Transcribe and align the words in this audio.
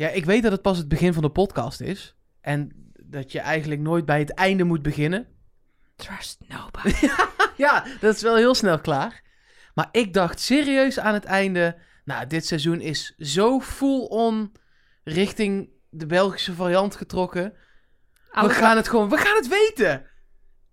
Ja, 0.00 0.08
ik 0.08 0.24
weet 0.24 0.42
dat 0.42 0.52
het 0.52 0.62
pas 0.62 0.78
het 0.78 0.88
begin 0.88 1.12
van 1.12 1.22
de 1.22 1.30
podcast 1.30 1.80
is. 1.80 2.14
En 2.40 2.92
dat 3.02 3.32
je 3.32 3.40
eigenlijk 3.40 3.80
nooit 3.80 4.04
bij 4.04 4.18
het 4.18 4.34
einde 4.34 4.64
moet 4.64 4.82
beginnen. 4.82 5.26
Trust 5.96 6.38
nobody. 6.48 7.08
Ja, 7.56 7.84
dat 8.00 8.14
is 8.14 8.22
wel 8.22 8.36
heel 8.36 8.54
snel 8.54 8.80
klaar. 8.80 9.22
Maar 9.74 9.88
ik 9.92 10.12
dacht 10.12 10.40
serieus 10.40 10.98
aan 10.98 11.14
het 11.14 11.24
einde... 11.24 11.76
Nou, 12.04 12.26
dit 12.26 12.46
seizoen 12.46 12.80
is 12.80 13.14
zo 13.18 13.60
full-on 13.60 14.52
richting 15.04 15.70
de 15.90 16.06
Belgische 16.06 16.54
variant 16.54 16.96
getrokken. 16.96 17.54
We 18.30 18.50
gaan 18.50 18.76
het 18.76 18.88
gewoon... 18.88 19.08
We 19.08 19.16
gaan 19.16 19.36
het 19.36 19.48
weten! 19.48 20.06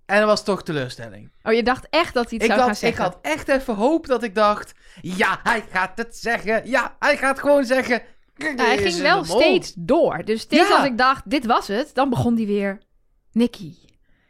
En 0.06 0.18
dat 0.20 0.28
was 0.28 0.44
toch 0.44 0.64
teleurstelling. 0.64 1.32
Oh, 1.44 1.54
je 1.54 1.64
dacht 1.64 1.88
echt 1.90 2.14
dat 2.14 2.30
hij 2.30 2.34
het 2.34 2.44
Ik, 2.44 2.48
zou 2.48 2.60
gaan 2.60 2.68
dacht, 2.68 2.82
ik 2.82 2.88
zeggen? 2.88 3.04
had 3.04 3.20
echt 3.22 3.48
even 3.48 3.76
hoop 3.76 4.08
dat 4.08 4.24
ik 4.24 4.36
dacht... 4.36 4.74
Ja, 5.02 5.40
hij 5.44 5.66
gaat 5.72 5.98
het 5.98 6.18
zeggen. 6.18 6.70
Ja, 6.70 6.96
hij 7.00 7.18
gaat 7.18 7.40
gewoon 7.40 7.66
zeggen... 7.66 8.02
Ja, 8.38 8.54
hij 8.56 8.78
"Dit 8.78 8.94
ging 8.94 9.02
wel 9.02 9.22
de 9.22 9.28
mol." 9.28 9.40
steeds 9.40 9.74
door. 9.78 10.22
Dus 10.26 10.42
steeds 10.42 10.68
Ja. 10.70 10.76
als 10.76 10.86
ik 10.86 10.98
dacht, 10.98 11.30
dit 11.30 11.46
was 11.46 11.68
het, 11.68 11.92
dan 11.94 12.10
begon 12.10 12.36
hij 12.36 12.46
weer... 12.46 12.78
Nicky, 13.32 13.74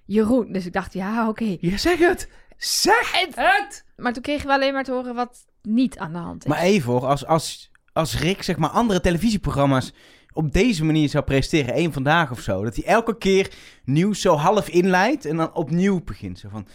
Jeroen. 0.05 0.51
Dus 0.51 0.65
ik 0.65 0.73
dacht, 0.73 0.93
ja, 0.93 1.27
oké. 1.29 1.57
Ja, 1.59 1.77
zeg 1.77 1.99
het! 1.99 2.29
Zeg 2.57 3.11
het! 3.35 3.85
Maar 3.95 4.13
toen 4.13 4.21
kregen 4.23 4.47
we 4.47 4.53
alleen 4.53 4.73
maar 4.73 4.83
te 4.83 4.91
horen 4.91 5.15
wat 5.15 5.45
niet 5.61 5.97
aan 5.97 6.11
de 6.11 6.17
hand 6.17 6.43
is. 6.43 6.49
Maar 6.49 6.59
even 6.61 6.91
hoor, 6.91 7.05
als, 7.05 7.25
als, 7.25 7.71
als 7.93 8.19
Rick 8.19 8.43
zeg 8.43 8.57
maar 8.57 8.69
andere 8.69 9.01
televisieprogramma's 9.01 9.93
op 10.33 10.53
deze 10.53 10.85
manier 10.85 11.09
zou 11.09 11.23
presenteren, 11.23 11.73
één 11.73 11.93
vandaag 11.93 12.31
of 12.31 12.39
zo, 12.39 12.63
dat 12.63 12.75
hij 12.75 12.85
elke 12.85 13.17
keer 13.17 13.51
nieuws 13.83 14.21
zo 14.21 14.35
half 14.35 14.69
inleidt 14.69 15.25
en 15.25 15.37
dan 15.37 15.53
opnieuw 15.53 16.03
begint. 16.03 16.39
Zo 16.39 16.49
van, 16.49 16.67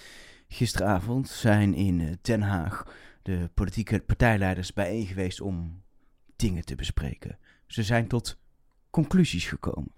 gisteravond 0.49 1.29
zijn 1.29 1.75
in 1.75 2.01
eh, 2.01 2.07
Den 2.23 2.43
Haag 2.43 2.87
de 3.23 3.51
politieke 3.55 4.01
partijleiders 4.01 4.73
bijeen 4.73 5.07
geweest 5.07 5.41
om 5.41 5.82
dingen 6.43 6.65
te 6.65 6.75
bespreken. 6.75 7.39
Ze 7.67 7.83
zijn 7.83 8.09
tot 8.09 8.39
conclusies 8.91 9.47
gekomen. 9.47 9.93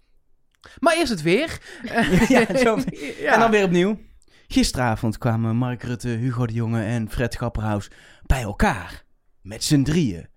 Maar 0.78 0.96
eerst 0.96 1.10
het 1.10 1.22
weer. 1.22 1.58
ja, 2.28 2.56
zo. 2.58 2.78
Ja. 3.20 3.32
En 3.32 3.40
dan 3.40 3.50
weer 3.50 3.64
opnieuw. 3.64 4.00
Gisteravond 4.48 5.18
kwamen 5.18 5.56
Mark 5.56 5.82
Rutte, 5.82 6.08
Hugo 6.08 6.46
de 6.46 6.52
Jonge 6.52 6.82
en 6.84 7.10
Fred 7.10 7.34
Grapperhaus 7.34 7.90
bij 8.22 8.42
elkaar. 8.42 9.04
Met 9.40 9.64
z'n 9.64 9.82
drieën. 9.82 10.28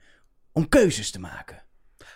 Om 0.51 0.69
keuzes 0.69 1.11
te 1.11 1.19
maken. 1.19 1.63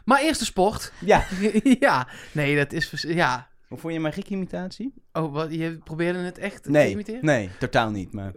Maar 0.05 0.21
eerst 0.21 0.39
de 0.39 0.45
sport. 0.45 0.93
Ja. 0.99 1.25
ja, 1.79 2.07
nee, 2.31 2.55
dat 2.55 2.73
is... 2.73 3.03
Ja. 3.07 3.49
Hoe 3.67 3.77
vond 3.77 3.93
je 3.93 3.99
mijn 3.99 4.13
Rick-imitatie? 4.13 4.93
Oh, 5.13 5.33
wat, 5.33 5.53
je 5.53 5.77
probeerde 5.83 6.19
het 6.19 6.37
echt 6.37 6.63
te 6.63 6.69
Nee, 6.69 6.91
imiteren? 6.91 7.25
nee, 7.25 7.49
totaal 7.59 7.89
niet. 7.89 8.13
Maar... 8.13 8.33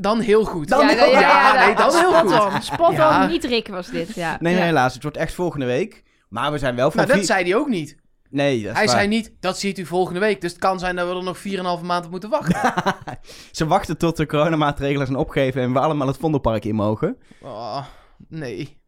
Dan 0.00 0.20
heel 0.20 0.44
goed. 0.44 0.68
Dan 0.68 0.80
ja, 0.86 0.94
heel- 0.94 1.10
ja, 1.10 1.20
ja, 1.20 1.54
ja, 1.54 1.66
nee, 1.66 1.74
dan 1.74 1.90
heel 1.90 2.12
spot 2.12 2.32
goed. 2.32 2.54
on. 2.54 2.62
Spot 2.62 2.92
Ja. 2.92 3.22
on, 3.24 3.30
niet 3.30 3.44
Rick 3.44 3.68
was 3.68 3.86
dit, 3.88 4.14
ja. 4.14 4.36
Nee, 4.40 4.54
nee, 4.54 4.62
helaas. 4.62 4.94
Het 4.94 5.02
wordt 5.02 5.16
echt 5.16 5.34
volgende 5.34 5.66
week. 5.66 6.02
Maar 6.28 6.52
we 6.52 6.58
zijn 6.58 6.74
wel 6.76 6.86
van 6.90 6.96
Nou, 6.96 7.06
dat 7.08 7.16
vier- 7.16 7.26
zei 7.26 7.44
hij 7.44 7.56
ook 7.56 7.68
niet. 7.68 7.96
Nee, 8.30 8.62
dat 8.62 8.70
is 8.70 8.76
Hij 8.76 8.86
waar. 8.86 8.94
zei 8.96 9.08
niet, 9.08 9.32
dat 9.40 9.58
ziet 9.58 9.78
u 9.78 9.86
volgende 9.86 10.20
week. 10.20 10.40
Dus 10.40 10.50
het 10.50 10.60
kan 10.60 10.78
zijn 10.78 10.96
dat 10.96 11.08
we 11.08 11.14
er 11.14 11.22
nog 11.22 11.38
4,5 11.38 11.82
maand 11.82 12.04
op 12.04 12.10
moeten 12.10 12.30
wachten. 12.30 12.72
Ze 13.52 13.66
wachten 13.66 13.98
tot 13.98 14.16
de 14.16 14.26
coronamaatregelen 14.26 15.06
zijn 15.06 15.18
opgegeven 15.18 15.62
en 15.62 15.72
we 15.72 15.78
allemaal 15.78 16.06
het 16.06 16.16
Vondelpark 16.16 16.64
in 16.64 16.74
mogen. 16.74 17.16
Oh, 17.40 17.84
nee. 18.28 18.80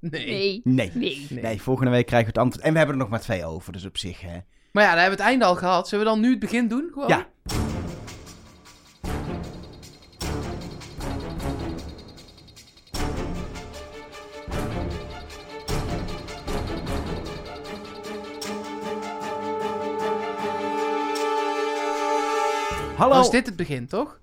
Nee. 0.00 0.24
Nee. 0.26 0.60
Nee. 0.64 0.90
Nee. 0.94 1.26
Nee. 1.30 1.42
Nee, 1.42 1.62
volgende 1.62 1.90
week 1.90 2.06
krijgen 2.06 2.32
we 2.32 2.34
het 2.34 2.42
antwoord. 2.44 2.66
En 2.66 2.72
we 2.72 2.78
hebben 2.78 2.96
er 2.96 3.02
nog 3.02 3.10
maar 3.10 3.20
twee 3.20 3.44
over, 3.44 3.72
dus 3.72 3.84
op 3.86 3.98
zich, 3.98 4.20
hè. 4.20 4.36
Maar 4.72 4.82
ja, 4.84 4.90
dan 4.90 4.98
hebben 4.98 5.16
we 5.18 5.22
het 5.22 5.32
einde 5.32 5.44
al 5.44 5.56
gehad. 5.56 5.88
Zullen 5.88 6.04
we 6.04 6.10
dan 6.10 6.20
nu 6.20 6.30
het 6.30 6.38
begin 6.38 6.68
doen? 6.68 6.88
Gewoon? 6.92 7.08
Ja. 7.08 7.26
Hallo. 22.96 23.20
Is 23.20 23.30
dit 23.30 23.46
het 23.46 23.56
begin, 23.56 23.86
toch? 23.86 24.20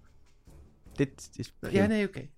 Dit 0.94 1.30
is... 1.34 1.54
Ja, 1.70 1.86
nee, 1.86 2.08
oké. 2.08 2.30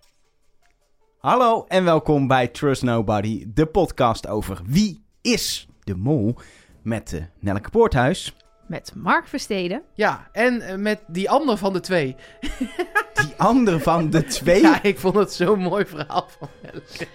Hallo 1.18 1.64
en 1.68 1.84
welkom 1.84 2.26
bij 2.26 2.48
Trust 2.48 2.82
Nobody, 2.82 3.44
de 3.54 3.66
podcast 3.66 4.26
over 4.26 4.60
wie 4.66 5.04
is 5.20 5.68
de 5.84 5.96
mol 5.96 6.34
met 6.82 7.12
uh, 7.12 7.22
Nelleke 7.40 7.70
Poorthuis, 7.70 8.36
Met 8.66 8.92
Mark 8.96 9.26
Versteden. 9.26 9.82
Ja, 9.94 10.28
en 10.32 10.60
eh, 10.60 10.76
met 10.76 11.00
die 11.06 11.30
ander 11.30 11.56
van 11.56 11.72
de 11.72 11.80
twee. 11.80 12.16
die 13.24 13.34
andere 13.36 13.80
van 13.80 14.10
de 14.10 14.24
twee. 14.38 14.60
Ja, 14.60 14.82
ik 14.82 14.98
vond 14.98 15.14
het 15.14 15.32
zo'n 15.32 15.58
mooi 15.58 15.86
verhaal 15.86 16.28
van 16.38 16.48
Elke. 16.62 17.06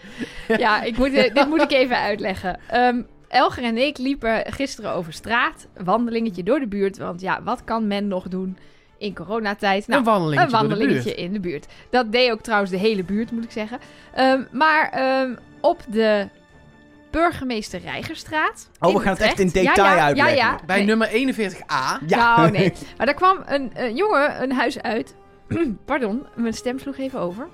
Ja, 0.63 0.81
ik 0.81 0.97
moet, 0.97 1.13
eh, 1.13 1.33
dit 1.33 1.47
moet 1.47 1.61
ik 1.61 1.71
even 1.71 1.97
uitleggen. 1.97 2.59
Ehm, 2.67 3.01
Elger 3.27 3.63
en 3.63 3.77
ik 3.77 3.97
liepen 3.97 4.53
gisteren 4.53 4.91
over 4.93 5.13
straat. 5.13 5.67
Wandelingetje 5.83 6.43
door 6.43 6.59
de 6.59 6.67
buurt. 6.67 6.97
Want 6.97 7.21
ja, 7.21 7.43
wat 7.43 7.63
kan 7.63 7.87
men 7.87 8.07
nog 8.07 8.27
doen 8.27 8.57
in 8.97 9.15
coronatijd? 9.15 9.87
Nou, 9.87 9.99
een 9.99 10.05
wandelingetje, 10.05 10.45
een 10.45 10.51
wandelingetje 10.67 11.15
in 11.15 11.33
de 11.33 11.39
buurt. 11.39 11.65
Dat 11.89 12.11
deed 12.11 12.31
ook 12.31 12.41
trouwens 12.41 12.71
de 12.71 12.77
hele 12.77 13.03
buurt, 13.03 13.31
moet 13.31 13.43
ik 13.43 13.51
zeggen. 13.51 13.79
Ehm, 14.13 14.41
maar 14.51 14.89
ehm, 14.89 15.35
op 15.61 15.81
de 15.89 16.27
burgemeester 17.11 17.79
Rijgerstraat. 17.79 18.69
Oh, 18.79 18.93
we 18.93 18.99
gaan 18.99 19.13
het 19.13 19.21
echt 19.21 19.39
in 19.39 19.47
detail 19.49 19.87
ja, 19.87 19.95
ja, 19.95 20.03
uitleggen. 20.03 20.35
Ja, 20.35 20.43
ja. 20.51 20.59
Bij 20.65 20.77
Nee. 20.77 20.85
nummer 20.85 21.07
41a. 21.07 21.99
Ja. 22.07 22.35
Nou, 22.37 22.51
nee. 22.57 22.73
Maar 22.97 23.05
daar 23.05 23.15
kwam 23.15 23.37
een, 23.45 23.71
een 23.73 23.95
jongen 23.95 24.41
een 24.43 24.51
huis 24.51 24.81
uit. 24.81 25.15
Pardon, 25.85 26.25
mijn 26.35 26.53
stem 26.53 26.79
sloeg 26.79 26.97
even 26.97 27.19
over. 27.19 27.47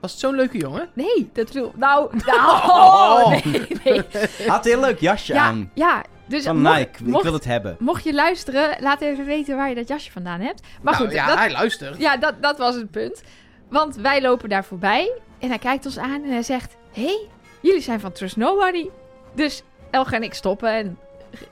Was 0.00 0.10
het 0.10 0.20
zo'n 0.20 0.34
leuke 0.34 0.58
jongen? 0.58 0.88
Nee, 0.92 1.30
dat 1.32 1.50
viel... 1.50 1.72
Nou, 1.76 2.10
nou, 2.26 2.40
Oh. 2.68 3.28
nee, 3.44 3.66
nee. 3.84 4.02
Had 4.46 4.64
een 4.64 4.70
heel 4.70 4.80
leuk 4.80 5.00
jasje 5.00 5.32
Ja, 5.32 5.44
aan. 5.44 5.70
ja. 5.74 6.02
Dus 6.26 6.44
Van 6.44 6.60
mocht, 6.60 6.76
Nike, 6.76 7.16
ik 7.16 7.22
wil 7.22 7.32
het 7.32 7.44
hebben. 7.44 7.76
mocht 7.78 8.04
je 8.04 8.14
luisteren, 8.14 8.76
laat 8.80 9.00
even 9.00 9.24
weten 9.24 9.56
waar 9.56 9.68
je 9.68 9.74
dat 9.74 9.88
jasje 9.88 10.10
vandaan 10.10 10.40
hebt. 10.40 10.60
Maar 10.82 10.92
Nou, 10.94 11.04
goed, 11.04 11.14
ja, 11.14 11.26
dat, 11.26 11.38
hij 11.38 11.50
luistert. 11.50 11.98
ja 11.98 12.16
dat, 12.16 12.42
dat 12.42 12.58
was 12.58 12.74
het 12.74 12.90
punt. 12.90 13.22
Want 13.68 13.96
wij 13.96 14.20
lopen 14.22 14.48
daar 14.48 14.64
voorbij 14.64 15.12
en 15.38 15.48
hij 15.48 15.58
kijkt 15.58 15.86
ons 15.86 15.98
aan 15.98 16.24
en 16.24 16.30
hij 16.30 16.42
zegt... 16.42 16.76
Hé, 16.92 17.02
hey, 17.04 17.28
jullie 17.60 17.80
zijn 17.80 18.00
van 18.00 18.12
Trust 18.12 18.36
Nobody. 18.36 18.88
Dus 19.34 19.62
Elga 19.90 20.16
en 20.16 20.22
ik 20.22 20.34
stoppen 20.34 20.70
en 20.70 20.98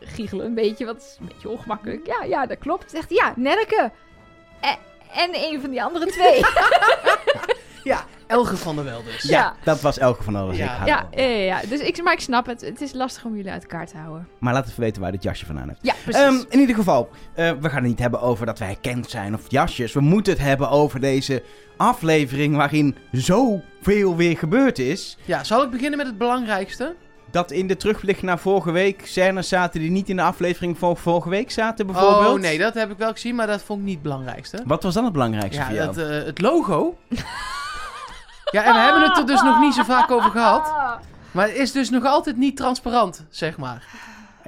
giechelen 0.01 0.47
een 0.47 0.55
beetje, 0.55 0.85
want 0.85 0.97
het 1.01 1.07
is 1.11 1.17
een 1.21 1.27
beetje 1.27 1.49
ongemakkelijk. 1.49 2.07
Ja, 2.07 2.25
ja, 2.25 2.47
dat 2.47 2.59
klopt. 2.59 2.91
Zegt 2.91 3.09
hij, 3.09 3.19
ja. 3.19 3.35
En, 4.61 4.79
en 5.15 5.31
een 5.35 5.61
van 5.61 5.71
die 5.71 5.83
andere 5.83 6.07
twee. 6.07 6.41
Ja, 7.85 8.05
Elge 8.27 8.57
van 8.57 8.75
der 8.77 8.85
Wel 8.85 9.03
dus. 9.05 9.23
Ja, 9.23 9.31
Ja. 9.39 9.55
dat 9.65 9.81
was 9.81 9.99
Elke 9.99 10.23
van 10.23 10.37
alles. 10.37 10.57
Ja. 10.57 10.65
Ik 10.65 10.71
hou 10.71 10.87
ja, 10.89 11.07
wel. 11.15 11.25
ja, 11.29 11.37
ja, 11.37 11.61
dus 11.69 11.81
ik, 11.81 12.03
maar 12.03 12.13
ik 12.13 12.21
snap 12.21 12.47
het. 12.47 12.61
Het 12.61 12.81
is 12.81 12.93
lastig 12.93 13.25
om 13.25 13.37
jullie 13.37 13.51
uit 13.51 13.63
elkaar 13.63 13.87
te 13.87 13.97
houden. 13.97 14.29
Maar 14.39 14.53
laat 14.53 14.67
even 14.69 14.81
weten 14.81 15.03
waar 15.03 15.13
dit 15.13 15.23
jasje 15.23 15.47
vandaan 15.47 15.69
heeft. 15.69 15.81
Ja, 15.83 15.95
precies. 16.05 16.23
Ehm, 16.23 16.35
in 16.49 16.61
ieder 16.61 16.75
geval, 16.75 17.09
eh, 17.35 17.51
we 17.61 17.69
gaan 17.69 17.79
het 17.81 17.89
niet 17.89 17.99
hebben 17.99 18.21
over 18.21 18.47
dat 18.47 18.59
wij 18.59 18.69
herkend 18.69 19.11
zijn 19.11 19.35
of 19.35 19.41
jasjes. 19.49 19.93
We 19.93 20.01
moeten 20.01 20.33
het 20.33 20.43
hebben 20.43 20.71
over 20.71 21.01
deze 21.01 21.43
aflevering 21.77 22.57
waarin 22.57 22.97
zoveel 23.13 24.17
weer 24.17 24.37
gebeurd 24.39 24.79
is. 24.79 25.19
Ja, 25.25 25.45
zal 25.45 25.63
ik 25.63 25.71
beginnen 25.71 25.99
met 25.99 26.07
het 26.07 26.19
belangrijkste? 26.19 26.95
Dat 27.31 27.51
in 27.51 27.67
de 27.67 27.77
terugblik 27.77 28.23
naar 28.23 28.39
vorige 28.39 28.71
week 28.71 29.07
scènes 29.07 29.49
zaten 29.49 29.81
die 29.81 29.91
niet 29.91 30.09
in 30.09 30.17
de 30.17 30.23
aflevering 30.23 30.79
van 30.79 30.97
vorige 30.97 31.29
week 31.29 31.51
zaten 31.51 31.87
bijvoorbeeld. 31.87 32.35
Oh 32.35 32.41
nee, 32.41 32.59
dat 32.59 32.75
heb 32.75 32.91
ik 32.91 32.99
wel 32.99 33.13
gezien, 33.13 33.35
maar 33.35 33.47
dat 33.47 33.63
vond 33.63 33.79
ik 33.81 33.85
niet 33.85 33.95
het 33.95 34.03
belangrijkste. 34.03 34.63
Wat 34.67 34.83
was 34.83 34.95
dan 34.95 35.05
het 35.05 35.13
belangrijkste 35.13 35.61
Ja, 35.61 35.67
voor 35.67 35.75
jou? 35.75 35.95
dat, 35.95 36.09
eh, 36.11 36.25
het 36.27 36.41
logo. 36.41 36.99
ja, 38.51 38.65
en 38.65 38.73
we 38.73 38.79
hebben 38.81 39.03
het 39.03 39.17
er 39.19 39.27
dus 39.27 39.43
nog 39.43 39.61
niet 39.61 39.75
zo 39.75 39.83
vaak 39.95 40.11
over 40.11 40.31
gehad. 40.31 40.73
Maar 41.31 41.47
het 41.47 41.57
is 41.57 41.73
dus 41.73 41.91
nog 41.91 42.05
altijd 42.05 42.37
niet 42.37 42.57
transparant, 42.57 43.25
zeg 43.31 43.57
maar. 43.57 43.87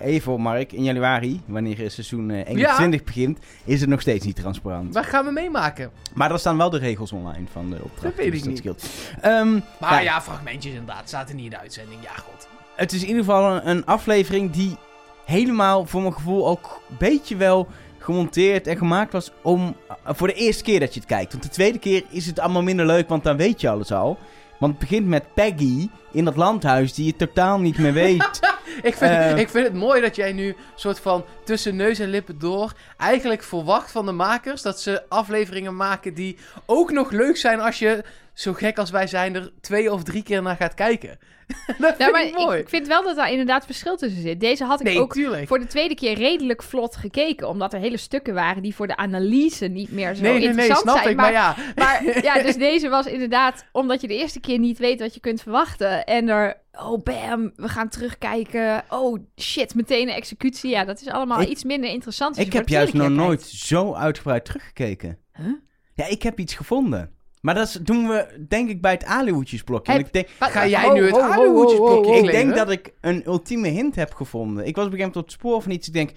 Even 0.01 0.41
Mark, 0.41 0.73
in 0.73 0.83
januari, 0.83 1.43
wanneer 1.47 1.91
seizoen 1.91 2.31
eh, 2.31 2.49
21 2.49 3.05
begint, 3.05 3.39
is 3.65 3.81
het 3.81 3.89
nog 3.89 4.01
steeds 4.01 4.25
niet 4.27 4.37
transparant. 4.37 4.95
Waar 4.95 5.05
gaan 5.05 5.25
we 5.25 5.31
meemaken? 5.31 5.91
Maar 6.15 6.31
er 6.33 6.39
staan 6.39 6.57
wel 6.57 6.71
de 6.71 6.79
regels 6.79 7.13
online 7.13 7.47
van 7.53 7.71
de 7.71 7.77
opdracht. 7.83 8.03
Dat 8.03 8.15
weet 8.15 8.33
dus 8.33 8.41
ik 8.41 8.47
niet. 8.47 8.59
scheelt. 8.59 8.85
Ehm, 9.21 9.53
Maar 9.81 9.93
Ja. 9.93 9.99
ja, 9.99 10.21
fragmentjes 10.23 10.73
inderdaad. 10.73 11.11
Zaten 11.11 11.37
niet 11.37 11.45
in 11.45 11.51
de 11.51 11.59
uitzending. 11.59 12.03
Ja, 12.03 12.11
god. 12.15 12.49
het 12.77 12.93
is 12.93 13.03
in 13.03 13.09
ieder 13.09 13.25
geval 13.25 13.53
een, 13.57 13.69
een 13.69 13.87
aflevering 13.87 14.51
die 14.51 14.77
helemaal 15.25 15.87
voor 15.87 16.01
mijn 16.01 16.13
gevoel 16.15 16.47
ook 16.49 16.81
een 16.91 16.97
beetje 16.99 17.37
wel 17.37 17.69
gemonteerd 18.07 18.67
en 18.67 18.77
gemaakt 18.77 19.13
was 19.13 19.31
om 19.43 19.77
eh, 19.89 19.95
voor 20.15 20.27
de 20.27 20.35
eerste 20.35 20.63
keer 20.63 20.81
dat 20.81 20.95
je 20.95 21.01
het 21.01 21.09
kijkt. 21.09 21.33
Want 21.33 21.45
de 21.45 21.51
tweede 21.51 21.79
keer 21.79 22.05
is 22.11 22.27
het 22.27 22.39
allemaal 22.39 22.63
minder 22.63 22.87
leuk, 22.87 23.09
want 23.09 23.25
dan 23.25 23.37
weet 23.37 23.61
je 23.61 23.69
alles 23.69 23.93
al. 23.93 24.19
Want 24.59 24.73
het 24.73 24.81
begint 24.89 25.07
met 25.07 25.35
Peggy 25.35 25.89
in 26.13 26.25
dat 26.25 26.37
landhuis 26.37 26.95
die 26.95 27.07
je 27.07 27.17
totaal 27.17 27.59
niet 27.61 27.79
meer 27.79 27.93
weet. 27.93 28.41
Ik 28.83 28.95
vind, 28.97 29.11
Eh. 29.13 29.37
ik 29.37 29.49
vind 29.49 29.65
het 29.67 29.75
mooi 29.75 30.01
dat 30.01 30.17
jij 30.17 30.33
nu 30.33 30.57
soort 30.75 31.01
van 31.01 31.25
tussen 31.45 31.77
neus 31.77 31.99
en 31.99 32.09
lippen 32.09 32.39
door 32.39 32.73
eigenlijk 32.97 33.43
verwacht 33.43 33.91
van 33.91 34.07
de 34.07 34.13
makers 34.13 34.63
dat 34.63 34.81
ze 34.81 35.03
afleveringen 35.09 35.77
maken 35.77 36.15
die 36.15 36.37
ook 36.67 36.91
nog 36.93 37.11
leuk 37.11 37.37
zijn 37.37 37.61
als 37.61 37.79
je 37.79 38.05
zo 38.37 38.53
gek 38.53 38.79
als 38.79 38.91
wij 38.91 39.07
zijn, 39.07 39.35
er 39.35 39.53
twee 39.61 39.93
of 39.93 40.03
drie 40.03 40.23
keer 40.23 40.43
naar 40.43 40.57
gaat 40.57 40.75
kijken. 40.75 41.19
dat 41.79 41.79
Ja, 41.79 41.95
vind 41.97 42.13
maar 42.13 42.25
ik 42.27 42.35
mooi. 42.37 42.59
ik 42.61 42.69
vind 42.69 42.87
wel 42.87 43.03
dat 43.03 43.17
daar 43.17 43.31
inderdaad 43.31 43.65
verschil 43.67 43.97
tussen 43.97 44.23
zit. 44.23 44.41
Deze 44.41 44.65
had 44.65 44.81
ik 44.81 44.87
nee, 44.87 45.01
ook 45.01 45.13
tuurlijk. 45.13 45.49
voor 45.49 45.59
de 45.59 45.67
tweede 45.67 45.95
keer 45.95 46.15
redelijk 46.17 46.63
vlot 46.63 46.97
gekeken. 46.97 47.49
Omdat 47.49 47.73
er 47.73 47.79
hele 47.81 47.97
stukken 47.97 48.35
waren 48.35 48.63
die 48.63 48.75
voor 48.75 48.87
de 48.87 48.97
analyse 48.97 49.67
niet 49.67 49.91
meer 49.93 50.15
zo 50.15 50.23
nee, 50.23 50.31
nee, 50.33 50.41
nee, 50.41 50.49
interessant 50.49 50.81
snap 50.81 50.97
zijn. 50.97 51.09
ik. 51.09 51.17
Maar, 51.17 51.33
ja, 51.33 51.57
Maar 51.75 52.03
ja, 52.23 52.43
dus 52.43 52.57
deze 52.57 52.89
was 52.89 53.07
inderdaad 53.07 53.65
omdat 53.73 54.01
je 54.01 54.09
de 54.09 54.17
eerste 54.17 54.41
keer 54.41 54.59
niet 54.59 54.79
weet 54.79 55.01
wat 55.01 55.15
je 55.15 55.21
kunt 55.21 55.43
verwachten. 55.43 56.05
En 56.05 56.29
er, 56.29 56.61
oh 56.73 57.03
bam, 57.03 57.53
we 57.55 57.69
gaan 57.69 57.89
terugkijken. 57.89 58.85
Oh 58.89 59.19
shit, 59.41 59.75
meteen 59.75 60.09
een 60.09 60.15
executie. 60.15 60.71
Ja, 60.71 60.85
dat 60.85 61.01
is 61.01 61.09
allemaal 61.09 61.41
Ik- 61.41 61.49
iets 61.49 61.65
minder 61.65 61.91
interessant. 61.91 62.39
Ik 62.39 62.45
heb 62.45 62.53
voor 62.53 62.63
de 62.65 62.73
juist 62.73 62.93
nog 62.93 63.09
nooit 63.11 63.43
zo 63.43 63.95
uitgebreid 63.95 64.45
teruggekeken. 64.45 65.19
Huh? 65.33 65.47
Ja, 65.95 66.07
ik 66.07 66.23
heb 66.23 66.39
iets 66.39 66.55
gevonden. 66.55 67.15
Maar 67.47 67.55
dat 67.55 67.67
is- 67.69 67.73
doen 67.83 68.09
we, 68.09 68.45
denk 68.49 68.69
ik, 68.69 68.81
bij 68.81 68.93
het 68.93 69.05
aluhoedjesblokje. 69.05 69.93
Heb- 69.93 70.01
Ik 70.07 70.13
denk, 70.13 70.29
Wat- 70.39 70.51
Ga 70.51 70.67
jij 70.67 70.83
ho, 70.87 70.93
nu 70.95 71.03
het 71.03 71.11
ho, 71.11 71.21
ho, 71.21 71.27
ho, 71.27 71.33
aluhoedjesblokje 71.33 72.11
ho, 72.11 72.19
ho. 72.19 72.25
ik 72.25 72.31
denk 72.31 72.55
dat 72.55 72.71
ik 72.71 72.93
een 73.01 73.27
ultieme 73.27 73.69
hint 73.69 73.95
heb 73.95 74.15
gevonden. 74.15 74.67
Ik 74.67 74.77
was 74.77 74.85
op 74.87 74.93
een 74.93 74.99
gegeven 74.99 74.99
moment 74.99 75.17
op 75.17 75.23
het 75.25 75.33
spoor 75.33 75.63
van 75.63 75.71
iets. 75.73 75.87
Ik 75.87 75.93
denk, 75.93 76.11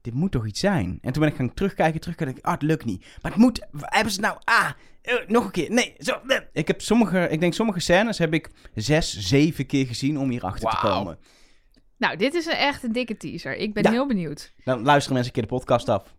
dit 0.00 0.14
moet 0.14 0.32
toch 0.32 0.46
iets 0.46 0.60
zijn? 0.60 0.98
En 1.02 1.12
toen 1.12 1.22
ben 1.22 1.30
ik 1.30 1.36
gaan 1.36 1.54
terugkijken, 1.54 2.00
terugkijken. 2.00 2.34
denk 2.34 2.46
ik, 2.46 2.52
Ah, 2.52 2.60
het 2.60 2.68
lukt 2.70 2.84
niet. 2.84 3.06
Maar 3.22 3.30
het 3.32 3.40
moet, 3.40 3.66
hebben 3.72 4.12
ze 4.12 4.20
het 4.20 4.28
nou, 4.30 4.40
ah, 4.44 4.70
eh, 5.02 5.14
nog 5.28 5.44
een 5.44 5.50
keer. 5.50 5.70
Nee, 5.70 5.94
zo. 5.98 6.12
Ik 6.52 6.66
heb 6.66 6.80
sommige, 6.80 7.28
ik 7.28 7.40
denk 7.40 7.54
sommige 7.54 7.80
scènes 7.80 8.18
heb 8.18 8.34
ik 8.34 8.50
zes, 8.74 9.18
zeven 9.18 9.66
keer 9.66 9.86
gezien 9.86 10.18
om 10.18 10.30
hierachter 10.30 10.70
te 10.70 10.78
Wauw. 10.82 10.96
komen. 10.98 11.18
Nou, 11.96 12.16
dit 12.16 12.34
is 12.34 12.46
een, 12.46 12.52
echt 12.52 12.82
een 12.82 12.92
dikke 12.92 13.16
teaser. 13.16 13.56
Ik 13.56 13.74
ben 13.74 13.82
Ja. 13.82 13.90
heel 13.90 14.06
benieuwd. 14.06 14.52
Dan 14.64 14.82
luisteren 14.82 15.14
mensen 15.16 15.34
een 15.36 15.40
keer 15.40 15.50
de 15.50 15.56
podcast 15.58 15.88
af. 15.88 16.16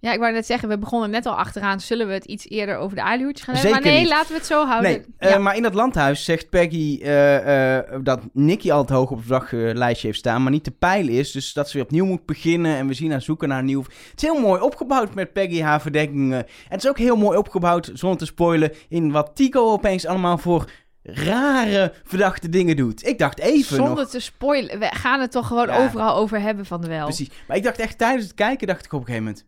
Ja, 0.00 0.12
ik 0.12 0.18
wou 0.18 0.32
net 0.32 0.46
zeggen, 0.46 0.68
we 0.68 0.78
begonnen 0.78 1.10
net 1.10 1.26
al 1.26 1.34
achteraan. 1.34 1.80
Zullen 1.80 2.06
we 2.06 2.12
het 2.12 2.24
iets 2.24 2.48
eerder 2.48 2.76
over 2.76 2.96
de 2.96 3.02
aluhoedjes 3.02 3.46
gaan 3.46 3.54
hebben? 3.54 3.72
Zeker 3.72 3.86
Maar 3.86 3.94
nee, 3.94 4.04
niet. 4.04 4.12
laten 4.12 4.32
we 4.32 4.38
het 4.38 4.46
zo 4.46 4.66
houden. 4.66 4.90
Nee, 4.90 5.32
eh, 5.32 5.38
maar 5.38 5.56
in 5.56 5.62
dat 5.62 5.74
landhuis 5.74 6.24
zegt 6.24 6.50
Peggy 6.50 7.00
eh, 7.02 7.76
eh, 7.76 7.84
dat 8.02 8.20
Nicky 8.32 8.72
al 8.72 8.80
het 8.80 8.90
hoog 8.90 9.10
op 9.10 9.18
het 9.18 9.28
daglijstje 9.28 10.06
heeft 10.06 10.18
staan, 10.18 10.42
maar 10.42 10.52
niet 10.52 10.64
te 10.64 10.70
pijl 10.70 11.08
is. 11.08 11.32
Dus 11.32 11.52
dat 11.52 11.66
ze 11.68 11.76
weer 11.76 11.84
opnieuw 11.86 12.04
moet 12.04 12.26
beginnen 12.26 12.76
en 12.76 12.86
we 12.86 12.94
zien 12.94 13.10
haar 13.10 13.22
zoeken 13.22 13.48
naar 13.48 13.58
een 13.58 13.64
nieuw... 13.64 13.82
Het 13.82 14.16
is 14.16 14.22
heel 14.22 14.40
mooi 14.40 14.60
opgebouwd 14.60 15.14
met 15.14 15.32
Peggy, 15.32 15.60
haar 15.60 15.80
verdenkingen. 15.80 16.38
En 16.38 16.46
het 16.68 16.82
is 16.82 16.88
ook 16.88 16.98
heel 16.98 17.16
mooi 17.16 17.38
opgebouwd, 17.38 17.90
zonder 17.94 18.18
te 18.18 18.26
spoilen, 18.26 18.72
in 18.88 19.10
wat 19.10 19.30
Tico 19.34 19.72
opeens 19.72 20.06
allemaal 20.06 20.38
voor 20.38 20.70
rare, 21.02 21.92
verdachte 22.04 22.48
dingen 22.48 22.76
doet. 22.76 23.06
Ik 23.06 23.18
dacht 23.18 23.38
even 23.38 23.76
Zonder 23.76 23.96
nog... 23.96 24.08
te 24.08 24.20
spoilen. 24.20 24.78
We 24.78 24.88
gaan 24.90 25.20
het 25.20 25.30
toch 25.30 25.46
gewoon 25.46 25.66
Ja. 25.66 25.84
overal 25.84 26.16
over 26.16 26.40
hebben 26.40 26.66
van 26.66 26.80
de 26.80 26.88
wel. 26.88 27.04
Precies. 27.04 27.30
Maar 27.48 27.56
ik 27.56 27.62
dacht 27.62 27.78
echt 27.78 27.98
tijdens 27.98 28.24
het 28.24 28.34
kijken, 28.34 28.66
dacht 28.66 28.84
ik 28.84 28.92
op 28.92 29.00
een 29.00 29.06
gegeven 29.06 29.24
moment... 29.24 29.46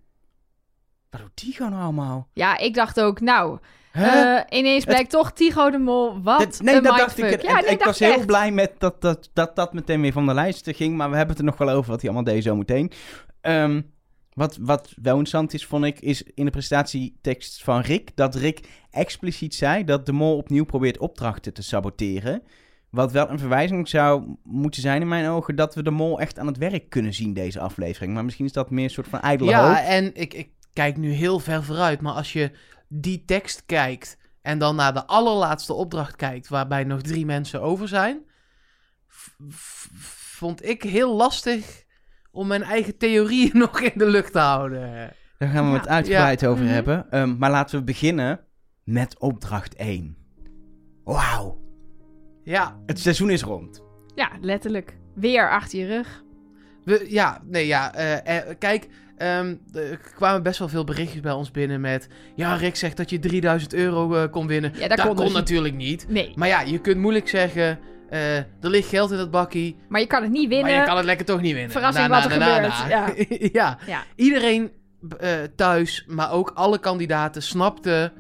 Wat 1.11 1.21
doet 1.21 1.31
Tico 1.37 1.65
nou 1.69 1.83
allemaal? 1.83 2.29
Ja, 2.33 2.59
ik 2.59 2.75
dacht 2.75 3.01
ook, 3.01 3.21
nou, 3.21 3.59
Huh? 3.93 4.37
eh, 4.37 4.45
ineens 4.59 4.85
blijkt 4.85 5.11
toch 5.11 5.33
Tigo 5.33 5.71
de 5.71 5.79
Mol. 5.79 6.23
Wat 6.23 6.39
Dat- 6.39 6.61
nee, 6.63 6.75
een 6.77 6.83
dat 6.83 6.97
dacht 6.97 7.19
ik. 7.19 7.43
Ja, 7.43 7.49
En 7.49 7.55
nee, 7.55 7.73
ik 7.73 7.79
dacht 7.79 7.85
was 7.85 7.99
heel 7.99 8.13
echt. 8.13 8.27
blij 8.27 8.51
met 8.53 8.73
dat 8.79 9.01
dat, 9.01 9.31
dat 9.33 9.57
dat 9.57 9.73
meteen 9.73 10.01
weer 10.01 10.13
van 10.13 10.27
de 10.27 10.35
lijst 10.35 10.71
ging. 10.77 10.97
Maar 10.97 11.11
we 11.11 11.17
hebben 11.17 11.37
het 11.37 11.45
er 11.45 11.51
nog 11.51 11.59
wel 11.59 11.71
over 11.77 11.91
wat 11.91 12.01
hij 12.03 12.11
allemaal 12.11 12.33
deed 12.35 12.43
zo 12.43 12.57
meteen. 12.57 12.93
Ehm, 13.41 13.83
wat, 14.33 14.57
wat 14.61 14.89
wel 15.03 15.13
interessant 15.13 15.55
is, 15.55 15.67
vond 15.67 15.85
ik, 15.85 16.01
is 16.01 16.23
in 16.23 16.45
de 16.45 16.51
presentatietekst 16.51 17.63
van 17.65 17.81
Rick... 17.81 18.17
dat 18.17 18.35
Rick 18.35 18.61
expliciet 18.91 19.55
zei 19.55 19.85
dat 19.85 20.07
de 20.07 20.13
mol 20.13 20.37
opnieuw 20.37 20.65
probeert 20.65 20.99
opdrachten 20.99 21.53
te 21.55 21.63
saboteren. 21.63 22.43
Wat 22.91 23.13
wel 23.13 23.31
een 23.31 23.39
verwijzing 23.39 23.89
zou 23.89 24.37
moeten 24.45 24.83
zijn 24.83 25.01
in 25.01 25.09
mijn 25.09 25.29
ogen... 25.29 25.57
dat 25.57 25.75
we 25.75 25.83
de 25.83 25.91
mol 25.91 26.21
echt 26.21 26.39
aan 26.39 26.47
het 26.47 26.57
werk 26.59 26.91
kunnen 26.91 27.15
zien 27.15 27.33
deze 27.33 27.61
aflevering. 27.61 28.15
Maar 28.15 28.25
misschien 28.25 28.47
is 28.47 28.53
dat 28.53 28.71
meer 28.71 28.85
een 28.85 28.91
soort 28.91 29.09
van 29.09 29.21
ijdele 29.21 29.51
Ja, 29.51 29.67
hoop. 29.69 29.77
en 29.77 30.15
ik, 30.15 30.35
ik 30.35 30.49
kijk 30.79 30.97
nu 30.97 31.11
heel 31.11 31.39
ver 31.39 31.65
vooruit, 31.65 32.01
maar 32.01 32.13
als 32.13 32.33
je 32.33 32.51
die 32.89 33.25
tekst 33.25 33.63
kijkt 33.67 34.19
en 34.43 34.59
dan 34.59 34.77
naar 34.77 34.95
de 34.95 35.07
allerlaatste 35.07 35.73
opdracht 35.73 36.17
kijkt, 36.17 36.49
waarbij 36.49 36.85
nog 36.85 37.01
drie 37.03 37.27
mensen 37.27 37.63
over 37.63 37.89
zijn, 37.89 38.23
vond 40.39 40.65
ik 40.69 40.83
heel 40.83 41.15
lastig 41.17 41.85
om 42.31 42.47
mijn 42.47 42.63
eigen 42.63 42.97
theorieën 42.97 43.51
nog 43.65 43.81
in 43.81 43.93
de 43.99 44.07
lucht 44.07 44.33
te 44.33 44.39
houden. 44.39 45.15
Daar 45.39 45.49
gaan 45.49 45.65
we 45.65 45.71
Ja. 45.73 45.79
het 45.79 45.89
uitgebreid 45.89 46.47
over 46.47 46.65
Mhm. 46.65 46.73
hebben. 46.73 47.11
Ehm, 47.11 47.39
maar 47.39 47.51
laten 47.51 47.79
we 47.79 47.85
beginnen 47.85 48.41
met 48.85 49.19
opdracht 49.19 49.75
1. 49.77 50.17
Wauw. 51.05 51.61
Ja, 52.45 52.81
Het 52.87 52.99
seizoen 53.01 53.31
is 53.31 53.43
rond. 53.43 53.83
Ja, 54.15 54.31
letterlijk. 54.41 54.97
Weer 55.15 55.51
achter 55.51 55.79
je 55.79 55.87
rug. 55.87 56.25
we, 56.85 57.07
ja, 57.09 57.41
nee, 57.45 57.67
ja. 57.67 57.95
eh, 57.95 58.39
eh, 58.39 58.59
kijk, 58.59 58.89
ehm, 59.19 59.55
er 59.75 60.01
kwamen 60.15 60.43
best 60.43 60.59
wel 60.59 60.69
veel 60.69 60.85
berichtjes 60.85 61.21
bij 61.21 61.33
ons 61.33 61.51
binnen 61.51 61.81
met... 61.81 62.09
Ja, 62.35 62.55
Rick 62.55 62.77
zegt 62.77 62.97
dat 62.97 63.11
je 63.11 63.19
3000 63.19 63.75
euro 63.75 64.15
eh, 64.15 64.31
kon 64.31 64.47
winnen. 64.47 64.73
Ja, 64.75 64.89
dat, 64.89 64.97
dat 64.97 65.07
kon 65.07 65.15
kon 65.17 65.25
dus 65.25 65.35
natuurlijk 65.35 65.75
niet. 65.75 66.07
Nee, 66.09 66.33
Maar 66.35 66.49
ja, 66.49 66.61
je 66.61 66.79
kunt 66.79 66.99
moeilijk 66.99 67.29
zeggen... 67.29 67.79
eh, 68.11 68.37
er 68.37 68.47
ligt 68.61 68.89
geld 68.89 69.11
in 69.11 69.17
dat 69.17 69.31
bakkie, 69.31 69.77
maar 69.89 70.01
je 70.01 70.07
kan 70.07 70.23
het 70.23 70.31
niet 70.31 70.49
winnen. 70.49 70.71
maar 70.71 70.81
je 70.81 70.87
kan 70.87 70.97
het 70.97 71.05
lekker 71.07 71.27
toch 71.27 71.41
niet 71.41 71.53
winnen. 71.53 71.71
Verrassing 71.71 72.09
Na, 72.09 72.21
wat 72.21 72.29
na, 72.29 72.35
er 72.35 72.41
na, 72.41 72.69
na, 72.69 73.07
gebeurt, 73.07 73.29
na. 73.31 73.49
ja. 73.63 73.79
Ja. 73.87 74.03
iedereen 74.17 74.71
eh, 75.19 75.31
thuis, 75.57 76.05
maar 76.09 76.33
ook 76.33 76.51
alle 76.55 76.79
kandidaten 76.79 77.43
snapten... 77.43 78.13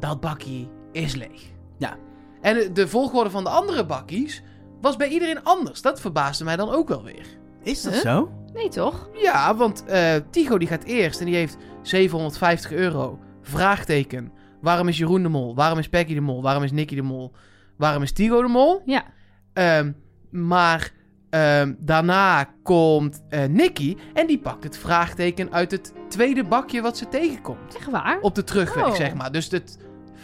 dat 0.00 0.20
bakkie 0.20 0.68
is 0.92 1.14
leeg. 1.14 1.42
Ja. 1.78 1.96
En 2.40 2.54
de- 2.54 2.72
de 2.72 2.88
volgorde 2.88 3.30
van 3.30 3.44
de 3.44 3.50
andere 3.50 3.86
bakkies 3.86 4.42
was 4.80 4.96
bij 4.96 5.08
iedereen 5.08 5.44
anders. 5.44 5.82
Dat 5.82 6.00
verbaasde 6.00 6.44
mij 6.44 6.56
dan 6.56 6.70
ook 6.70 6.88
wel 6.88 7.04
weer. 7.04 7.26
Is 7.62 7.82
dat 7.82 7.92
Huh? 7.92 8.02
zo? 8.02 8.30
Nee, 8.58 8.68
toch? 8.68 9.08
Ja, 9.14 9.56
want 9.56 9.84
eh 9.84 10.14
Tigo 10.30 10.58
die 10.58 10.68
gaat 10.68 10.84
eerst 10.84 11.20
en 11.20 11.26
die 11.26 11.34
heeft 11.34 11.56
750 11.82 12.72
euro. 12.72 13.18
Vraagteken. 13.42 14.32
Waarom 14.60 14.88
is 14.88 14.98
Jeroen 14.98 15.22
de 15.22 15.28
Mol? 15.28 15.54
Waarom 15.54 15.78
is 15.78 15.88
Peggy 15.88 16.14
de 16.14 16.20
Mol? 16.20 16.42
Waarom 16.42 16.62
is 16.62 16.72
Nicky 16.72 16.94
de 16.94 17.02
Mol? 17.02 17.32
Waarom 17.76 18.02
is 18.02 18.12
Tigo 18.12 18.42
de 18.42 18.48
Mol? 18.48 18.82
Ja. 18.84 19.04
Ehm, 19.52 19.92
maar 20.30 20.90
ehm, 21.30 21.74
daarna 21.78 22.44
komt 22.62 23.22
eh 23.28 23.44
Nicky 23.44 23.96
en 24.14 24.26
die 24.26 24.38
pakt 24.38 24.64
het 24.64 24.78
vraagteken 24.78 25.52
uit 25.52 25.70
het 25.70 25.92
tweede 26.08 26.44
bakje 26.44 26.80
wat 26.82 26.96
ze 26.96 27.08
tegenkomt. 27.08 27.76
Echt 27.76 27.90
waar? 27.90 28.18
Op 28.20 28.34
de 28.34 28.44
terugweg, 28.44 28.86
Oh. 28.86 28.94
zeg 28.94 29.14
maar. 29.14 29.32
Dus 29.32 29.50
het 29.50 29.78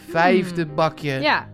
vijfde 0.09 0.63
Hmm. 0.63 0.75
bakje. 0.75 1.11
Ja. 1.19 1.47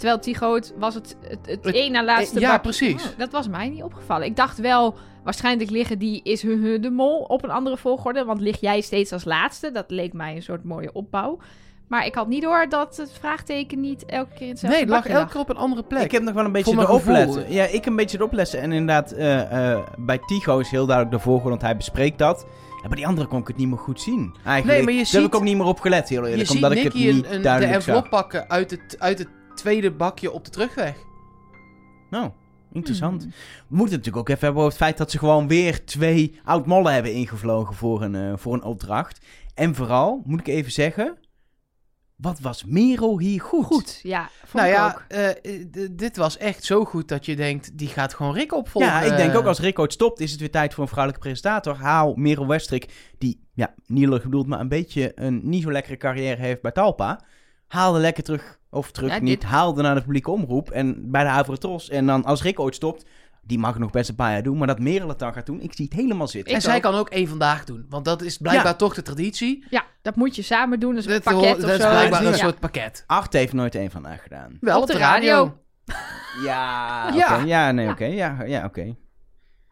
Terwijl 0.00 0.20
Tigo 0.20 0.54
het 0.54 0.74
was 0.78 0.94
het, 0.94 1.16
het, 1.28 1.38
het, 1.46 1.64
Het- 1.64 1.74
één 1.74 1.92
na 1.92 2.04
laatste 2.04 2.36
eh, 2.36 2.40
ja, 2.42 2.50
bak- 2.50 2.62
precies. 2.62 3.02
Oh, 3.04 3.18
dat 3.18 3.30
was 3.32 3.48
mij 3.48 3.68
niet 3.68 3.82
opgevallen. 3.82 4.26
Ik 4.26 4.36
dacht 4.36 4.58
wel, 4.58 4.94
waarschijnlijk 5.24 5.70
liggen 5.70 5.98
die 5.98 6.20
is 6.22 6.42
hun 6.42 6.62
hun 6.62 6.80
de 6.80 6.90
mol 6.90 7.18
op 7.22 7.44
een 7.44 7.50
andere 7.50 7.76
volgorde. 7.76 8.24
Want 8.24 8.40
lig 8.40 8.60
jij 8.60 8.80
steeds 8.80 9.12
als 9.12 9.24
laatste. 9.24 9.70
Dat 9.70 9.84
leek 9.90 10.12
mij 10.12 10.34
een 10.36 10.42
soort 10.42 10.64
mooie 10.64 10.92
opbouw. 10.92 11.38
Maar 11.88 12.06
ik 12.06 12.14
had 12.14 12.28
niet 12.28 12.42
door 12.42 12.66
dat 12.68 12.96
het 12.96 13.12
vraagteken 13.12 13.80
niet 13.80 14.04
elke 14.06 14.30
keer 14.34 14.42
in 14.42 14.48
hetzelfde 14.48 14.76
nee, 14.78 14.86
het 14.94 14.94
lag 14.94 15.06
elke 15.16 15.32
keer 15.32 15.40
op 15.40 15.48
een 15.48 15.56
andere 15.56 15.82
plek. 15.82 16.02
Ik 16.02 16.10
heb 16.10 16.22
nog 16.22 16.34
wel 16.34 16.44
een 16.44 16.52
beetje 16.52 16.76
de 16.76 16.88
opletten. 16.88 17.52
Ja, 17.52 17.64
ik 17.64 17.86
een 17.86 17.96
beetje 17.96 18.18
de 18.18 18.24
opletten. 18.24 18.60
En 18.60 18.72
inderdaad, 18.72 19.12
eh, 19.12 19.72
eh, 19.72 19.78
bij 19.98 20.18
Tigo 20.26 20.58
is 20.58 20.70
heel 20.70 20.86
duidelijk 20.86 21.16
de 21.16 21.22
volgorde, 21.22 21.48
want 21.50 21.62
hij 21.62 21.76
bespreekt 21.76 22.18
dat. 22.18 22.46
En 22.82 22.88
bij 22.88 22.96
die 22.96 23.06
andere 23.06 23.26
kon 23.26 23.40
ik 23.40 23.46
het 23.46 23.56
niet 23.56 23.68
meer 23.68 23.78
goed 23.78 24.00
zien. 24.00 24.34
Eigenlijk. 24.44 24.66
Nee, 24.66 24.82
maar 24.82 24.92
je 24.92 24.96
Daar 24.98 25.06
ziet- 25.06 25.20
heb 25.20 25.28
ik 25.30 25.34
ook 25.34 25.42
niet 25.42 25.56
meer 25.56 25.66
op 25.66 25.80
gelet, 25.80 26.08
heel 26.08 26.24
Je 26.24 26.30
eerlijk. 26.30 26.46
ziet 26.48 26.56
omdat 26.56 26.72
ik 26.72 26.82
het 26.82 26.94
niet 26.94 27.06
een, 27.08 27.34
een, 27.34 27.42
de 27.42 27.48
envelop 27.48 28.00
zag. 28.00 28.08
pakken 28.08 28.50
uit 28.50 28.70
het, 28.70 28.96
uit 28.98 29.18
het 29.18 29.28
tweede 29.54 29.90
bakje 29.90 30.30
op 30.30 30.44
de 30.44 30.50
terugweg. 30.50 30.96
Nou, 32.10 32.30
interessant. 32.72 33.22
Hmm. 33.22 33.30
We 33.30 33.76
moeten 33.76 33.96
het 33.96 34.04
natuurlijk 34.04 34.16
ook 34.16 34.28
even 34.28 34.44
hebben 34.44 34.62
over 34.62 34.74
het 34.74 34.84
feit 34.84 34.98
dat 34.98 35.10
ze 35.10 35.18
gewoon 35.18 35.48
weer 35.48 35.84
twee 35.84 36.40
oud-mollen 36.44 36.92
hebben 36.92 37.12
ingevlogen 37.12 37.74
voor 37.74 38.02
een, 38.02 38.14
eh, 38.14 38.32
voor 38.36 38.54
een 38.54 38.62
opdracht. 38.62 39.26
En 39.54 39.74
vooral, 39.74 40.22
moet 40.24 40.40
ik 40.40 40.46
even 40.48 40.72
zeggen, 40.72 41.18
wat 42.20 42.40
was 42.40 42.64
Merel 42.64 43.18
hier 43.18 43.40
goed? 43.40 43.64
Goed, 43.64 44.00
ja. 44.02 44.30
Vond 44.44 44.52
nou 44.52 44.66
ik 44.68 44.74
ja, 44.74 44.86
ook. 44.86 45.04
eh, 45.08 45.28
eh, 45.30 45.88
dit 45.92 46.16
was 46.16 46.36
echt 46.36 46.64
zo 46.64 46.84
goed 46.84 47.08
dat 47.08 47.26
je 47.26 47.36
denkt, 47.36 47.78
die 47.78 47.88
gaat 47.88 48.14
gewoon 48.14 48.34
Rick 48.34 48.52
opvolgen. 48.52 48.90
Ja, 48.90 49.00
ik 49.00 49.16
denk 49.16 49.36
ook 49.36 49.46
als 49.46 49.58
Rick 49.60 49.78
ooit 49.78 49.92
stopt, 49.92 50.20
is 50.20 50.30
het 50.30 50.40
weer 50.40 50.50
tijd 50.50 50.74
voor 50.74 50.82
een 50.82 50.88
vrouwelijke 50.88 51.26
presentator. 51.26 51.74
Haal 51.74 52.14
Merel 52.14 52.46
Westrik, 52.46 53.12
die, 53.18 53.48
ja, 53.54 53.74
niet 53.86 54.08
bedoeld, 54.08 54.46
maar 54.46 54.60
een 54.60 54.68
beetje 54.68 55.12
een 55.14 55.40
niet 55.42 55.62
zo 55.62 55.72
lekkere 55.72 55.96
carrière 55.96 56.42
heeft 56.42 56.62
bij 56.62 56.72
Talpa. 56.72 57.24
Haalde 57.66 57.98
lekker 57.98 58.22
terug, 58.22 58.59
of 58.70 58.90
terug 58.90 59.10
Ja, 59.12 59.18
niet, 59.20 59.40
dit- 59.40 59.50
haalde 59.50 59.82
naar 59.82 59.94
de 59.94 60.00
publieke 60.00 60.30
omroep 60.30 60.70
en 60.70 61.10
bij 61.10 61.22
de 61.22 61.28
Avrotros. 61.30 61.88
En 61.88 62.06
dan 62.06 62.24
als 62.24 62.42
Rick 62.42 62.60
ooit 62.60 62.74
stopt, 62.74 63.04
die 63.42 63.58
mag 63.58 63.78
nog 63.78 63.90
best 63.90 64.08
een 64.08 64.14
paar 64.14 64.32
jaar 64.32 64.42
doen, 64.42 64.58
maar 64.58 64.66
dat 64.66 64.78
Merel 64.78 65.08
het 65.08 65.18
dan 65.18 65.32
gaat 65.32 65.46
doen, 65.46 65.60
ik 65.60 65.72
zie 65.74 65.84
het 65.84 65.94
helemaal 65.94 66.28
zitten. 66.28 66.50
En 66.52 66.58
Ik 66.58 66.64
zij 66.64 66.76
ook. 66.76 66.82
kan 66.82 66.94
ook 66.94 67.08
één 67.08 67.28
vandaag 67.28 67.64
doen, 67.64 67.86
want 67.88 68.04
dat 68.04 68.22
is 68.22 68.36
blijkbaar 68.38 68.66
Ja. 68.66 68.74
toch 68.74 68.94
de 68.94 69.02
traditie. 69.02 69.66
Ja, 69.70 69.84
dat 70.02 70.16
moet 70.16 70.36
je 70.36 70.42
samen 70.42 70.80
doen. 70.80 70.94
Dus 70.94 71.04
een 71.04 71.10
Dat, 71.10 71.22
pakket 71.22 71.54
of 71.54 71.60
dat 71.60 71.70
is 71.70 71.76
blijkbaar 71.76 72.24
een 72.24 72.30
Ja. 72.30 72.36
soort 72.36 72.58
pakket. 72.60 73.04
Art 73.06 73.32
heeft 73.32 73.52
nooit 73.52 73.74
een 73.74 73.90
vandaag 73.90 74.22
gedaan. 74.22 74.56
Wel 74.60 74.80
Op 74.80 74.86
de 74.86 74.98
radio. 74.98 75.54
Ja. 76.44 77.10
Ja. 77.14 77.42
Ja, 77.44 77.70
nee, 77.72 77.84
Ja. 77.86 77.90
oké. 77.92 78.04
Ja, 78.04 78.42
ja 78.44 78.64
oké. 78.64 78.96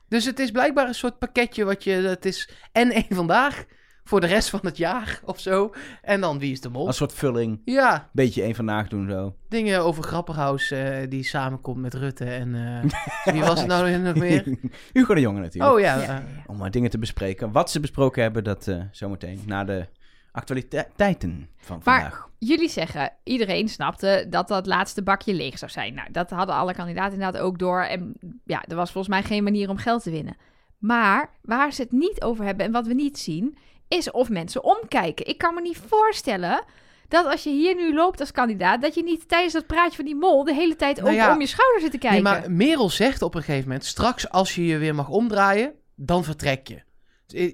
Dus 0.09 0.25
het 0.25 0.39
is 0.39 0.51
blijkbaar 0.51 0.89
een 0.89 0.95
soort 0.95 1.19
pakketje 1.19 1.65
wat 1.65 1.85
je, 1.85 1.91
het 1.91 2.25
is 2.25 2.51
en 2.73 2.91
één 2.91 3.07
vandaag 3.11 3.65
voor 4.09 4.21
de 4.21 4.27
rest 4.27 4.51
van 4.51 4.61
het 4.63 4.77
jaar 4.77 5.21
of 5.25 5.41
zo. 5.41 5.75
En 6.03 6.21
dan 6.21 6.39
wie 6.39 6.53
is 6.53 6.61
de 6.61 6.69
mol? 6.69 6.87
Als 6.87 6.97
soort 6.97 7.13
vulling. 7.13 7.61
Ja, 7.65 8.09
Beetje 8.13 8.43
één 8.43 8.55
vandaag 8.55 8.89
doen 8.89 9.09
zo. 9.09 9.35
dingen 9.49 9.81
over 9.83 10.03
Grapperhaus 10.03 10.71
eh, 10.71 10.97
die 11.09 11.23
samenkomt 11.25 11.81
met 11.81 11.95
Rutte 11.95 12.25
en 12.25 12.55
eh, 12.55 13.33
wie 13.33 13.43
was 13.51 13.59
het 13.59 13.69
nou 13.69 13.99
nog 13.99 14.15
meer? 14.15 14.57
Hugo 14.93 15.15
de 15.15 15.21
Jonge 15.21 15.41
natuurlijk. 15.41 15.73
Oh 15.75 15.81
ja, 15.81 15.97
Ja, 15.97 16.03
ja. 16.03 16.23
Om 16.47 16.57
maar 16.57 16.71
dingen 16.71 16.91
te 16.91 16.99
bespreken. 16.99 17.53
Wat 17.53 17.71
ze 17.71 17.81
besproken 17.81 18.23
hebben, 18.23 18.45
dat 18.45 18.69
eh, 18.69 18.81
zometeen 18.93 19.41
na 19.47 19.65
de 19.65 19.87
actualiteiten 20.33 21.49
van 21.57 21.81
Maar- 21.85 22.01
vandaag. 22.01 22.27
Jullie 22.39 22.69
zeggen, 22.69 23.13
iedereen 23.25 23.69
snapte 23.69 24.27
dat 24.31 24.49
dat 24.49 24.67
laatste 24.67 25.03
bakje 25.03 25.35
leeg 25.35 25.59
zou 25.59 25.71
zijn. 25.71 25.95
Nou, 25.95 26.09
dat 26.13 26.31
hadden 26.31 26.55
alle 26.55 26.75
kandidaten 26.75 27.13
inderdaad 27.13 27.41
ook 27.43 27.59
door. 27.59 27.81
En 27.83 28.15
ja, 28.45 28.65
er 28.67 28.77
was 28.77 28.93
volgens 28.93 29.15
mij 29.15 29.23
geen 29.23 29.43
manier 29.45 29.69
om 29.71 29.77
geld 29.77 30.03
te 30.03 30.11
winnen. 30.11 30.37
Maar 30.79 31.31
waar 31.43 31.73
ze 31.73 31.83
het 31.83 31.93
niet 31.93 32.23
over 32.23 32.45
hebben 32.45 32.67
en 32.67 32.73
wat 32.73 32.87
we 32.87 32.95
niet 32.95 33.19
zien, 33.19 33.57
is 33.89 34.11
of 34.11 34.29
mensen 34.29 34.65
omkijken. 34.65 35.27
Ik 35.27 35.39
kan 35.39 35.55
me 35.55 35.61
niet 35.61 35.81
voorstellen 35.87 36.65
dat 37.09 37.27
als 37.27 37.43
je 37.43 37.51
hier 37.51 37.75
nu 37.75 37.95
loopt 37.95 38.21
als 38.21 38.33
kandidaat, 38.33 38.83
dat 38.83 38.95
je 38.95 39.03
niet 39.03 39.29
tijdens 39.29 39.53
dat 39.53 39.67
praatje 39.67 39.97
van 39.97 40.05
die 40.05 40.17
mol 40.17 40.45
de 40.45 40.55
hele 40.55 40.77
tijd 40.77 41.01
Nou 41.01 41.15
ja, 41.15 41.33
om 41.35 41.41
je 41.41 41.47
schouder 41.47 41.81
zit 41.81 41.91
te 41.91 41.99
kijken. 41.99 42.23
Nee, 42.23 42.33
maar 42.33 42.51
Merel 42.51 42.91
zegt 42.91 43.23
op 43.23 43.35
een 43.35 43.43
gegeven 43.43 43.69
moment... 43.69 43.85
straks 43.85 44.29
als 44.31 44.55
je 44.55 44.67
je 44.67 44.79
weer 44.79 44.95
mag 44.95 45.09
omdraaien, 45.09 45.73
dan 45.95 46.25
vertrek 46.25 46.69
je. 46.69 46.83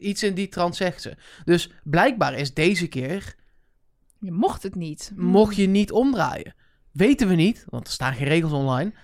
Iets 0.01 0.23
in 0.23 0.35
die 0.35 0.49
trant 0.49 0.77
zegt 0.77 1.03
ze. 1.03 1.17
Dus 1.45 1.71
blijkbaar 1.85 2.35
is 2.35 2.55
deze 2.55 2.87
keer... 2.87 3.35
Je 4.21 4.33
mocht 4.33 4.63
het 4.63 4.75
niet. 4.75 5.13
mocht 5.17 5.57
je 5.57 5.67
niet 5.67 5.93
omdraaien. 5.93 6.55
Weten 6.93 7.29
we 7.29 7.35
niet, 7.35 7.65
want 7.69 7.87
er 7.87 7.93
staan 7.93 8.15
geen 8.15 8.27
regels 8.27 8.53
online. 8.53 8.93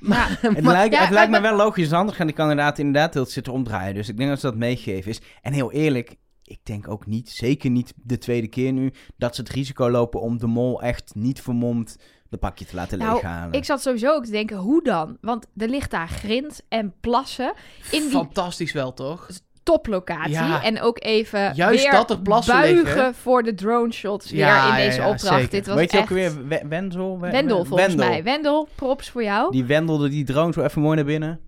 Maar, 0.00 0.38
Het 0.40 0.60
maar- 0.62 0.72
lijkt, 0.72 0.94
ja, 0.94 1.00
het 1.00 1.10
lijkt 1.10 1.30
me 1.30 1.40
wel 1.40 1.56
logisch, 1.56 1.92
anders 1.92 2.16
gaan 2.16 2.26
die 2.26 2.36
kandidaten 2.36 2.84
inderdaad 2.84 3.14
heel 3.14 3.26
zitten 3.26 3.52
omdraaien. 3.52 3.94
Dus 3.94 4.08
ik 4.08 4.16
denk 4.16 4.28
dat 4.28 4.40
ze 4.40 4.46
dat 4.46 4.56
meegeven 4.56 5.10
is. 5.10 5.20
En 5.42 5.52
heel 5.52 5.72
eerlijk, 5.72 6.16
ik 6.50 6.58
denk 6.62 6.88
ook 6.88 7.06
niet, 7.06 7.30
zeker 7.30 7.70
niet 7.70 7.92
de 7.96 8.18
tweede 8.18 8.48
keer 8.48 8.72
nu, 8.72 8.92
dat 9.16 9.34
ze 9.34 9.40
het 9.40 9.50
risico 9.50 9.90
lopen 9.90 10.20
om 10.20 10.38
de 10.38 10.46
mol 10.46 10.82
echt 10.82 11.12
niet 11.14 11.40
vermomd 11.42 11.96
de 12.28 12.36
pakje 12.36 12.64
te 12.64 12.74
laten 12.74 12.98
Nou, 12.98 13.12
leeghalen. 13.12 13.52
Ik 13.52 13.64
zat 13.64 13.82
sowieso 13.82 14.14
ook 14.14 14.24
te 14.24 14.30
denken, 14.30 14.56
hoe 14.56 14.82
dan? 14.82 15.16
Want 15.20 15.46
er 15.56 15.68
ligt 15.68 15.90
daar 15.90 16.08
grind 16.08 16.62
en 16.68 16.94
plassen 17.00 17.52
in 17.90 18.00
die 18.00 18.10
fantastisch 18.10 18.72
wel, 18.72 18.94
toch? 18.94 19.28
toplocatie. 19.62 20.32
Ja. 20.32 20.62
En 20.62 20.80
ook 20.80 21.02
even 21.04 21.54
Juist 21.54 21.82
weer 21.82 21.92
dat 21.92 22.10
er 22.10 22.20
plassen 22.20 22.54
buigen 22.54 22.84
liggen. 22.84 23.14
voor 23.14 23.42
de 23.42 23.54
drone 23.54 23.92
shots 23.92 24.30
weer 24.30 24.40
Ja, 24.40 24.62
in 24.62 24.80
ja, 24.82 24.86
deze 24.86 25.00
ja, 25.00 25.08
opdracht. 25.08 25.34
zeker. 25.34 25.50
Dit 25.50 25.66
was 25.66 25.76
Weet 25.76 25.90
je 25.92 25.98
echt... 25.98 26.06
ook 26.10 26.14
weer, 26.16 26.46
We- 26.48 26.64
Wendel? 26.68 27.20
We- 27.20 27.30
Wendel 27.30 27.58
We- 27.62 27.66
volgens 27.66 27.88
Wendel. 27.88 28.08
mij. 28.08 28.22
Wendel, 28.22 28.68
props 28.74 29.10
voor 29.10 29.22
jou. 29.22 29.52
Die 29.52 29.64
wendelde 29.64 30.08
die 30.08 30.24
drone 30.24 30.52
zo 30.52 30.62
even 30.62 30.82
mooi 30.82 30.96
naar 30.96 31.04
binnen. 31.04 31.40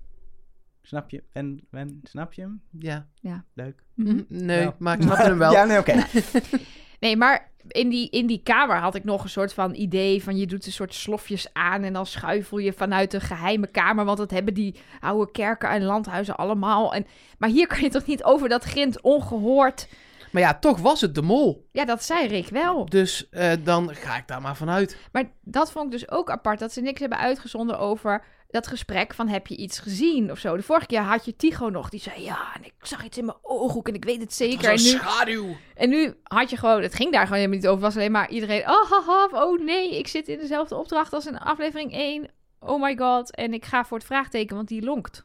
Snap 0.93 1.11
je? 1.11 1.23
En, 1.33 1.61
wen, 1.71 2.01
snap 2.03 2.33
je 2.33 2.41
hem? 2.43 2.63
Ja. 2.79 3.45
Leuk. 3.55 3.83
Mhm. 3.95 4.23
Nee, 4.29 4.61
Ja. 4.61 4.75
maar 4.79 4.97
ik 4.97 5.03
snap 5.03 5.17
hem 5.17 5.39
wel. 5.45 5.53
Ja, 5.53 5.65
nee, 5.65 5.79
oké. 5.79 5.95
Nee, 7.01 7.17
maar 7.17 7.51
in 7.69 7.89
die, 7.89 8.11
in 8.11 8.27
die 8.27 8.41
kamer 8.43 8.77
had 8.77 8.95
ik 8.95 9.05
nog 9.05 9.23
een 9.23 9.31
soort 9.31 9.53
van 9.55 9.75
idee 9.75 10.23
van 10.23 10.37
je 10.37 10.47
doet 10.47 10.67
een 10.67 10.73
soort 10.73 10.95
slofjes 10.95 11.49
aan 11.53 11.83
en 11.83 11.93
dan 11.93 12.07
schuifel 12.07 12.59
je 12.59 12.73
vanuit 12.73 13.13
een 13.15 13.21
geheime 13.21 13.67
kamer, 13.67 14.05
want 14.05 14.19
dat 14.19 14.31
hebben 14.31 14.55
die 14.55 14.75
oude 15.01 15.31
kerken 15.31 15.69
en 15.69 15.83
landhuizen 15.83 16.37
allemaal. 16.37 16.95
En, 16.95 17.07
maar 17.39 17.49
hier 17.49 17.67
kan 17.67 17.81
je 17.81 17.89
toch 17.89 18.07
niet 18.07 18.23
over 18.25 18.49
dat 18.49 18.65
grind 18.65 19.01
ongehoord. 19.01 19.89
Maar 20.33 20.43
ja, 20.43 20.55
toch 20.59 20.79
was 20.81 21.01
het 21.01 21.15
de 21.15 21.23
mol. 21.23 21.69
Ja, 21.73 21.85
dat 21.85 22.03
zei 22.05 22.27
Rick 22.27 22.49
wel. 22.49 22.87
Dus 22.87 23.29
eh, 23.31 23.53
dan 23.65 23.95
ga 23.95 24.17
ik 24.17 24.27
daar 24.29 24.41
maar 24.41 24.57
vanuit. 24.57 24.97
Maar 25.13 25.31
dat 25.41 25.73
vond 25.73 25.85
ik 25.85 25.91
dus 26.01 26.11
ook 26.11 26.31
apart, 26.31 26.59
dat 26.59 26.73
ze 26.73 26.81
niks 26.81 27.01
hebben 27.01 27.19
uitgezonden 27.19 27.79
over 27.79 28.25
dat 28.53 28.67
gesprek 28.67 29.15
van 29.15 29.29
heb 29.29 29.47
je 29.47 29.57
iets 29.57 29.79
gezien 29.79 30.31
of 30.31 30.39
zo. 30.39 30.57
De 30.57 30.63
vorige 30.63 30.87
keer 30.87 31.01
had 31.01 31.25
je 31.25 31.37
Tigo 31.37 31.69
nog, 31.69 31.89
die 31.89 32.01
zei 32.01 32.23
ja, 32.23 32.55
en 32.55 32.65
ik 32.65 32.73
zag 32.81 33.05
iets 33.05 33.19
in 33.19 33.25
mijn 33.25 33.39
ooghoek 33.43 33.89
en 33.89 33.95
ik 33.95 34.05
weet 34.05 34.21
het 34.21 34.35
zeker. 34.35 34.65
En 34.69 34.83
nu, 34.83 34.89
schaduw. 34.89 35.57
en 35.75 35.89
nu 35.89 36.15
had 36.23 36.51
je 36.51 36.57
gewoon, 36.57 36.83
het 36.83 36.95
ging 36.95 37.13
daar 37.13 37.23
gewoon 37.23 37.39
helemaal 37.39 37.59
niet 37.59 37.69
over, 37.69 37.81
was 37.81 37.97
alleen 37.97 38.13
maar 38.13 38.31
iedereen, 38.31 38.69
oh 38.69 38.91
haha, 38.91 39.29
oh 39.33 39.65
nee, 39.65 39.99
ik 39.99 40.07
zit 40.07 40.29
in 40.29 40.39
dezelfde 40.39 40.77
opdracht 40.77 41.13
als 41.13 41.27
in 41.27 41.39
aflevering 41.39 41.93
1. 41.93 42.31
Oh 42.59 42.83
my 42.83 42.97
god, 42.97 43.35
en 43.35 43.53
ik 43.53 43.65
ga 43.65 43.85
voor 43.85 43.99
het 43.99 44.07
vraagteken, 44.07 44.57
want 44.57 44.69
die 44.69 44.83
lonkt. 44.83 45.25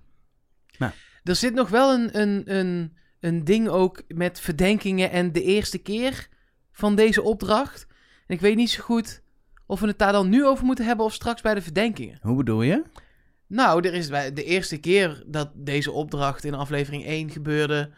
Er 1.24 1.36
zit 1.36 1.54
nog 1.54 1.70
wel 1.70 1.94
een, 1.94 2.20
een, 2.20 2.44
een, 2.46 2.98
een 3.20 3.44
ding 3.44 3.68
ook 3.68 4.04
met 4.08 4.40
verdenkingen 4.40 5.12
en 5.12 5.32
de 5.32 5.44
eerste 5.44 5.78
keer 5.78 6.28
van 6.72 6.96
deze 6.96 7.22
opdracht. 7.22 7.88
En 8.28 8.36
ik 8.36 8.42
weet 8.42 8.56
niet 8.56 8.70
zo 8.70 8.84
goed 8.84 9.22
of 9.66 9.80
we 9.80 9.88
het 9.88 10.00
daar 10.00 10.12
dan 10.12 10.30
nu 10.30 10.46
over 10.46 10.66
moeten 10.66 10.86
hebben 10.86 11.06
of 11.06 11.14
straks 11.14 11.42
bij 11.42 11.54
de 11.54 11.62
verdenkingen. 11.62 12.20
Hoe 12.22 12.36
bedoel 12.36 12.62
je? 12.62 12.84
Nou, 13.48 13.88
er 13.88 13.94
is 13.94 14.10
bij 14.10 14.34
de 14.34 14.44
eerste 14.44 14.78
keer 14.78 15.24
dat 15.26 15.50
deze 15.54 15.92
opdracht 15.92 16.44
in 16.44 16.54
aflevering 16.54 17.06
1 17.06 17.30
gebeurde, 17.30 17.92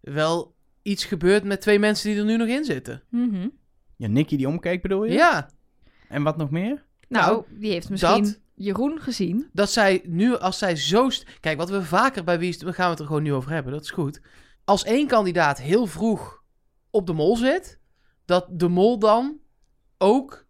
wel 0.00 0.54
iets 0.82 1.04
gebeurd 1.04 1.44
met 1.44 1.60
twee 1.60 1.78
mensen 1.78 2.10
die 2.10 2.18
er 2.18 2.24
nu 2.24 2.36
nog 2.36 2.48
in 2.48 2.64
zitten. 2.64 3.02
Mhm. 3.08 3.48
Ja, 3.96 4.08
Nicky 4.08 4.36
die 4.36 4.48
omkeek 4.48 4.82
bedoel 4.82 5.04
je? 5.04 5.12
Ja, 5.12 5.50
En 6.08 6.22
wat 6.22 6.36
nog 6.36 6.50
meer? 6.50 6.84
Nou, 7.08 7.30
Nou, 7.30 7.44
die 7.50 7.70
heeft 7.72 7.90
misschien 7.90 8.22
dat- 8.22 8.40
Jeroen 8.54 9.00
gezien. 9.00 9.48
dat 9.52 9.70
zij 9.70 10.02
nu, 10.04 10.36
als 10.36 10.58
zij 10.58 10.76
zo... 10.76 11.10
st- 11.10 11.26
Kijk, 11.40 11.56
wat 11.58 11.70
we 11.70 11.82
vaker 11.82 12.24
bij 12.24 12.38
Wie 12.38 12.48
is... 12.48 12.56
We 12.62 12.72
gaan 12.72 12.84
we 12.84 12.90
het 12.90 13.00
er 13.00 13.06
gewoon 13.06 13.22
nu 13.22 13.32
over 13.32 13.50
hebben, 13.50 13.72
dat 13.72 13.82
is 13.82 13.90
goed. 13.90 14.20
Als 14.64 14.84
één 14.84 15.06
kandidaat 15.06 15.60
heel 15.60 15.86
vroeg 15.86 16.42
op 16.90 17.06
de 17.06 17.12
mol 17.12 17.36
zit, 17.36 17.78
dat 18.24 18.46
de 18.50 18.68
mol 18.68 18.98
dan 18.98 19.38
ook 19.98 20.46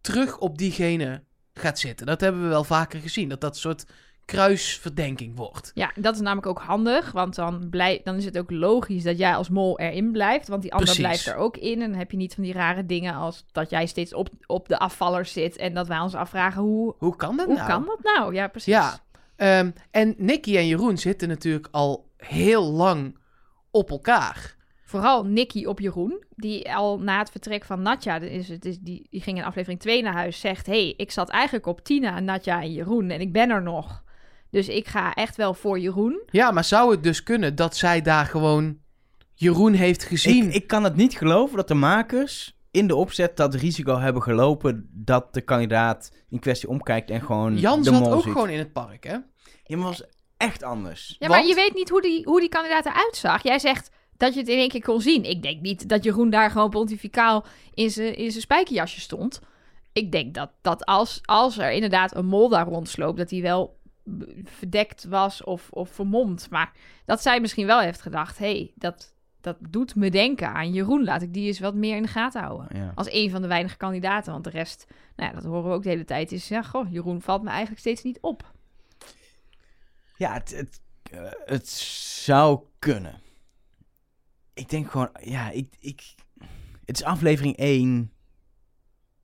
terug 0.00 0.38
op 0.38 0.58
diegene 0.58 1.22
gaat 1.54 1.78
zitten. 1.78 2.06
Dat 2.06 2.20
hebben 2.20 2.42
we 2.42 2.48
wel 2.48 2.64
vaker 2.64 3.00
gezien, 3.00 3.28
dat 3.28 3.40
dat 3.40 3.56
soort 3.56 3.84
kruisverdenking 4.24 5.36
wordt. 5.36 5.70
Ja, 5.74 5.92
dat 5.96 6.14
is 6.14 6.20
namelijk 6.20 6.46
ook 6.46 6.58
handig, 6.58 7.12
want 7.12 7.34
dan, 7.34 7.68
blij, 7.70 8.00
dan 8.04 8.16
is 8.16 8.24
het 8.24 8.38
ook 8.38 8.50
logisch 8.50 9.02
dat 9.02 9.18
jij 9.18 9.34
als 9.34 9.48
mol 9.48 9.78
erin 9.78 10.12
blijft, 10.12 10.48
want 10.48 10.62
die 10.62 10.72
ander 10.72 10.86
Precies. 10.86 11.04
blijft 11.04 11.26
er 11.26 11.36
ook 11.36 11.56
in. 11.56 11.82
En 11.82 11.90
dan 11.90 11.98
heb 11.98 12.10
je 12.10 12.16
niet 12.16 12.34
van 12.34 12.42
die 12.44 12.52
rare 12.52 12.86
dingen 12.86 13.14
als 13.14 13.44
dat 13.52 13.70
jij 13.70 13.86
steeds 13.86 14.14
op, 14.14 14.28
op 14.46 14.68
de 14.68 14.78
afvallers 14.78 15.32
zit 15.32 15.56
en 15.56 15.74
dat 15.74 15.86
wij 15.88 15.98
ons 15.98 16.14
afvragen 16.14 16.62
hoe, 16.62 16.94
Hoe 16.98 17.16
kan 17.16 17.36
dat 17.36 17.46
hoe 17.46 17.54
nou? 17.54 17.68
kan 17.68 17.84
dat 17.84 18.02
nou? 18.02 18.34
Ja, 18.34 18.48
precies. 18.48 18.72
Ja, 18.72 18.98
ehm, 19.36 19.70
en 19.90 20.14
Nicky 20.18 20.56
en 20.56 20.66
Jeroen 20.66 20.98
zitten 20.98 21.28
natuurlijk 21.28 21.68
al 21.70 22.10
heel 22.16 22.70
lang 22.72 23.18
op 23.70 23.90
elkaar. 23.90 24.56
Vooral 24.84 25.24
Nicky 25.24 25.64
op 25.64 25.80
Jeroen, 25.80 26.24
die 26.36 26.74
al 26.74 26.98
na 26.98 27.18
het 27.18 27.30
vertrek 27.30 27.64
van 27.64 27.82
Natja, 27.82 28.16
is, 28.16 28.48
het 28.48 28.64
is, 28.64 28.78
die, 28.78 29.06
die 29.10 29.20
ging 29.20 29.38
in 29.38 29.44
aflevering 29.44 29.80
2 29.80 30.02
naar 30.02 30.12
huis, 30.12 30.40
zegt: 30.40 30.66
hey, 30.66 30.94
ik 30.96 31.10
zat 31.10 31.28
eigenlijk 31.28 31.66
op 31.66 31.80
Tina, 31.84 32.20
Natja 32.20 32.60
en 32.62 32.72
Jeroen 32.72 33.10
en 33.10 33.20
ik 33.20 33.32
ben 33.32 33.50
er 33.50 33.62
nog. 33.62 34.02
Dus 34.50 34.68
ik 34.68 34.86
ga 34.86 35.14
echt 35.14 35.36
wel 35.36 35.54
voor 35.54 35.78
Jeroen. 35.78 36.22
Ja, 36.30 36.50
maar 36.50 36.64
zou 36.64 36.90
het 36.90 37.02
dus 37.02 37.22
kunnen 37.22 37.54
dat 37.54 37.76
zij 37.76 38.02
daar 38.02 38.26
gewoon 38.26 38.78
Jeroen 39.34 39.72
heeft 39.72 40.04
gezien? 40.04 40.48
Ik, 40.48 40.54
ik 40.54 40.66
kan 40.66 40.84
het 40.84 40.96
niet 40.96 41.16
geloven 41.16 41.56
dat 41.56 41.68
de 41.68 41.74
makers 41.74 42.56
in 42.70 42.86
de 42.86 42.94
opzet 42.94 43.36
dat 43.36 43.54
risico 43.54 43.98
hebben 43.98 44.22
gelopen 44.22 44.88
dat 44.92 45.34
de 45.34 45.40
kandidaat 45.40 46.12
in 46.30 46.38
kwestie 46.38 46.68
omkijkt 46.68 47.10
en 47.10 47.20
gewoon 47.22 47.56
Jan 47.58 47.82
de 47.82 47.90
zat 47.90 48.00
mol 48.00 48.12
ook 48.12 48.22
ziet. 48.22 48.32
gewoon 48.32 48.48
in 48.48 48.58
het 48.58 48.72
park, 48.72 49.04
hè? 49.04 49.16
Ja, 49.64 49.76
maar 49.76 49.86
was 49.86 50.04
echt 50.36 50.62
anders. 50.62 51.16
Ja, 51.18 51.28
maar 51.28 51.36
Want- 51.36 51.48
je 51.48 51.54
weet 51.54 51.74
niet 51.74 51.88
hoe 51.88 52.02
die, 52.02 52.24
hoe 52.24 52.40
die 52.40 52.48
kandidaat 52.48 52.86
eruit 52.86 53.16
zag. 53.16 53.42
Jij 53.42 53.58
zegt 53.58 53.90
dat 54.24 54.34
je 54.34 54.40
het 54.40 54.48
in 54.48 54.58
één 54.58 54.68
keer 54.68 54.82
kon 54.82 55.00
zien. 55.00 55.24
Ik 55.24 55.42
denk 55.42 55.60
niet 55.60 55.88
dat 55.88 56.04
Jeroen 56.04 56.30
daar 56.30 56.50
gewoon 56.50 56.70
pontificaal 56.70 57.44
in 57.74 57.90
zijn 57.90 58.16
in 58.16 58.30
zijn 58.30 58.42
spijkerjasje 58.42 59.00
stond. 59.00 59.40
Ik 59.92 60.12
denk 60.12 60.34
dat, 60.34 60.50
dat 60.60 60.84
als, 60.84 61.20
als 61.24 61.58
er 61.58 61.70
inderdaad 61.70 62.14
een 62.14 62.26
mol 62.26 62.48
daar 62.48 62.66
rondsloopt, 62.66 63.18
dat 63.18 63.30
hij 63.30 63.42
wel 63.42 63.78
verdekt 64.44 65.04
was 65.04 65.44
of, 65.44 65.70
of 65.70 65.90
vermomd. 65.90 66.50
Maar 66.50 66.72
dat 67.04 67.22
zij 67.22 67.40
misschien 67.40 67.66
wel 67.66 67.80
heeft 67.80 68.00
gedacht, 68.00 68.38
hé, 68.38 68.52
hey, 68.52 68.72
dat, 68.74 69.14
dat 69.40 69.56
doet 69.60 69.94
me 69.94 70.10
denken 70.10 70.48
aan 70.48 70.72
Jeroen. 70.72 71.04
Laat 71.04 71.22
ik 71.22 71.32
die 71.32 71.46
eens 71.46 71.60
wat 71.60 71.74
meer 71.74 71.96
in 71.96 72.02
de 72.02 72.08
gaten 72.08 72.42
houden. 72.42 72.66
Ja. 72.78 72.92
Als 72.94 73.12
een 73.12 73.30
van 73.30 73.42
de 73.42 73.48
weinige 73.48 73.76
kandidaten. 73.76 74.32
Want 74.32 74.44
de 74.44 74.50
rest, 74.50 74.86
nou 75.16 75.28
ja, 75.28 75.34
dat 75.34 75.44
horen 75.44 75.70
we 75.70 75.74
ook 75.76 75.82
de 75.82 75.88
hele 75.88 76.04
tijd, 76.04 76.32
is 76.32 76.48
ja, 76.48 76.62
goh, 76.62 76.92
Jeroen 76.92 77.22
valt 77.22 77.42
me 77.42 77.48
eigenlijk 77.48 77.80
steeds 77.80 78.02
niet 78.02 78.18
op. 78.20 78.52
Ja, 80.16 80.32
het, 80.32 80.56
het, 80.56 80.80
eh, 81.10 81.30
het 81.44 81.68
zou 81.68 82.60
kunnen. 82.78 83.22
Ik 84.54 84.68
denk 84.68 84.90
gewoon, 84.90 85.10
ja, 85.20 85.50
ik, 85.50 85.74
ik, 85.78 86.14
het 86.84 86.96
is 86.96 87.04
aflevering 87.04 87.56
1. 87.56 88.12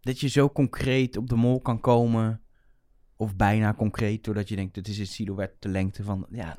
Dat 0.00 0.20
je 0.20 0.28
zo 0.28 0.50
concreet 0.50 1.16
op 1.16 1.28
de 1.28 1.34
mol 1.36 1.60
kan 1.60 1.80
komen. 1.80 2.42
Of 3.16 3.36
bijna 3.36 3.74
concreet, 3.74 4.24
doordat 4.24 4.48
je 4.48 4.56
denkt, 4.56 4.76
het 4.76 4.88
is 4.88 4.98
een 4.98 5.06
silhouet 5.06 5.50
de 5.58 5.68
lengte 5.68 6.02
van, 6.02 6.26
ja, 6.30 6.56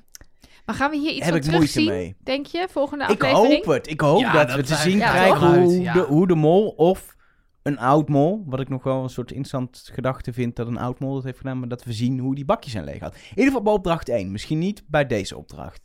Maar 0.65 0.75
gaan 0.75 0.91
we 0.91 0.97
hier 0.97 1.11
iets 1.11 1.25
heb 1.25 1.33
van 1.33 1.37
ik 1.37 1.51
moeite 1.51 1.71
terugzien, 1.73 1.85
mee. 1.85 2.15
denk 2.23 2.45
je, 2.45 2.67
volgende 2.71 3.03
Ik 3.03 3.23
aflevering? 3.23 3.65
hoop 3.65 3.73
het. 3.73 3.87
Ik 3.89 4.01
hoop 4.01 4.19
Ja, 4.19 4.31
dat, 4.33 4.47
dat 4.47 4.55
we 4.57 4.63
te 4.63 4.75
zien 4.75 4.97
ja, 4.97 5.09
krijgen 5.11 5.61
hoe, 5.63 5.81
Ja. 5.81 5.93
de, 5.93 5.99
hoe 5.99 6.27
de 6.27 6.35
mol 6.35 6.67
of 6.69 7.15
een 7.61 7.77
oud 7.79 8.09
mol, 8.09 8.43
wat 8.45 8.59
ik 8.59 8.69
nog 8.69 8.83
wel 8.83 9.03
een 9.03 9.09
soort 9.09 9.29
interessant 9.31 9.89
gedachte 9.93 10.33
vind 10.33 10.55
dat 10.55 10.67
een 10.67 10.77
oud 10.77 10.99
mol 10.99 11.13
dat 11.13 11.23
heeft 11.23 11.37
gedaan, 11.37 11.59
maar 11.59 11.67
dat 11.67 11.83
we 11.83 11.93
zien 11.93 12.19
hoe 12.19 12.35
die 12.35 12.45
bakjes 12.45 12.71
zijn 12.71 12.83
leeggehaald. 12.85 13.15
In 13.15 13.29
ieder 13.29 13.45
geval 13.45 13.61
bij 13.61 13.73
opdracht 13.73 14.09
1, 14.09 14.31
misschien 14.31 14.59
niet 14.59 14.83
bij 14.87 15.07
deze 15.07 15.37
opdracht. 15.37 15.81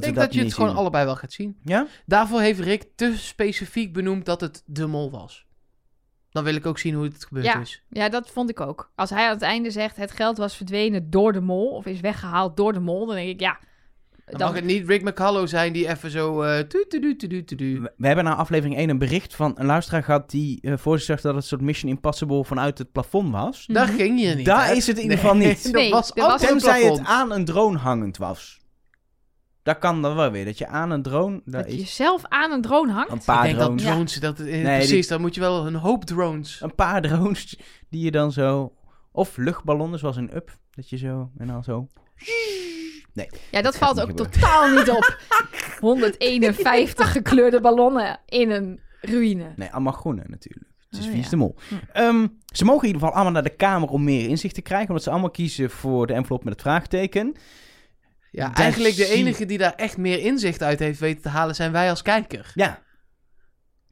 Dat 0.00 0.08
Ik 0.10 0.14
denk 0.14 0.26
dat 0.26 0.34
je 0.38 0.44
het 0.44 0.54
gewoon 0.54 0.76
allebei 0.76 1.04
wel 1.04 1.16
gaat 1.16 1.32
zien. 1.32 1.56
Ja? 1.64 1.86
Daarvoor 2.06 2.40
heeft 2.40 2.60
Rick 2.60 2.84
te 2.94 3.12
specifiek 3.16 3.92
benoemd 3.92 4.24
dat 4.24 4.40
het 4.40 4.62
de 4.66 4.86
mol 4.86 5.10
was. 5.10 5.44
Dan 6.30 6.44
wil 6.44 6.54
ik 6.54 6.66
ook 6.66 6.78
zien 6.78 6.94
hoe 6.94 7.04
het 7.04 7.24
gebeurd 7.24 7.46
Ja. 7.46 7.60
is. 7.60 7.82
Ja, 7.88 8.08
dat 8.08 8.30
vond 8.30 8.50
ik 8.50 8.60
ook. 8.60 8.90
Als 8.94 9.10
hij 9.10 9.24
aan 9.26 9.32
het 9.34 9.42
einde 9.42 9.70
zegt, 9.70 9.96
het 9.96 10.10
geld 10.10 10.36
was 10.36 10.56
verdwenen 10.56 11.10
door 11.10 11.32
de 11.32 11.40
mol, 11.40 11.68
of 11.70 11.86
is 11.86 12.00
weggehaald 12.00 12.56
door 12.56 12.72
de 12.72 12.80
mol, 12.80 13.06
dan 13.06 13.14
denk 13.14 13.28
ik, 13.28 13.40
ja... 13.40 13.58
Dan, 14.26 14.40
mag 14.40 14.54
het 14.54 14.64
niet 14.64 14.88
Rick 14.88 15.02
McCullough 15.02 15.48
zijn 15.48 15.72
die 15.72 15.88
even 15.88 16.10
zo... 16.10 16.42
eh 16.42 16.58
tu 16.58 16.84
tu 16.88 17.00
tu 17.00 17.16
tu 17.16 17.26
tu 17.28 17.44
tu 17.44 17.56
tu. 17.56 17.80
We, 17.80 17.92
we 17.96 18.06
hebben 18.06 18.24
na 18.24 18.34
aflevering 18.34 18.76
1 18.78 18.88
een 18.88 18.98
bericht 18.98 19.34
van 19.34 19.52
een 19.58 19.66
luisteraar 19.66 20.02
gehad 20.02 20.30
die 20.30 20.58
eh, 20.62 20.76
voor 20.76 20.96
zich 20.96 21.06
zegt 21.06 21.22
dat 21.22 21.34
het 21.34 21.42
een 21.42 21.48
soort 21.48 21.60
Mission 21.60 21.90
Impossible 21.90 22.44
vanuit 22.44 22.78
het 22.78 22.92
plafond 22.92 23.30
was. 23.32 23.66
Daar 23.66 23.86
Mhm. 23.86 23.96
ging 23.96 24.20
je 24.20 24.34
niet. 24.34 24.44
Daar 24.46 24.66
hè? 24.66 24.72
is 24.74 24.86
het 24.86 24.96
in 24.96 25.02
ieder 25.02 25.18
geval 25.18 25.34
niet. 25.36 25.72
dat 25.72 25.90
was 26.14 26.42
een 26.42 26.46
Tenzij 26.48 26.82
het 26.84 27.00
aan 27.04 27.32
een 27.32 27.44
drone 27.44 27.78
hangend 27.78 28.16
was. 28.16 28.58
Dat 29.66 29.78
kan 29.78 30.02
dan 30.02 30.14
wel 30.16 30.30
weer. 30.30 30.44
Dat 30.44 30.58
je 30.58 30.66
aan 30.66 30.90
een 30.90 31.02
drone... 31.02 31.40
Dat 31.44 31.52
Dat 31.62 31.66
je 31.72 31.78
is 31.78 31.82
jezelf 31.82 32.22
aan 32.28 32.52
een 32.52 32.60
drone 32.62 32.92
hangt. 32.92 33.10
een 33.10 33.16
Ik 33.18 33.24
paar 33.24 33.42
denk 33.42 33.56
drones. 33.58 33.82
dat 33.82 33.92
drones, 33.92 34.14
dat, 34.14 34.38
eh, 34.38 34.44
die- 34.52 34.62
precies, 34.62 35.08
dan 35.08 35.20
moet 35.20 35.34
je 35.34 35.40
wel 35.40 35.66
een 35.66 35.74
hoop 35.74 36.04
drones. 36.04 36.60
Een 36.60 36.74
paar 36.74 37.02
drones 37.08 37.58
die 37.90 38.04
je 38.04 38.10
dan 38.10 38.32
zo... 38.32 38.72
Of 39.12 39.36
luchtballonnen, 39.36 39.98
zoals 39.98 40.16
een 40.16 40.36
up. 40.36 40.56
Dat 40.70 40.88
je 40.90 40.96
zo... 40.96 41.30
En 41.38 41.46
dan 41.46 41.64
zo... 41.64 41.86
Ja, 43.50 43.62
dat 43.62 43.76
valt 43.76 44.00
ook 44.00 44.06
gebeuren. 44.08 44.32
totaal 44.32 44.74
niet 44.74 44.90
op. 44.90 45.18
151 45.80 47.12
gekleurde 47.12 47.60
ballonnen 47.60 48.20
in 48.26 48.50
een 48.50 48.80
ruïne. 49.00 49.52
Nee, 49.56 49.70
allemaal 49.72 49.92
groene 49.92 50.22
natuurlijk. 50.26 50.66
Het 50.90 50.98
is 51.00 51.06
Oh, 51.06 51.12
vies 51.12 51.24
ja. 51.24 51.30
de 51.30 51.36
mol. 51.36 51.54
Hm. 51.68 51.74
Ehm, 51.92 52.26
ze 52.46 52.64
mogen 52.64 52.80
in 52.80 52.86
ieder 52.86 53.00
geval 53.00 53.14
allemaal 53.14 53.32
naar 53.32 53.42
de 53.50 53.56
Kamer 53.56 53.88
om 53.88 54.04
meer 54.04 54.28
inzicht 54.28 54.54
te 54.54 54.62
krijgen. 54.62 54.88
Omdat 54.88 55.02
ze 55.04 55.10
allemaal 55.10 55.30
kiezen 55.30 55.70
voor 55.70 56.06
de 56.06 56.12
envelop 56.12 56.44
met 56.44 56.52
het 56.52 56.62
vraagteken. 56.62 57.34
Ja, 58.36 58.54
eigenlijk 58.54 58.96
de 58.96 59.06
enige 59.08 59.46
die 59.46 59.58
daar 59.58 59.74
echt 59.74 59.96
meer 59.96 60.18
inzicht 60.18 60.62
uit 60.62 60.78
heeft 60.78 61.00
weten 61.00 61.22
te 61.22 61.28
halen 61.28 61.54
zijn 61.54 61.72
wij 61.72 61.90
als 61.90 62.02
kijker. 62.02 62.50
Ja, 62.54 62.82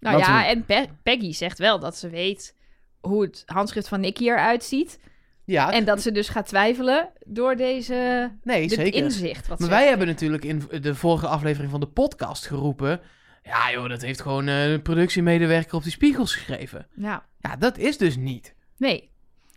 Nou 0.01 0.19
ja, 0.19 0.39
we- 0.41 0.47
en 0.47 0.65
Pe- 0.65 0.89
Peggy 1.03 1.33
zegt 1.33 1.59
wel 1.59 1.79
dat 1.79 1.97
ze 1.97 2.09
weet 2.09 2.55
hoe 3.01 3.23
het 3.23 3.43
handschrift 3.47 3.89
van 3.89 4.01
Nicky 4.01 4.25
eruit 4.25 4.65
ziet. 4.65 4.99
Ja, 5.45 5.73
En 5.73 5.85
dat 5.85 6.03
ze 6.03 6.13
dus 6.13 6.29
gaat 6.29 6.47
twijfelen 6.47 7.11
door 7.27 7.57
deze 7.57 8.31
nee, 8.43 8.69
dit 8.69 8.79
zeker. 8.79 9.03
inzicht. 9.03 9.47
Wat 9.47 9.59
Maar 9.59 9.69
wij 9.69 9.79
heeft. 9.79 9.89
hebben 9.91 10.07
natuurlijk 10.09 10.45
in 10.45 10.63
de 10.83 10.95
vorige 10.95 11.27
aflevering 11.27 11.71
van 11.71 11.81
de 11.81 11.87
podcast 11.89 12.47
geroepen... 12.47 13.01
Ja 13.43 13.71
joh, 13.73 13.89
dat 13.89 14.03
heeft 14.03 14.21
gewoon 14.21 14.47
een 14.47 14.83
productiemedewerker 14.83 15.75
op 15.75 15.83
die 15.83 15.93
spiegels 15.93 16.35
geschreven. 16.35 16.87
Ja, 16.97 17.27
Ja, 17.41 17.57
dat 17.57 17.79
is 17.79 17.99
dus 17.99 18.17
niet. 18.17 18.55
nee. 18.77 19.13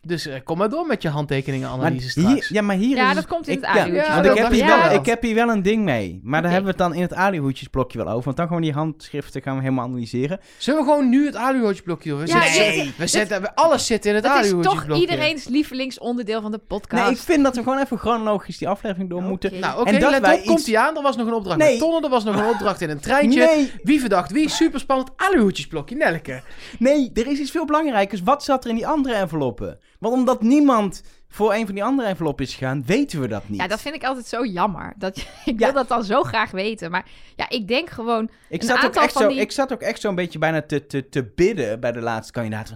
Dus 0.08 0.26
eh, 0.26 0.40
kom 0.44 0.58
maar 0.58 0.70
door 0.70 0.86
met 0.88 1.02
je 1.02 1.10
handtekeningen 1.10 1.70
maar 1.70 1.78
analyse 1.80 2.20
hier, 2.20 2.28
straks. 2.30 2.50
ja, 2.50 2.62
maar 2.62 2.76
hier 2.76 2.96
Ja, 2.98 3.10
is... 3.10 3.16
dat 3.16 3.28
komt 3.28 3.48
in 3.48 3.54
ik- 3.58 3.66
het. 3.66 3.76
Ja, 3.76 3.86
Ja, 3.86 4.14
want 4.14 4.26
ik, 4.26 4.38
heb 4.44 4.52
hier 4.52 4.66
wel, 4.66 4.92
ik 5.00 5.06
heb 5.06 5.22
hier 5.22 5.36
wel 5.36 5.50
een 5.50 5.62
ding 5.62 5.84
mee. 5.84 6.20
Maar 6.24 6.42
daar 6.42 6.52
hebben 6.52 6.76
we 6.76 6.84
het 6.84 6.88
dan 6.90 6.98
in 6.98 7.02
het 7.02 7.14
alihoedjesblokje 7.14 7.98
wel 7.98 8.08
over. 8.08 8.24
Want 8.24 8.38
dan 8.38 8.48
gaan 8.48 8.56
we 8.56 8.62
die 8.62 8.74
handschriften 8.74 9.42
gaan 9.42 9.56
we 9.56 9.62
helemaal 9.62 9.86
analyseren. 9.86 10.40
Zullen 10.58 10.80
we 10.80 10.86
gewoon 10.86 11.10
nu 11.10 11.26
het 11.26 11.36
aluhoedjesblokje 11.36 12.10
doen? 12.10 12.20
We 12.20 12.28
Ja, 12.28 12.42
zitten, 12.42 12.62
nee. 12.78 12.94
we 12.98 13.08
zetten, 13.08 13.42
we 13.42 13.56
alles 13.56 13.86
zit 13.86 14.06
in 14.06 14.16
het 14.16 14.24
Dat 14.24 14.32
is 14.34 14.40
toch 14.40 14.50
aluhoedjesblokje. 14.52 15.02
iedereen's 15.02 15.48
lievelingsonderdeel 15.48 16.42
van 16.42 16.52
de 16.52 16.58
podcast. 16.58 17.04
Nee, 17.04 17.12
ik 17.12 17.18
vind 17.20 17.44
dat 17.44 17.56
we 17.56 17.64
gewoon 17.64 17.80
even 17.80 17.98
chronologisch 17.98 18.58
die 18.58 18.68
aflevering 18.68 19.10
door 19.10 19.22
moeten. 19.22 19.60
Nou, 19.60 19.80
oké, 19.80 19.92
let 19.92 20.16
op, 20.18 20.46
komt 20.46 20.60
iets- 20.60 20.68
ie 20.68 20.80
aan. 20.80 20.96
Er 20.96 21.02
was 21.02 21.16
nog 21.18 21.28
een 21.28 21.34
opdracht 21.34 21.58
Nee. 21.60 21.70
met 21.70 21.80
tonnen, 21.80 22.04
er 22.04 22.10
was 22.10 22.24
nog 22.24 22.36
een 22.36 22.46
opdracht 22.50 22.82
in 22.82 22.90
een 22.90 23.00
treintje. 23.00 23.46
Nee, 23.46 23.72
Wie 23.84 24.00
verdacht 24.00 24.32
wie? 24.32 24.50
Superspannend 24.50 25.10
aluhoedjesblokje, 25.16 25.96
Nelke. 25.96 26.42
nee, 26.80 27.12
er 27.14 27.28
is 27.28 27.40
iets 27.40 27.52
veel 27.52 27.66
belangrijkers. 27.66 28.22
Wat 28.24 28.44
zat 28.44 28.64
er 28.64 28.70
in 28.70 28.76
die 28.76 28.88
andere 28.88 29.16
enveloppen? 29.16 29.80
Want 30.00 30.14
omdat 30.14 30.42
niemand 30.42 31.04
voor 31.30 31.54
een 31.54 31.66
van 31.66 31.76
die 31.76 31.84
andere 31.84 32.08
enveloppen 32.08 32.46
is 32.46 32.54
gegaan, 32.56 32.86
weten 32.86 33.22
we 33.22 33.28
dat 33.28 33.50
niet. 33.50 33.60
Ja, 33.62 33.68
dat 33.68 33.82
vind 33.82 33.96
ik 33.96 34.04
altijd 34.04 34.26
zo 34.26 34.46
jammer. 34.46 34.94
Dat, 34.98 35.18
ik 35.18 35.28
Ja. 35.46 35.54
wil 35.56 35.74
dat 35.74 35.88
dan 35.88 36.04
zo 36.04 36.24
graag 36.24 36.52
weten. 36.52 36.92
Maar 36.92 37.06
ja, 37.36 37.50
ik 37.50 37.68
denk 37.68 37.90
gewoon... 37.90 38.30
ik, 38.50 38.62
een 38.62 38.68
zat 38.68 38.86
ook 38.86 38.96
echt 38.96 39.12
van 39.14 39.22
zo, 39.22 39.28
die- 39.28 39.40
ik 39.40 39.52
zat 39.52 39.74
ook 39.74 39.82
echt 39.82 40.02
zo'n 40.02 40.16
beetje 40.16 40.40
bijna 40.40 40.62
te, 40.62 40.86
te, 40.86 41.10
te 41.10 41.32
bidden 41.36 41.80
bij 41.80 41.92
de 41.92 42.02
laatste 42.02 42.32
kandidaat. 42.34 42.76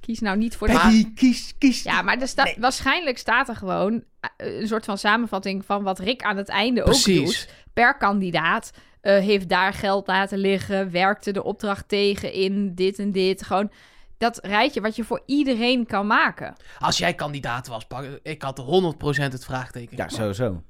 Kies 0.00 0.20
nou 0.20 0.36
niet 0.36 0.56
voor 0.56 0.66
de... 0.66 0.72
Peggy, 0.72 1.12
kies, 1.14 1.54
kies. 1.58 1.82
Ja, 1.82 2.02
maar 2.02 2.18
er 2.20 2.28
sta- 2.28 2.44
Nee. 2.44 2.56
waarschijnlijk 2.58 3.18
staat 3.18 3.48
er 3.48 3.56
gewoon 3.56 4.04
eh, 4.20 4.60
een 4.60 4.68
soort 4.68 4.84
van 4.84 4.98
samenvatting 4.98 5.64
van 5.64 5.82
wat 5.82 5.98
Rick 5.98 6.22
aan 6.22 6.36
het 6.36 6.48
einde 6.48 6.82
ook 6.84 7.04
doet. 7.04 7.48
Per 7.72 7.96
kandidaat 7.96 8.70
eh, 9.00 9.18
heeft 9.18 9.48
daar 9.48 9.72
geld 9.72 10.06
laten 10.06 10.38
liggen, 10.38 10.90
werkte 10.90 11.32
de 11.32 11.42
opdracht 11.44 11.88
tegen 11.88 12.32
in 12.32 12.74
dit 12.74 12.98
en 12.98 13.12
dit. 13.12 13.42
Gewoon 13.42 13.70
dat 14.18 14.38
rijtje 14.44 14.80
wat 14.80 14.96
je 14.96 15.04
voor 15.04 15.22
iedereen 15.26 15.86
kan 15.86 16.06
maken. 16.06 16.56
Als 16.78 16.98
jij 16.98 17.14
kandidaat 17.14 17.66
was, 17.66 17.86
pak, 17.86 18.04
ik 18.22 18.42
had 18.42 18.60
100% 18.60 19.22
het 19.22 19.44
vraagteken. 19.44 19.96
Ja, 19.96 20.08
sowieso. 20.08 20.62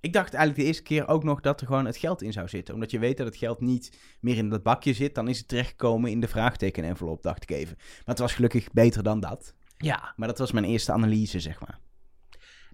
Ik 0.00 0.12
dacht 0.12 0.34
eigenlijk 0.34 0.62
de 0.62 0.66
eerste 0.66 0.82
keer 0.82 1.08
ook 1.08 1.24
nog 1.24 1.40
dat 1.40 1.60
er 1.60 1.66
gewoon 1.66 1.84
het 1.84 1.96
geld 1.96 2.22
in 2.22 2.32
zou 2.32 2.48
zitten. 2.48 2.74
Omdat 2.74 2.90
je 2.90 2.98
weet 2.98 3.16
dat 3.16 3.26
het 3.26 3.36
geld 3.36 3.60
niet 3.60 3.98
meer 4.20 4.36
in 4.36 4.48
dat 4.48 4.62
bakje 4.62 4.92
zit. 4.92 5.14
Dan 5.14 5.28
is 5.28 5.38
het 5.38 5.48
terechtgekomen 5.48 6.10
in 6.10 6.20
de 6.20 6.28
vraagteken-envelop, 6.28 7.22
dacht 7.22 7.42
ik 7.42 7.50
even. 7.50 7.76
Maar 7.76 8.04
het 8.04 8.18
was 8.18 8.34
gelukkig 8.34 8.72
beter 8.72 9.02
dan 9.02 9.20
dat. 9.20 9.54
Ja. 9.76 10.12
Maar 10.16 10.28
dat 10.28 10.38
was 10.38 10.52
mijn 10.52 10.64
eerste 10.64 10.92
analyse, 10.92 11.40
zeg 11.40 11.60
maar. 11.60 11.78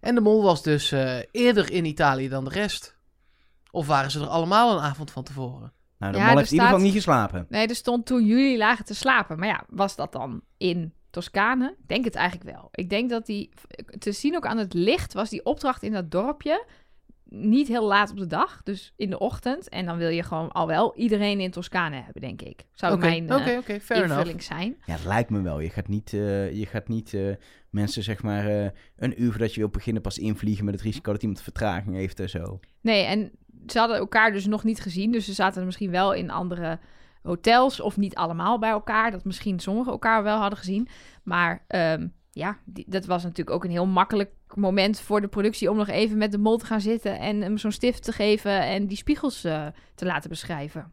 En 0.00 0.14
de 0.14 0.20
mol 0.20 0.42
was 0.42 0.62
dus 0.62 0.92
eh, 0.92 1.18
eerder 1.30 1.72
in 1.72 1.84
Italië 1.84 2.28
dan 2.28 2.44
de 2.44 2.50
rest. 2.50 2.96
Of 3.70 3.86
waren 3.86 4.10
ze 4.10 4.20
er 4.20 4.26
allemaal 4.26 4.76
een 4.76 4.82
avond 4.82 5.10
van 5.10 5.24
tevoren? 5.24 5.72
Nou, 6.10 6.16
de 6.16 6.22
Ja, 6.22 6.36
heeft 6.36 6.46
in 6.46 6.52
ieder 6.52 6.68
geval 6.68 6.84
niet 6.84 6.94
geslapen. 6.94 7.46
Nee, 7.48 7.66
er 7.66 7.74
stond 7.74 8.06
toen 8.06 8.24
jullie 8.26 8.56
lagen 8.56 8.84
te 8.84 8.94
slapen. 8.94 9.38
Maar 9.38 9.48
ja, 9.48 9.64
was 9.68 9.96
dat 9.96 10.12
dan 10.12 10.42
in 10.56 10.92
Toscane? 11.10 11.74
Ik 11.78 11.88
denk 11.88 12.04
het 12.04 12.14
eigenlijk 12.14 12.56
wel. 12.56 12.68
Ik 12.72 12.90
denk 12.90 13.10
dat 13.10 13.26
die, 13.26 13.50
te 13.98 14.12
zien 14.12 14.36
ook 14.36 14.46
aan 14.46 14.58
het 14.58 14.74
licht, 14.74 15.12
was 15.12 15.30
die 15.30 15.44
opdracht 15.44 15.82
in 15.82 15.92
dat 15.92 16.10
dorpje 16.10 16.64
niet 17.34 17.68
heel 17.68 17.86
laat 17.86 18.10
op 18.10 18.16
de 18.16 18.26
dag. 18.26 18.60
Dus 18.62 18.92
in 18.96 19.10
de 19.10 19.18
ochtend. 19.18 19.68
En 19.68 19.86
dan 19.86 19.98
wil 19.98 20.08
je 20.08 20.22
gewoon 20.22 20.52
al 20.52 20.66
wel 20.66 20.96
iedereen 20.96 21.40
in 21.40 21.50
Toscane 21.50 21.96
hebben, 21.96 22.22
denk 22.22 22.42
ik. 22.42 22.64
Zou 22.72 22.98
mijn 22.98 23.28
eh, 23.30 23.36
enough. 23.36 23.68
invulling 23.68 24.42
zijn. 24.42 24.76
Ja, 24.86 24.92
het 24.92 25.04
lijkt 25.04 25.30
me 25.30 25.40
wel. 25.40 25.60
Je 25.60 25.70
gaat 25.70 25.88
niet, 25.88 26.12
eh, 26.12 26.52
je 26.52 26.66
gaat 26.66 26.88
niet 26.88 27.14
eh, 27.14 27.22
mensen, 27.70 28.02
zeg 28.02 28.22
maar, 28.22 28.46
een 28.96 29.22
uur 29.22 29.30
voordat 29.30 29.54
je 29.54 29.60
wil 29.60 29.68
beginnen 29.68 30.02
pas 30.02 30.18
invliegen 30.18 30.64
met 30.64 30.74
het 30.74 30.82
risico 30.82 31.12
dat 31.12 31.22
iemand 31.22 31.42
vertraging 31.42 31.94
heeft 31.94 32.20
en 32.20 32.30
zo. 32.30 32.60
Nee, 32.80 33.04
en 33.04 33.30
ze 33.66 33.78
hadden 33.78 33.96
elkaar 33.96 34.32
dus 34.32 34.46
nog 34.46 34.64
niet 34.64 34.80
gezien. 34.80 35.12
Dus 35.12 35.24
ze 35.24 35.32
zaten 35.32 35.64
misschien 35.64 35.90
wel 35.90 36.12
in 36.12 36.30
andere 36.30 36.78
hotels. 37.22 37.80
Of 37.80 37.96
niet 37.96 38.14
allemaal 38.14 38.58
bij 38.58 38.70
elkaar. 38.70 39.10
Dat 39.10 39.24
misschien 39.24 39.60
sommigen 39.60 39.92
elkaar 39.92 40.22
wel 40.22 40.38
hadden 40.38 40.58
gezien. 40.58 40.88
Maar 41.22 41.64
ehm, 41.66 42.06
ja, 42.30 42.58
die- 42.64 42.84
dat 42.88 43.04
was 43.06 43.22
natuurlijk 43.22 43.56
ook 43.56 43.64
een 43.64 43.70
heel 43.70 43.86
makkelijk 43.86 44.30
moment 44.54 45.00
voor 45.00 45.20
de 45.20 45.28
productie... 45.28 45.70
om 45.70 45.76
nog 45.76 45.88
even 45.88 46.18
met 46.18 46.32
de 46.32 46.38
mol 46.38 46.56
te 46.56 46.66
gaan 46.66 46.80
zitten 46.80 47.18
en 47.18 47.40
hem 47.40 47.58
zo'n 47.58 47.72
stift 47.72 48.02
te 48.04 48.12
geven... 48.12 48.62
en 48.62 48.86
die 48.86 48.96
spiegels 48.96 49.44
eh, 49.44 49.66
te 49.94 50.04
laten 50.04 50.30
beschrijven. 50.30 50.92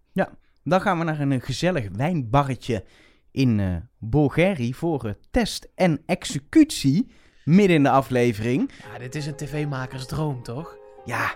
Dan 0.64 0.82
gaan 0.82 0.98
we 0.98 1.04
naar 1.04 1.20
een 1.20 1.42
gezellig 1.42 1.88
wijnbarretje 1.96 2.84
in 3.32 3.60
eh 3.60 3.76
Bulgari 4.00 4.74
voor 4.74 5.06
eh, 5.06 5.14
test 5.32 5.72
en 5.76 6.02
executie. 6.06 7.12
Midden 7.44 7.76
in 7.76 7.84
de 7.84 7.90
aflevering. 7.90 8.72
Ja, 8.94 9.00
dit 9.00 9.16
is 9.16 9.26
een 9.26 9.36
tv-makers 9.36 10.06
droom, 10.06 10.44
toch? 10.44 10.78
Ja, 11.06 11.34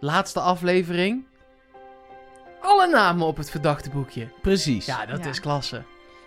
Laatste 0.00 0.40
aflevering. 0.40 1.24
Alle 2.62 2.86
namen 2.88 3.26
op 3.26 3.36
het 3.36 3.50
verdachte 3.50 3.90
boekje. 3.90 4.28
precies. 4.42 4.86
Ja, 4.86 5.06
dat 5.06 5.24
Ja. 5.24 5.30
is 5.30 5.40
klasse. 5.40 5.82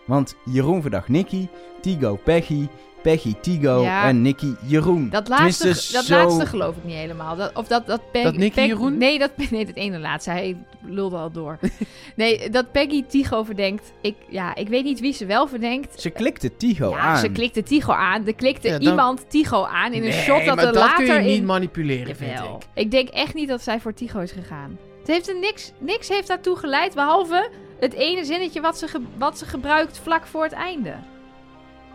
Want 0.05 0.35
Jeroen 0.45 0.81
verdacht 0.81 1.07
Nicky, 1.07 1.47
Tigo 1.81 2.15
Peggy, 2.15 2.67
Peggy 3.03 3.33
Tigo 3.41 3.81
Ja. 3.81 4.03
en 4.07 4.21
Nicky 4.21 4.53
Jeroen. 4.65 5.09
Dat 5.09 5.27
laatste, 5.27 5.67
dat 5.67 5.77
zo- 5.77 6.15
laatste 6.15 6.45
geloof 6.45 6.75
ik 6.77 6.83
niet 6.83 6.95
helemaal. 6.95 7.35
Dat, 7.35 7.51
of 7.53 7.67
dat, 7.67 7.87
dat, 7.87 8.11
Peg- 8.11 8.23
Dat 8.23 8.35
Nicky 8.37 8.55
Peg- 8.55 8.65
Jeroen? 8.67 8.97
Nee, 8.97 9.19
dat, 9.19 9.31
nee, 9.51 9.65
dat 9.65 9.75
ene 9.75 9.99
laatste. 9.99 10.29
Hij 10.29 10.57
lulde 10.81 11.15
al 11.17 11.31
door. 11.31 11.59
nee, 12.15 12.49
dat 12.49 12.71
Peggy 12.71 13.03
Tigo 13.07 13.43
verdenkt. 13.43 13.91
Ik, 14.01 14.15
ja, 14.29 14.55
ik 14.55 14.67
weet 14.67 14.83
niet 14.83 14.99
wie 14.99 15.13
ze 15.13 15.25
wel 15.25 15.47
verdenkt. 15.47 16.01
Ze 16.01 16.09
klikte 16.09 16.55
Tigo 16.57 16.89
ja, 16.89 16.97
aan. 16.97 17.17
ze 17.17 17.29
klikte 17.29 17.63
Tigo 17.63 17.91
aan. 17.91 18.27
Er 18.27 18.35
klikte 18.35 18.67
Ja, 18.67 18.77
dan- 18.79 18.87
iemand 18.89 19.29
Tigo 19.29 19.63
aan 19.63 19.93
in 19.93 20.03
een 20.03 20.09
nee, 20.09 20.19
shot 20.21 20.45
dat 20.45 20.55
maar 20.55 20.65
er 20.65 20.73
dat 20.73 20.81
later 20.83 21.05
kun 21.05 21.13
je 21.15 21.21
niet 21.21 21.37
in... 21.37 21.45
manipuleren, 21.45 22.15
vind 22.15 22.39
ik. 22.39 22.45
Ik 22.73 22.91
denk 22.91 23.09
echt 23.09 23.33
niet 23.33 23.47
dat 23.47 23.61
zij 23.61 23.79
voor 23.79 23.93
Tigo 23.93 24.19
is 24.19 24.31
gegaan. 24.31 24.77
Het 24.99 25.07
heeft 25.07 25.29
er 25.29 25.39
niks, 25.39 25.71
niks 25.79 26.07
heeft 26.09 26.27
daartoe 26.27 26.55
geleid, 26.57 26.93
behalve 26.93 27.49
het 27.79 27.93
ene 27.93 28.25
zinnetje 28.25 28.61
wat 28.61 28.77
ze, 28.77 28.87
ge- 28.87 29.01
wat 29.17 29.37
ze 29.37 29.45
gebruikt 29.45 29.99
vlak 30.03 30.25
voor 30.27 30.43
het 30.43 30.51
einde. 30.53 30.93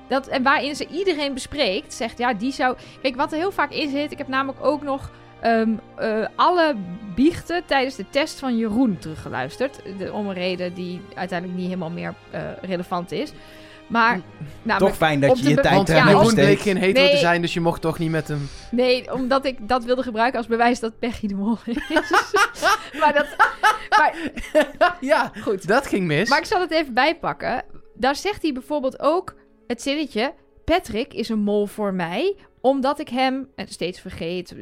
Dat, 0.08 0.26
en 0.26 0.42
waarin 0.42 0.76
ze 0.76 0.86
iedereen 0.86 1.34
bespreekt, 1.34 1.94
zegt 1.94 2.18
ja, 2.18 2.34
die 2.34 2.52
zou... 2.52 2.76
Kijk, 3.02 3.16
wat 3.16 3.32
er 3.32 3.38
heel 3.38 3.52
vaak 3.52 3.72
in 3.72 3.90
zit, 3.90 4.12
ik 4.12 4.18
heb 4.18 4.28
namelijk 4.28 4.64
ook 4.64 4.82
nog 4.82 5.10
ehm, 5.40 5.70
eh, 5.96 6.26
alle 6.34 6.74
biechten 7.14 7.62
tijdens 7.66 7.94
de 7.96 8.10
test 8.10 8.38
van 8.38 8.56
Jeroen 8.56 8.98
teruggeluisterd. 8.98 9.80
De, 9.98 10.12
om 10.12 10.26
een 10.28 10.34
reden 10.34 10.74
die 10.74 11.00
uiteindelijk 11.14 11.58
niet 11.58 11.68
helemaal 11.68 11.90
meer 11.90 12.14
eh, 12.30 12.40
relevant 12.62 13.12
is. 13.12 13.32
Maar, 13.88 14.20
namelijk, 14.62 14.90
Toch 14.90 15.08
fijn 15.08 15.20
dat 15.20 15.30
op 15.30 15.36
je 15.36 15.42
de 15.42 15.48
je 15.48 15.60
tijd 15.60 15.74
Want 15.74 15.88
Ja, 15.88 16.08
Jeroen 16.08 16.34
bleek 16.34 16.60
geen 16.60 16.76
hetero 16.76 17.08
te 17.08 17.16
zijn, 17.16 17.42
dus 17.42 17.54
je 17.54 17.60
mocht 17.60 17.80
toch 17.80 17.98
niet 17.98 18.10
met 18.10 18.28
hem... 18.28 18.48
Nee, 18.70 19.14
omdat 19.14 19.44
ik 19.44 19.68
dat 19.68 19.84
wilde 19.84 20.02
gebruiken 20.02 20.38
als 20.38 20.46
bewijs 20.46 20.80
dat 20.80 20.98
Peggy 20.98 21.26
de 21.26 21.34
mol 21.34 21.58
is. 21.64 21.88
maar 23.00 23.12
dat... 23.12 23.26
Maar 23.98 24.16
ja, 25.00 25.32
goed. 25.42 25.66
dat 25.66 25.86
ging 25.86 26.06
mis. 26.06 26.28
Maar 26.28 26.38
ik 26.38 26.44
zal 26.44 26.60
het 26.60 26.70
even 26.70 26.94
bijpakken. 26.94 27.64
Daar 27.94 28.16
zegt 28.16 28.42
hij 28.42 28.52
bijvoorbeeld 28.52 29.00
ook 29.00 29.34
het 29.68 29.82
zinnetje... 29.82 30.34
Patrick 30.64 31.14
is 31.14 31.28
een 31.28 31.38
mol 31.38 31.66
voor 31.66 31.94
mij, 31.94 32.36
omdat 32.60 32.98
ik 33.00 33.08
hem... 33.08 33.48
En 33.54 33.68
steeds 33.68 34.00
vergeet... 34.00 34.54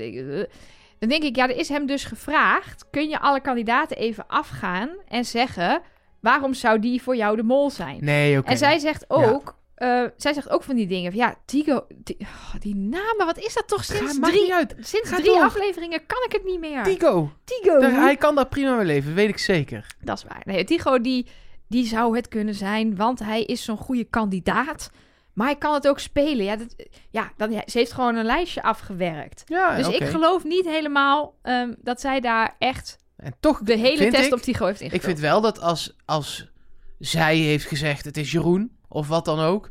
Dan 0.98 1.08
denk 1.08 1.22
ik, 1.22 1.36
ja, 1.36 1.48
er 1.48 1.56
is 1.56 1.68
hem 1.68 1.86
dus 1.86 2.04
gevraagd... 2.04 2.84
Kun 2.90 3.08
je 3.08 3.20
alle 3.20 3.40
kandidaten 3.40 3.96
even 3.96 4.26
afgaan 4.26 4.90
en 5.08 5.24
zeggen... 5.24 5.82
Waarom 6.20 6.54
zou 6.54 6.78
die 6.78 7.02
voor 7.02 7.16
jou 7.16 7.36
de 7.36 7.42
mol 7.42 7.70
zijn? 7.70 7.98
Nee, 8.04 8.38
oké. 8.38 8.50
En 8.50 8.58
zij 8.58 8.78
zegt 8.78 9.04
ook... 9.08 9.56
eh, 9.74 10.02
zij 10.16 10.32
zegt 10.32 10.50
ook 10.50 10.62
van 10.62 10.76
die 10.76 10.86
dingen. 10.86 11.10
van, 11.12 11.20
Ja, 11.20 11.34
Tigo... 11.44 11.86
Die, 11.96 12.16
oh, 12.20 12.54
die 12.58 12.74
namen, 12.76 13.26
wat 13.26 13.38
is 13.38 13.54
dat 13.54 13.68
toch 13.68 13.84
sinds 13.84 14.18
drie... 14.20 14.54
uit. 14.54 14.74
Sinds 14.80 15.08
Ga 15.10 15.16
drie 15.16 15.28
door. 15.32 15.42
afleveringen 15.42 16.06
kan 16.06 16.22
ik 16.26 16.32
het 16.32 16.44
niet 16.44 16.60
meer. 16.60 16.82
Tigo. 16.82 17.32
Tigo. 17.44 17.80
Daar- 17.80 17.90
Hij 17.92 18.16
kan 18.16 18.34
daar 18.34 18.48
prima 18.48 18.76
mee 18.76 18.84
leven, 18.86 19.14
weet 19.14 19.28
ik 19.28 19.38
zeker. 19.38 19.86
Dat 20.00 20.16
is 20.18 20.24
waar. 20.24 20.42
Nee, 20.44 20.64
Tigo 20.64 21.00
die, 21.00 21.26
die 21.68 21.86
zou 21.86 22.16
het 22.16 22.28
kunnen 22.28 22.54
zijn, 22.54 22.96
want 22.96 23.18
hij 23.18 23.42
is 23.44 23.64
zo'n 23.64 23.76
goede 23.76 24.04
kandidaat. 24.04 24.90
Maar 25.32 25.46
hij 25.46 25.56
kan 25.56 25.74
het 25.74 25.88
ook 25.88 25.98
spelen. 25.98 26.44
Ja, 26.44 26.56
dat, 26.56 26.74
ja 27.10 27.32
dan, 27.36 27.50
ze 27.50 27.78
heeft 27.78 27.92
gewoon 27.92 28.16
een 28.16 28.24
lijstje 28.24 28.62
afgewerkt. 28.62 29.42
Ja, 29.46 29.76
dus 29.76 29.88
ik 29.88 30.04
geloof 30.04 30.44
niet 30.44 30.64
helemaal 30.64 31.38
ehm, 31.42 31.74
dat 31.78 32.00
zij 32.00 32.20
daar 32.20 32.54
echt 32.58 32.98
En 33.16 33.34
toch 33.40 33.60
de 33.62 33.76
hele 33.76 34.10
test 34.10 34.26
ik, 34.26 34.32
op 34.32 34.40
Tycho 34.40 34.66
heeft 34.66 34.80
Ik 34.80 34.84
ingevuld. 34.86 35.04
vind 35.04 35.18
wel 35.18 35.40
dat 35.40 35.60
als, 35.60 35.96
als 36.04 36.50
zij 36.98 37.36
heeft 37.36 37.66
gezegd 37.66 38.04
het 38.04 38.16
is 38.16 38.32
Jeroen, 38.32 38.76
of 38.88 39.08
wat 39.08 39.24
dan 39.24 39.40
ook, 39.40 39.70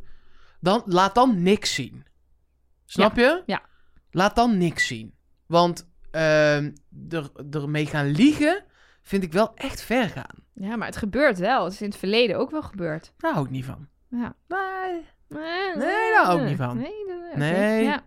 dan 0.60 0.84
laat 0.86 1.16
dan 1.16 1.44
niks 1.44 1.74
zien. 1.74 2.06
Snap 2.86 3.16
je? 3.16 3.44
ja. 3.46 3.62
Laat 4.12 4.36
dan 4.36 4.58
niks 4.58 4.88
zien. 4.88 5.14
Want 5.46 5.90
ehm 6.12 6.72
er, 7.10 7.32
ermee 7.52 7.86
gaan 7.86 8.08
liegen 8.08 8.64
vind 9.06 9.24
ik 9.24 9.34
wel 9.34 9.56
echt 9.56 9.82
ver 9.82 10.10
gaan. 10.10 10.44
Ja, 10.54 10.76
maar 10.76 10.88
het 10.88 10.98
gebeurt 10.98 11.38
wel. 11.38 11.64
Het 11.64 11.74
is 11.74 11.82
in 11.82 11.90
het 11.90 11.98
verleden 11.98 12.38
ook 12.38 12.52
wel 12.52 12.64
gebeurd. 12.64 13.14
Daar 13.18 13.34
hou 13.34 13.46
ik 13.46 13.52
niet 13.52 13.66
van. 13.66 13.88
Ja. 14.10 14.36
Nee. 14.48 15.04
Nee, 15.30 16.12
daar 16.12 16.26
hou 16.26 16.42
ik 16.42 16.48
niet 16.48 16.58
van. 16.58 16.78
Nee, 16.78 16.92
oké. 17.30 17.38
Nee. 17.38 17.84
Ja. 17.84 18.04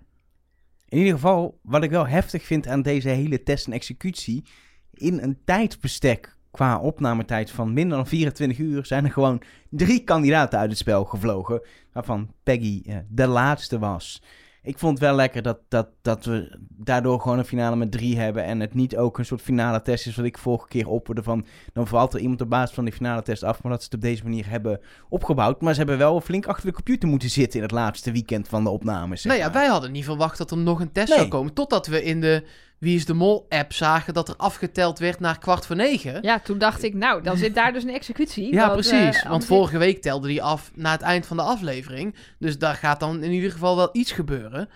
In 0.89 0.99
ieder 0.99 1.13
geval, 1.13 1.59
wat 1.63 1.83
ik 1.83 1.91
wel 1.91 2.07
heftig 2.07 2.43
vind 2.43 2.67
aan 2.67 2.83
deze 2.83 3.09
hele 3.09 3.43
test 3.43 3.67
en 3.67 3.73
executie. 3.73 4.45
In 4.93 5.19
een 5.23 5.39
tijdsbestek 5.45 6.37
qua 6.51 6.79
opnametijd 6.81 7.51
van 7.51 7.73
minder 7.73 7.97
dan 7.97 8.07
24 8.07 8.59
uur 8.59 8.87
zijn 8.87 9.05
er 9.05 9.13
gewoon 9.13 9.43
drie 9.71 10.05
kandidaten 10.05 10.59
uit 10.59 10.71
het 10.71 10.79
spel 10.79 11.05
gevlogen. 11.05 11.63
Waarvan 11.93 12.33
Peggy 12.43 12.83
eh, 12.85 12.97
de 13.09 13.27
laatste 13.27 13.79
was. 13.79 14.23
Ik 14.69 14.79
vond 14.79 14.99
het 14.99 15.09
wel 15.09 15.17
lekker 15.17 15.43
dat, 15.43 15.59
dat, 15.69 15.89
dat 16.03 16.25
we 16.25 16.59
daardoor 16.69 17.21
gewoon 17.21 17.39
een 17.39 17.45
finale 17.45 17.77
met 17.77 17.93
drie 17.93 18.19
hebben. 18.19 18.45
En 18.45 18.61
het 18.61 18.75
niet 18.75 18.97
ook 18.97 19.19
een 19.19 19.25
soort 19.25 19.43
finale 19.43 19.83
test 19.83 20.07
is 20.07 20.17
wat 20.17 20.25
ik 20.25 20.39
vorige 20.39 20.69
keer 20.69 20.89
opperde 20.89 21.23
van... 21.23 21.47
Dan 21.73 21.87
valt 21.87 22.15
er 22.15 22.21
iemand 22.21 22.41
op 22.41 22.49
basis 22.49 22.75
van 22.75 22.85
die 22.85 22.93
finale 22.93 23.23
test 23.23 23.43
af. 23.43 23.63
Maar 23.63 23.73
dat 23.73 23.81
ze 23.81 23.87
het 23.87 23.95
op 23.95 24.01
deze 24.01 24.23
manier 24.23 24.49
hebben 24.51 24.81
opgebouwd. 25.09 25.61
Maar 25.61 25.73
ze 25.73 25.79
hebben 25.79 25.99
wel 25.99 26.21
flink 26.21 26.47
achter 26.47 26.67
de 26.67 26.75
computer 26.75 27.09
moeten 27.09 27.31
zitten 27.31 27.59
in 27.59 27.65
het 27.65 27.75
laatste 27.75 28.13
weekend 28.13 28.49
van 28.49 28.65
de 28.65 28.71
opnames. 28.71 29.25
Nou 29.25 29.39
ja, 29.39 29.45
maar. 29.45 29.55
wij 29.55 29.67
hadden 29.67 29.93
niet 29.93 30.05
verwacht 30.05 30.39
dat 30.39 30.51
er 30.51 30.57
nog 30.57 30.81
een 30.81 30.93
test 30.93 31.09
Nee. 31.09 31.19
zou 31.19 31.29
komen. 31.29 31.53
Totdat 31.53 31.87
we 31.87 32.05
in 32.05 32.21
de 32.21 32.45
Wie 32.79 32.97
is 32.97 33.05
de 33.07 33.15
Mol 33.15 33.47
app 33.49 33.73
zagen 33.73 34.15
dat 34.15 34.29
er 34.29 34.37
afgeteld 34.37 34.99
werd 34.99 35.21
naar 35.21 35.39
kwart 35.39 35.67
voor 35.67 35.77
negen. 35.77 36.23
ja, 36.23 36.39
toen 36.41 36.59
dacht 36.59 36.83
ik, 36.83 36.95
nou, 36.95 37.23
dan 37.23 37.37
zit 37.37 37.55
daar 37.55 37.73
dus 37.73 37.83
een 37.83 37.95
executie. 37.95 38.53
Ja, 38.53 38.61
want, 38.61 38.73
precies. 38.73 39.23
eh, 39.23 39.31
Want 39.31 39.45
vorige 39.45 39.79
week 39.79 40.03
telde 40.03 40.29
die 40.29 40.43
af 40.43 40.71
na 40.75 40.91
het 40.91 41.01
eind 41.03 41.27
van 41.27 41.37
de 41.37 41.43
aflevering. 41.43 42.15
Dus 42.39 42.59
daar 42.59 42.75
gaat 42.75 43.01
dan 43.01 43.23
in 43.23 43.33
ieder 43.33 43.51
geval 43.53 43.77
wel 43.77 43.89
iets 43.93 44.13
gebeuren. 44.13 44.69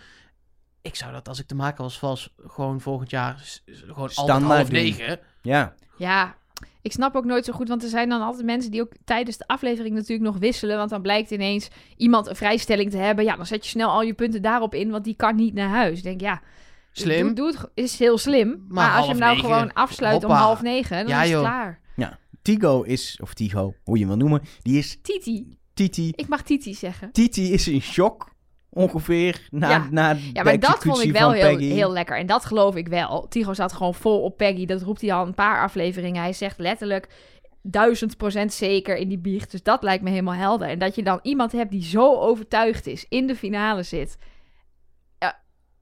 Ik 0.82 0.94
zou 0.96 1.12
dat, 1.12 1.28
als 1.28 1.40
ik 1.40 1.46
te 1.46 1.54
maken 1.54 1.82
was, 1.82 1.98
vast 1.98 2.30
gewoon 2.46 2.80
volgend 2.80 3.10
jaar 3.10 3.60
gewoon 3.64 3.96
altijd 3.96 4.12
Standaard 4.12 4.52
half 4.52 4.70
negen. 4.70 5.18
Ja, 5.42 5.74
Ja, 5.96 6.34
ik 6.82 6.92
snap 6.92 7.16
ook 7.16 7.24
nooit 7.24 7.44
zo 7.44 7.52
goed, 7.52 7.68
want 7.68 7.82
er 7.82 7.88
zijn 7.88 8.08
dan 8.08 8.20
altijd 8.22 8.44
mensen 8.46 8.70
die 8.70 8.80
ook 8.80 8.92
tijdens 9.04 9.36
de 9.36 9.46
aflevering 9.46 9.94
natuurlijk 9.94 10.30
nog 10.30 10.38
wisselen. 10.38 10.76
Want 10.76 10.90
dan 10.90 11.02
blijkt 11.02 11.30
ineens 11.30 11.68
iemand 11.96 12.26
een 12.28 12.36
vrijstelling 12.36 12.90
te 12.90 12.96
hebben. 12.96 13.24
Ja, 13.24 13.36
dan 13.36 13.46
zet 13.46 13.64
je 13.64 13.70
snel 13.70 13.88
al 13.90 14.02
je 14.02 14.14
punten 14.14 14.42
daarop 14.42 14.74
in, 14.74 14.90
want 14.90 15.04
die 15.04 15.16
kan 15.16 15.36
niet 15.36 15.54
naar 15.54 15.68
huis. 15.68 15.98
Ik 15.98 16.04
denk, 16.04 16.20
ja, 16.20 16.40
Slim. 16.92 17.26
Doe, 17.26 17.34
doe 17.34 17.46
het, 17.46 17.70
is 17.74 17.98
heel 17.98 18.18
slim. 18.18 18.64
Maar, 18.68 18.96
als 18.96 19.04
je 19.04 19.10
hem 19.10 19.20
nou 19.20 19.34
negen, 19.34 19.50
gewoon 19.50 19.72
afsluit 19.72 20.24
om 20.24 20.30
half 20.30 20.62
negen, 20.62 20.96
dan 20.96 21.06
Ja, 21.06 21.22
is 21.22 21.22
het 21.22 21.30
joh. 21.30 21.40
klaar. 21.40 21.80
Tigo 22.42 22.82
is, 22.82 23.18
of 23.22 23.34
Tigo, 23.34 23.74
hoe 23.84 23.94
je 23.98 24.06
hem 24.06 24.08
wil 24.08 24.26
noemen, 24.28 24.42
die 24.62 24.78
is 24.78 24.98
Titi. 25.02 25.56
Titi. 25.74 26.12
Ik 26.16 26.28
mag 26.28 26.42
Titi 26.42 26.74
zeggen. 26.74 27.12
Titi 27.12 27.52
is 27.52 27.68
in 27.68 27.80
shock, 27.80 28.30
ongeveer, 28.70 29.46
na, 29.50 29.68
Ja. 29.68 29.74
Ja, 29.76 29.88
na 29.90 30.14
de 30.14 30.20
maar 30.34 30.58
dat 30.58 30.70
vond 30.70 30.76
executie 30.84 31.06
ik 31.06 31.12
wel 31.12 31.28
van 31.28 31.38
heel, 31.38 31.56
Peggy. 31.56 31.70
heel 31.72 31.92
lekker. 31.92 32.18
En 32.18 32.26
dat 32.26 32.44
geloof 32.44 32.76
ik 32.76 32.88
wel. 32.88 33.26
Tigo 33.28 33.54
zat 33.54 33.72
gewoon 33.72 33.94
vol 33.94 34.22
op 34.22 34.36
Peggy. 34.36 34.66
Dat 34.66 34.82
roept 34.82 35.00
hij 35.00 35.12
al 35.12 35.26
een 35.26 35.34
paar 35.34 35.62
afleveringen. 35.62 36.22
Hij 36.22 36.32
zegt 36.32 36.58
letterlijk 36.58 37.08
duizend 37.62 38.16
procent 38.16 38.52
zeker 38.52 38.96
in 38.96 39.08
die 39.08 39.18
biecht. 39.18 39.50
Dus 39.50 39.62
dat 39.62 39.82
lijkt 39.82 40.02
me 40.02 40.10
helemaal 40.10 40.34
helder. 40.34 40.68
En 40.68 40.78
dat 40.78 40.94
je 40.94 41.02
dan 41.02 41.18
iemand 41.22 41.52
hebt 41.52 41.70
die 41.70 41.84
zo 41.84 42.14
overtuigd 42.16 42.86
is, 42.86 43.06
in 43.08 43.26
de 43.26 43.36
finale 43.36 43.82
zit, 43.82 44.16
ja, 44.18 44.26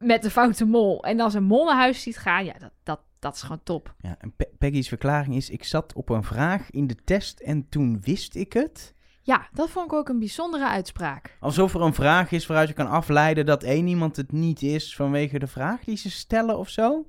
met 0.00 0.22
de 0.22 0.30
foute 0.30 0.64
mol. 0.64 1.04
En 1.04 1.16
dan 1.16 1.30
zijn 1.30 1.44
mol 1.44 1.64
naar 1.64 1.76
huis 1.76 2.02
ziet 2.02 2.18
gaan. 2.18 2.44
Ja, 2.44 2.54
dat, 2.58 2.72
dat, 2.82 3.00
dat 3.18 3.34
is 3.34 3.42
gewoon 3.42 3.62
top. 3.62 3.94
Ja, 3.98 4.16
en 4.18 4.32
Pe- 4.36 4.50
Peggy's 4.58 4.88
verklaring 4.88 5.34
is, 5.34 5.50
ik 5.50 5.64
zat 5.64 5.92
op 5.94 6.08
een 6.08 6.24
vraag 6.24 6.70
in 6.70 6.86
de 6.86 6.96
test 7.04 7.40
en 7.40 7.68
toen 7.68 8.00
wist 8.00 8.34
ik 8.34 8.52
het. 8.52 8.94
Ja, 9.22 9.48
dat 9.52 9.70
vond 9.70 9.86
ik 9.86 9.92
ook 9.92 10.08
een 10.08 10.18
bijzondere 10.18 10.66
uitspraak. 10.68 11.36
Alsof 11.40 11.74
er 11.74 11.80
een 11.80 11.94
vraag 11.94 12.30
is 12.30 12.46
waaruit 12.46 12.68
je 12.68 12.74
kan 12.74 12.88
afleiden 12.88 13.46
dat 13.46 13.62
één 13.62 13.86
iemand 13.86 14.16
het 14.16 14.32
niet 14.32 14.62
is 14.62 14.96
vanwege 14.96 15.38
de 15.38 15.46
vraag 15.46 15.84
die 15.84 15.96
ze 15.96 16.10
stellen 16.10 16.58
of 16.58 16.68
zo. 16.68 17.06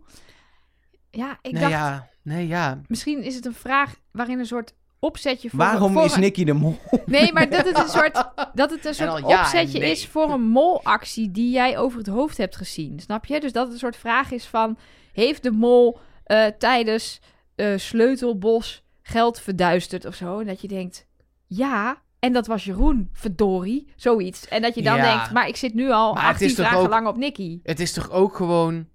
Ja, 1.09 1.37
ik 1.41 1.51
nee, 1.51 1.61
dacht, 1.61 1.73
ja. 1.73 2.09
Nee, 2.21 2.47
ja. 2.47 2.81
misschien 2.87 3.23
is 3.23 3.35
het 3.35 3.45
een 3.45 3.53
vraag 3.53 3.95
waarin 4.11 4.39
een 4.39 4.45
soort 4.45 4.73
opzetje 5.01 5.49
voor... 5.49 5.59
Waarom 5.59 5.93
voor 5.93 6.03
is 6.03 6.13
een- 6.13 6.19
Nicky 6.21 6.43
de 6.43 6.53
mol? 6.53 6.77
Nee, 7.05 7.33
maar 7.33 7.49
dat 7.49 7.65
het 7.65 7.77
een 7.77 7.89
soort, 7.99 8.13
dat 8.53 8.69
het 8.71 8.79
een 8.85 8.89
En 8.89 8.95
soort 8.95 9.27
ja 9.29 9.39
opzetje 9.39 9.79
nee. 9.79 9.91
is 9.91 10.07
voor 10.07 10.31
een 10.31 10.41
molactie 10.47 11.31
die 11.31 11.51
jij 11.51 11.77
over 11.77 11.97
het 11.97 12.07
hoofd 12.07 12.37
hebt 12.37 12.55
gezien. 12.55 12.99
Snap 12.99 13.25
je? 13.25 13.39
Dus 13.39 13.51
dat 13.51 13.63
het 13.63 13.73
een 13.73 13.79
soort 13.79 13.95
vraag 13.97 14.31
is 14.31 14.45
van... 14.45 14.77
Heeft 15.13 15.43
de 15.43 15.51
mol 15.51 15.99
eh, 16.23 16.45
tijdens 16.45 17.19
eh, 17.55 17.77
Sleutelbos 17.77 18.83
geld 19.01 19.39
verduisterd 19.39 20.05
of 20.05 20.15
zo? 20.15 20.39
En 20.39 20.45
dat 20.47 20.61
je 20.61 20.67
denkt, 20.67 21.07
ja... 21.47 22.01
En 22.19 22.33
dat 22.33 22.47
was 22.47 22.63
Jeroen, 22.63 23.09
verdorie, 23.13 23.91
zoiets. 23.95 24.47
En 24.47 24.61
dat 24.61 24.75
je 24.75 24.81
dan 24.81 24.95
Ja. 24.95 25.01
denkt, 25.15 25.31
maar 25.31 25.47
ik 25.47 25.55
zit 25.55 25.73
nu 25.73 25.91
al 25.91 26.13
Maar 26.13 26.21
het 26.23 26.31
18 26.31 26.47
is 26.47 26.55
toch 26.55 26.65
vragen 26.65 26.83
ook- 26.85 26.89
lang 26.89 27.07
op 27.07 27.17
Nicky. 27.17 27.59
Het 27.63 27.79
is 27.79 27.93
toch 27.93 28.09
ook 28.11 28.35
gewoon... 28.35 28.87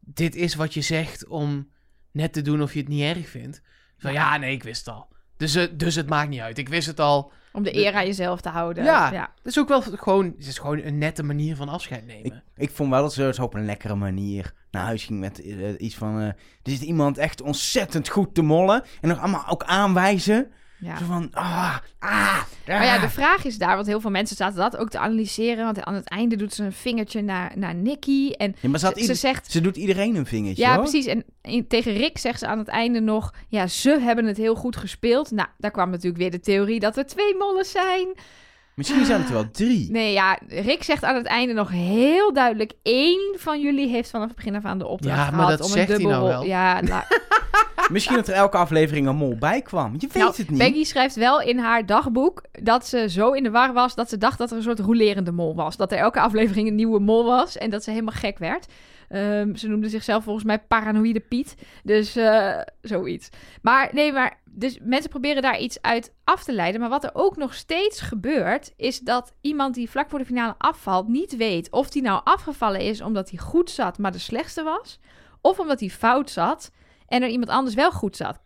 Dit 0.00 0.34
is 0.34 0.54
wat 0.54 0.74
je 0.74 0.80
zegt 0.80 1.26
om 1.26 1.70
net 2.12 2.32
te 2.32 2.42
doen 2.42 2.62
of 2.62 2.72
je 2.72 2.78
het 2.80 2.88
niet 2.88 3.02
erg 3.16 3.28
vindt. 3.28 3.62
Van 3.98 4.12
ja, 4.12 4.36
nee, 4.36 4.52
ik 4.52 4.62
wist 4.62 4.86
het 4.86 4.94
al. 4.94 5.08
Dus, 5.38 5.68
dus 5.72 5.94
het 5.94 6.08
maakt 6.08 6.28
niet 6.28 6.40
uit. 6.40 6.58
Ik 6.58 6.68
wist 6.68 6.86
het 6.86 7.00
al. 7.00 7.32
Om 7.52 7.62
de 7.62 7.76
eer 7.76 7.94
aan 7.94 8.06
jezelf 8.06 8.40
te 8.40 8.48
houden. 8.48 8.84
Ja. 8.84 9.12
ja. 9.12 9.32
Het 9.36 9.46
is 9.46 9.58
ook 9.58 9.68
wel 9.68 9.82
gewoon... 9.82 10.34
Het 10.38 10.46
is 10.46 10.58
gewoon 10.58 10.82
een 10.82 10.98
nette 10.98 11.22
manier 11.22 11.56
van 11.56 11.68
afscheid 11.68 12.06
nemen. 12.06 12.42
Ik 12.56 12.70
vond 12.70 12.90
wel 12.90 13.02
dat 13.02 13.12
ze 13.12 13.30
zo 13.34 13.42
op 13.42 13.54
een 13.54 13.64
lekkere 13.64 13.94
manier 13.94 14.52
naar 14.70 14.84
huis 14.84 15.04
ging 15.04 15.20
met 15.20 15.42
eh, 15.42 15.74
iets 15.78 15.94
van... 15.94 16.20
eh, 16.20 16.26
er 16.26 16.34
zit 16.62 16.80
iemand 16.80 17.18
echt 17.18 17.42
ontzettend 17.42 18.08
goed 18.08 18.34
te 18.34 18.42
mollen. 18.42 18.82
En 19.00 19.08
nog 19.08 19.18
allemaal 19.18 19.48
ook 19.48 19.64
aanwijzen. 19.64 20.50
Ja. 20.80 20.98
Zo 20.98 21.04
van, 21.04 21.28
ah, 21.32 21.76
ah, 21.98 22.42
Maar 22.66 22.84
ja, 22.84 22.94
ah. 22.94 23.02
de 23.02 23.08
vraag 23.10 23.44
is 23.44 23.58
daar, 23.58 23.74
want 23.74 23.86
heel 23.86 24.00
veel 24.00 24.10
mensen 24.10 24.36
zaten 24.36 24.56
dat 24.56 24.76
ook 24.76 24.90
te 24.90 24.98
analyseren. 24.98 25.64
Want 25.64 25.82
aan 25.84 25.94
het 25.94 26.08
einde 26.08 26.36
doet 26.36 26.54
ze 26.54 26.64
een 26.64 26.72
vingertje 26.72 27.22
naar, 27.22 27.52
naar 27.54 27.74
Nicky. 27.74 28.30
En 28.30 28.56
Ja, 28.60 28.68
maar 28.68 28.80
ze, 28.80 29.14
zegt... 29.14 29.50
ze 29.52 29.60
doet 29.60 29.76
iedereen 29.76 30.16
een 30.16 30.26
vingertje, 30.26 30.62
Ja, 30.62 30.74
hoor. 30.74 30.82
precies. 30.82 31.06
En 31.06 31.24
tegen 31.68 31.92
Rick 31.92 32.18
zegt 32.18 32.38
ze 32.38 32.46
aan 32.46 32.58
het 32.58 32.68
einde 32.68 33.00
nog... 33.00 33.34
Ja, 33.48 33.66
ze 33.66 33.98
hebben 34.00 34.24
het 34.24 34.36
heel 34.36 34.54
goed 34.54 34.76
gespeeld. 34.76 35.30
Nou, 35.30 35.48
daar 35.58 35.70
kwam 35.70 35.90
natuurlijk 35.90 36.16
weer 36.16 36.30
de 36.30 36.40
theorie 36.40 36.80
dat 36.80 36.96
er 36.96 37.06
twee 37.06 37.36
mollen 37.36 37.64
zijn. 37.64 38.08
Misschien 38.78 39.04
zijn 39.04 39.18
het 39.20 39.28
er 39.28 39.34
wel 39.34 39.50
drie. 39.64 39.90
Nee, 39.90 40.12
ja, 40.12 40.38
Rick 40.48 40.82
zegt 40.82 41.04
aan 41.04 41.14
het 41.14 41.26
einde 41.26 41.52
nog 41.52 41.70
heel 41.70 42.32
duidelijk... 42.32 42.72
één 42.82 43.34
van 43.36 43.60
jullie 43.60 43.88
heeft 43.88 44.10
vanaf 44.10 44.26
het 44.26 44.36
begin 44.36 44.56
af 44.56 44.64
aan 44.64 44.78
de 44.78 44.86
opdracht 44.86 45.16
Ja, 45.16 45.30
maar 45.30 45.44
gehad 45.44 45.58
dat 45.58 45.66
om 45.66 45.72
zegt 45.72 45.88
een 45.88 45.94
hij 45.94 46.04
dubbel... 46.04 46.16
nou 46.18 46.28
wel. 46.28 46.44
Ja, 46.44 46.80
nou, 46.80 47.02
Misschien 47.90 48.16
dat 48.16 48.28
er 48.28 48.34
elke 48.34 48.56
aflevering 48.56 49.06
een 49.06 49.16
mol 49.16 49.36
bij 49.38 49.62
kwam. 49.62 49.92
Je 49.92 50.06
weet 50.06 50.14
Nou, 50.22 50.34
het 50.36 50.50
niet. 50.50 50.58
Peggy 50.58 50.84
schrijft 50.84 51.14
wel 51.14 51.40
in 51.40 51.58
haar 51.58 51.86
dagboek 51.86 52.42
dat 52.62 52.86
ze 52.86 53.08
zo 53.08 53.32
in 53.32 53.42
de 53.42 53.50
war 53.50 53.72
was 53.72 53.94
dat 53.94 54.08
ze 54.08 54.18
dacht 54.18 54.38
dat 54.38 54.50
er 54.50 54.56
een 54.56 54.62
soort 54.62 54.78
rolerende 54.78 55.32
mol 55.32 55.54
was. 55.54 55.76
Dat 55.76 55.92
er 55.92 55.98
elke 55.98 56.20
aflevering 56.20 56.68
een 56.68 56.74
nieuwe 56.74 57.00
mol 57.00 57.24
was 57.24 57.56
en 57.56 57.70
dat 57.70 57.84
ze 57.84 57.90
helemaal 57.90 58.14
gek 58.14 58.38
werd. 58.38 58.66
Ehm, 59.08 59.54
ze 59.54 59.68
noemde 59.68 59.88
zichzelf 59.88 60.24
volgens 60.24 60.44
mij 60.44 60.58
paranoïde 60.58 61.20
Piet. 61.20 61.54
Dus 61.82 62.16
eh, 62.16 62.60
zoiets. 62.82 63.28
Maar 63.62 63.88
nee, 63.92 64.12
maar 64.12 64.38
dus 64.58 64.78
mensen 64.82 65.10
proberen 65.10 65.42
daar 65.42 65.58
iets 65.58 65.82
uit 65.82 66.14
af 66.24 66.44
te 66.44 66.52
leiden. 66.52 66.80
Maar 66.80 66.90
wat 66.90 67.04
er 67.04 67.10
ook 67.12 67.36
nog 67.36 67.54
steeds 67.54 68.00
gebeurt, 68.00 68.72
is 68.76 69.00
dat 69.00 69.34
iemand 69.40 69.74
die 69.74 69.90
vlak 69.90 70.10
voor 70.10 70.18
de 70.18 70.24
finale 70.24 70.54
afvalt, 70.58 71.08
niet 71.08 71.36
weet 71.36 71.70
of 71.70 71.90
die 71.90 72.02
nou 72.02 72.20
afgevallen 72.24 72.80
is 72.80 73.00
omdat 73.00 73.30
hij 73.30 73.38
goed 73.38 73.70
zat, 73.70 73.98
maar 73.98 74.12
de 74.12 74.18
slechtste 74.18 74.62
was. 74.62 74.98
Of 75.40 75.58
omdat 75.58 75.80
hij 75.80 75.88
fout 75.88 76.30
zat 76.30 76.70
en 77.06 77.22
er 77.22 77.28
iemand 77.28 77.50
anders 77.50 77.74
wel 77.74 77.92
goed 77.92 78.16
zat 78.16 78.40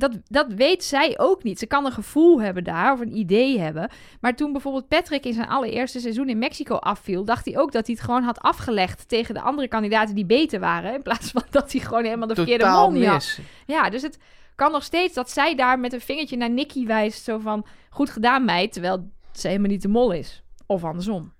dat, 0.00 0.18
dat 0.28 0.52
weet 0.52 0.84
zij 0.84 1.18
ook 1.18 1.42
niet. 1.42 1.58
Ze 1.58 1.66
kan 1.66 1.84
een 1.84 1.92
gevoel 1.92 2.40
hebben 2.40 2.64
daar 2.64 2.92
of 2.92 3.00
een 3.00 3.16
idee 3.16 3.58
hebben. 3.58 3.90
Maar 4.20 4.36
toen 4.36 4.52
bijvoorbeeld 4.52 4.88
Patrick 4.88 5.24
in 5.24 5.32
zijn 5.32 5.48
allereerste 5.48 6.00
seizoen 6.00 6.28
in 6.28 6.38
Mexico 6.38 6.74
afviel, 6.74 7.24
dacht 7.24 7.44
hij 7.44 7.58
ook 7.58 7.72
dat 7.72 7.86
hij 7.86 7.94
het 7.94 8.04
gewoon 8.04 8.22
had 8.22 8.40
afgelegd 8.40 9.08
tegen 9.08 9.34
de 9.34 9.40
andere 9.40 9.68
kandidaten 9.68 10.14
die 10.14 10.26
beter 10.26 10.60
waren. 10.60 10.94
In 10.94 11.02
plaats 11.02 11.30
van 11.30 11.42
dat 11.50 11.72
hij 11.72 11.80
gewoon 11.80 12.04
helemaal 12.04 12.28
de 12.28 12.34
verkeerde 12.34 12.64
Totaal 12.64 12.90
mol 12.90 12.98
niet 12.98 13.08
had. 13.08 13.38
Ja, 13.66 13.90
dus 13.90 14.02
het 14.02 14.18
kan 14.60 14.72
nog 14.72 14.82
steeds 14.82 15.14
dat 15.14 15.30
zij 15.30 15.54
daar 15.54 15.78
met 15.78 15.92
een 15.92 16.00
vingertje 16.00 16.36
naar 16.36 16.50
Nicky 16.50 16.86
wijst. 16.86 17.24
Zo 17.24 17.38
van, 17.38 17.66
goed 17.90 18.10
gedaan 18.10 18.44
meid, 18.44 18.72
terwijl 18.72 19.10
ze 19.32 19.48
helemaal 19.48 19.70
niet 19.70 19.82
de 19.82 19.88
mol 19.88 20.12
is. 20.12 20.44
Of 20.66 20.84
andersom. 20.84 21.32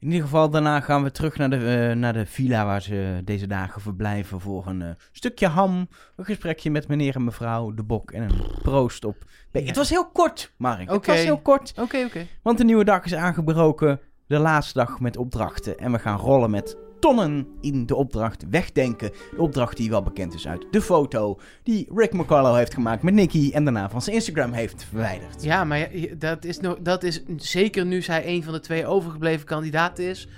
In 0.00 0.06
ieder 0.06 0.22
geval, 0.22 0.50
daarna 0.50 0.80
gaan 0.80 1.02
we 1.02 1.10
terug 1.10 1.36
naar 1.36 1.50
de, 1.50 1.88
eh, 1.90 1.96
naar 1.96 2.12
de 2.12 2.26
villa 2.26 2.64
waar 2.64 2.82
ze 2.82 3.20
deze 3.24 3.46
dagen 3.46 3.80
verblijven 3.80 4.40
voor 4.40 4.66
een 4.66 4.82
eh, 4.82 4.90
stukje 5.12 5.46
ham, 5.46 5.88
een 6.16 6.24
gesprekje 6.24 6.70
met 6.70 6.88
meneer 6.88 7.14
en 7.14 7.24
mevrouw 7.24 7.74
De 7.74 7.82
Bok 7.82 8.10
en 8.10 8.22
een 8.22 8.40
proost 8.62 9.04
op... 9.04 9.16
Ja. 9.52 9.60
Het 9.60 9.76
was 9.76 9.90
heel 9.90 10.10
kort, 10.10 10.52
Mark. 10.56 10.80
Het 10.80 10.96
Oké. 10.96 11.10
was 11.10 11.22
heel 11.22 11.40
kort, 11.40 11.72
Oké, 11.78 12.04
oké. 12.04 12.26
want 12.42 12.58
de 12.58 12.64
nieuwe 12.64 12.84
dag 12.84 13.04
is 13.04 13.14
aangebroken. 13.14 14.00
De 14.26 14.38
laatste 14.38 14.78
dag 14.78 15.00
met 15.00 15.16
opdrachten 15.16 15.78
en 15.78 15.92
we 15.92 15.98
gaan 15.98 16.18
rollen 16.18 16.50
met 16.50 16.76
tonnen 17.00 17.46
in 17.60 17.86
de 17.86 17.94
opdracht 17.94 18.44
wegdenken. 18.50 19.10
De 19.34 19.42
opdracht 19.42 19.76
die 19.76 19.90
wel 19.90 20.02
bekend 20.02 20.34
is 20.34 20.48
uit 20.48 20.66
de 20.70 20.82
foto 20.82 21.40
die 21.62 21.88
Rick 21.94 22.12
McCullough 22.12 22.56
heeft 22.56 22.74
gemaakt 22.74 23.02
met 23.02 23.14
Nicky 23.14 23.50
en 23.52 23.64
daarna 23.64 23.90
van 23.90 24.02
zijn 24.02 24.16
Instagram 24.16 24.52
heeft 24.52 24.84
verwijderd. 24.84 25.42
Ja, 25.42 25.64
maar 25.64 25.88
dat, 26.18 26.44
is 26.44 26.60
no- 26.60 26.78
dat 26.82 27.02
is 27.02 27.22
zeker 27.36 27.86
nu 27.86 28.02
zij 28.02 28.26
een 28.26 28.42
van 28.42 28.52
de 28.52 28.60
twee 28.60 28.86
overgebleven 28.86 29.46
kandidaten 29.46 30.04
is, 30.04 30.28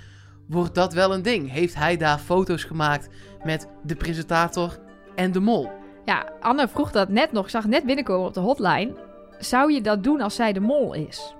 wordt 0.47 0.75
dat 0.75 0.93
wel 0.93 1.13
een 1.13 1.21
ding. 1.21 1.51
Heeft 1.51 1.75
hij 1.75 1.97
daar 1.97 2.17
foto's 2.17 2.63
gemaakt 2.63 3.09
met 3.43 3.67
de 3.83 3.95
presentator 3.95 4.79
en 5.15 5.31
de 5.31 5.39
mol? 5.39 5.69
Ja, 6.05 6.29
Anne 6.39 6.67
vroeg 6.67 6.91
dat 6.91 7.09
net 7.09 7.31
nog. 7.31 7.43
Ik 7.43 7.49
zag 7.49 7.65
net 7.65 7.85
binnenkomen 7.85 8.27
op 8.27 8.33
de 8.33 8.39
hotline. 8.39 8.93
Zou 9.39 9.73
je 9.73 9.81
dat 9.81 10.03
doen 10.03 10.21
als 10.21 10.35
zij 10.35 10.53
de 10.53 10.59
mol 10.59 10.93
is? 10.93 11.35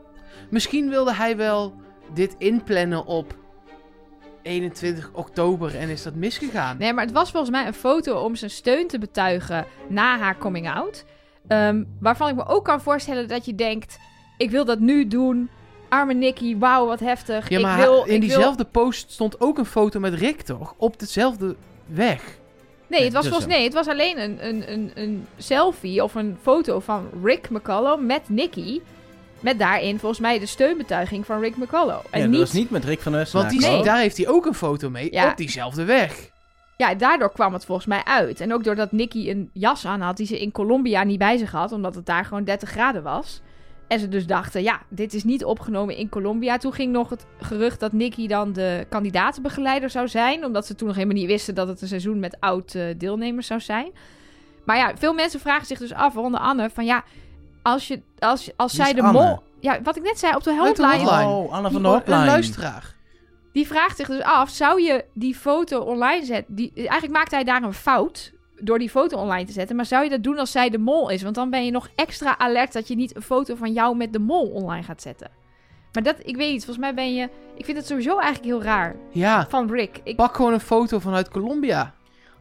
Misschien 0.50 0.90
wilde 0.90 1.14
hij 1.14 1.38
wel 1.38 1.74
dit 2.14 2.36
inplannen 2.38 3.06
op 3.06 3.40
21 4.42 5.10
oktober 5.14 5.76
en 5.76 5.90
is 5.90 6.04
dat 6.04 6.16
misgegaan. 6.16 6.78
Nee, 6.78 6.94
maar 6.94 7.06
het 7.06 7.14
was 7.14 7.32
volgens 7.32 7.52
mij 7.52 7.68
een 7.68 7.74
foto 7.74 8.20
om 8.20 8.36
zijn 8.36 8.52
steun 8.52 8.88
te 8.88 9.00
betuigen 9.00 9.66
na 9.88 10.18
haar 10.18 10.38
coming 10.38 10.70
out. 10.70 11.06
Ehm, 11.48 11.84
waarvan 12.00 12.30
ik 12.30 12.36
me 12.36 12.46
ook 12.48 12.66
kan 12.66 12.82
voorstellen 12.82 13.28
dat 13.28 13.46
je 13.46 13.56
denkt: 13.56 14.00
ik 14.38 14.52
wil 14.52 14.66
dat 14.66 14.80
nu 14.80 15.08
doen. 15.08 15.50
Arme 15.90 16.14
Nicky, 16.14 16.58
wauw, 16.58 16.86
wat 16.86 17.00
heftig. 17.00 17.50
Ja, 17.50 17.60
maar 17.60 17.78
ik 17.80 17.84
wil, 17.86 17.96
in 17.98 18.02
ik 18.02 18.08
wil- 18.10 18.20
diezelfde 18.20 18.66
post 18.66 19.12
stond 19.12 19.42
ook 19.42 19.58
een 19.58 19.66
foto 19.66 20.00
met 20.00 20.14
Rick, 20.14 20.42
toch? 20.42 20.74
Op 20.78 21.00
dezelfde 21.00 21.56
weg. 21.86 22.24
Nee, 22.88 23.04
het 23.04 23.14
was, 23.14 23.22
dus 23.24 23.32
volgens, 23.32 23.54
nee, 23.54 23.64
het 23.64 23.74
was 23.74 23.88
alleen 23.88 24.20
een, 24.20 24.48
een, 24.48 24.72
een, 24.72 24.92
een 24.96 25.28
selfie 25.38 26.04
of 26.04 26.16
een 26.16 26.38
foto 26.42 26.80
van 26.80 27.10
Rick 27.24 27.50
McCullough 27.50 28.02
met 28.04 28.30
Nicky. 28.30 28.80
Met 29.42 29.60
daarin 29.60 30.00
volgens 30.00 30.22
mij 30.22 30.40
de 30.40 30.46
steunbetuiging 30.46 31.26
van 31.26 31.40
Rick 31.40 31.58
McCullough. 31.58 32.06
En 32.10 32.20
ja, 32.20 32.26
niet, 32.26 32.38
dat 32.38 32.48
was 32.48 32.58
niet 32.58 32.70
met 32.70 32.86
Rick 32.86 33.00
van 33.02 33.12
der 33.12 33.30
Want 33.32 33.50
die, 33.50 33.60
Nee. 33.62 33.84
daar 33.84 34.00
heeft 34.00 34.18
hij 34.18 34.28
ook 34.28 34.46
een 34.46 34.54
foto 34.54 34.90
mee 34.90 35.12
Ja. 35.14 35.30
op 35.30 35.38
diezelfde 35.38 35.86
weg. 35.86 36.30
Ja, 36.78 36.96
daardoor 36.96 37.32
kwam 37.32 37.54
het 37.54 37.66
volgens 37.66 37.88
mij 37.88 38.04
uit. 38.04 38.40
En 38.42 38.54
ook 38.54 38.64
doordat 38.64 38.92
Nicky 38.92 39.30
een 39.30 39.50
jas 39.54 39.86
aan 39.86 40.02
had 40.02 40.18
die 40.18 40.26
ze 40.26 40.42
in 40.42 40.52
Colombia 40.52 41.04
niet 41.04 41.20
bij 41.20 41.38
zich 41.38 41.52
had, 41.52 41.72
omdat 41.72 41.96
het 41.96 42.06
daar 42.06 42.26
gewoon 42.26 42.44
30 42.44 42.70
graden 42.70 43.04
was. 43.04 43.42
En 43.88 44.00
ze 44.00 44.08
dus 44.08 44.26
dachten, 44.26 44.64
ja, 44.64 44.82
dit 44.90 45.14
is 45.14 45.24
niet 45.24 45.44
opgenomen 45.44 45.96
in 45.98 46.10
Colombia. 46.10 46.58
Toen 46.58 46.74
ging 46.74 46.92
nog 46.92 47.10
het 47.10 47.26
gerucht 47.40 47.80
dat 47.80 47.92
Nicky 47.92 48.28
dan 48.28 48.54
de 48.54 48.86
kandidatenbegeleider 48.90 49.90
zou 49.90 50.08
zijn, 50.08 50.46
omdat 50.46 50.66
ze 50.66 50.76
toen 50.76 50.88
nog 50.88 50.96
helemaal 50.96 51.18
niet 51.18 51.28
wisten 51.28 51.56
dat 51.56 51.68
het 51.68 51.82
een 51.82 51.88
seizoen 51.88 52.20
met 52.20 52.38
oud 52.40 52.76
eh, 52.76 52.84
deelnemers 52.98 53.48
zou 53.48 53.60
zijn. 53.60 53.92
Maar 54.66 54.78
ja, 54.78 54.92
veel 54.98 55.14
mensen 55.14 55.40
vragen 55.40 55.66
zich 55.68 55.78
dus 55.80 55.94
af, 55.94 56.14
waaronder 56.14 56.40
Anne, 56.40 56.70
van 56.70 56.86
ja, 56.86 57.04
als, 57.62 57.88
je, 57.88 58.02
als, 58.20 58.52
als 58.56 58.72
Wie 58.74 58.82
zij 58.82 58.92
is 58.92 59.00
de 59.00 59.04
Anne? 59.08 59.20
mol... 59.20 59.44
Ja, 59.60 59.82
wat 59.82 59.96
ik 59.96 60.04
net 60.04 60.20
zei 60.20 60.36
op 60.36 60.44
de 60.44 60.50
Uit 60.62 60.76
de 60.76 60.84
hotline. 60.84 61.04
hotline. 61.10 61.30
Oh, 61.32 61.52
Anne 61.54 61.72
van 61.72 61.82
de 61.82 61.88
Hotline. 61.88 62.20
Een 62.20 62.26
luisteraar. 62.26 62.96
Die 63.54 63.68
vraagt 63.68 63.98
zich 63.98 64.08
dus 64.08 64.22
af, 64.22 64.50
zou 64.50 64.82
je 64.82 65.06
die 65.14 65.36
foto 65.36 65.80
online 65.80 66.26
zetten? 66.26 66.56
Die, 66.56 66.72
eigenlijk 66.76 67.12
maakte 67.12 67.36
hij 67.36 67.44
daar 67.44 67.64
een 67.64 67.74
fout 67.74 68.32
door 68.60 68.80
die 68.80 68.90
foto 68.90 69.18
online 69.18 69.46
te 69.46 69.52
zetten. 69.52 69.76
Maar 69.76 69.86
zou 69.86 70.04
je 70.04 70.10
dat 70.10 70.24
doen 70.24 70.38
als 70.38 70.52
zij 70.52 70.70
de 70.70 70.78
mol 70.78 71.10
is? 71.10 71.22
Want 71.22 71.36
dan 71.36 71.50
ben 71.50 71.66
je 71.66 71.72
nog 71.72 71.90
extra 71.96 72.38
alert 72.38 72.74
dat 72.74 72.88
je 72.88 72.96
niet 72.96 73.16
een 73.16 73.22
foto 73.22 73.56
van 73.56 73.74
jou 73.74 73.96
met 73.96 74.14
de 74.14 74.20
mol 74.20 74.50
online 74.50 74.84
gaat 74.84 75.02
zetten. 75.02 75.30
Maar 75.94 76.04
dat, 76.04 76.16
ik 76.24 76.36
weet 76.36 76.52
niet, 76.52 76.66
volgens 76.66 76.86
mij 76.86 76.94
ben 76.94 77.14
je... 77.16 77.30
Ik 77.56 77.66
vind 77.66 77.78
het 77.78 77.88
sowieso 77.88 78.18
eigenlijk 78.18 78.46
heel 78.46 78.64
raar 78.64 78.96
Ja, 79.12 79.46
van 79.50 79.72
Rick. 79.72 80.00
Ik, 80.04 80.16
pak 80.16 80.36
gewoon 80.36 80.54
een 80.54 80.60
foto 80.60 81.00
vanuit 81.00 81.30
Colombia. 81.30 81.94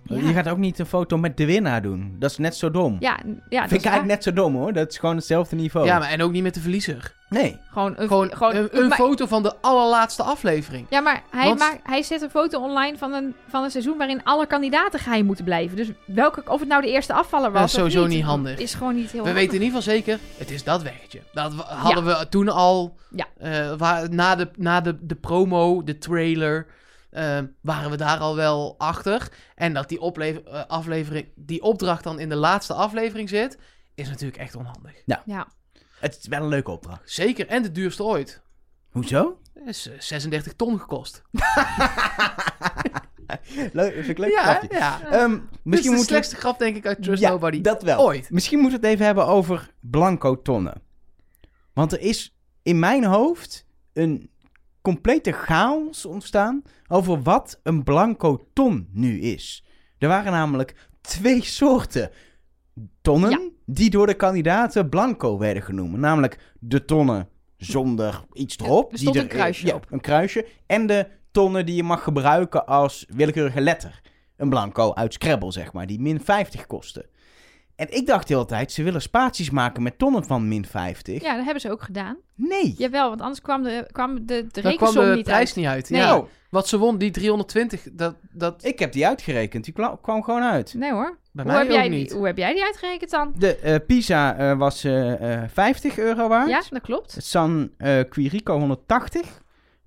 Ja. 0.03 0.17
Je 0.17 0.33
gaat 0.33 0.49
ook 0.49 0.59
niet 0.59 0.79
een 0.79 0.87
foto 0.87 1.17
met 1.19 1.37
de 1.37 1.47
winnaar 1.47 1.83
doen. 1.83 2.17
Dat 2.19 2.31
is 2.31 2.39
net 2.39 2.57
zo 2.57 2.71
dom. 2.71 2.97
ja, 3.01 3.11
ja, 3.11 3.11
dat 3.15 3.29
Vind 3.29 3.51
ik 3.51 3.59
eigenlijk 3.71 3.95
waar. 3.97 4.07
net 4.07 4.23
zo 4.23 4.33
dom 4.33 4.55
hoor. 4.55 4.73
Dat 4.73 4.91
is 4.91 4.99
gewoon 4.99 5.17
hetzelfde 5.17 5.57
niveau. 5.57 5.87
Ja, 5.87 5.99
maar 5.99 6.09
en 6.11 6.23
ook 6.23 6.33
niet 6.33 6.43
met 6.43 6.55
de 6.55 6.61
verliezer. 6.61 7.15
Nee. 7.29 7.59
Gewoon 7.71 7.95
een, 7.97 8.09
Gewoon, 8.09 8.31
gewoon 8.37 8.55
een, 8.55 8.69
een 8.73 8.89
maar- 8.89 8.97
foto 8.99 9.27
van 9.27 9.43
de 9.43 9.55
allerlaatste 9.61 10.23
aflevering. 10.23 10.87
Ja, 10.91 11.01
maar 11.01 11.23
hij, 11.31 11.47
Want- 11.47 11.59
maakt, 11.59 11.81
hij 11.83 12.03
zet 12.03 12.23
een 12.23 12.31
foto 12.31 12.61
online 12.61 12.99
van 12.99 13.13
een, 13.13 13.35
van 13.49 13.63
een 13.65 13.71
seizoen 13.71 13.97
waarin 13.99 14.25
alle 14.25 14.47
kandidaten 14.47 15.01
geheim 15.01 15.27
moeten 15.27 15.45
blijven. 15.45 15.77
Dus 15.77 15.91
welke, 16.07 16.43
of 16.47 16.61
het 16.61 16.69
nou 16.69 16.83
de 16.83 16.91
eerste 16.91 17.13
afvaller 17.13 17.51
was 17.53 17.61
Dat 17.61 17.69
is 17.71 17.75
of 17.75 17.81
sowieso 17.81 18.07
niet, 18.07 18.17
niet 18.17 18.25
handig. 18.27 18.59
Is 18.59 18.75
gewoon 18.75 18.95
niet 18.95 19.11
heel 19.11 19.21
We 19.23 19.29
handig. 19.29 19.35
weten 19.43 19.55
in 19.59 19.63
ieder 19.65 19.79
geval 19.83 19.95
zeker, 19.95 20.19
het 20.39 20.51
is 20.51 20.65
dat 20.65 20.83
weggetje. 20.83 21.21
Dat 21.33 21.53
hadden 21.67 22.05
we 22.05 22.27
toen 22.29 22.49
al, 22.49 22.97
Ja. 23.11 23.27
eh, 23.39 23.73
waar, 23.77 24.11
na, 24.11 24.35
de, 24.37 24.49
na 24.57 24.81
de, 24.81 24.97
de 25.01 25.15
promo, 25.15 25.85
de 25.85 25.99
trailer, 25.99 26.67
eh, 27.11 27.39
waren 27.61 27.91
we 27.91 27.97
daar 27.97 28.19
al 28.19 28.37
wel 28.37 28.75
achter. 28.79 29.29
En 29.55 29.73
dat 29.75 29.89
die, 29.89 30.01
oplever- 30.01 30.47
eh, 30.47 30.65
aflevering, 30.67 31.29
die 31.35 31.63
opdracht 31.63 32.05
dan 32.05 32.19
in 32.21 32.29
de 32.29 32.35
laatste 32.37 32.75
aflevering 32.75 33.29
zit, 33.29 33.59
is 33.95 34.09
natuurlijk 34.09 34.39
echt 34.41 34.57
onhandig. 34.57 35.03
Ja. 35.25 35.49
Het 36.01 36.19
is 36.21 36.27
wel 36.29 36.43
een 36.43 36.49
leuke 36.49 36.71
opdracht. 36.71 37.01
Zeker, 37.11 37.47
en 37.47 37.63
de 37.63 37.73
duurste 37.73 38.05
ooit. 38.05 38.43
Hoezo? 38.91 39.39
Dat 39.55 39.67
is 39.67 39.89
eh, 39.89 40.01
36 40.01 40.53
ton 40.53 40.79
gekost. 40.81 41.23
leuk, 43.73 43.93
vind 43.95 44.09
ik 44.09 44.19
leuk 44.19 44.31
ja, 44.31 44.43
grapje. 44.43 44.69
hè? 44.71 44.79
ja. 44.79 45.01
Ehm, 45.03 45.31
Misschien 45.31 45.47
misschien 45.63 45.97
de 45.97 46.03
slechtste 46.03 46.37
grap 46.37 46.59
denk 46.59 46.77
ik 46.77 46.87
uit 46.87 47.03
Trust 47.03 47.23
ja, 47.23 47.31
Nobody 47.31 47.61
dat 47.61 47.83
wel. 47.83 48.01
ooit. 48.05 48.31
Misschien 48.31 48.59
moeten 48.59 48.81
we 48.81 48.87
het 48.87 48.95
even 48.95 49.07
hebben 49.07 49.27
over 49.27 49.71
blanco 49.81 50.43
tonnen. 50.43 50.83
Want 51.73 51.93
er 51.93 52.01
is 52.01 52.37
in 52.63 52.79
mijn 52.79 53.05
hoofd 53.05 53.67
een 53.93 54.31
complete 54.83 55.33
chaos 55.33 56.05
ontstaan 56.05 56.63
over 56.89 57.23
wat 57.23 57.61
een 57.63 57.85
blanco 57.85 58.47
ton 58.53 58.89
nu 58.93 59.21
is. 59.21 59.65
Er 59.99 60.09
waren 60.09 60.33
namelijk 60.33 60.89
twee 61.01 61.45
soorten 61.45 62.11
tonnen 63.01 63.31
Ja. 63.31 63.39
die 63.67 63.91
door 63.91 64.07
de 64.07 64.15
kandidaten 64.15 64.89
blanco 64.89 65.39
werden 65.39 65.63
genoemd. 65.63 65.97
Namelijk 65.97 66.53
de 66.59 66.85
tonnen 66.85 67.29
zonder 67.57 68.25
iets 68.33 68.59
erop. 68.59 68.93
er 68.93 68.99
die 68.99 69.19
een 69.19 69.27
kruisje 69.27 69.67
ja, 69.67 69.75
op. 69.75 69.87
Een 69.91 70.01
kruisje. 70.01 70.47
En 70.67 70.87
de 70.87 71.07
tonnen 71.31 71.67
die 71.67 71.75
je 71.75 71.83
mag 71.83 72.03
gebruiken 72.03 72.67
als 72.67 73.07
willekeurige 73.09 73.61
letter. 73.61 74.01
Een 74.37 74.49
blanco 74.49 74.95
uit 74.95 75.13
Scrabble, 75.13 75.53
zeg 75.53 75.73
maar, 75.73 75.87
die 75.87 76.01
min 76.01 76.21
50 76.21 76.67
kosten. 76.67 77.05
En 77.81 77.97
ik 77.97 78.07
dacht 78.07 78.29
de 78.29 78.35
hele 78.35 78.47
tijd, 78.47 78.73
ze 78.73 78.83
willen 78.83 79.03
spaties 79.03 79.51
maken 79.51 79.83
met 79.83 79.99
tonnen 79.99 80.25
van 80.25 80.49
min 80.49 80.67
50. 80.67 81.23
Ja, 81.23 81.35
dat 81.35 81.45
hebben 81.45 81.61
ze 81.61 81.71
ook 81.71 81.83
gedaan. 81.83 82.17
Nee. 82.35 82.75
Jawel, 82.79 83.09
want 83.09 83.21
anders 83.21 83.41
kwam 83.41 83.63
de, 83.63 83.87
kwam 83.93 84.15
de, 84.15 84.23
de 84.25 84.35
Daar 84.43 84.51
kwam 84.51 84.71
rekensom 84.73 85.05
de 85.05 85.15
niet 85.15 85.25
prijs 85.25 85.39
uit. 85.49 85.57
niet 85.57 85.67
uit. 85.67 85.91
Nee. 85.91 86.01
Ja, 86.01 86.17
Oh, 86.19 86.27
wat 86.51 86.69
ze 86.69 86.79
won, 86.79 86.99
die 86.99 87.11
320, 87.11 87.83
dat, 87.93 88.15
dat 88.33 88.65
ik 88.65 88.79
heb 88.79 88.93
die 88.93 89.07
uitgerekend. 89.07 89.65
Die 89.65 89.75
kwa- 89.75 89.99
kwam 90.03 90.23
gewoon 90.23 90.43
uit. 90.43 90.75
Nee 90.75 90.93
hoor. 90.93 91.19
bij 91.33 91.45
Hoe 91.45 91.53
mij 91.53 91.63
heb, 91.63 91.71
ook 91.71 91.77
jij 91.77 91.89
niet. 91.89 92.09
die, 92.09 92.17
hoe 92.17 92.27
heb 92.27 92.37
jij 92.37 92.53
die 92.55 92.65
uitgerekend 92.65 93.11
dan? 93.11 93.33
De 93.39 93.57
eh, 93.57 93.77
Pisa 93.87 94.37
eh, 94.37 94.59
was 94.59 94.85
eh, 94.85 95.43
eh, 95.43 95.49
50 95.53 95.99
euro 95.99 96.29
waard. 96.29 96.49
Ja, 96.49 96.63
dat 96.71 96.83
klopt. 96.83 97.17
San 97.19 97.71
eh, 97.79 97.99
Quirico 98.09 98.59
180. 98.59 99.41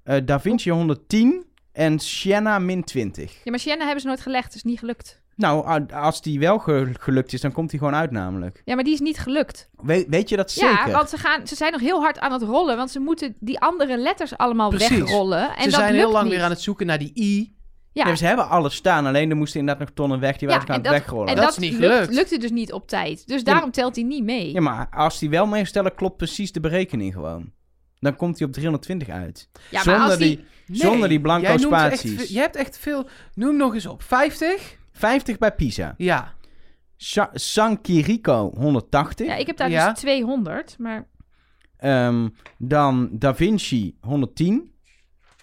eh, 0.03 0.17
da 0.25 0.39
Vinci 0.39 0.71
110. 0.71 1.45
En 1.71 1.99
Siena 1.99 2.59
min 2.59 2.83
20. 2.83 3.33
Ja, 3.43 3.51
maar 3.51 3.59
Sienna 3.59 3.83
hebben 3.83 4.01
ze 4.01 4.07
nooit 4.07 4.21
gelegd, 4.21 4.53
dus 4.53 4.63
niet 4.63 4.79
gelukt. 4.79 5.21
Nou, 5.35 5.85
als 5.91 6.21
die 6.21 6.39
wel 6.39 6.59
ge- 6.59 6.91
gelukt 6.99 7.33
is, 7.33 7.41
dan 7.41 7.51
komt 7.51 7.69
die 7.69 7.79
gewoon 7.79 7.95
uit 7.95 8.11
namelijk. 8.11 8.61
Ja, 8.65 8.75
maar 8.75 8.83
die 8.83 8.93
is 8.93 8.99
niet 8.99 9.19
gelukt. 9.19 9.69
We- 9.81 10.05
weet 10.09 10.29
je 10.29 10.35
dat 10.35 10.51
zeker? 10.51 10.87
Ja, 10.87 10.91
want 10.91 11.09
ze, 11.09 11.17
gaan, 11.17 11.47
ze 11.47 11.55
zijn 11.55 11.71
nog 11.71 11.81
heel 11.81 12.01
hard 12.01 12.19
aan 12.19 12.31
het 12.31 12.41
rollen, 12.41 12.77
want 12.77 12.91
ze 12.91 12.99
moeten 12.99 13.35
die 13.39 13.59
andere 13.59 13.97
letters 13.97 14.37
allemaal 14.37 14.69
Precies. 14.69 14.89
wegrollen. 14.99 15.55
En 15.55 15.63
ze 15.63 15.69
dat 15.69 15.79
zijn 15.79 15.93
heel 15.93 15.99
lukt 16.01 16.11
lang 16.13 16.23
niet. 16.25 16.33
weer 16.33 16.43
aan 16.43 16.49
het 16.49 16.61
zoeken 16.61 16.85
naar 16.85 16.97
die 16.99 17.11
I. 17.15 17.55
Ja, 17.91 18.05
Nee, 18.05 18.15
ze 18.15 18.25
hebben 18.25 18.49
alles 18.49 18.75
staan, 18.75 19.05
alleen 19.05 19.29
er 19.29 19.35
moesten 19.35 19.59
inderdaad 19.59 19.83
nog 19.85 19.95
tonnen 19.95 20.19
weg. 20.19 20.37
Die 20.37 20.47
ja, 20.49 20.53
waren 20.53 20.69
aan 20.69 20.75
het 20.75 20.83
dat, 20.83 20.93
wegrollen. 20.93 21.27
en 21.27 21.35
Dat 21.35 21.43
dat, 21.43 21.53
is 21.53 21.59
niet 21.59 21.79
lukt- 21.79 21.93
gelukt. 21.93 22.13
lukte 22.13 22.37
dus 22.37 22.51
niet 22.51 22.73
op 22.73 22.87
tijd. 22.87 23.27
Dus 23.27 23.37
Ja, 23.37 23.43
daarom 23.43 23.71
telt 23.71 23.95
hij 23.95 24.03
niet 24.03 24.23
mee. 24.23 24.53
Ja, 24.53 24.61
maar 24.61 24.87
als 24.91 25.19
die 25.19 25.29
wel 25.29 25.45
meestellen, 25.45 25.95
klopt 25.95 26.17
precies 26.17 26.51
de 26.51 26.59
berekening 26.59 27.13
gewoon. 27.13 27.51
Dan 27.99 28.15
komt 28.15 28.37
hij 28.39 28.47
op 28.47 28.53
320 28.53 29.09
uit. 29.09 29.49
Ja, 29.53 29.59
maar 29.71 29.83
zonder, 29.83 30.01
als 30.03 30.17
die, 30.17 30.45
die... 30.65 30.75
zonder 30.75 31.09
die 31.09 31.21
blanco 31.21 31.41
jij 31.47 31.55
noemt 31.55 31.73
echt 31.73 31.81
spaties. 31.99 32.15
ve- 32.27 32.33
je 32.33 32.39
hebt 32.39 32.55
echt 32.55 32.77
veel... 32.77 33.07
Noem 33.33 33.57
nog 33.57 33.73
eens 33.73 33.85
op. 33.85 34.03
50? 34.03 34.77
50 34.93 35.37
bij 35.37 35.51
Pisa. 35.55 35.93
Ja. 35.97 36.33
Sa- 36.97 37.29
San 37.33 37.81
Quirico 37.81 38.51
180. 38.57 39.27
Ja, 39.27 39.35
ik 39.35 39.47
heb 39.47 39.57
daar 39.57 39.69
Ja. 39.69 39.89
dus 39.89 39.99
200, 39.99 40.75
maar... 40.79 41.07
Ehm, 41.77 42.29
dan 42.57 43.09
Da 43.11 43.35
Vinci 43.35 43.97
110. 44.01 44.71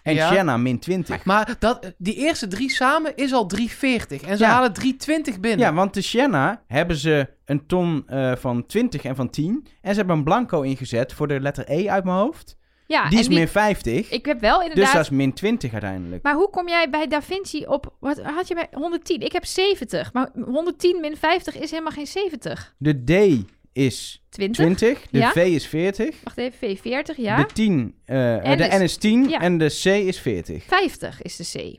En 0.03 0.15
Ja. 0.15 0.29
Siena 0.31 0.57
min 0.57 0.79
20. 0.79 1.25
Maar 1.25 1.57
dat, 1.59 1.95
die 1.99 2.15
eerste 2.15 2.47
drie 2.47 2.71
samen 2.71 3.17
is 3.17 3.33
al 3.33 3.47
340. 3.47 4.23
En 4.23 4.37
ze 4.37 4.45
Ja. 4.45 4.51
halen 4.51 4.73
320 4.73 5.41
binnen. 5.41 5.67
Ja, 5.67 5.73
want 5.75 5.95
de 5.95 6.01
Siena 6.01 6.63
hebben 6.67 6.97
ze 6.97 7.29
een 7.45 7.67
ton 7.67 8.03
eh, 8.07 8.37
van 8.37 8.67
20 8.67 9.03
en 9.05 9.17
van 9.17 9.31
10. 9.31 9.67
En 9.81 9.91
ze 9.91 9.99
hebben 9.99 10.17
een 10.17 10.25
blanco 10.25 10.61
ingezet 10.61 11.13
voor 11.13 11.29
de 11.29 11.41
letter 11.41 11.65
E 11.71 11.89
uit 11.89 12.05
mijn 12.05 12.17
hoofd. 12.17 12.57
Ja, 12.91 13.09
die 13.09 13.19
is 13.19 13.29
min 13.29 13.49
50. 13.49 14.11
Ik 14.11 14.25
heb 14.27 14.41
wel 14.41 14.59
dus 14.59 14.69
inderdaad... 14.69 14.93
dat 14.95 15.03
is 15.03 15.11
min 15.11 15.33
20 15.33 15.73
uiteindelijk. 15.73 16.23
Maar 16.23 16.35
hoe 16.35 16.51
kom 16.51 16.69
jij 16.69 16.91
bij 16.91 17.07
Da 17.07 17.23
Vinci 17.23 17.67
op... 17.67 17.95
Wat 18.01 18.21
had 18.23 18.49
je 18.49 18.55
bij 18.55 18.69
110? 18.73 19.21
Ik 19.21 19.33
heb 19.33 19.45
70. 19.45 20.13
Maar 20.13 20.31
110 20.45 21.01
min 21.01 21.17
50 21.17 21.57
is 21.59 21.71
helemaal 21.71 21.93
geen 21.93 22.07
70. 22.07 22.75
De 22.79 23.05
D 23.05 23.45
is 23.73 24.25
20? 24.29 24.57
20. 24.65 25.07
De 25.11 25.19
Ja. 25.19 25.31
V 25.31 25.37
is 25.37 25.67
40. 25.67 26.17
Wacht 26.25 26.39
even, 26.39 26.77
V40, 26.79 27.17
ja. 27.17 27.37
De 27.37 27.47
10, 27.53 27.95
eh, 28.05 28.45
En 28.47 28.57
de 28.59 28.69
de- 28.69 28.77
N 28.79 28.83
is 28.83 28.97
10 28.97 29.29
ja. 29.29 29.41
en 29.41 29.59
de 29.59 29.67
C 29.67 29.85
is 29.85 30.19
40. 30.21 30.65
50 30.65 31.23
is 31.23 31.37
de 31.37 31.45
C. 31.59 31.79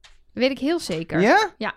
Dat 0.00 0.44
weet 0.44 0.50
ik 0.50 0.58
heel 0.58 0.80
zeker. 0.80 1.20
Ja? 1.20 1.54
Ja. 1.58 1.74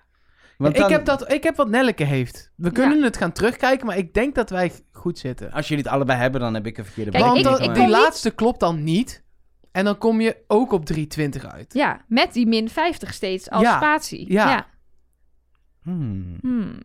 Want 0.60 0.74
ik, 0.76 0.82
dan, 0.82 0.92
heb 0.92 1.06
dat, 1.06 1.32
ik 1.32 1.44
heb 1.44 1.56
wat 1.56 1.70
Nelleke 1.70 2.04
heeft. 2.04 2.52
We 2.56 2.72
kunnen 2.72 3.04
het 3.04 3.18
gaan 3.18 3.32
terugkijken, 3.32 3.86
maar 3.86 3.98
ik 3.98 4.14
denk 4.14 4.36
dat 4.36 4.50
wij 4.50 4.72
goed 4.92 5.20
zitten. 5.20 5.52
Als 5.52 5.68
jullie 5.68 5.84
het 5.84 5.94
allebei 5.94 6.20
hebben, 6.20 6.42
dan 6.42 6.54
heb 6.54 6.66
ik 6.66 6.78
een 6.78 6.86
verkeerde 6.86 7.12
Kijk, 7.12 7.24
Want 7.24 7.38
ik- 7.38 7.46
ik 7.58 7.74
die 7.74 7.82
niet- 7.84 7.92
laatste 7.92 8.32
klopt 8.32 8.60
dan 8.60 8.84
niet. 8.84 9.24
En 9.72 9.86
dan 9.86 9.98
kom 9.98 10.22
je 10.22 10.38
ook 10.48 10.72
op 10.72 10.86
320 10.86 11.46
uit. 11.46 11.74
Ja, 11.74 12.02
met 12.08 12.34
die 12.34 12.48
min 12.48 12.70
50 12.70 13.14
steeds 13.14 13.50
als 13.50 13.62
Ja, 13.64 13.76
spatie. 13.78 14.32
ja. 14.32 14.68
Hmm. 15.82 16.38
Hmm. 16.42 16.80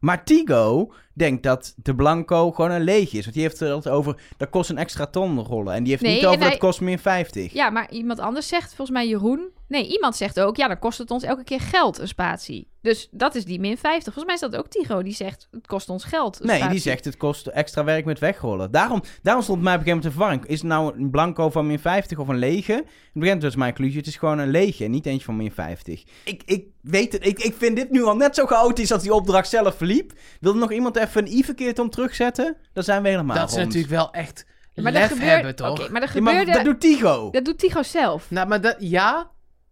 Maar 0.00 0.24
Tigo 0.24 0.92
denkt 1.14 1.42
dat 1.42 1.74
de 1.76 1.94
Blanco 1.94 2.50
gewoon 2.52 2.70
een 2.70 2.82
leeg 2.82 3.12
is. 3.12 3.20
Want 3.22 3.32
die 3.34 3.42
heeft 3.42 3.60
het 3.60 3.88
over, 3.88 4.20
dat 4.36 4.50
kost 4.50 4.70
een 4.70 4.78
extra 4.78 5.06
ton 5.06 5.40
rollen. 5.40 5.74
En 5.74 5.82
die 5.82 5.90
heeft 5.92 6.02
Nee, 6.04 6.14
niet 6.14 6.26
over, 6.26 6.40
hij- 6.40 6.50
dat 6.50 6.58
kost 6.58 6.80
min 6.80 6.98
50. 6.98 7.52
Ja, 7.52 7.70
maar 7.70 7.90
iemand 7.90 8.20
anders 8.20 8.48
zegt, 8.48 8.66
volgens 8.74 8.90
mij 8.90 9.08
Jeroen... 9.08 9.50
Nee, 9.68 9.86
iemand 9.88 10.16
zegt 10.16 10.40
ook, 10.40 10.56
ja, 10.56 10.68
dan 10.68 10.78
kost 10.78 10.98
het 10.98 11.10
ons 11.10 11.22
elke 11.22 11.44
keer 11.44 11.60
geld, 11.60 11.98
een 11.98 12.08
spatie. 12.08 12.68
Dus 12.82 13.08
dat 13.10 13.34
is 13.34 13.44
die 13.44 13.60
min 13.60 13.78
50. 13.78 14.02
Volgens 14.14 14.24
mij 14.24 14.34
is 14.34 14.40
dat 14.40 14.56
ook 14.56 14.68
Tigo, 14.68 15.02
die 15.02 15.14
zegt, 15.14 15.48
het 15.50 15.66
kost 15.66 15.88
ons 15.88 16.04
geld. 16.04 16.44
Nee, 16.44 16.68
die 16.68 16.78
zegt 16.78 17.04
het 17.04 17.16
kost 17.16 17.46
extra 17.46 17.84
werk 17.84 18.04
met 18.04 18.18
wegrollen. 18.18 18.70
Daarom, 18.70 19.02
daarom 19.22 19.42
stond 19.42 19.62
mij 19.62 19.74
op 19.74 19.78
een 19.80 19.84
gegeven 19.86 20.02
moment 20.02 20.02
de 20.02 20.10
verwarring. 20.10 20.46
Is 20.46 20.58
het 20.58 20.68
nou 20.68 20.96
een 20.98 21.10
blanco 21.10 21.50
van 21.50 21.66
min 21.66 21.78
50 21.78 22.18
of 22.18 22.28
een 22.28 22.38
lege? 22.38 22.72
In 22.72 22.78
het 22.84 23.12
begin 23.12 23.40
was 23.40 23.56
mijn 23.56 23.72
conclusie, 23.74 23.98
het 23.98 24.06
is 24.08 24.16
gewoon 24.16 24.38
een 24.38 24.50
lege, 24.50 24.84
niet 24.84 25.06
eentje 25.06 25.24
van 25.24 25.36
min 25.36 25.52
50. 25.52 26.02
Ik, 26.24 26.42
ik 26.44 26.64
weet 26.80 27.12
het, 27.12 27.26
ik, 27.26 27.38
ik 27.38 27.54
vind 27.58 27.76
dit 27.76 27.90
nu 27.90 28.02
al 28.04 28.16
net 28.16 28.34
zo 28.34 28.46
chaotisch 28.46 28.92
als 28.92 29.02
die 29.02 29.14
opdracht 29.14 29.48
zelf 29.48 29.76
verliep. 29.76 30.12
Wil 30.40 30.52
er 30.52 30.58
nog 30.58 30.72
iemand 30.72 30.96
even 31.02 31.26
een 31.26 31.32
i-verkeerd 31.32 31.78
om 31.78 31.90
terugzetten? 31.90 32.56
Dan 32.72 32.82
zijn 32.84 33.02
we 33.02 33.08
helemaal 33.08 33.36
dat 33.36 33.48
is 33.48 33.54
rond. 33.54 33.64
natuurlijk 33.66 33.92
wel 33.92 34.12
echt 34.12 34.46
Maar 34.74 34.92
lef 34.92 35.02
dat 35.02 35.12
gebeurt, 35.12 35.30
hebben, 35.32 35.56
toch? 35.56 35.70
Oké, 35.80 35.90
maar 35.90 36.00
dat 36.00 36.12
Ja, 36.12 36.20
maar 36.20 36.32
gebeurde... 36.32 36.52
dat 36.52 36.64
doet 36.64 36.80
Tigo. 36.80 37.30
Dat 37.30 37.44
doet 37.44 37.58
Tigo 37.58 37.82
zelf. 37.82 38.30
Nou, 38.30 38.48
maar 38.48 38.60
dat, 38.60 38.76
ja, 38.78 39.30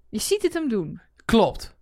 Je 0.08 0.20
ziet 0.20 0.42
het 0.42 0.54
hem 0.54 0.68
doen. 0.68 1.00
klopt. 1.24 1.76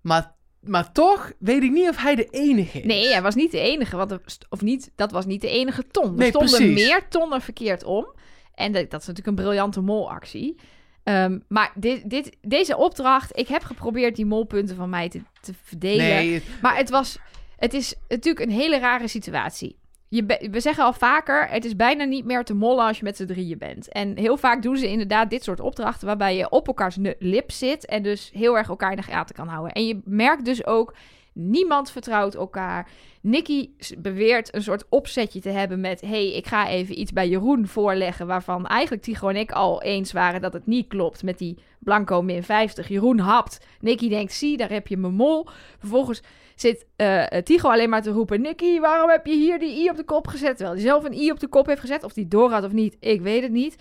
Maar, 0.00 0.34
maar 0.60 0.92
toch 0.92 1.32
weet 1.38 1.62
ik 1.62 1.70
niet 1.70 1.88
of 1.88 1.96
hij 1.96 2.14
de 2.14 2.26
enige 2.30 2.78
is. 2.78 2.84
Nee, 2.84 3.08
hij 3.12 3.22
was 3.22 3.34
niet 3.34 3.50
de 3.50 3.60
enige. 3.60 3.96
Want 3.96 4.10
er 4.10 4.20
of 4.48 4.60
niet, 4.62 4.90
dat 4.94 5.10
was 5.10 5.26
niet 5.26 5.40
de 5.40 5.48
enige 5.48 5.86
ton. 5.90 6.04
Er 6.04 6.12
Nee, 6.14 6.28
stonden 6.28 6.56
precies. 6.56 6.86
meer 6.86 7.08
tonnen 7.08 7.40
verkeerd 7.40 7.84
om. 7.84 8.14
En 8.54 8.72
de- 8.72 8.86
dat 8.88 9.00
is 9.00 9.06
natuurlijk 9.06 9.26
een 9.38 9.44
briljante 9.44 9.80
molactie. 9.80 10.60
Ehm, 11.02 11.38
maar 11.48 11.72
dit, 11.74 12.10
dit, 12.10 12.36
deze 12.40 12.76
opdracht, 12.76 13.38
ik 13.38 13.48
heb 13.48 13.62
geprobeerd 13.62 14.16
die 14.16 14.26
molpunten 14.26 14.76
van 14.76 14.90
mij 14.90 15.08
te, 15.08 15.20
te 15.40 15.52
verdelen. 15.62 16.06
Nee, 16.06 16.34
het- 16.34 16.44
Maar 16.62 16.76
het 16.76 16.90
was, 16.90 17.18
het 17.58 17.74
is 17.74 17.94
natuurlijk 18.08 18.46
een 18.46 18.56
hele 18.56 18.78
rare 18.78 19.08
situatie. 19.08 19.78
Je 20.08 20.48
we 20.50 20.60
zeggen 20.60 20.84
al 20.84 20.92
vaker, 20.92 21.48
het 21.48 21.64
is 21.64 21.76
bijna 21.76 22.04
niet 22.04 22.24
meer 22.24 22.44
te 22.44 22.54
mollen 22.54 22.84
als 22.84 22.98
je 22.98 23.04
met 23.04 23.16
z'n 23.16 23.26
drieën 23.26 23.58
bent. 23.58 23.88
En 23.88 24.16
heel 24.16 24.36
vaak 24.36 24.62
doen 24.62 24.76
ze 24.76 24.88
inderdaad 24.88 25.30
dit 25.30 25.42
soort 25.42 25.60
opdrachten 25.60 26.06
waarbij 26.06 26.36
je 26.36 26.50
op 26.50 26.66
elkaars 26.66 26.96
lip 27.18 27.50
zit 27.50 27.86
en 27.86 28.02
dus 28.02 28.30
heel 28.34 28.56
erg 28.56 28.68
elkaar 28.68 28.90
in 28.90 28.96
de 28.96 29.02
gaten 29.02 29.34
kan 29.34 29.48
houden. 29.48 29.72
En 29.72 29.86
je 29.86 30.00
merkt 30.04 30.44
dus 30.44 30.66
ook, 30.66 30.94
niemand 31.32 31.90
vertrouwt 31.90 32.34
elkaar. 32.34 32.90
Nicky 33.20 33.70
beweert 33.98 34.54
een 34.54 34.62
soort 34.62 34.84
opzetje 34.88 35.40
te 35.40 35.48
hebben 35.48 35.80
met, 35.80 36.00
hey, 36.00 36.32
ik 36.32 36.46
ga 36.46 36.68
even 36.68 37.00
iets 37.00 37.12
bij 37.12 37.28
Jeroen 37.28 37.66
voorleggen 37.66 38.26
waarvan 38.26 38.66
eigenlijk 38.66 39.02
Tigo 39.02 39.28
en 39.28 39.36
ik 39.36 39.52
al 39.52 39.82
eens 39.82 40.12
waren 40.12 40.40
dat 40.40 40.52
het 40.52 40.66
niet 40.66 40.88
klopt 40.88 41.22
met 41.22 41.38
die 41.38 41.58
blanco 41.78 42.22
min 42.22 42.42
50. 42.42 42.88
Jeroen 42.88 43.18
hapt. 43.18 43.66
Nicky 43.80 44.08
denkt, 44.08 44.32
zie, 44.32 44.56
daar 44.56 44.70
heb 44.70 44.86
je 44.86 44.96
mijn 44.96 45.14
mol. 45.14 45.46
Vervolgens 45.78 46.22
zit 46.60 46.86
eh, 46.96 47.24
Tigo 47.24 47.68
alleen 47.68 47.88
maar 47.88 48.02
te 48.02 48.10
roepen... 48.10 48.40
Nicky, 48.40 48.80
waarom 48.80 49.10
heb 49.10 49.26
je 49.26 49.34
hier 49.34 49.58
die 49.58 49.82
i 49.82 49.90
op 49.90 49.96
de 49.96 50.04
kop 50.04 50.26
gezet? 50.26 50.56
Terwijl 50.56 50.76
hij 50.76 50.86
zelf 50.86 51.04
een 51.04 51.18
i 51.18 51.30
op 51.30 51.40
de 51.40 51.48
kop 51.48 51.66
heeft 51.66 51.80
gezet. 51.80 52.04
Of 52.04 52.12
die 52.12 52.28
door 52.28 52.50
had 52.50 52.64
of 52.64 52.72
niet, 52.72 52.96
ik 53.00 53.20
weet 53.20 53.42
het 53.42 53.52
niet. 53.52 53.76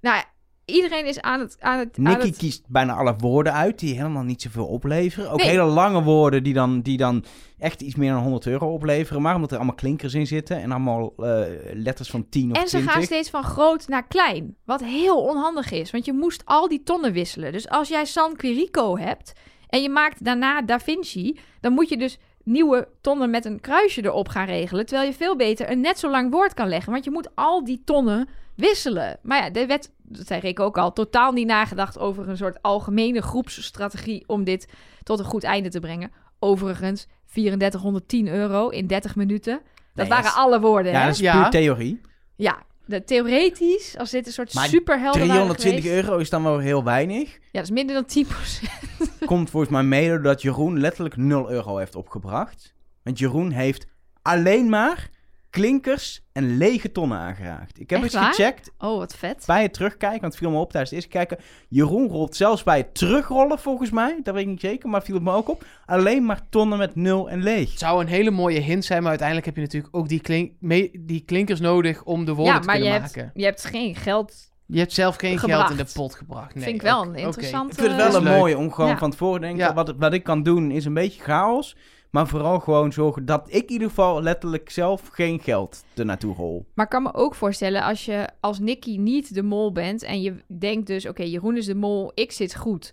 Nou 0.00 0.22
iedereen 0.64 1.06
is 1.06 1.20
aan 1.20 1.40
het... 1.40 1.56
Aan 1.60 1.78
het, 1.78 1.96
aan 1.98 2.04
Nicky 2.04 2.26
het... 2.26 2.36
kiest 2.36 2.64
bijna 2.68 2.94
alle 2.94 3.14
woorden 3.16 3.52
uit 3.52 3.78
die 3.78 3.94
helemaal 3.94 4.22
niet 4.22 4.42
zoveel 4.42 4.66
opleveren. 4.66 5.30
Ook 5.30 5.38
Nee. 5.38 5.48
hele 5.48 5.64
lange 5.64 6.02
woorden 6.02 6.42
die 6.42 6.54
dan, 6.54 6.80
die 6.80 6.96
dan 6.96 7.24
echt 7.58 7.82
iets 7.82 7.94
meer 7.94 8.12
dan 8.12 8.22
100 8.22 8.46
euro 8.46 8.72
opleveren. 8.72 9.22
Maar 9.22 9.34
omdat 9.34 9.50
er 9.50 9.56
allemaal 9.56 9.74
klinkers 9.74 10.14
in 10.14 10.26
zitten 10.26 10.60
en 10.60 10.70
allemaal 10.70 11.12
eh, 11.16 11.42
letters 11.72 12.10
van 12.10 12.28
10 12.28 12.50
of 12.50 12.56
En 12.56 12.62
ze 12.62 12.68
20. 12.68 12.92
gaan 12.92 13.02
steeds 13.02 13.30
van 13.30 13.44
groot 13.44 13.88
naar 13.88 14.06
klein. 14.06 14.56
Wat 14.64 14.84
heel 14.84 15.22
onhandig 15.22 15.70
is. 15.70 15.90
Want 15.90 16.04
je 16.04 16.12
moest 16.12 16.42
al 16.44 16.68
die 16.68 16.82
tonnen 16.82 17.12
wisselen. 17.12 17.52
Dus 17.52 17.68
als 17.68 17.88
jij 17.88 18.04
San 18.04 18.36
Quirico 18.36 18.98
hebt... 18.98 19.32
en 19.72 19.82
je 19.82 19.88
maakt 19.90 20.24
daarna 20.24 20.62
Da 20.62 20.78
Vinci... 20.80 21.38
dan 21.60 21.72
moet 21.72 21.88
je 21.88 21.96
dus 21.96 22.18
nieuwe 22.44 22.88
tonnen 23.00 23.30
met 23.30 23.44
een 23.44 23.60
kruisje 23.60 24.04
erop 24.04 24.28
gaan 24.28 24.46
regelen. 24.46 24.86
Terwijl 24.86 25.08
je 25.08 25.14
veel 25.16 25.36
beter 25.36 25.70
een 25.70 25.80
net 25.80 25.98
zo 25.98 26.10
lang 26.10 26.30
woord 26.30 26.54
kan 26.54 26.68
leggen. 26.68 26.92
Want 26.92 27.04
je 27.04 27.10
moet 27.10 27.28
al 27.34 27.64
die 27.64 27.82
tonnen 27.84 28.28
wisselen. 28.56 29.18
Maar 29.22 29.38
ja, 29.42 29.60
er 29.60 29.66
werd, 29.66 29.90
dat 30.02 30.26
zei 30.26 30.40
ik 30.40 30.60
ook 30.60 30.78
al, 30.78 30.92
totaal 30.92 31.32
niet 31.32 31.46
nagedacht 31.46 31.98
over 31.98 32.28
een 32.28 32.36
soort 32.36 32.62
algemene 32.62 33.22
groepsstrategie 33.22 34.24
om 34.26 34.44
dit 34.44 34.68
tot 35.02 35.18
een 35.18 35.24
goed 35.24 35.44
einde 35.44 35.68
te 35.68 35.80
brengen. 35.80 36.10
Overigens, 36.38 37.06
3410 37.32 38.28
euro 38.28 38.68
in 38.68 38.86
30 38.86 39.16
minuten. 39.16 39.60
Dat 39.94 40.08
Nee, 40.08 40.18
waren 40.18 40.34
alle 40.34 40.60
woorden, 40.60 40.92
Ja, 40.92 40.98
hè? 40.98 41.04
dat 41.04 41.14
is 41.14 41.20
Ja. 41.20 41.40
puur 41.42 41.50
theorie. 41.50 42.00
Ja, 42.36 42.58
de, 42.92 43.04
theoretisch, 43.04 43.96
als 43.98 44.10
dit 44.10 44.26
een 44.26 44.32
soort 44.32 44.54
Maar 44.54 44.68
superhelden 44.68 45.26
waren 45.26 45.34
320 45.56 45.84
geweest- 45.84 46.04
euro 46.08 46.18
is 46.18 46.30
dan 46.30 46.42
wel 46.42 46.58
heel 46.58 46.84
weinig. 46.84 47.32
Ja, 47.32 47.38
dat 47.52 47.62
is 47.62 47.70
minder 47.70 47.94
dan 47.94 48.04
10%. 48.06 49.24
Komt 49.24 49.50
volgens 49.50 49.72
mij 49.72 49.82
mede 49.82 50.08
doordat 50.08 50.42
Jeroen 50.42 50.80
letterlijk 50.80 51.16
0 51.16 51.50
euro 51.50 51.76
heeft 51.76 51.94
opgebracht. 51.96 52.74
Want 53.02 53.18
Jeroen 53.18 53.50
heeft 53.50 53.86
alleen 54.22 54.68
maar 54.68 55.10
klinkers 55.56 56.22
en 56.32 56.56
lege 56.56 56.92
tonnen 56.92 57.18
aangeraakt. 57.18 57.80
Ik 57.80 57.90
heb 57.90 58.02
Echt 58.02 58.12
eens 58.14 58.22
waar? 58.22 58.34
gecheckt 58.34 58.70
Oh, 58.78 58.98
wat 58.98 59.14
vet. 59.16 59.42
bij 59.46 59.62
het 59.62 59.72
terugkijken, 59.72 60.20
want 60.20 60.32
het 60.32 60.42
viel 60.42 60.50
me 60.52 60.58
op 60.58 60.70
tijdens 60.70 60.90
het 60.92 61.00
eerste 61.00 61.16
kijken. 61.18 61.38
Jeroen 61.68 62.08
rolt 62.08 62.36
zelfs 62.36 62.62
bij 62.62 62.76
het 62.76 62.94
terugrollen 62.94 63.58
volgens 63.58 63.90
mij, 63.90 64.20
dat 64.22 64.34
weet 64.34 64.42
ik 64.42 64.48
niet 64.48 64.60
zeker, 64.60 64.88
maar 64.88 65.02
viel 65.02 65.14
het 65.14 65.24
me 65.24 65.32
ook 65.32 65.48
op. 65.48 65.64
Alleen 65.86 66.24
maar 66.24 66.40
tonnen 66.50 66.78
met 66.78 66.94
nul 66.94 67.30
en 67.30 67.42
leeg. 67.42 67.70
het 67.70 67.78
zou 67.78 68.00
een 68.00 68.06
hele 68.08 68.30
mooie 68.30 68.60
hint 68.60 68.84
zijn, 68.84 69.00
maar 69.00 69.08
uiteindelijk 69.10 69.46
heb 69.46 69.56
je 69.56 69.62
natuurlijk 69.62 69.96
ook 69.96 70.08
die, 70.08 70.20
klink, 70.20 70.52
mee- 70.60 70.90
die 71.00 71.20
klinkers 71.24 71.60
nodig 71.60 72.02
om 72.04 72.24
de 72.24 72.32
woorden 72.34 72.54
Ja, 72.54 72.60
te 72.60 72.66
maar 72.66 72.76
je 72.76 72.82
kunnen 72.82 73.00
hebt, 73.02 73.16
maken. 73.16 73.30
je 73.34 73.44
hebt 73.44 73.64
geen 73.64 73.96
geld. 73.96 74.50
Je 74.66 74.78
hebt 74.78 74.92
zelf 74.92 75.16
geen 75.16 75.38
gebracht. 75.38 75.66
geld 75.66 75.78
in 75.80 75.86
de 75.86 75.92
pot 75.94 76.14
gebracht. 76.14 76.54
Nee, 76.54 76.64
vind 76.64 76.76
ik 76.76 76.82
wel 76.82 77.02
een. 77.02 77.14
Ik 77.14 77.32
vind 77.34 77.76
het 77.76 77.96
wel 77.96 78.14
een 78.14 78.24
mooie 78.38 78.58
om 78.58 78.72
gewoon 78.72 78.90
Ja. 78.90 78.98
van 78.98 79.10
tevoren 79.10 79.40
te 79.40 79.46
denken, 79.46 79.64
Ja. 79.66 79.74
wat, 79.74 79.94
wat 79.98 80.12
ik 80.12 80.22
kan 80.22 80.42
doen 80.42 80.70
is 80.70 80.84
een 80.84 80.94
beetje 80.94 81.22
chaos. 81.22 81.76
Maar 82.12 82.28
vooral 82.28 82.60
gewoon 82.60 82.92
zorgen 82.92 83.24
dat 83.24 83.46
ik 83.46 83.62
in 83.62 83.70
ieder 83.70 83.88
geval 83.88 84.22
letterlijk 84.22 84.70
zelf 84.70 85.08
geen 85.12 85.40
geld 85.40 85.84
er 85.94 86.04
naartoe 86.04 86.34
rol. 86.34 86.66
Maar 86.74 86.84
ik 86.84 86.90
kan 86.90 87.02
me 87.02 87.14
ook 87.14 87.34
voorstellen, 87.34 87.82
als 87.82 88.04
je 88.04 88.28
als 88.40 88.58
Nicky 88.58 88.96
niet 88.96 89.34
de 89.34 89.42
mol 89.42 89.72
bent 89.72 90.02
en 90.02 90.22
je 90.22 90.34
denkt 90.46 90.86
dus, 90.86 91.06
oké, 91.06 91.22
Jeroen 91.22 91.56
is 91.56 91.66
de 91.66 91.74
mol, 91.74 92.12
ik 92.14 92.32
zit 92.32 92.56
goed. 92.56 92.92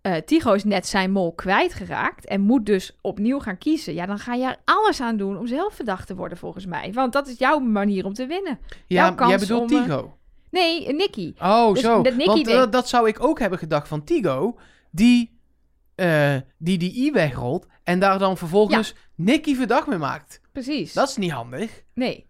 Eh 0.00 0.14
Tigo 0.14 0.52
is 0.52 0.64
net 0.64 0.86
zijn 0.86 1.12
mol 1.12 1.32
kwijtgeraakt 1.32 2.26
en 2.26 2.40
moet 2.40 2.66
dus 2.66 2.96
opnieuw 3.00 3.38
gaan 3.38 3.58
kiezen. 3.58 3.94
Ja, 3.94 4.06
dan 4.06 4.18
ga 4.18 4.34
je 4.34 4.44
er 4.44 4.56
alles 4.64 5.00
aan 5.00 5.16
doen 5.16 5.38
om 5.38 5.46
zelf 5.46 5.74
verdacht 5.74 6.06
te 6.06 6.14
worden, 6.14 6.38
volgens 6.38 6.66
mij. 6.66 6.92
Want 6.92 7.12
dat 7.12 7.28
is 7.28 7.38
jouw 7.38 7.58
manier 7.58 8.04
om 8.04 8.12
te 8.12 8.26
winnen. 8.26 8.58
Ja, 8.68 8.76
jouw 8.86 9.14
kans 9.14 9.30
jij 9.30 9.38
bedoelt 9.38 9.70
om, 9.72 9.76
eh, 9.76 9.82
Tigo. 9.82 10.16
Nee, 10.50 10.92
Nicky. 10.92 11.34
Oh, 11.42 11.72
Dus 11.72 11.82
zo. 11.82 12.02
dat 12.02 12.14
Nicky 12.14 12.26
Want 12.26 12.46
eh, 12.48 12.70
dat 12.70 12.88
zou 12.88 13.08
ik 13.08 13.24
ook 13.24 13.38
hebben 13.38 13.58
gedacht 13.58 13.88
van 13.88 14.04
Tigo, 14.04 14.58
die 14.90 15.35
eh, 15.96 16.36
die, 16.58 16.78
die 16.78 17.04
i 17.04 17.12
wegrolt 17.12 17.66
en 17.84 17.98
daar 17.98 18.18
dan 18.18 18.36
vervolgens 18.36 18.94
Nicky 19.14 19.54
verdacht 19.54 19.86
mee 19.86 19.98
maakt. 19.98 20.40
Precies. 20.52 20.92
Dat 20.92 21.08
is 21.08 21.16
niet 21.16 21.30
handig. 21.30 21.82
Nee. 21.94 22.26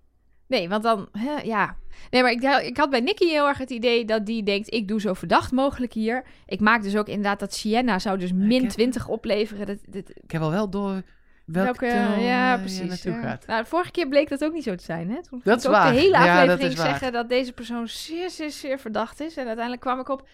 Nee, 0.49 0.69
want 0.69 0.83
dan, 0.83 1.09
hè, 1.13 1.35
ja. 1.43 1.77
Nee, 2.11 2.23
maar 2.23 2.31
ik, 2.31 2.43
ik 2.67 2.77
had 2.77 2.91
bij 2.91 3.01
Nicky 3.01 3.27
heel 3.27 3.47
erg 3.47 3.59
het 3.59 3.71
idee 3.71 4.05
dat 4.05 4.27
die 4.27 4.43
denkt, 4.43 4.75
ik 4.75 4.89
doe 4.89 5.01
zo 5.01 5.13
verdacht 5.15 5.53
mogelijk 5.53 5.93
hier. 5.93 6.25
Ik 6.47 6.61
maak 6.61 6.83
dus 6.83 6.97
ook 6.97 7.09
inderdaad 7.09 7.41
dat 7.41 7.55
Sienna 7.55 7.99
zou 7.99 8.19
dus 8.19 8.33
min 8.33 8.63
heb- 8.63 8.71
20 8.71 9.09
opleveren. 9.09 9.67
Dat, 9.67 9.79
dat, 9.89 10.11
Ik 10.15 10.31
heb 10.31 10.43
al 10.43 10.51
wel 10.51 10.71
door 10.71 11.03
welke, 11.45 11.87
ja, 12.21 12.57
precies. 12.59 12.89
naartoe 12.89 13.13
ja. 13.13 13.21
gaat. 13.21 13.47
Nou, 13.47 13.63
de 13.63 13.69
vorige 13.69 13.91
keer 13.91 14.09
bleek 14.09 14.29
dat 14.29 14.45
ook 14.45 14.53
niet 14.53 14.63
zo 14.63 14.75
te 14.75 14.85
zijn, 14.85 15.11
hè? 15.11 15.23
Toen 15.23 15.41
Dat 15.45 15.61
ik 15.61 15.67
ook 15.71 15.77
waar. 15.77 15.93
de 15.93 15.99
hele 15.99 16.11
Ja, 16.11 16.25
dat 16.45 16.55
aflevering 16.55 16.79
zeggen 16.79 17.13
dat 17.13 17.29
deze 17.29 17.53
persoon 17.53 17.89
zeer, 17.89 18.31
zeer, 18.31 18.51
zeer 18.51 18.79
verdacht 18.79 19.21
is. 19.21 19.37
En 19.37 19.45
uiteindelijk 19.47 19.83
kwam 19.83 20.01
ik 20.01 20.09
op 20.09 20.29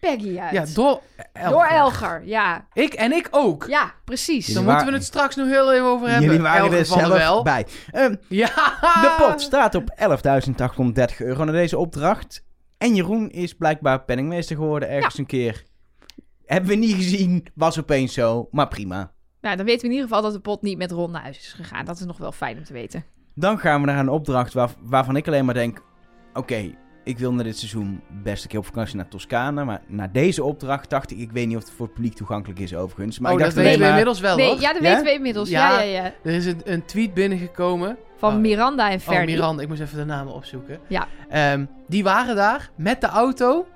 Peggy 0.00 0.38
uit. 0.38 0.52
Ja, 0.52 0.64
door 0.74 1.00
Elger. 1.32 1.50
Door 1.50 1.64
Elger, 1.64 2.22
ja. 2.26 2.66
Ik 2.72 2.92
en 2.92 3.12
ik 3.12 3.28
ook. 3.30 3.64
Ja, 3.68 3.92
precies. 4.04 4.46
Jullie 4.46 4.54
Dan 4.54 4.64
waren- 4.64 4.72
moeten 4.74 4.92
we 4.92 4.98
het 4.98 5.06
straks 5.08 5.36
nog 5.36 5.46
heel 5.48 5.72
even 5.72 5.86
over 5.86 6.08
hebben. 6.08 6.24
Jullie 6.26 6.42
waren 6.42 6.60
Elger 6.64 6.78
er 6.78 6.84
zelf 6.86 7.08
Wel. 7.18 7.42
bij. 7.42 7.66
Ehm, 7.90 8.14
Ja. 8.28 8.46
de 9.02 9.14
pot 9.18 9.40
staat 9.40 9.74
op 9.74 9.90
11.830 9.96 11.20
euro 11.20 11.44
na 11.44 11.52
deze 11.52 11.78
opdracht. 11.78 12.44
En 12.78 12.94
Jeroen 12.94 13.30
is 13.30 13.54
blijkbaar 13.54 14.04
penningmeester 14.04 14.56
geworden 14.56 14.88
ergens 14.88 15.18
een 15.18 15.26
keer. 15.26 15.64
Hebben 16.46 16.70
we 16.70 16.76
niet 16.76 16.94
gezien, 16.94 17.46
was 17.54 17.78
opeens 17.78 18.14
zo, 18.14 18.48
maar 18.50 18.68
prima. 18.68 19.12
Nou, 19.40 19.56
dan 19.56 19.64
weten 19.66 19.80
we 19.80 19.86
in 19.86 19.92
ieder 19.92 20.08
geval 20.08 20.22
dat 20.22 20.32
de 20.32 20.40
pot 20.40 20.62
niet 20.62 20.78
met 20.78 20.90
Ron 20.90 21.10
naar 21.10 21.22
huis 21.22 21.38
is 21.38 21.52
gegaan. 21.52 21.84
Dat 21.84 21.98
is 21.98 22.04
nog 22.04 22.18
wel 22.18 22.32
fijn 22.32 22.58
om 22.58 22.64
te 22.64 22.72
weten. 22.72 23.04
Dan 23.34 23.58
gaan 23.58 23.80
we 23.80 23.86
naar 23.86 23.98
een 23.98 24.08
opdracht 24.08 24.52
waar, 24.52 24.70
waarvan 24.80 25.16
ik 25.16 25.26
alleen 25.26 25.44
maar 25.44 25.54
denk... 25.54 25.82
Oké, 26.34 26.74
ik 27.08 27.18
wil 27.18 27.32
na 27.32 27.42
dit 27.42 27.58
seizoen 27.58 28.00
best 28.22 28.42
een 28.42 28.48
keer 28.48 28.58
op 28.58 28.64
vakantie 28.66 28.96
naar 28.96 29.08
Toscane. 29.08 29.64
Maar 29.64 29.80
na 29.86 30.08
deze 30.12 30.44
opdracht 30.44 30.90
dacht 30.90 31.10
ik... 31.10 31.18
Ik 31.18 31.32
weet 31.32 31.46
niet 31.46 31.56
of 31.56 31.62
het 31.62 31.72
voor 31.72 31.86
het 31.86 31.94
publiek 31.94 32.14
toegankelijk 32.14 32.60
is 32.60 32.74
overigens. 32.74 33.18
Maar 33.18 33.32
oh, 33.32 33.38
ik 33.38 33.44
dat 33.44 33.54
dacht 33.54 33.66
weten 33.66 33.80
alleen 33.82 33.94
we 33.94 34.02
maar... 34.02 34.08
inmiddels 34.08 34.20
wel, 34.20 34.36
nee, 34.36 34.46
hoor. 34.50 34.60
ja, 34.60 34.72
dat 34.72 34.82
Ja? 34.82 34.88
weten 34.88 35.04
we 35.04 35.12
inmiddels. 35.12 35.48
Ja, 35.48 35.70
ja, 35.70 35.80
Ja. 35.80 36.02
ja. 36.02 36.12
Er 36.22 36.32
is 36.32 36.46
een, 36.46 36.60
een 36.64 36.84
tweet 36.84 37.14
binnengekomen. 37.14 37.96
Van 38.16 38.34
Oh. 38.34 38.40
Miranda 38.40 38.90
en 38.90 38.94
Oh, 38.96 39.00
Ferdi. 39.00 39.32
Miranda. 39.32 39.62
Ik 39.62 39.68
moest 39.68 39.80
even 39.80 39.98
de 39.98 40.04
namen 40.04 40.32
opzoeken. 40.34 40.78
Ja. 40.86 41.06
Ehm, 41.28 41.64
die 41.86 42.02
waren 42.02 42.36
daar 42.36 42.70
met 42.76 43.00
de 43.00 43.06
auto. 43.06 43.66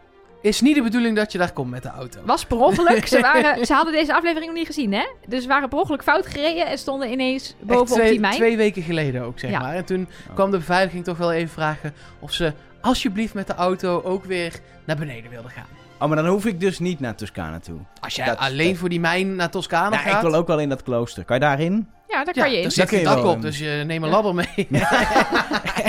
Is 0.42 0.60
niet 0.60 0.74
de 0.74 0.82
bedoeling 0.82 1.16
dat 1.16 1.32
je 1.32 1.38
daar 1.38 1.52
komt 1.52 1.70
met 1.70 1.82
de 1.82 1.88
auto. 1.88 2.20
Was 2.24 2.44
per 2.44 2.56
ongeluk. 2.58 3.06
Ze, 3.06 3.20
waren, 3.20 3.66
ze 3.66 3.72
hadden 3.74 3.92
deze 3.92 4.14
aflevering 4.14 4.46
nog 4.46 4.56
niet 4.56 4.66
gezien, 4.66 4.92
hè? 4.92 5.06
Dus 5.26 5.42
ze 5.42 5.48
waren 5.48 5.68
per 5.68 5.78
ongeluk 5.78 6.02
fout 6.02 6.26
gereden 6.26 6.66
en 6.66 6.78
stonden 6.78 7.10
ineens 7.12 7.54
bovenop 7.60 7.86
twee, 7.98 8.10
die 8.10 8.20
mijn. 8.20 8.34
twee 8.34 8.56
weken 8.56 8.82
geleden 8.82 9.22
ook, 9.22 9.38
zeg 9.38 9.50
Ja. 9.50 9.58
maar. 9.60 9.74
En 9.74 9.84
toen 9.84 10.08
kwam 10.34 10.50
de 10.50 10.56
beveiliging 10.56 11.04
toch 11.04 11.16
wel 11.16 11.32
even 11.32 11.48
vragen 11.52 11.94
of 12.18 12.32
ze 12.32 12.52
alsjeblieft 12.82 13.34
met 13.34 13.46
de 13.46 13.54
auto 13.54 14.02
ook 14.04 14.24
weer 14.24 14.52
naar 14.84 14.96
beneden 14.96 15.30
wilde 15.30 15.48
gaan. 15.48 15.66
Oh, 15.98 16.08
maar 16.08 16.16
dan 16.16 16.26
hoef 16.26 16.46
ik 16.46 16.60
dus 16.60 16.78
niet 16.78 17.00
naar 17.00 17.14
Toscana 17.14 17.58
toe. 17.58 17.78
Als 18.00 18.14
jij 18.14 18.26
Dat- 18.26 18.38
alleen 18.38 18.68
dat- 18.68 18.76
voor 18.76 18.88
die 18.88 19.00
mijn 19.00 19.36
naar 19.36 19.50
Toscana 19.50 19.88
Nou, 19.88 20.02
gaat... 20.02 20.22
ik 20.24 20.30
wil 20.30 20.38
ook 20.38 20.46
wel 20.46 20.58
in 20.60 20.68
dat 20.68 20.82
klooster. 20.82 21.24
Kan 21.24 21.36
je 21.36 21.42
daarin? 21.42 21.88
Ja, 22.08 22.24
daar 22.24 22.34
ja, 22.36 22.42
kan 22.42 22.50
je 22.50 22.56
in. 22.56 22.62
daar 22.62 22.70
zit 22.72 22.88
geen 22.88 22.98
je 22.98 23.04
dak 23.04 23.24
op, 23.24 23.42
dus 23.42 23.58
je 23.58 23.82
neemt 23.86 24.02
een 24.02 24.08
Ja. 24.08 24.14
ladder 24.14 24.34
mee. 24.34 24.68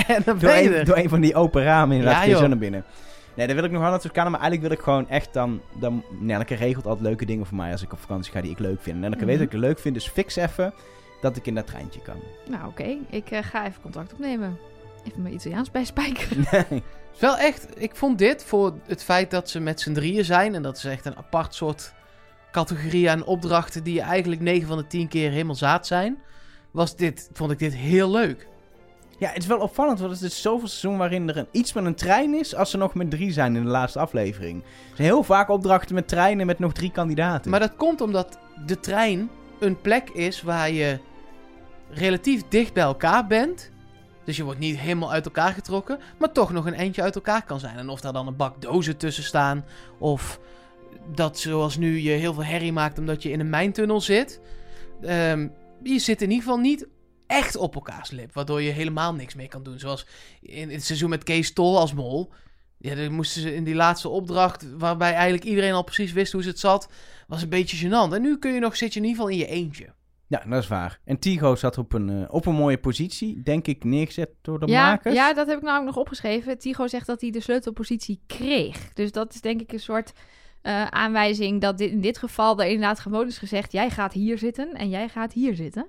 en 0.06 0.22
dan 0.24 0.38
Door 0.38 0.50
ben 0.50 0.62
je 0.62 0.68
een, 0.68 0.74
er. 0.74 0.84
door 0.84 0.96
een 0.96 1.08
van 1.08 1.20
die 1.20 1.34
open 1.34 1.62
ramen 1.64 1.96
inderdaad 1.96 2.24
Ja, 2.24 2.30
je 2.30 2.36
zo 2.36 2.46
naar 2.46 2.58
binnen. 2.58 2.84
Nee, 3.34 3.46
dan 3.46 3.56
wil 3.56 3.64
ik 3.64 3.70
nog 3.70 3.80
wel 3.80 3.90
naar 3.90 4.00
Toscana, 4.00 4.28
maar 4.30 4.40
eigenlijk 4.40 4.68
wil 4.68 4.78
ik 4.78 4.84
gewoon 4.84 5.08
echt 5.08 5.32
dan... 5.32 5.60
dan 5.80 6.04
Nelleke 6.20 6.54
regelt 6.54 6.86
altijd 6.86 7.06
leuke 7.06 7.24
dingen 7.24 7.46
voor 7.46 7.56
mij 7.56 7.72
als 7.72 7.82
ik 7.82 7.92
op 7.92 8.00
vakantie 8.00 8.32
ga 8.32 8.40
die 8.40 8.50
ik 8.50 8.58
leuk 8.58 8.82
vind. 8.82 9.04
En 9.04 9.10
Mhm. 9.10 9.24
weet 9.24 9.36
dat 9.38 9.46
ik 9.46 9.52
het 9.52 9.60
leuk 9.60 9.78
vind, 9.78 9.94
dus 9.94 10.08
fix 10.08 10.36
even 10.36 10.72
dat 11.20 11.36
ik 11.36 11.46
in 11.46 11.54
dat 11.54 11.66
treintje 11.66 12.00
kan. 12.00 12.16
Nou, 12.48 12.66
oké. 12.66 12.96
Ik 13.10 13.30
eh, 13.30 13.38
ga 13.42 13.66
even 13.66 13.82
contact 13.82 14.12
opnemen. 14.12 14.58
Even 15.04 15.22
mijn 15.22 15.34
Italiaans 15.34 15.70
bijspijkeren. 15.70 16.44
Nee. 16.70 16.82
is 17.14 17.20
wel 17.20 17.36
echt, 17.36 17.66
ik 17.76 17.96
vond 17.96 18.18
dit 18.18 18.44
voor 18.44 18.74
het 18.86 19.04
feit 19.04 19.30
dat 19.30 19.50
ze 19.50 19.60
met 19.60 19.80
z'n 19.80 19.92
drieën 19.92 20.24
zijn. 20.24 20.54
En 20.54 20.62
dat 20.62 20.76
is 20.76 20.84
echt 20.84 21.06
een 21.06 21.16
apart 21.16 21.54
soort 21.54 21.94
categorie 22.52 23.10
aan 23.10 23.24
opdrachten 23.24 23.84
die 23.84 23.94
je 23.94 24.00
eigenlijk 24.00 24.40
9 24.40 24.68
van 24.68 24.76
de 24.76 24.86
10 24.86 25.08
keer 25.08 25.30
helemaal 25.30 25.54
zaad 25.54 25.86
zijn. 25.86 26.18
Was 26.70 26.96
dit, 26.96 27.30
vond 27.32 27.50
ik 27.50 27.58
dit 27.58 27.74
heel 27.74 28.10
leuk. 28.10 28.48
Ja, 29.18 29.28
het 29.28 29.42
is 29.42 29.46
wel 29.46 29.58
opvallend, 29.58 29.98
want 29.98 30.12
het 30.12 30.22
is 30.22 30.42
zoveel 30.42 30.68
seizoen 30.68 30.96
waarin 30.98 31.28
er 31.28 31.36
een, 31.36 31.48
iets 31.50 31.72
met 31.72 31.84
een 31.84 31.94
trein 31.94 32.34
is 32.34 32.54
als 32.54 32.70
ze 32.70 32.76
nog 32.76 32.94
met 32.94 33.10
drie 33.10 33.32
zijn 33.32 33.56
in 33.56 33.62
de 33.62 33.68
laatste 33.68 33.98
aflevering. 33.98 34.62
Er 34.62 34.96
zijn 34.96 35.08
heel 35.08 35.22
vaak 35.22 35.48
opdrachten 35.48 35.94
met 35.94 36.08
treinen 36.08 36.46
met 36.46 36.58
nog 36.58 36.72
drie 36.72 36.90
kandidaten. 36.90 37.50
Maar 37.50 37.60
dat 37.60 37.76
komt 37.76 38.00
omdat 38.00 38.38
de 38.66 38.80
trein 38.80 39.30
een 39.60 39.80
plek 39.80 40.10
is 40.10 40.42
waar 40.42 40.70
je 40.70 40.98
relatief 41.90 42.42
dicht 42.48 42.72
bij 42.72 42.82
elkaar 42.82 43.26
bent. 43.26 43.70
Dus 44.24 44.36
je 44.36 44.44
wordt 44.44 44.60
niet 44.60 44.78
helemaal 44.78 45.12
uit 45.12 45.24
elkaar 45.24 45.52
getrokken, 45.52 45.98
maar 46.18 46.32
toch 46.32 46.52
nog 46.52 46.66
een 46.66 46.74
eindje 46.74 47.02
uit 47.02 47.14
elkaar 47.14 47.44
kan 47.44 47.60
zijn. 47.60 47.76
En 47.76 47.88
of 47.88 48.00
daar 48.00 48.12
dan 48.12 48.26
een 48.26 48.36
bak 48.36 48.62
dozen 48.62 48.96
tussen 48.96 49.24
staan, 49.24 49.64
of 49.98 50.40
dat 51.14 51.38
zoals 51.38 51.76
nu 51.76 51.98
je 51.98 52.10
heel 52.10 52.34
veel 52.34 52.44
herrie 52.44 52.72
maakt 52.72 52.98
omdat 52.98 53.22
je 53.22 53.30
in 53.30 53.40
een 53.40 53.50
mijntunnel 53.50 54.00
zit. 54.00 54.40
Ehm, 55.02 55.48
je 55.82 55.98
zit 55.98 56.22
in 56.22 56.30
ieder 56.30 56.44
geval 56.44 56.60
niet 56.60 56.86
echt 57.26 57.56
op 57.56 57.74
elkaars 57.74 58.10
lip, 58.10 58.32
waardoor 58.32 58.62
je 58.62 58.70
helemaal 58.70 59.14
niks 59.14 59.34
mee 59.34 59.48
kan 59.48 59.62
doen. 59.62 59.78
Zoals 59.78 60.06
in 60.40 60.70
het 60.70 60.84
seizoen 60.84 61.10
met 61.10 61.24
Kees 61.24 61.52
Tol 61.52 61.78
als 61.78 61.94
mol. 61.94 62.32
Ja, 62.78 62.94
dan 62.94 63.12
moesten 63.12 63.42
ze 63.42 63.54
in 63.54 63.64
die 63.64 63.74
laatste 63.74 64.08
opdracht, 64.08 64.66
waarbij 64.78 65.12
eigenlijk 65.12 65.44
iedereen 65.44 65.72
al 65.72 65.82
precies 65.82 66.12
wist 66.12 66.32
hoe 66.32 66.42
ze 66.42 66.48
het 66.48 66.58
zat, 66.58 66.88
was 67.26 67.42
een 67.42 67.48
beetje 67.48 67.86
gênant. 67.86 68.12
En 68.12 68.22
nu 68.22 68.38
kun 68.38 68.52
je 68.52 68.60
nog, 68.60 68.76
zit 68.76 68.92
je 68.92 69.00
in 69.00 69.06
ieder 69.06 69.22
geval 69.22 69.38
in 69.38 69.38
je 69.38 69.46
eentje. 69.46 69.92
Ja, 70.42 70.50
dat 70.50 70.62
is 70.62 70.68
waar. 70.68 71.00
En 71.04 71.18
Tigo 71.18 71.54
zat 71.54 71.78
op 71.78 71.92
een, 71.92 72.08
eh, 72.08 72.34
op 72.34 72.46
een 72.46 72.54
mooie 72.54 72.78
positie, 72.78 73.42
denk 73.42 73.66
ik, 73.66 73.84
neergezet 73.84 74.30
door 74.42 74.60
de 74.60 74.66
ja, 74.66 74.90
makers. 74.90 75.14
ja, 75.14 75.32
dat 75.34 75.46
heb 75.46 75.56
ik 75.56 75.62
nou 75.62 75.78
ook 75.78 75.84
nog 75.84 75.96
opgeschreven. 75.96 76.58
Tigo 76.58 76.86
zegt 76.86 77.06
dat 77.06 77.20
hij 77.20 77.30
de 77.30 77.40
sleutelpositie 77.40 78.20
kreeg. 78.26 78.92
Dus 78.92 79.12
dat 79.12 79.34
is 79.34 79.40
denk 79.40 79.60
ik 79.60 79.72
een 79.72 79.80
soort 79.80 80.12
eh, 80.62 80.86
aanwijzing 80.86 81.60
dat 81.60 81.78
dit, 81.78 81.90
in 81.90 82.00
dit 82.00 82.18
geval 82.18 82.60
er 82.60 82.66
inderdaad 82.66 83.00
gewoon 83.00 83.26
is 83.26 83.38
gezegd... 83.38 83.72
jij 83.72 83.90
gaat 83.90 84.12
hier 84.12 84.38
zitten 84.38 84.72
en 84.72 84.88
jij 84.88 85.08
gaat 85.08 85.32
hier 85.32 85.54
zitten. 85.54 85.88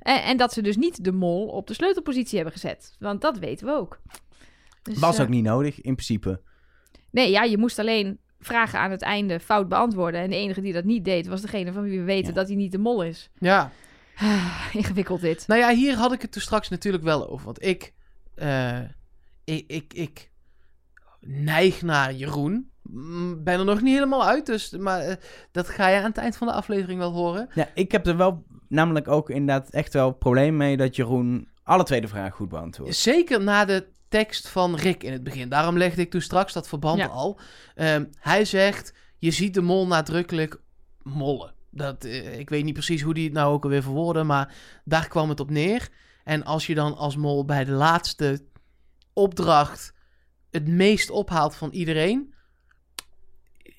En, 0.00 0.22
en 0.22 0.36
dat 0.36 0.52
ze 0.52 0.62
dus 0.62 0.76
niet 0.76 1.04
de 1.04 1.12
mol 1.12 1.46
op 1.46 1.66
de 1.66 1.74
sleutelpositie 1.74 2.36
hebben 2.36 2.54
gezet. 2.54 2.96
Want 2.98 3.20
dat 3.20 3.38
weten 3.38 3.66
we 3.66 3.72
ook. 3.72 4.00
Dus, 4.82 4.98
Was 4.98 5.16
eh, 5.16 5.22
ook 5.22 5.28
niet 5.28 5.44
nodig, 5.44 5.80
in 5.80 5.94
principe. 5.94 6.40
Nee, 7.10 7.30
ja, 7.30 7.42
je 7.42 7.58
moest 7.58 7.78
alleen 7.78 8.18
vragen 8.40 8.78
aan 8.78 8.90
het 8.90 9.02
einde 9.02 9.40
fout 9.40 9.68
beantwoorden. 9.68 10.20
En 10.20 10.30
de 10.30 10.36
enige 10.36 10.60
die 10.60 10.72
dat 10.72 10.84
niet 10.84 11.04
deed, 11.04 11.26
was 11.26 11.40
degene 11.40 11.72
van 11.72 11.82
wie 11.82 11.98
we 11.98 12.04
weten 12.04 12.28
Ja. 12.28 12.34
dat 12.34 12.46
hij 12.46 12.56
niet 12.56 12.72
de 12.72 12.78
mol 12.78 13.02
is. 13.02 13.30
Ja. 13.38 13.70
Ingewikkeld 14.72 15.20
dit. 15.20 15.46
Nou 15.46 15.60
ja, 15.60 15.74
hier 15.74 15.94
had 15.96 16.12
ik 16.12 16.22
het 16.22 16.34
er 16.34 16.40
straks 16.40 16.68
natuurlijk 16.68 17.04
wel 17.04 17.30
over. 17.30 17.44
Want 17.44 17.64
ik, 17.64 17.92
eh, 18.34 18.80
ik, 19.44 19.64
ik, 19.66 19.94
ik 19.94 20.30
neig 21.20 21.82
naar 21.82 22.12
Jeroen. 22.14 22.70
Mm, 22.82 23.44
Ben 23.44 23.58
er 23.58 23.64
nog 23.64 23.80
niet 23.80 23.94
helemaal 23.94 24.24
uit, 24.26 24.46
dus, 24.46 24.70
maar 24.70 25.00
eh, 25.00 25.16
dat 25.52 25.68
ga 25.68 25.88
je 25.88 25.96
aan 25.98 26.04
het 26.04 26.16
eind 26.18 26.36
van 26.36 26.46
de 26.46 26.52
aflevering 26.52 26.98
wel 26.98 27.12
horen. 27.12 27.48
Ja, 27.54 27.68
ik 27.74 27.92
heb 27.92 28.06
er 28.06 28.16
wel 28.16 28.44
namelijk 28.68 29.08
ook 29.08 29.30
inderdaad 29.30 29.70
echt 29.70 29.92
wel 29.92 30.12
probleem 30.12 30.56
mee 30.56 30.76
dat 30.76 30.96
Jeroen 30.96 31.48
alle 31.62 31.84
twee 31.84 32.00
de 32.00 32.08
vragen 32.08 32.32
goed 32.36 32.48
beantwoordt. 32.48 32.94
Zeker 32.96 33.42
na 33.42 33.64
de 33.64 33.86
tekst 34.08 34.48
van 34.48 34.76
Rick 34.76 35.02
in 35.02 35.12
het 35.12 35.22
begin. 35.22 35.48
Daarom 35.48 35.76
legde 35.78 36.00
ik 36.00 36.10
toen 36.10 36.20
straks 36.20 36.52
dat 36.52 36.68
verband 36.68 36.98
Ja. 36.98 37.06
al. 37.06 37.38
Ehm, 37.74 38.04
hij 38.18 38.44
zegt, 38.44 38.94
je 39.18 39.30
ziet 39.30 39.54
de 39.54 39.60
mol 39.60 39.86
nadrukkelijk 39.86 40.60
mollen. 41.02 41.54
Dat, 41.76 42.04
eh, 42.04 42.38
ik 42.38 42.48
weet 42.50 42.64
niet 42.64 42.72
precies 42.74 43.02
hoe 43.02 43.14
die 43.14 43.24
het 43.24 43.32
nou 43.32 43.52
ook 43.52 43.64
alweer 43.64 43.82
verwoordde, 43.82 44.22
maar 44.22 44.54
daar 44.84 45.08
kwam 45.08 45.28
het 45.28 45.40
op 45.40 45.50
neer. 45.50 45.88
En 46.24 46.44
als 46.44 46.66
je 46.66 46.74
dan 46.74 46.96
als 46.96 47.16
mol 47.16 47.44
bij 47.44 47.64
de 47.64 47.72
laatste 47.72 48.44
opdracht 49.12 49.92
het 50.50 50.68
meest 50.68 51.10
ophaalt 51.10 51.56
van 51.56 51.70
iedereen... 51.70 52.34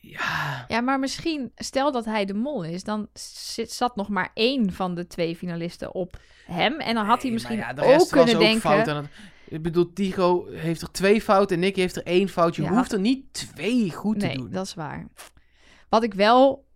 Ja, 0.01 0.65
Ja, 0.67 0.81
maar 0.81 0.99
misschien, 0.99 1.51
stel 1.55 1.91
dat 1.91 2.05
hij 2.05 2.25
de 2.25 2.33
mol 2.33 2.63
is, 2.63 2.83
dan 2.83 3.07
zit, 3.13 3.71
zat 3.71 3.95
nog 3.95 4.09
maar 4.09 4.31
één 4.33 4.73
van 4.73 4.95
de 4.95 5.07
twee 5.07 5.35
finalisten 5.35 5.93
op 5.93 6.19
hem. 6.45 6.79
En 6.79 6.95
dan 6.95 7.05
had 7.05 7.15
hij 7.15 7.23
Nee, 7.23 7.31
misschien 7.33 7.57
ja, 7.57 7.73
de 7.73 7.81
rest 7.81 8.01
ook 8.01 8.09
kunnen 8.09 8.35
was 8.35 8.43
denken... 8.43 8.61
fout 8.61 8.87
aan 8.87 8.95
het- 8.95 9.11
ik 9.49 9.61
bedoel, 9.61 9.93
Tigo 9.93 10.47
heeft 10.49 10.81
er 10.81 10.91
twee 10.91 11.21
fouten 11.21 11.55
en 11.55 11.61
Nicky 11.61 11.79
heeft 11.79 11.95
er 11.95 12.03
één 12.03 12.29
fout. 12.29 12.55
Je 12.55 12.61
Ja. 12.61 12.69
hoeft 12.69 12.91
er 12.91 12.99
niet 12.99 13.33
twee 13.33 13.91
goed 13.91 14.17
nee, 14.17 14.31
te 14.31 14.37
doen. 14.37 14.51
dat 14.51 14.65
is 14.65 14.73
waar. 14.73 15.07
Wat 15.89 16.03
ik 16.03 16.13
wel 16.13 16.66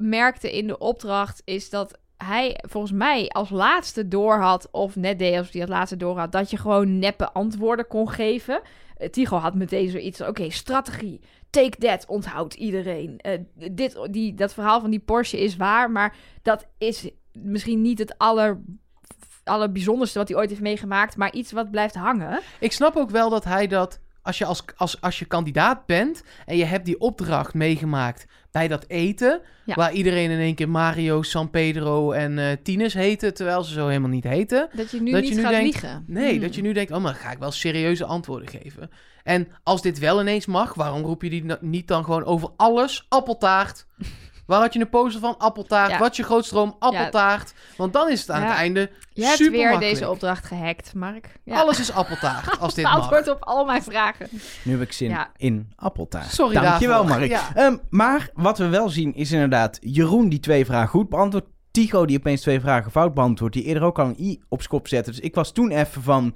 merkte 0.00 0.56
in 0.56 0.66
de 0.66 0.78
opdracht 0.78 1.42
is 1.44 1.70
dat 1.70 1.98
hij 2.16 2.58
volgens 2.68 2.92
mij 2.92 3.28
als 3.28 3.50
laatste 3.50 4.08
door 4.08 4.38
had, 4.38 4.68
of 4.70 4.96
net 4.96 5.18
deed 5.18 5.38
als 5.38 5.50
hij 5.50 5.60
als 5.60 5.70
laatste 5.70 5.96
door 5.96 6.18
had, 6.18 6.32
dat 6.32 6.50
je 6.50 6.56
gewoon 6.56 6.98
neppe 6.98 7.32
antwoorden 7.32 7.86
kon 7.86 8.10
geven. 8.10 8.60
Eh, 8.96 9.08
Tigo 9.08 9.36
had 9.36 9.54
meteen 9.54 9.88
zoiets 9.88 10.20
oké, 10.20 10.50
strategie, 10.50 11.20
take 11.50 11.78
that, 11.78 12.06
onthoudt 12.06 12.54
iedereen. 12.54 13.18
Eh, 13.18 13.38
dit, 13.72 13.98
die, 14.10 14.34
dat 14.34 14.54
verhaal 14.54 14.80
van 14.80 14.90
die 14.90 15.00
Porsche 15.00 15.40
is 15.40 15.56
waar, 15.56 15.90
maar 15.90 16.16
dat 16.42 16.66
is 16.78 17.10
misschien 17.32 17.82
niet 17.82 17.98
het 17.98 18.18
aller, 18.18 18.60
allerbijzonderste 19.44 20.18
wat 20.18 20.28
hij 20.28 20.36
ooit 20.36 20.48
heeft 20.48 20.60
meegemaakt, 20.60 21.16
maar 21.16 21.32
iets 21.32 21.52
wat 21.52 21.70
blijft 21.70 21.94
hangen. 21.94 22.40
Ik 22.60 22.72
snap 22.72 22.96
ook 22.96 23.10
wel 23.10 23.30
dat 23.30 23.44
hij 23.44 23.66
dat, 23.66 24.00
als 24.30 24.38
je, 24.38 24.44
als, 24.44 24.62
als, 24.76 25.00
als 25.00 25.18
je 25.18 25.24
kandidaat 25.24 25.86
bent 25.86 26.22
en 26.46 26.56
je 26.56 26.64
hebt 26.64 26.84
die 26.84 27.00
opdracht 27.00 27.54
meegemaakt 27.54 28.26
bij 28.50 28.68
dat 28.68 28.84
eten, 28.88 29.40
Ja. 29.64 29.74
waar 29.74 29.92
iedereen 29.92 30.30
in 30.30 30.38
één 30.38 30.54
keer 30.54 30.68
Mario, 30.68 31.22
San 31.22 31.50
Pedro 31.50 32.12
en 32.12 32.38
eh 32.38 32.56
Tines 32.62 32.94
heten, 32.94 33.34
terwijl 33.34 33.62
ze 33.64 33.72
zo 33.72 33.86
helemaal 33.86 34.08
niet 34.10 34.24
heten. 34.24 34.68
Dat 34.72 34.90
je 34.90 35.00
nu 35.02 35.10
Dat 35.10 35.20
niet 35.20 35.30
je 35.30 35.36
nu 35.36 35.42
gaat 35.42 35.50
denkt, 35.50 35.64
liegen. 35.72 36.04
Nee, 36.06 36.30
Hmm. 36.32 36.40
dat 36.40 36.54
je 36.54 36.62
nu 36.62 36.72
denkt, 36.72 36.92
oh, 36.92 37.02
maar 37.02 37.14
ga 37.14 37.30
ik 37.30 37.38
wel 37.38 37.50
serieuze 37.50 38.04
antwoorden 38.04 38.48
geven. 38.48 38.90
En 39.22 39.48
als 39.62 39.82
dit 39.82 39.98
wel 39.98 40.20
ineens 40.20 40.46
mag, 40.46 40.74
waarom 40.74 41.02
roep 41.02 41.22
je 41.22 41.30
die 41.30 41.44
niet 41.60 41.88
dan 41.88 42.04
gewoon 42.04 42.24
over 42.24 42.48
alles? 42.56 43.06
Appeltaart. 43.08 43.86
Waar 44.50 44.60
had 44.60 44.72
je 44.72 44.80
een 44.80 44.88
poster 44.88 45.20
van? 45.20 45.38
Appeltaart. 45.38 45.90
Ja. 45.90 45.98
Wat 45.98 46.16
je 46.16 46.22
grootste 46.22 46.54
droom? 46.54 46.76
Appeltaart. 46.78 47.54
Want 47.76 47.92
dan 47.92 48.10
is 48.10 48.20
het 48.20 48.30
aan 48.30 48.40
Ja. 48.40 48.46
het 48.48 48.56
einde 48.56 48.90
Je 49.12 49.22
hebt 49.24 49.36
super 49.36 49.52
weer 49.52 49.68
makkelijk. 49.68 49.92
deze 49.94 50.10
opdracht 50.10 50.44
gehackt, 50.44 50.94
Mark. 50.94 51.38
Ja. 51.44 51.60
Alles 51.60 51.80
is 51.80 51.92
appeltaart, 51.92 52.58
als 52.60 52.74
dit 52.74 52.84
mag. 52.84 52.94
Antwoord 52.94 53.28
op 53.28 53.44
al 53.44 53.64
mijn 53.64 53.82
vragen. 53.82 54.28
Nu 54.64 54.72
heb 54.72 54.80
ik 54.80 54.92
zin 54.92 55.08
Ja. 55.10 55.30
in 55.36 55.72
appeltaart. 55.76 56.32
Sorry 56.32 56.54
Dankjewel, 56.54 56.98
daarvoor. 57.04 57.18
Mark. 57.18 57.30
Ja. 57.30 57.54
Ehm, 57.54 57.76
maar 57.90 58.30
wat 58.34 58.58
we 58.58 58.68
wel 58.68 58.88
zien 58.88 59.14
is 59.14 59.32
inderdaad 59.32 59.78
Jeroen 59.80 60.28
die 60.28 60.40
twee 60.40 60.64
vragen 60.64 60.88
goed 60.88 61.08
beantwoordt. 61.08 61.48
Tigo 61.70 62.04
die 62.06 62.18
opeens 62.18 62.40
twee 62.40 62.60
vragen 62.60 62.90
fout 62.90 63.14
beantwoordt. 63.14 63.54
Die 63.54 63.64
eerder 63.64 63.82
ook 63.82 63.98
al 63.98 64.06
een 64.06 64.16
i 64.20 64.40
op 64.48 64.66
kop 64.68 64.88
zette. 64.88 65.10
Dus 65.10 65.20
ik 65.20 65.34
was 65.34 65.52
toen 65.52 65.70
even 65.70 66.02
van... 66.02 66.34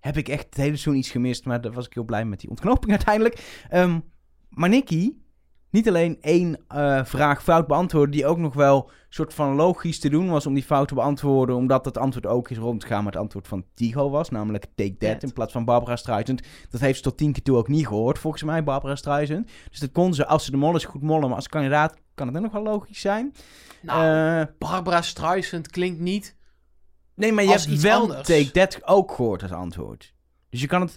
Heb 0.00 0.16
ik 0.16 0.28
echt 0.28 0.44
het 0.44 0.56
hele 0.56 0.68
seizoen 0.68 0.94
iets 0.96 1.10
gemist? 1.10 1.44
Maar 1.44 1.60
daar 1.60 1.72
was 1.72 1.86
ik 1.86 1.94
heel 1.94 2.04
blij 2.04 2.24
met 2.24 2.40
die 2.40 2.50
ontknoping 2.50 2.90
uiteindelijk. 2.98 3.64
Ehm, 3.70 3.98
maar 4.48 4.68
Nicky, 4.68 5.12
niet 5.72 5.88
alleen 5.88 6.18
één 6.20 6.58
eh, 6.68 7.04
vraag 7.04 7.42
fout 7.42 7.66
beantwoorden... 7.66 8.10
die 8.10 8.26
ook 8.26 8.38
nog 8.38 8.54
wel 8.54 8.90
soort 9.08 9.34
van 9.34 9.54
logisch 9.54 9.98
te 9.98 10.08
doen 10.08 10.28
was 10.30 10.46
om 10.46 10.54
die 10.54 10.62
fout 10.62 10.88
te 10.88 10.94
beantwoorden... 10.94 11.56
omdat 11.56 11.84
het 11.84 11.98
antwoord 11.98 12.26
ook 12.26 12.50
is 12.50 12.56
rond 12.56 12.80
te 12.80 12.86
gaan 12.86 13.04
met 13.04 13.12
het 13.12 13.22
antwoord 13.22 13.48
van 13.48 13.64
Tigo 13.74 14.10
was. 14.10 14.28
Namelijk 14.30 14.66
Take 14.74 14.96
That 14.96 15.22
in 15.22 15.32
plaats 15.32 15.52
van 15.52 15.64
Barbara 15.64 15.96
Streisand. 15.96 16.42
Dat 16.70 16.80
heeft 16.80 16.96
ze 16.96 17.02
tot 17.02 17.16
tien 17.16 17.32
keer 17.32 17.42
toe 17.42 17.56
ook 17.56 17.68
niet 17.68 17.86
gehoord, 17.86 18.18
volgens 18.18 18.42
mij, 18.42 18.64
Barbara 18.64 18.96
Streisand. 18.96 19.50
Dus 19.70 19.78
dat 19.78 19.92
kon 19.92 20.14
ze, 20.14 20.26
als 20.26 20.44
ze 20.44 20.50
de 20.50 20.56
mol 20.56 20.76
is, 20.76 20.84
goed 20.84 21.02
mollen. 21.02 21.26
Maar 21.28 21.36
als 21.36 21.48
kandidaat 21.48 21.96
kan 22.14 22.26
het 22.26 22.36
ook 22.36 22.42
nog 22.42 22.52
wel 22.52 22.62
logisch 22.62 23.00
zijn. 23.00 23.34
Nou, 23.82 24.04
Eh, 24.40 24.46
Barbara 24.58 25.02
Streisand 25.02 25.70
klinkt 25.70 26.00
niet... 26.00 26.36
nee, 27.14 27.32
maar 27.32 27.44
je 27.44 27.50
hebt 27.50 27.80
wel 27.80 28.00
anders. 28.00 28.26
Take 28.26 28.50
That 28.50 28.80
ook 28.84 29.12
gehoord 29.12 29.42
als 29.42 29.52
antwoord. 29.52 30.14
Dus 30.50 30.60
je 30.60 30.66
kan 30.66 30.80
het... 30.80 30.96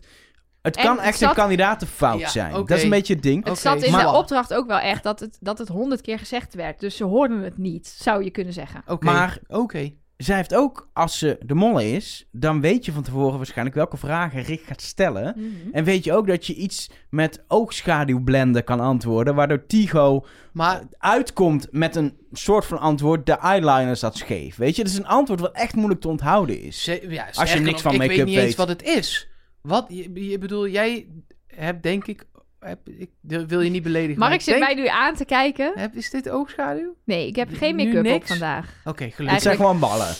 Het 0.66 0.76
En 0.76 0.84
kan 0.84 1.00
echt 1.00 1.18
zat- 1.18 1.30
een 1.30 1.36
kandidatenfout 1.36 2.20
Ja, 2.20 2.28
zijn. 2.30 2.52
Dat 2.54 2.70
is 2.72 2.84
een 2.84 2.90
beetje 2.90 3.14
het 3.14 3.24
ding. 3.24 3.38
Het 3.44 3.52
Oké, 3.52 3.60
zat 3.62 3.84
in 3.84 3.92
maar- 3.92 4.02
de 4.06 4.12
opdracht 4.18 4.54
ook 4.54 4.68
wel 4.68 4.80
echt 4.80 5.04
dat 5.04 5.20
het, 5.20 5.38
dat 5.42 5.58
het 5.58 5.68
honderd 5.68 6.02
keer 6.02 6.20
gezegd 6.20 6.54
werd. 6.54 6.80
Dus 6.80 6.96
ze 6.98 7.04
hoorden 7.04 7.42
het 7.44 7.58
niet, 7.58 7.88
zou 7.88 8.24
je 8.24 8.30
kunnen 8.30 8.54
zeggen. 8.54 8.84
Maar- 9.00 9.40
Oké. 9.48 9.92
Zij 10.18 10.36
heeft 10.36 10.56
ook, 10.56 10.90
als 10.94 11.18
ze 11.18 11.38
de 11.46 11.54
mol 11.54 11.80
is, 11.80 12.28
dan 12.32 12.62
weet 12.62 12.86
je 12.86 12.92
van 12.92 13.04
tevoren 13.04 13.38
waarschijnlijk 13.38 13.76
welke 13.76 13.98
vragen 13.98 14.42
Rick 14.42 14.62
gaat 14.66 14.82
stellen. 14.82 15.34
Mhm. 15.38 15.50
En 15.72 15.84
weet 15.84 16.04
je 16.04 16.14
ook 16.14 16.28
dat 16.28 16.46
je 16.48 16.56
iets 16.56 16.90
met 17.10 17.44
oogschaduwblenden 17.48 18.64
kan 18.64 18.80
antwoorden, 18.80 19.36
waardoor 19.36 19.66
Tigo 19.66 20.26
Maar 20.54 20.82
uitkomt 20.98 21.68
met 21.72 21.96
een 21.96 22.18
soort 22.32 22.66
van 22.66 22.80
antwoord, 22.80 23.26
de 23.26 23.34
eyeliner 23.38 23.96
zat 23.96 24.18
scheef. 24.18 24.56
Weet 24.56 24.76
je, 24.76 24.84
dat 24.84 24.92
is 24.92 24.98
een 24.98 25.08
antwoord 25.08 25.40
wat 25.40 25.56
echt 25.56 25.76
moeilijk 25.76 26.02
te 26.02 26.08
onthouden 26.08 26.62
is. 26.62 26.84
ze, 26.84 26.92
ja, 27.10 27.26
je 27.26 27.34
sterker 27.34 27.62
niks 27.62 27.82
van 27.82 27.92
ik 27.94 27.98
make-up 27.98 28.18
weet 28.18 28.26
niet 28.26 28.36
eens 28.36 28.46
weet. 28.46 28.56
wat 28.56 28.68
het 28.68 28.84
is. 28.84 29.30
Wat, 29.66 29.86
je, 29.90 30.28
je 30.30 30.38
bedoel, 30.38 30.68
jij 30.68 31.08
heb 31.48 31.82
denk 31.82 32.06
ik... 32.08 32.24
Heb, 32.60 32.80
ik 32.90 33.10
wil 33.48 33.62
je 33.62 33.70
niet 33.70 33.84
beledigen. 33.84 34.20
Mark 34.20 34.32
maar 34.32 34.42
zit 34.42 34.54
ik 34.56 34.60
mij 34.60 34.74
nu 34.74 34.88
aan 34.88 35.16
te 35.16 35.26
kijken. 35.26 35.72
Heb, 35.76 35.94
is 35.96 36.10
dit 36.10 36.30
oogschaduw? 36.30 36.96
Nee, 37.04 37.28
ik 37.28 37.36
heb 37.36 37.50
geen 37.54 37.76
make-up 37.76 38.14
op 38.14 38.26
vandaag. 38.26 38.82
Oké, 38.86 39.04
Het 39.04 39.14
gelukkig. 39.14 39.42
zijn 39.42 39.56
gewoon 39.56 39.80
ballen. 39.80 40.14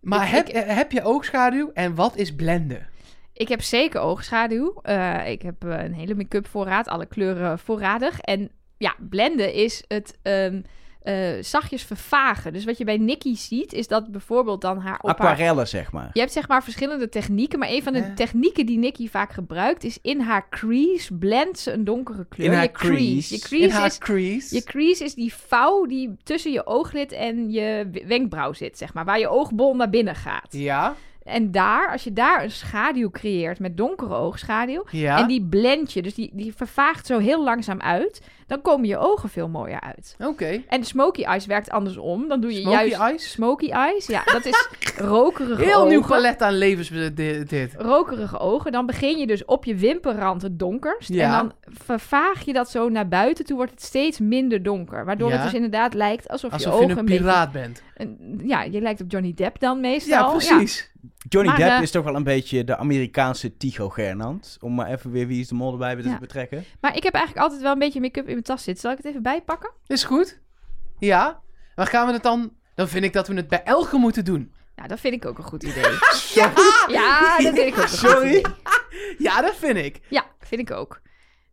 Maar 0.00 0.26
Ik- 0.26 0.32
heb, 0.32 0.48
ik- 0.48 0.64
heb 0.70 0.92
je 0.92 1.02
oogschaduw 1.02 1.70
en 1.74 1.94
wat 1.94 2.16
is 2.16 2.34
blenden? 2.34 2.86
Ik 3.32 3.48
heb 3.48 3.62
zeker 3.62 4.00
oogschaduw. 4.00 4.78
Eh, 4.82 5.30
ik 5.30 5.42
heb 5.42 5.64
eh, 5.64 5.82
een 5.84 5.94
hele 5.94 6.14
make-up 6.14 6.46
voorraad, 6.46 6.88
alle 6.88 7.06
kleuren 7.06 7.58
voorradig. 7.58 8.18
En 8.20 8.50
ja, 8.78 8.94
blenden 9.08 9.52
is 9.52 9.84
het 9.88 10.18
ehm, 10.22 10.62
eh, 11.02 11.14
zachtjes 11.40 11.82
vervagen. 11.82 12.52
Dus 12.52 12.64
wat 12.64 12.78
je 12.78 12.84
bij 12.84 12.96
Nikki 12.96 13.36
ziet, 13.36 13.72
is 13.72 13.88
dat 13.88 14.10
bijvoorbeeld 14.12 14.60
dan 14.60 14.78
haar 14.78 14.98
haar... 15.02 15.14
Aquarellen, 15.14 15.68
zeg 15.68 15.92
maar. 15.92 16.10
Je 16.12 16.20
hebt 16.20 16.32
zeg 16.32 16.48
maar 16.48 16.62
verschillende 16.62 17.08
technieken, 17.08 17.58
maar 17.58 17.68
een 17.68 17.82
van 17.82 17.92
de 17.92 17.98
Ja. 17.98 18.14
technieken 18.14 18.66
die 18.66 18.78
Nikki 18.78 19.08
vaak 19.08 19.32
gebruikt 19.32 19.84
is 19.84 19.98
in 20.02 20.20
haar 20.20 20.48
crease 20.48 21.14
blendt 21.14 21.58
ze 21.58 21.72
een 21.72 21.84
donkere 21.84 22.26
kleur. 22.28 22.46
In 22.46 22.52
haar 22.52 22.62
je 22.62 22.70
crease. 22.70 23.34
Je 23.34 23.40
crease. 23.40 23.64
In 23.64 23.70
haar 23.70 23.86
is 23.86 23.98
crease. 23.98 24.54
je 24.54 24.62
crease 24.62 25.04
is 25.04 25.14
die 25.14 25.34
vouw 25.34 25.86
die 25.86 26.16
tussen 26.22 26.52
je 26.52 26.66
ooglid 26.66 27.12
en 27.12 27.50
je 27.50 27.90
wenkbrauw 28.06 28.52
zit, 28.52 28.78
zeg 28.78 28.94
maar. 28.94 29.04
Waar 29.04 29.18
je 29.18 29.28
oogbol 29.28 29.76
naar 29.76 29.90
binnen 29.90 30.14
gaat. 30.14 30.46
Ja, 30.50 30.94
En 31.22 31.50
daar, 31.50 31.90
als 31.90 32.04
je 32.04 32.12
daar 32.12 32.42
een 32.42 32.50
schaduw 32.50 33.10
creëert 33.10 33.58
met 33.58 33.76
donkere 33.76 34.14
oogschaduw... 34.14 34.84
ja. 34.90 35.18
en 35.18 35.26
die 35.28 35.42
blend 35.42 35.92
je, 35.92 36.02
dus 36.02 36.14
die, 36.14 36.30
die 36.32 36.52
vervaagt 36.56 37.06
zo 37.06 37.18
heel 37.18 37.44
langzaam 37.44 37.80
uit... 37.80 38.22
dan 38.52 38.62
komen 38.62 38.86
je 38.88 38.98
ogen 38.98 39.28
veel 39.28 39.48
mooier 39.48 39.80
uit. 39.80 40.16
Oké. 40.18 40.62
En 40.68 40.80
de 40.80 40.86
smoky 40.86 41.22
eyes 41.22 41.46
werkt 41.46 41.70
andersom. 41.70 42.28
Dan 42.28 42.40
doe 42.40 42.52
je 42.54 42.60
Smoky 42.60 42.76
juist... 42.76 42.94
eyes? 43.00 43.30
Smoky 43.30 43.70
eyes, 43.70 44.06
ja. 44.06 44.22
Dat 44.24 44.44
is 44.44 44.68
rokerige 44.96 45.62
Heel 45.64 45.76
ogen. 45.76 45.88
nieuw 45.88 46.02
palet 46.06 46.42
aan 46.42 46.54
levens 46.54 46.88
dit. 47.14 47.74
rokerige 47.78 48.38
ogen. 48.38 48.72
Dan 48.72 48.86
begin 48.86 49.18
je 49.18 49.26
dus 49.26 49.44
op 49.44 49.64
je 49.64 49.74
wimperrand 49.74 50.42
het 50.42 50.58
donkerst. 50.58 51.08
Ja. 51.08 51.24
En 51.24 51.30
dan 51.46 51.52
vervaag 51.82 52.44
je 52.44 52.52
dat 52.52 52.70
zo 52.70 52.88
naar 52.88 53.08
buiten 53.08 53.44
toe, 53.44 53.56
wordt 53.56 53.70
het 53.72 53.82
steeds 53.82 54.18
minder 54.18 54.62
donker. 54.62 55.04
Waardoor 55.04 55.28
Ja. 55.30 55.34
het 55.34 55.44
dus 55.44 55.54
inderdaad 55.54 55.94
lijkt 55.94 56.28
alsof, 56.28 56.52
Alsof 56.52 56.72
je 56.72 56.78
ogen 56.78 56.90
een 56.90 56.98
een 56.98 57.04
piraat 57.04 57.52
bent. 57.52 57.82
een- 57.96 58.40
ja, 58.44 58.62
je 58.62 58.80
lijkt 58.80 59.00
op 59.00 59.10
Johnny 59.10 59.32
Depp 59.34 59.60
dan 59.60 59.80
meestal. 59.80 60.18
Ja, 60.18 60.30
precies. 60.30 60.90
Johnny 61.28 61.48
Maar, 61.50 61.58
Depp 61.60 61.70
eh, 61.70 61.82
is 61.82 61.90
toch 61.90 62.04
wel 62.04 62.14
een 62.14 62.24
beetje 62.24 62.64
de 62.64 62.76
Amerikaanse 62.76 63.56
Tycho 63.56 63.88
Gernand. 63.88 64.56
Om 64.60 64.74
maar 64.74 64.90
even 64.90 65.10
weer 65.10 65.26
Wie 65.26 65.40
is 65.40 65.48
de 65.48 65.54
Mol 65.54 65.72
erbij 65.72 65.96
te 65.96 66.08
Ja. 66.08 66.18
betrekken. 66.18 66.64
Maar 66.80 66.96
ik 66.96 67.02
heb 67.02 67.14
eigenlijk 67.14 67.44
altijd 67.44 67.62
wel 67.62 67.72
een 67.72 67.78
beetje 67.78 68.00
make-up 68.00 68.28
in 68.28 68.36
mijn 68.42 68.56
tas 68.56 68.62
zitten. 68.64 68.82
Zal 68.82 68.90
ik 68.90 68.96
het 68.96 69.06
even 69.06 69.22
bijpakken? 69.22 69.70
Is 69.86 70.04
goed. 70.04 70.38
Ja. 70.98 71.40
Maar 71.74 71.86
gaan 71.86 72.06
we 72.06 72.12
het 72.12 72.22
dan... 72.22 72.52
Dan 72.74 72.88
vind 72.88 73.04
ik 73.04 73.12
dat 73.12 73.28
we 73.28 73.34
het 73.34 73.48
bij 73.48 73.62
Elge 73.64 73.96
moeten 73.96 74.24
doen. 74.24 74.52
Nou, 74.76 74.88
dat 74.88 75.00
vind 75.00 75.14
ik 75.14 75.26
ook 75.26 75.38
een 75.38 75.44
goed 75.44 75.62
idee. 75.70 75.92
ja, 76.88 77.36
dat 77.36 77.50
vind 77.52 77.58
ik 77.58 77.66
ook 77.68 77.82
een 77.82 77.88
goed 77.88 77.98
Sorry. 77.98 78.28
idee. 78.28 78.42
Ja, 79.18 79.40
dat 79.40 79.54
vind 79.56 79.76
ik. 79.76 80.00
Ja, 80.08 80.24
vind 80.40 80.60
ik 80.60 80.70
ook. 80.76 81.00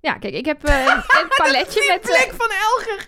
Ja, 0.01 0.13
kijk, 0.13 0.33
ik 0.33 0.45
heb 0.45 0.63
eh, 0.63 0.85
een, 0.85 0.97
een 1.21 1.27
paletje 1.43 1.83
met... 1.87 2.09
eh, 2.09 2.15
Plek 2.15 2.33
van 2.37 2.49
Elger. 2.49 3.07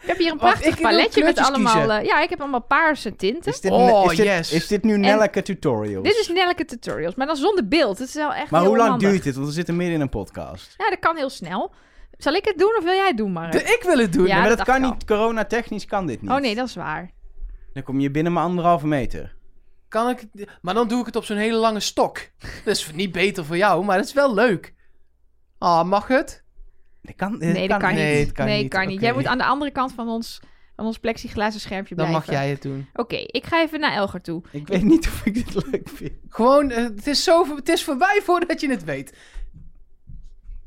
ik 0.00 0.06
heb 0.06 0.16
hier 0.18 0.32
een 0.32 0.38
prachtig 0.38 0.80
paletje 0.80 1.24
met 1.24 1.38
allemaal... 1.38 1.90
eh, 1.92 2.04
ja, 2.04 2.20
ik 2.20 2.30
heb 2.30 2.40
allemaal 2.40 2.62
paarse 2.62 3.16
tinten. 3.16 3.52
Is 3.52 3.60
dit, 3.60 3.70
Oh, 3.72 4.10
is 4.10 4.16
dit, 4.16 4.26
yes. 4.26 4.52
is 4.52 4.66
dit 4.66 4.82
nu 4.82 4.96
Nelleke 4.98 5.42
Tutorials? 5.42 6.04
Dit 6.04 6.16
is 6.18 6.28
Nelleke 6.28 6.64
Tutorials, 6.64 7.14
maar 7.14 7.26
dan 7.26 7.36
zonder 7.36 7.68
beeld. 7.68 7.98
Het 7.98 8.08
is 8.08 8.14
wel 8.14 8.32
echt 8.34 8.50
maar 8.50 8.60
heel 8.60 8.68
hoe 8.70 8.78
lang 8.78 9.00
duurt 9.00 9.22
dit? 9.22 9.34
Want 9.34 9.46
we 9.46 9.52
zitten 9.52 9.76
midden 9.76 9.94
in 9.94 10.00
een 10.00 10.08
podcast. 10.08 10.74
Ja, 10.76 10.90
dat 10.90 10.98
kan 10.98 11.16
heel 11.16 11.30
snel. 11.30 11.72
Zal 12.18 12.32
ik 12.34 12.44
het 12.44 12.58
doen 12.58 12.76
of 12.78 12.84
wil 12.84 12.92
jij 12.94 13.06
het 13.06 13.16
doen, 13.16 13.32
Mark? 13.32 13.52
De- 13.52 13.62
Ik 13.62 13.82
wil 13.82 13.98
het 13.98 14.12
doen. 14.12 14.26
Ja, 14.26 14.32
Nee, 14.32 14.40
maar 14.40 14.48
dat 14.56 14.66
dat, 14.66 14.66
kan 14.66 14.80
niet. 14.82 15.04
Corona-technisch 15.04 15.84
kan 15.84 16.06
dit 16.06 16.22
niet. 16.22 16.30
Oh 16.30 16.38
nee, 16.40 16.54
dat 16.54 16.68
is 16.68 16.74
waar. 16.74 17.10
Dan 17.72 17.82
kom 17.82 18.00
je 18.00 18.10
binnen 18.10 18.32
maar 18.32 18.44
anderhalve 18.44 18.86
meter. 18.86 19.34
Kan 19.88 20.08
ik... 20.10 20.24
Maar 20.62 20.74
dan 20.74 20.88
doe 20.88 21.00
ik 21.00 21.06
het 21.06 21.16
op 21.16 21.24
zo'n 21.24 21.36
hele 21.36 21.56
lange 21.56 21.80
stok. 21.80 22.18
Dat 22.64 22.76
is 22.76 22.92
niet 22.94 23.12
beter 23.12 23.44
voor 23.44 23.56
jou, 23.56 23.84
maar 23.84 23.96
dat 23.96 24.06
is 24.06 24.12
wel 24.12 24.34
leuk. 24.34 24.74
Ah, 25.58 25.84
mag 25.84 26.06
het? 26.08 26.44
Dat 27.02 27.14
kan, 27.16 27.38
Nee, 27.38 27.68
dat 27.68 27.78
kan 27.78 27.88
niet. 27.88 27.98
Nee, 27.98 28.20
het 28.24 28.32
kan 28.32 28.46
nee, 28.46 28.62
niet. 28.62 28.70
kan 28.70 28.86
niet. 28.86 29.00
Jij 29.00 29.12
moet 29.12 29.26
aan 29.26 29.38
de 29.38 29.44
andere 29.44 29.70
kant 29.70 29.92
van 29.92 30.08
ons, 30.08 30.40
van 30.76 30.86
ons 30.86 30.98
plexiglazen 30.98 31.60
schermpje 31.60 31.94
Dan 31.94 32.06
blijven. 32.08 32.32
mag 32.32 32.40
jij 32.40 32.50
het 32.50 32.62
doen. 32.62 32.88
Oké, 32.94 33.16
ik 33.16 33.44
ga 33.46 33.62
even 33.62 33.80
naar 33.80 33.92
Elger 33.92 34.20
toe. 34.20 34.42
Ik 34.50 34.66
weet 34.68 34.82
niet 34.82 35.06
of 35.06 35.26
ik 35.26 35.34
dit 35.34 35.54
leuk 35.70 35.88
vind. 35.88 36.12
Gewoon, 36.28 36.70
eh, 36.70 36.82
het 36.82 37.06
is, 37.06 37.24
zo, 37.24 37.56
het 37.56 37.68
is 37.68 37.84
voorbij 37.84 38.20
voordat 38.22 38.60
je 38.60 38.70
het 38.70 38.84
weet. 38.84 39.10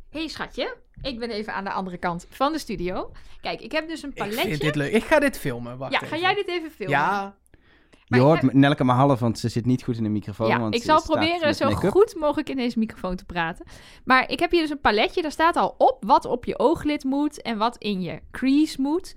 Hé 0.09 0.19
hey, 0.19 0.27
schatje, 0.27 0.77
ik 1.07 1.19
ben 1.19 1.29
even 1.29 1.53
aan 1.53 1.63
de 1.63 1.71
andere 1.71 1.97
kant 1.97 2.25
van 2.29 2.51
de 2.51 2.59
studio. 2.59 3.11
Kijk, 3.41 3.61
ik 3.61 3.71
heb 3.71 3.87
dus 3.87 4.03
een 4.03 4.11
Ik 4.13 4.23
vind 4.23 4.35
paletje. 4.35 4.57
dit 4.57 4.75
leuk. 4.75 4.91
Ik 4.91 5.03
ga 5.03 5.19
dit 5.19 5.37
filmen. 5.39 5.77
Wacht 5.77 5.91
Ja, 5.91 5.99
ga 5.99 6.17
jij 6.17 6.33
dit 6.35 6.47
even 6.47 6.71
filmen? 6.71 6.95
Ja, 6.97 7.21
Maar 7.21 8.19
je 8.19 8.25
ik 8.25 8.31
hoort 8.31 8.41
heb- 8.41 8.53
Nelke 8.53 8.83
maar 8.83 8.95
half, 8.95 9.19
want 9.19 9.39
ze 9.39 9.49
zit 9.49 9.65
niet 9.65 9.83
goed 9.83 9.97
in 9.97 10.03
de 10.03 10.09
microfoon. 10.09 10.47
Ja, 10.47 10.59
want 10.59 10.75
ik 10.75 10.83
zal 10.83 11.01
proberen 11.01 11.55
zo 11.55 11.69
goed 11.69 12.15
mogelijk 12.15 12.49
in 12.49 12.55
deze 12.55 12.79
microfoon 12.79 13.15
te 13.15 13.25
praten. 13.25 13.65
Maar 14.05 14.29
ik 14.31 14.39
heb 14.39 14.51
hier 14.51 14.61
dus 14.61 14.69
een 14.69 14.81
paletje. 14.81 15.21
Daar 15.21 15.31
staat 15.31 15.55
al 15.55 15.75
op 15.77 16.03
wat 16.05 16.25
op 16.25 16.45
je 16.45 16.59
ooglid 16.59 17.03
moet 17.03 17.41
en 17.41 17.57
wat 17.57 17.77
in 17.77 18.01
je 18.01 18.19
crease 18.31 18.81
moet. 18.81 19.15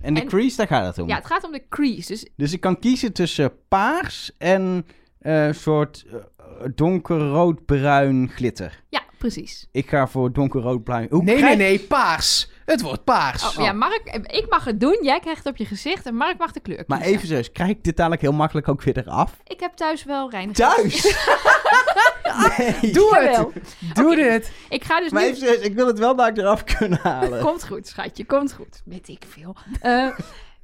En 0.00 0.14
de 0.14 0.20
En- 0.20 0.26
crease, 0.26 0.56
daar 0.56 0.66
gaat 0.66 0.86
het 0.86 0.98
om. 0.98 1.08
Ja, 1.08 1.14
het 1.16 1.26
gaat 1.26 1.44
om 1.44 1.52
de 1.52 1.62
crease. 1.68 2.08
Dus 2.12 2.26
Dus 2.36 2.52
ik 2.52 2.60
kan 2.60 2.78
kiezen 2.78 3.12
tussen 3.12 3.52
paars 3.68 4.30
en 4.38 4.86
eh, 5.18 5.46
een 5.46 5.54
soort 5.54 6.04
eh, 6.10 6.16
donkerrood-bruin 6.74 8.28
glitter. 8.28 8.82
ja, 8.88 9.02
precies. 9.22 9.66
Ik 9.72 9.88
ga 9.88 10.06
voor 10.06 10.32
donkerrood-bruin. 10.32 11.06
Hoe 11.10 11.22
nee, 11.22 11.34
nee, 11.34 11.42
krijg- 11.44 11.58
nee, 11.58 11.78
paars. 11.80 12.50
Het 12.64 12.80
wordt 12.80 13.04
paars. 13.04 13.56
Oh, 13.58 13.64
Ja, 13.64 13.72
Mark, 13.72 14.00
ik 14.26 14.46
mag 14.50 14.64
het 14.64 14.80
doen. 14.80 14.98
Jij 15.02 15.20
krijgt 15.20 15.44
het 15.44 15.52
op 15.52 15.56
je 15.58 15.64
gezicht 15.64 16.06
en 16.06 16.14
Mark 16.14 16.38
mag 16.38 16.52
de 16.52 16.60
kleur 16.60 16.84
kiezen. 16.84 16.94
Maar 16.98 17.06
even 17.08 17.26
serieus, 17.26 17.52
krijg 17.52 17.70
ik 17.70 17.84
dit 17.84 17.96
dadelijk 17.96 18.22
heel 18.22 18.32
makkelijk 18.32 18.68
ook 18.68 18.82
weer 18.82 18.98
eraf? 18.98 19.36
Ik 19.44 19.60
heb 19.60 19.72
thuis 19.74 20.04
wel 20.04 20.30
reinig. 20.30 20.56
Thuis! 20.56 21.02
nee. 22.58 22.92
Doe 22.92 23.16
het. 23.16 23.24
Jawel. 23.24 23.52
Doe 23.94 24.06
Oké. 24.12 24.14
dit. 24.16 24.52
Ik 24.68 24.84
ga 24.84 25.00
dus 25.00 25.10
Maar 25.10 25.22
nu... 25.22 25.28
even 25.28 25.64
ik 25.64 25.74
wil 25.74 25.86
het 25.86 25.98
wel 25.98 26.16
dat 26.16 26.28
ik 26.28 26.36
eraf 26.38 26.64
kunnen 26.64 26.98
halen. 27.02 27.40
Komt 27.40 27.66
goed, 27.66 27.86
schatje. 27.86 28.24
Komt 28.24 28.52
goed. 28.52 28.82
Weet 28.84 29.08
ik 29.08 29.22
veel. 29.28 29.56
Eh, 29.80 30.08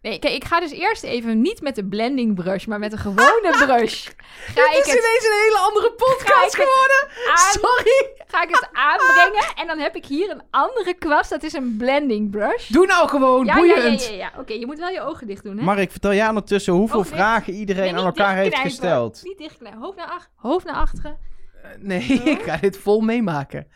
nee, 0.08 0.18
kijk, 0.18 0.34
ik 0.34 0.44
ga 0.44 0.60
dus 0.60 0.70
eerst 0.70 1.02
even 1.02 1.40
niet 1.40 1.60
met 1.60 1.74
de 1.74 1.84
blending 1.84 2.34
brush, 2.34 2.64
maar 2.66 2.78
met 2.78 2.92
een 2.92 2.98
gewone 2.98 3.50
brush. 3.66 4.06
Ga 4.06 4.62
Het 4.62 4.74
ik 4.76 4.84
is 4.84 4.92
het, 4.92 4.98
ineens 5.04 5.24
een 5.26 5.40
hele 5.44 5.58
andere 5.58 5.86
ik 5.86 5.96
podcast 5.96 6.54
geworden. 6.56 7.08
aan, 7.28 7.52
Sorry. 7.52 8.12
ga 8.26 8.42
ik 8.42 8.48
het 8.48 8.68
aanbrengen 8.72 9.54
en 9.54 9.66
dan 9.66 9.78
heb 9.78 9.96
ik 9.96 10.04
hier 10.06 10.30
een 10.30 10.42
andere 10.50 10.94
kwast. 10.94 11.30
Dat 11.30 11.42
is 11.42 11.52
een 11.52 11.76
blending 11.76 12.30
brush. 12.30 12.68
Doe 12.68 12.86
nou 12.86 13.08
gewoon, 13.08 13.44
Ja, 13.44 13.56
ja, 13.56 13.64
ja, 13.64 13.74
boeiend. 13.74 14.06
ja. 14.06 14.14
ja. 14.14 14.32
Oké, 14.38 14.52
je 14.52 14.66
moet 14.66 14.78
wel 14.78 14.88
je 14.88 15.00
ogen 15.00 15.26
dicht 15.26 15.42
doen, 15.42 15.56
hè? 15.58 15.64
Mark, 15.64 15.90
vertel 15.90 16.12
jij 16.14 16.28
ondertussen 16.28 16.72
hoeveel 16.72 16.98
Oh, 16.98 17.04
vragen 17.06 17.52
iedereen 17.52 17.92
Nee, 17.92 18.00
aan 18.00 18.06
elkaar 18.06 18.34
heeft 18.36 18.58
gesteld? 18.58 19.20
Niet 19.24 19.38
dichtknijpen. 19.38 19.80
Hoofd 19.80 19.96
naar, 19.96 20.06
ach 20.10 20.28
hoofd 20.34 20.64
naar 20.66 20.74
achteren. 20.76 21.18
Eh, 21.62 21.70
Nee, 21.78 22.02
ik 22.34 22.42
ga 22.42 22.56
dit 22.56 22.76
vol 22.78 23.00
meemaken. 23.00 23.66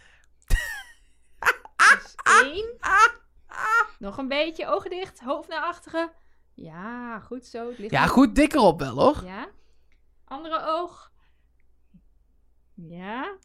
Dus 1.93 2.15
één. 2.43 2.77
Nog 3.99 4.19
een 4.19 4.29
beetje. 4.29 4.67
Ogen 4.67 4.91
dicht. 4.91 5.21
Hoofd 5.21 5.49
naar 5.49 5.61
achteren. 5.61 6.11
Ja, 6.55 7.19
goed 7.21 7.47
zo. 7.47 7.69
Het 7.77 7.91
Ja, 7.91 8.07
goed. 8.07 8.35
dikker 8.35 8.61
op 8.61 8.79
wel, 8.81 8.99
hoor. 8.99 9.25
Ja. 9.25 9.49
Andere 10.25 10.63
oog. 10.67 11.13
Ja. 12.75 13.37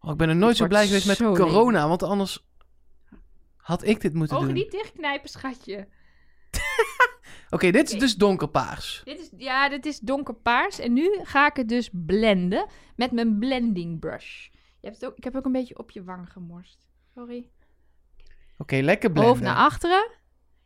Oh, 0.00 0.10
ik 0.10 0.16
ben 0.16 0.28
er 0.28 0.36
nooit 0.36 0.50
Dit 0.50 0.56
zo 0.60 0.66
blij 0.66 0.86
geweest 0.86 1.06
met 1.06 1.16
corona, 1.16 1.88
want 1.88 2.02
anders 2.02 2.46
had 3.56 3.84
ik 3.84 4.00
dit 4.00 4.14
moeten 4.14 4.36
Ogen 4.36 4.48
doen. 4.48 4.58
niet 4.58 4.70
dichtknijpen, 4.70 5.28
schatje. 5.28 5.88
Oké, 7.50 7.70
dit 7.70 7.90
is 7.92 7.98
dus 7.98 8.14
donkerpaars. 8.14 9.00
Dit 9.04 9.18
is, 9.20 9.30
ja, 9.36 9.68
dit 9.68 9.86
is 9.86 9.98
donkerpaars. 9.98 10.78
En 10.78 10.92
nu 10.92 11.18
ga 11.22 11.46
ik 11.48 11.56
het 11.56 11.68
dus 11.68 11.90
blenden 11.92 12.66
met 12.96 13.12
mijn 13.12 13.38
blending 13.38 14.00
brush. 14.00 14.48
Je 14.80 14.88
hebt 14.88 15.00
het 15.00 15.10
ook, 15.10 15.16
ik 15.16 15.24
heb 15.24 15.36
ook 15.36 15.44
een 15.44 15.52
beetje 15.52 15.78
op 15.78 15.90
je 15.90 16.04
wang 16.04 16.32
gemorst. 16.32 16.86
Sorry. 17.14 17.48
Oké, 18.58 18.76
lekker 18.76 19.10
blenden. 19.10 19.32
Hoofd 19.32 19.44
naar 19.44 19.56
achteren. 19.56 20.10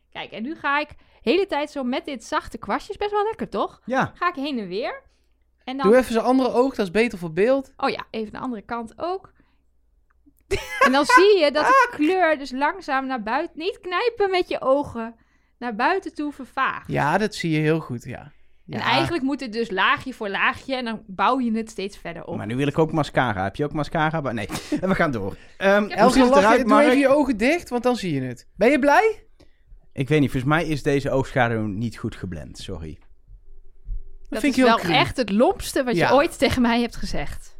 Kijk, 0.09 0.31
en 0.31 0.43
nu 0.43 0.55
ga 0.55 0.79
ik 0.79 0.89
hele 1.27 1.45
tijd 1.45 1.71
zo 1.71 1.83
met 1.83 2.05
dit 2.05 2.23
zachte 2.23 2.57
kwastje. 2.57 2.91
Is 2.91 2.97
best 2.97 3.11
wel 3.11 3.23
lekker, 3.23 3.49
toch? 3.49 3.81
Ja, 3.85 4.11
Ga 4.15 4.27
ik 4.27 4.35
heen 4.35 4.59
en 4.59 4.67
weer. 4.67 5.01
En 5.63 5.77
dan... 5.77 5.87
Doe 5.87 5.97
even 5.97 6.13
zijn 6.13 6.25
andere 6.25 6.51
oog, 6.51 6.75
dat 6.75 6.85
is 6.85 6.91
beter 6.91 7.17
voor 7.17 7.33
beeld. 7.33 7.73
Oh 7.77 7.89
ja, 7.89 8.05
even 8.11 8.31
de 8.31 8.39
andere 8.39 8.61
kant 8.61 8.93
ook. 8.97 9.31
en 10.85 10.91
dan 10.91 11.05
zie 11.05 11.37
je 11.37 11.51
dat 11.51 11.65
de 11.65 11.87
kleur 11.91 12.37
dus 12.37 12.51
langzaam 12.51 13.05
naar 13.05 13.23
buiten... 13.23 13.59
Niet 13.59 13.79
knijpen 13.79 14.31
met 14.31 14.47
je 14.47 14.61
ogen. 14.61 15.15
Naar 15.59 15.75
buiten 15.75 16.13
toe 16.13 16.31
vervaagt. 16.31 16.91
Ja, 16.91 17.17
dat 17.17 17.35
zie 17.35 17.51
je 17.51 17.59
heel 17.59 17.79
goed, 17.79 18.03
ja. 18.03 18.31
En 18.69 18.79
eigenlijk 18.79 19.23
moet 19.23 19.39
het 19.39 19.53
dus 19.53 19.71
laagje 19.71 20.13
voor 20.13 20.29
laagje. 20.29 20.75
En 20.75 20.85
dan 20.85 21.03
bouw 21.05 21.39
je 21.39 21.51
het 21.51 21.69
steeds 21.69 21.97
verder 21.97 22.25
op. 22.25 22.37
maar 22.37 22.45
nu 22.45 22.55
wil 22.55 22.67
ik 22.67 22.77
ook 22.77 22.91
mascara. 22.91 23.43
Heb 23.43 23.55
je 23.55 23.63
ook 23.63 23.73
mascara? 23.73 24.31
Nee, 24.31 24.47
En 24.81 24.89
we 24.93 24.95
gaan 24.95 25.11
door. 25.11 25.35
Ehm 25.57 25.83
ziet 25.83 25.99
het 25.99 26.29
lach, 26.29 26.39
eruit, 26.39 26.85
even 26.85 26.97
je 26.97 27.07
ogen 27.07 27.37
dicht, 27.37 27.69
want 27.69 27.83
dan 27.83 27.95
zie 27.95 28.13
je 28.13 28.21
het. 28.21 28.47
Ben 28.55 28.71
je 28.71 28.79
blij? 28.79 29.26
Ik 29.97 30.07
weet 30.09 30.19
niet, 30.19 30.31
volgens 30.31 30.51
mij 30.53 30.65
is 30.67 30.83
deze 30.83 31.11
oogschaduw 31.11 31.65
niet 31.65 31.97
goed 31.97 32.15
geblend. 32.15 32.57
Sorry. 32.57 32.97
dat 34.29 34.39
vind 34.39 34.43
is 34.43 34.49
ik 34.49 34.55
heel 34.65 34.65
wel 34.87 34.95
echt 34.95 35.17
het 35.17 35.31
lompste 35.31 35.83
wat 35.83 35.95
Ja. 35.95 36.07
je 36.07 36.13
ooit 36.15 36.37
tegen 36.37 36.61
mij 36.61 36.81
hebt 36.81 36.95
gezegd. 36.95 37.55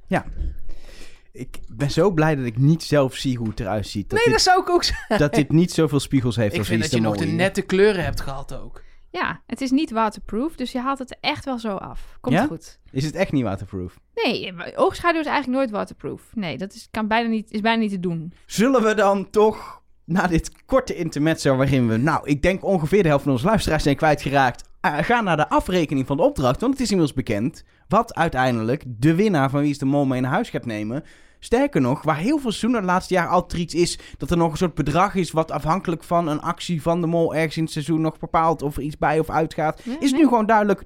Ik 1.31 1.59
ben 1.67 1.91
zo 1.91 2.11
blij 2.11 2.35
dat 2.35 2.45
ik 2.45 2.57
niet 2.57 2.83
zelf 2.83 3.15
zie 3.15 3.37
hoe 3.37 3.49
het 3.49 3.59
eruit 3.59 3.87
ziet. 3.87 4.09
Dat, 4.09 4.19
Nee, 4.25 4.33
dat 4.33 4.41
zou 4.43 4.61
ik 4.61 4.69
ook 4.69 4.83
zeggen. 4.83 5.17
dat 5.17 5.33
dit 5.33 5.51
niet 5.51 5.71
zoveel 5.71 5.99
spiegels 5.99 6.35
heeft 6.35 6.53
Ik 6.53 6.59
als 6.59 6.67
vind 6.67 6.81
dat 6.81 6.91
je 6.91 7.01
nog 7.01 7.17
de 7.17 7.25
nette 7.25 7.61
kleuren 7.61 8.03
hebt 8.03 8.21
gehad 8.21 8.53
ook. 8.55 8.83
Ja, 9.11 9.41
het 9.47 9.61
is 9.61 9.71
niet 9.71 9.91
waterproof, 9.91 10.55
dus 10.55 10.71
je 10.71 10.79
haalt 10.79 10.99
het 10.99 11.17
echt 11.19 11.45
wel 11.45 11.59
zo 11.59 11.75
af. 11.75 12.17
Komt 12.21 12.35
Ja? 12.35 12.45
goed. 12.45 12.79
Is 12.91 13.05
het 13.05 13.15
echt 13.15 13.31
niet 13.31 13.43
waterproof? 13.43 13.99
Nee, 14.15 14.53
oogschaduw 14.75 15.19
is 15.19 15.25
eigenlijk 15.25 15.57
nooit 15.57 15.71
waterproof. 15.71 16.21
Nee, 16.35 16.57
dat 16.57 16.73
is, 16.73 16.87
kan 16.91 17.07
bijna 17.07 17.29
niet, 17.29 17.51
is 17.51 17.61
bijna 17.61 17.81
niet 17.81 17.91
te 17.91 17.99
doen. 17.99 18.33
Zullen 18.45 18.83
we 18.83 18.93
dan 18.93 19.29
toch, 19.29 19.81
na 20.07 20.27
dit 20.27 20.51
korte 20.65 20.95
intermezzo 20.95 21.55
waarin 21.55 21.87
we, 21.87 21.97
nou, 21.97 22.27
ik 22.27 22.41
denk 22.41 22.63
ongeveer 22.63 23.01
de 23.01 23.07
helft 23.07 23.23
van 23.23 23.33
onze 23.33 23.45
luisteraars 23.45 23.83
zijn 23.83 23.95
kwijtgeraakt, 23.95 24.69
uh, 24.81 24.97
gaan 24.97 25.23
naar 25.23 25.37
de 25.37 25.49
afrekening 25.49 26.07
van 26.07 26.17
de 26.17 26.23
opdracht. 26.23 26.61
Want 26.61 26.73
het 26.73 26.81
is 26.81 26.89
inmiddels 26.89 27.17
bekend 27.17 27.63
wat 27.87 28.15
uiteindelijk 28.15 28.83
de 28.87 29.15
winnaar 29.15 29.49
van 29.49 29.61
Wie 29.61 29.69
is 29.69 29.77
de 29.77 29.85
Mol 29.85 30.05
mee 30.05 30.21
naar 30.21 30.31
huis 30.31 30.49
gaat 30.49 30.65
nemen. 30.65 31.03
Sterker 31.39 31.81
nog, 31.81 32.03
waar 32.03 32.17
heel 32.17 32.37
veel 32.37 32.51
seizoenen 32.51 32.79
het 32.79 32.89
laatste 32.89 33.13
jaar 33.13 33.27
altijd 33.27 33.61
iets 33.61 33.73
is, 33.73 33.99
dat 34.17 34.31
er 34.31 34.37
nog 34.37 34.51
een 34.51 34.57
soort 34.57 34.73
bedrag 34.73 35.15
is 35.15 35.31
wat 35.31 35.51
afhankelijk 35.51 36.03
van 36.03 36.27
een 36.27 36.41
actie 36.41 36.81
van 36.81 37.01
de 37.01 37.07
mol 37.07 37.35
ergens 37.35 37.57
in 37.57 37.63
het 37.63 37.71
seizoen 37.71 38.01
nog 38.01 38.19
bepaalt 38.19 38.61
of 38.61 38.77
er 38.77 38.83
iets 38.83 38.97
bij 38.97 39.19
of 39.19 39.29
uitgaat. 39.29 39.81
Is 39.99 40.11
nee. 40.11 40.21
nu 40.21 40.27
gewoon 40.27 40.45
duidelijk 40.45 40.81
12.580 40.81 40.85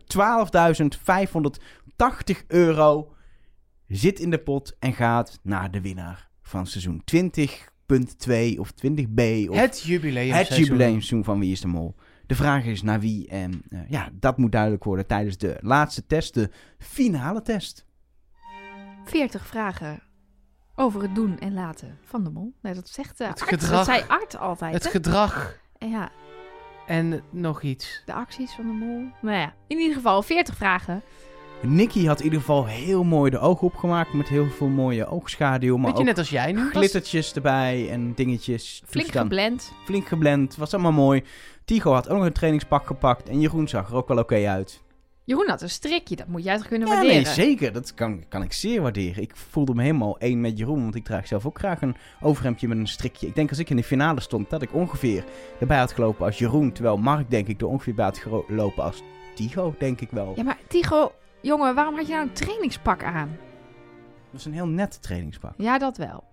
euro 2.47 3.13
zit 3.88 4.19
in 4.19 4.30
de 4.30 4.39
pot 4.39 4.76
en 4.80 4.93
gaat 4.93 5.39
naar 5.43 5.72
de 5.72 5.82
winnaar 5.82 6.30
van 6.41 6.67
seizoen 6.67 7.01
20.2 7.94 8.60
of 8.60 8.72
20b 8.86 9.50
of 9.50 9.56
Het 9.56 9.82
jubileum. 9.82 10.32
het 10.34 10.56
jubileumseizoen 10.56 11.24
van 11.24 11.39
Wie 11.39 11.52
is 11.52 11.62
de 11.62 11.68
Mol. 11.68 11.96
De 12.26 12.36
vraag 12.36 12.66
is 12.66 12.82
naar 12.82 13.00
wie 13.00 13.28
en 13.28 13.62
eh, 13.70 13.80
ja, 13.89 14.10
dat 14.14 14.38
moet 14.38 14.52
duidelijk 14.52 14.84
worden 14.84 15.08
tijdens 15.08 15.38
de 15.38 15.58
laatste 15.62 16.06
test, 16.06 16.34
de 16.34 16.50
finale 16.78 17.42
test. 17.42 17.86
40 19.06 19.48
vragen 19.48 20.04
over 20.76 21.02
het 21.02 21.16
doen 21.16 21.39
en 21.39 21.54
laten 21.54 21.98
van 22.04 22.24
de 22.24 22.30
mol. 22.30 22.54
Nee, 22.62 22.74
dat 22.74 22.89
zegt 22.89 23.22
uh, 23.22 23.28
Het 23.28 23.42
Art. 23.42 23.50
gedrag. 23.50 23.86
Dat 23.86 23.96
zei 23.96 24.04
Art 24.08 24.38
altijd. 24.38 24.74
Het 24.74 24.84
hè? 24.84 24.89
gedrag 24.89 25.60
En 25.78 25.89
ja, 25.89 26.12
en 26.88 27.24
nog 27.32 27.62
iets. 27.62 28.02
de 28.06 28.14
acties 28.14 28.52
van 28.52 28.66
de 28.68 28.74
mol. 28.74 29.08
Nou 29.22 29.38
ja, 29.38 29.54
in 29.68 29.78
ieder 29.78 29.96
geval 29.96 30.22
40 30.24 30.56
vragen. 30.56 31.04
Nicky 31.64 32.05
had 32.05 32.18
in 32.20 32.24
ieder 32.24 32.39
geval 32.39 32.66
heel 32.66 33.03
mooi 33.03 33.32
de 33.32 33.39
ogen 33.39 33.68
opgemaakt 33.68 34.14
met 34.14 34.28
heel 34.28 34.49
veel 34.49 34.68
mooie 34.68 35.07
oogschaduw, 35.07 35.78
maar 35.78 35.89
Beetje 35.89 36.03
net 36.05 36.18
als 36.18 36.30
jij 36.30 36.51
nu. 36.51 36.70
glittertjes 36.70 37.34
erbij 37.34 37.89
en 37.89 38.14
dingetjes. 38.14 38.82
Flink 38.86 39.12
geblend. 39.12 39.72
Flink 39.86 40.07
geblend, 40.07 40.55
was 40.55 40.74
allemaal 40.74 40.91
mooi. 40.91 41.24
Tigo 41.66 41.93
had 41.93 42.09
ook 42.09 42.18
nog 42.18 42.26
een 42.26 42.34
trainingspak 42.34 42.86
gepakt 42.88 43.30
en 43.30 43.39
Jeroen 43.39 43.68
zag 43.68 43.89
er 43.89 43.95
ook 43.95 44.07
wel 44.07 44.18
oké 44.18 44.47
uit. 44.47 44.82
Jeroen 45.24 45.49
had 45.49 45.62
een 45.62 45.70
strikje, 45.70 46.16
dat 46.16 46.28
moet 46.28 46.43
jij 46.43 46.57
toch 46.57 46.68
kunnen 46.68 46.88
Ja, 46.88 46.93
waarderen? 46.93 47.24
nee, 47.24 47.34
zeker. 47.34 47.74
Dat 47.74 47.93
kan, 47.93 48.24
kan 48.30 48.43
ik 48.43 48.53
zeer 48.53 48.82
waarderen. 48.82 49.24
Ik 49.24 49.36
voelde 49.36 49.74
me 49.74 49.82
helemaal 49.82 50.18
één 50.20 50.41
met 50.41 50.57
Jeroen, 50.57 50.82
want 50.82 50.95
ik 50.95 51.03
draag 51.03 51.28
zelf 51.28 51.45
ook 51.45 51.59
graag 51.59 51.82
een 51.82 51.95
overhemdje 52.22 52.68
met 52.68 52.78
een 52.78 52.88
strikje. 52.88 53.28
Ik 53.28 53.36
denk 53.36 53.49
als 53.49 53.59
ik 53.59 53.70
in 53.70 53.76
de 53.76 53.84
finale 53.84 54.20
stond, 54.22 54.49
dat 54.49 54.62
ik 54.62 54.74
ongeveer 54.74 55.24
erbij 55.59 55.78
had 55.78 55.91
gelopen 55.91 56.26
als 56.26 56.38
Jeroen, 56.38 56.72
terwijl 56.72 56.97
Mark 56.97 57.30
denk 57.30 57.47
ik 57.47 57.62
er 57.62 57.68
ongeveer 57.68 57.93
bij 57.95 58.05
had 58.05 58.18
gelopen 58.47 58.84
als 58.84 59.01
Tigo, 59.36 59.76
denk 59.80 60.01
ik 60.01 60.09
wel. 60.12 60.34
Ja, 60.36 60.43
maar 60.43 60.57
Tigo, 60.68 61.12
jongen, 61.42 61.76
waarom 61.76 61.96
had 61.96 62.08
je 62.08 62.14
nou 62.14 62.28
een 62.28 62.34
trainingspak 62.34 63.04
aan? 63.04 63.38
Dat 64.24 64.32
was 64.32 64.46
een 64.46 64.54
heel 64.54 64.68
net 64.68 65.02
trainingspak. 65.02 65.54
Ja, 65.58 65.78
dat 65.78 65.98
wel. 65.98 66.24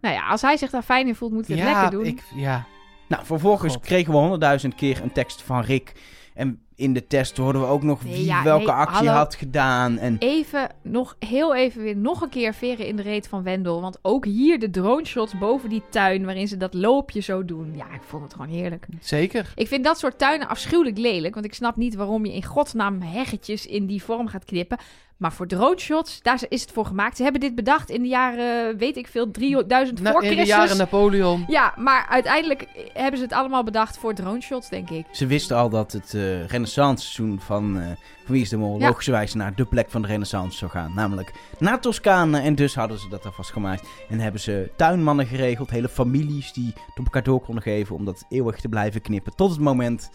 Nou 0.00 0.14
ja, 0.14 0.28
als 0.28 0.42
hij 0.42 0.56
zich 0.56 0.70
daar 0.70 0.82
fijn 0.82 1.06
in 1.06 1.14
voelt, 1.14 1.32
moet 1.32 1.46
hij 1.46 1.56
het 1.56 1.66
ja, 1.66 1.72
lekker 1.72 1.90
doen. 1.98 2.06
Ik, 2.06 2.22
ja, 2.34 2.64
Nou, 3.08 3.24
vervolgens 3.24 3.72
God. 3.74 3.84
kregen 3.84 4.12
we 4.12 4.18
honderdduizend 4.18 4.74
keer 4.74 5.02
een 5.02 5.12
tekst 5.12 5.42
van 5.42 5.60
Rick. 5.60 5.92
En 6.34 6.62
in 6.76 6.92
de 6.92 7.06
test 7.06 7.36
hoorden 7.36 7.60
we 7.60 7.66
ook 7.66 7.82
nog 7.82 8.02
wie 8.02 8.24
ja, 8.24 8.42
welke 8.42 8.72
actie 8.72 8.96
hallo. 9.08 9.10
had 9.10 9.34
gedaan. 9.34 9.98
En 9.98 10.16
Even, 10.18 10.70
nog 10.82 11.16
heel 11.18 11.54
even 11.54 11.82
weer 11.82 11.96
nog 11.96 12.20
een 12.20 12.28
keer 12.28 12.54
veren 12.54 12.86
in 12.86 12.96
de 12.96 13.02
reet 13.02 13.28
van 13.28 13.42
Wendel. 13.42 13.80
Want 13.80 13.98
ook 14.02 14.24
hier 14.24 14.58
de 14.58 14.70
drone 14.70 15.04
shots 15.06 15.38
boven 15.38 15.68
die 15.68 15.82
tuin 15.90 16.24
waarin 16.24 16.48
ze 16.48 16.56
dat 16.56 16.74
loopje 16.74 17.20
zo 17.20 17.44
doen. 17.44 17.72
Ja, 17.76 17.84
ik 17.94 18.02
vond 18.02 18.22
het 18.22 18.32
gewoon 18.32 18.48
heerlijk. 18.48 18.86
zeker. 19.00 19.52
Ik 19.54 19.68
vind 19.68 19.84
dat 19.84 19.98
soort 19.98 20.18
tuinen 20.18 20.48
afschuwelijk 20.48 20.98
lelijk. 20.98 21.34
Want 21.34 21.46
ik 21.46 21.54
snap 21.54 21.76
niet 21.76 21.94
waarom 21.94 22.26
je 22.26 22.34
in 22.34 22.44
godsnaam 22.44 23.00
heggetjes 23.02 23.66
in 23.66 23.86
die 23.86 24.02
vorm 24.02 24.28
gaat 24.28 24.44
knippen. 24.44 24.78
Maar 25.16 25.32
voor 25.32 25.46
drone 25.46 25.78
shots, 25.78 26.22
daar 26.22 26.40
is 26.48 26.60
het 26.60 26.70
voor 26.72 26.86
gemaakt. 26.86 27.16
Ze 27.16 27.22
hebben 27.22 27.40
dit 27.40 27.54
bedacht 27.54 27.90
in 27.90 28.02
de 28.02 28.08
jaren, 28.08 28.76
weet 28.76 28.96
ik 28.96 29.06
veel, 29.06 29.30
3000 29.30 30.00
Na, 30.00 30.10
voor 30.12 30.22
in 30.22 30.28
de 30.28 30.34
Christus. 30.34 30.56
jaren 30.56 30.76
Napoleon. 30.76 31.44
Ja, 31.48 31.74
maar 31.76 32.06
uiteindelijk 32.10 32.66
hebben 32.92 33.18
ze 33.18 33.24
het 33.24 33.32
allemaal 33.34 33.64
bedacht 33.64 33.98
voor 33.98 34.14
drone 34.14 34.40
shots, 34.40 34.68
denk 34.68 34.90
ik. 34.90 35.04
ze 35.12 35.26
wisten 35.26 35.56
al 35.56 35.68
dat 35.70 35.92
het 35.92 36.14
eh 36.14 36.20
renaissance 36.64 37.04
seizoen 37.06 37.40
van, 37.40 37.78
eh 37.80 37.86
van 38.24 38.32
Wie 38.34 38.42
is 38.42 38.48
de 38.48 38.56
Mol 38.56 38.78
Ja. 38.78 38.86
logischerwijs 38.88 39.34
naar 39.34 39.54
de 39.54 39.64
plek 39.64 39.90
van 39.90 40.02
de 40.02 40.08
renaissance 40.08 40.58
zou 40.58 40.70
gaan. 40.70 40.92
Namelijk 40.94 41.32
naar 41.58 41.80
Toscane. 41.80 42.40
En 42.40 42.54
dus 42.54 42.74
hadden 42.74 42.98
ze 42.98 43.08
dat 43.08 43.24
alvast 43.26 43.50
gemaakt. 43.50 43.86
En 44.08 44.20
hebben 44.20 44.40
ze 44.40 44.70
tuinmannen 44.76 45.26
geregeld. 45.26 45.70
Hele 45.70 45.88
families 45.88 46.52
die 46.52 46.66
het 46.66 46.98
op 46.98 47.04
elkaar 47.04 47.22
door 47.22 47.40
konden 47.40 47.62
geven. 47.62 47.96
Om 47.96 48.04
dat 48.04 48.24
eeuwig 48.28 48.60
te 48.60 48.68
blijven 48.68 49.00
knippen. 49.00 49.34
Tot 49.36 49.50
het 49.50 49.60
moment 49.60 50.10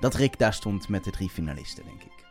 dat 0.00 0.14
Rick 0.14 0.38
daar 0.38 0.54
stond 0.54 0.88
met 0.88 1.04
de 1.04 1.10
drie 1.10 1.28
finalisten, 1.28 1.84
denk 1.84 2.02
ik. 2.02 2.26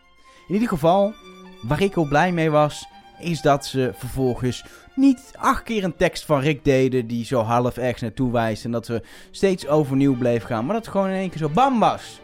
In 0.47 0.53
ieder 0.53 0.69
geval, 0.69 1.13
waar 1.61 1.81
ik 1.81 1.97
ook 1.97 2.07
blij 2.09 2.31
mee 2.31 2.49
was, 2.49 2.87
is 3.19 3.41
dat 3.41 3.65
ze 3.65 3.91
vervolgens 3.95 4.65
niet 4.95 5.31
acht 5.37 5.63
keer 5.63 5.83
een 5.83 5.95
tekst 5.95 6.25
van 6.25 6.39
Rick 6.39 6.63
deden 6.63 7.07
die 7.07 7.25
zo 7.25 7.41
half 7.41 7.77
ergens 7.77 8.01
naartoe 8.01 8.31
wijst. 8.31 8.65
En 8.65 8.71
dat 8.71 8.87
we 8.87 9.01
steeds 9.31 9.67
overnieuw 9.67 10.15
bleven 10.17 10.47
gaan. 10.47 10.65
Maar 10.65 10.73
dat 10.75 10.83
het 10.85 10.93
gewoon 10.93 11.09
in 11.09 11.15
één 11.15 11.29
keer 11.29 11.37
zo 11.39 11.49
bam 11.49 11.79
was. 11.79 12.19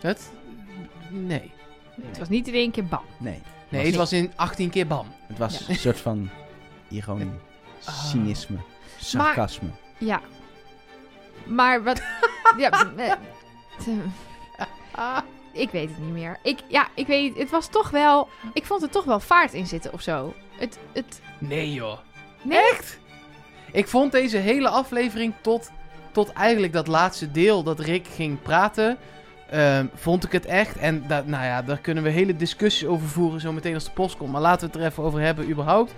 Het? 0.00 0.30
Nee. 1.10 1.52
Het 2.02 2.18
was 2.18 2.28
niet 2.28 2.48
in 2.48 2.54
één 2.54 2.70
keer 2.70 2.84
bam. 2.86 3.04
Nee, 3.18 3.42
Nee, 3.68 3.86
het 3.86 3.94
was 3.94 4.12
in 4.12 4.32
18 4.36 4.70
keer 4.70 4.86
bam. 4.86 5.06
het 5.26 5.38
was 5.38 5.58
Ja. 5.58 5.64
een 5.68 5.76
soort 5.76 6.00
van 6.00 6.28
ironie, 6.88 7.30
Ah. 7.84 8.04
cynisme, 8.04 8.56
sarcasme. 8.98 9.68
Ja. 9.98 10.20
Maar 11.46 11.82
wat... 11.82 12.02
ja, 12.58 12.70
eh, 12.96 13.12
te- 13.84 14.02
ik 15.52 15.70
weet 15.70 15.88
het 15.88 15.98
niet 15.98 16.12
meer. 16.12 16.38
Ik, 16.42 16.58
ja, 16.68 16.88
ik 16.94 17.06
weet. 17.06 17.36
Het 17.38 17.50
was 17.50 17.68
toch 17.68 17.90
wel... 17.90 18.28
Ik 18.52 18.64
vond 18.64 18.82
er 18.82 18.90
toch 18.90 19.04
wel 19.04 19.20
vaart 19.20 19.52
in 19.52 19.66
zitten 19.66 19.92
of 19.92 20.00
zo. 20.00 20.34
Het... 20.58 20.78
het 20.92 21.20
Nee 21.38 21.72
joh. 21.72 21.98
nee? 22.42 22.70
Echt? 22.70 22.98
Ik 23.72 23.88
vond 23.88 24.12
deze 24.12 24.36
hele 24.36 24.68
aflevering 24.68 25.34
tot, 25.40 25.70
tot 26.12 26.32
eigenlijk 26.32 26.72
dat 26.72 26.86
laatste 26.86 27.30
deel 27.30 27.62
dat 27.62 27.80
Rick 27.80 28.06
ging 28.06 28.42
praten, 28.42 28.98
ehm, 29.50 29.86
vond 29.94 30.24
ik 30.24 30.32
het 30.32 30.46
echt. 30.46 30.76
En 30.76 31.04
da, 31.08 31.22
nou 31.26 31.44
ja, 31.44 31.62
daar 31.62 31.78
kunnen 31.78 32.02
we 32.02 32.10
hele 32.10 32.36
discussies 32.36 32.88
over 32.88 33.08
voeren 33.08 33.40
zo 33.40 33.52
meteen 33.52 33.74
als 33.74 33.84
de 33.84 33.90
post 33.90 34.16
komt. 34.16 34.32
Maar 34.32 34.40
laten 34.40 34.60
we 34.60 34.72
het 34.72 34.82
er 34.84 34.90
even 34.90 35.02
over 35.02 35.20
hebben 35.20 35.50
überhaupt. 35.50 35.94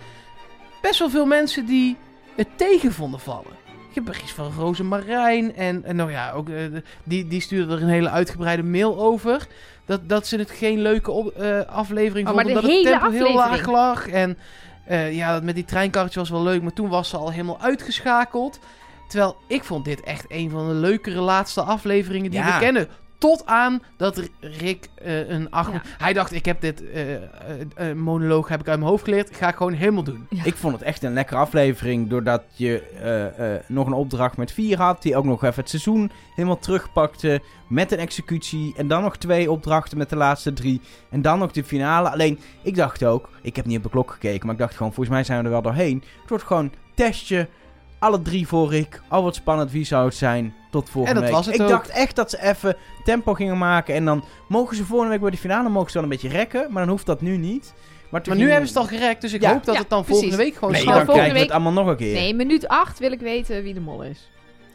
Best 0.82 0.99
wel 0.99 1.11
veel 1.11 1.26
mensen 1.26 1.66
die 1.66 1.96
het 2.36 2.49
tegen 2.57 2.92
vonden 2.92 3.20
vallen. 3.20 3.66
Ik 3.88 3.94
heb 3.94 4.14
van 4.34 4.53
Rosemarijn 4.59 5.57
en, 5.57 5.84
en 5.84 5.96
nou 5.96 6.11
ja, 6.11 6.32
ook, 6.32 6.49
eh, 6.49 6.57
die, 7.05 7.26
die 7.26 7.40
stuurde 7.40 7.74
er 7.74 7.82
een 7.82 7.88
hele 7.88 8.11
uitgebreide 8.11 8.62
mail 8.62 8.99
over. 8.99 9.46
Dat, 9.84 10.09
dat 10.09 10.26
ze 10.26 10.36
het 10.36 10.51
geen 10.51 10.78
leuke 10.82 11.11
op, 11.11 11.28
eh, 11.28 11.61
aflevering 11.61 12.28
Oh, 12.28 12.34
maar 12.34 12.44
vonden. 12.44 12.62
de 12.62 12.68
dat 12.68 12.76
het 12.76 12.86
hele 12.86 12.99
tempo 13.01 13.11
heel 13.11 13.34
laag 13.34 13.44
aflevering? 13.44 13.76
lag. 13.76 14.09
En 14.09 14.38
eh, 14.84 15.14
ja, 15.16 15.32
dat 15.32 15.42
met 15.42 15.55
die 15.55 15.64
treinkarretje 15.64 16.18
was 16.18 16.30
wel 16.30 16.42
leuk, 16.42 16.62
maar 16.62 16.72
toen 16.72 16.88
was 16.88 17.09
ze 17.09 17.16
al 17.16 17.30
helemaal 17.30 17.61
uitgeschakeld. 17.61 18.59
Terwijl 19.09 19.36
ik 19.46 19.64
vond 19.64 19.84
dit 19.84 20.01
echt 20.01 20.24
een 20.28 20.51
van 20.51 20.68
de 20.68 20.74
leukere 20.74 21.20
laatste 21.20 21.62
afleveringen 21.62 22.30
die 22.30 22.40
Ja. 22.40 22.53
we 22.55 22.64
kennen. 22.64 22.88
Tot 23.19 23.47
aan 23.47 23.83
dat 23.97 24.31
Rick 24.41 24.89
eh, 24.95 25.29
een 25.29 25.51
acht... 25.51 25.73
Ja. 25.73 25.83
Hij 25.99 26.12
dacht, 26.12 26.33
ik 26.33 26.45
heb 26.45 26.61
dit 26.61 26.91
eh, 26.91 27.14
eh, 27.14 27.97
monoloog 27.97 28.49
heb 28.49 28.61
ik 28.61 28.69
uit 28.69 28.79
mijn 28.79 28.91
hoofd 28.91 29.05
geleerd. 29.05 29.37
Ga 29.37 29.49
ik 29.49 29.57
gewoon 29.57 29.73
helemaal 29.73 30.03
doen. 30.03 30.27
Ja. 30.31 30.45
Ik 30.45 30.55
vond 30.55 30.73
het 30.73 30.83
echt 30.83 31.03
een 31.03 31.12
lekkere 31.12 31.41
aflevering. 31.41 32.09
Doordat 32.09 32.43
je 32.53 32.83
eh, 32.83 33.55
eh, 33.55 33.61
nog 33.66 33.87
een 33.87 33.93
opdracht 33.93 34.37
met 34.37 34.53
vier 34.53 34.79
had. 34.79 35.03
Die 35.03 35.16
ook 35.16 35.25
nog 35.25 35.45
even 35.45 35.61
het 35.61 35.69
seizoen 35.69 36.11
helemaal 36.35 36.59
terugpakte. 36.59 37.41
Met 37.69 37.93
een 37.93 37.99
executie. 37.99 38.75
En 38.77 38.89
dan 38.89 39.03
nog 39.03 39.16
twee 39.16 39.51
opdrachten 39.51 39.99
met 39.99 40.11
de 40.11 40.16
laatste 40.16 40.53
drie. 40.53 40.81
En 41.11 41.23
dan 41.23 41.39
nog 41.39 41.53
de 41.53 41.64
finale. 41.64 42.11
Alleen, 42.11 42.39
ik 42.62 42.75
dacht 42.75 43.05
ook. 43.05 43.29
Ik 43.43 43.57
heb 43.57 43.66
niet 43.66 43.77
op 43.77 43.83
de 43.83 43.89
klok 43.89 44.11
gekeken. 44.11 44.47
Maar 44.47 44.55
ik 44.55 44.61
dacht 44.61 44.77
gewoon, 44.77 44.93
volgens 44.93 45.14
mij 45.14 45.25
zijn 45.25 45.39
we 45.39 45.45
er 45.45 45.51
wel 45.51 45.62
doorheen. 45.62 46.03
Het 46.21 46.29
wordt 46.29 46.45
gewoon 46.45 46.73
testje. 46.95 47.49
Alle 47.99 48.22
drie 48.22 48.46
voor 48.49 48.74
ik. 48.74 49.01
Al 49.09 49.22
wat 49.22 49.34
spannend. 49.34 49.70
Wie 49.70 49.84
zou 49.84 50.05
het 50.05 50.14
zijn? 50.14 50.55
Tot 50.70 50.90
volgende 50.90 51.09
En 51.09 51.14
dat 51.14 51.24
week. 51.24 51.32
was 51.32 51.46
het 51.46 51.55
ik 51.55 51.61
ook. 51.61 51.68
dacht 51.68 51.88
echt 51.88 52.16
dat 52.16 52.30
ze 52.30 52.42
even 52.42 52.76
tempo 53.05 53.34
gingen 53.34 53.59
maken. 53.59 53.94
En 53.94 54.05
dan 54.05 54.24
mogen 54.49 54.76
ze 54.76 54.84
volgende 54.84 55.12
week 55.12 55.20
bij 55.20 55.30
de 55.30 55.36
finale 55.36 55.68
mogen 55.68 55.88
ze 55.90 55.94
wel 55.94 56.03
een 56.03 56.09
beetje 56.09 56.28
rekken. 56.28 56.66
Maar 56.72 56.82
dan 56.82 56.90
hoeft 56.92 57.07
dat 57.07 57.20
nu 57.20 57.36
niet. 57.36 57.74
Maar, 58.11 58.20
nu 58.26 58.32
ging- 58.34 58.51
hebben 58.51 58.68
ze 58.68 58.78
het 58.78 58.82
al 58.90 58.99
gerekt, 58.99 59.20
dus 59.20 59.32
ik 59.32 59.40
Ja. 59.42 59.53
hoop 59.53 59.64
dat 59.64 59.74
Ja, 59.74 59.80
het 59.80 59.90
dan 59.90 60.03
precies. 60.05 60.20
volgende 60.20 60.44
week 60.44 60.55
gewoon 60.55 60.72
Nee, 60.72 60.84
dan 60.84 60.92
volgende 60.92 61.12
krijgen 61.12 61.34
we 61.34 61.38
het 61.40 61.49
week- 61.49 61.57
allemaal 61.64 61.82
nog 61.84 61.92
een 61.92 61.96
keer. 61.99 62.14
Nee, 62.14 62.34
minuut 62.34 62.68
8 62.68 62.99
wil 62.99 63.12
ik 63.12 63.20
weten 63.20 63.62
wie 63.62 63.74
de 63.74 63.80
mol 63.80 64.03
is. 64.03 64.30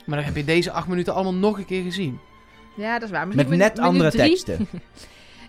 Maar 0.05 0.17
dan 0.17 0.25
heb 0.25 0.35
je 0.35 0.43
deze 0.45 0.71
acht 0.71 0.87
minuten 0.87 1.13
allemaal 1.13 1.33
nog 1.33 1.57
een 1.57 1.65
keer 1.65 1.83
gezien. 1.83 2.19
Ja, 2.75 2.93
dat 2.93 3.03
is 3.03 3.09
waar. 3.09 3.27
Met 3.27 3.35
Misschien 3.35 3.57
net 3.57 3.73
minuut 3.75 3.87
andere 3.89 4.09
drie. 4.09 4.29
teksten. 4.29 4.67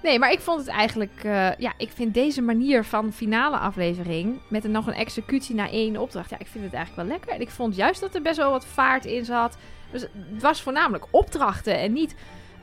Nee, 0.04 0.18
maar 0.18 0.32
ik 0.32 0.40
vond 0.40 0.58
het 0.58 0.68
eigenlijk... 0.68 1.20
eh, 1.22 1.56
ja, 1.56 1.72
ik 1.76 1.90
vind 1.94 2.14
deze 2.14 2.42
manier 2.42 2.84
van 2.84 3.12
finale 3.12 3.56
aflevering... 3.56 4.38
met 4.48 4.64
nog 4.64 4.86
een 4.86 4.94
executie 4.94 5.54
na 5.54 5.70
één 5.70 5.96
opdracht... 5.96 6.30
Ja, 6.30 6.38
ik 6.38 6.46
vind 6.46 6.64
het 6.64 6.74
eigenlijk 6.74 7.08
wel 7.08 7.16
lekker. 7.16 7.34
En 7.34 7.40
ik 7.40 7.50
vond 7.50 7.76
juist 7.76 8.00
dat 8.00 8.14
er 8.14 8.22
best 8.22 8.36
wel 8.36 8.50
wat 8.50 8.66
vaart 8.66 9.04
in 9.04 9.24
zat. 9.24 9.56
Dus 9.90 10.02
het 10.02 10.42
was 10.42 10.62
voornamelijk 10.62 11.04
opdrachten 11.10 11.78
en 11.78 11.92
niet 11.92 12.14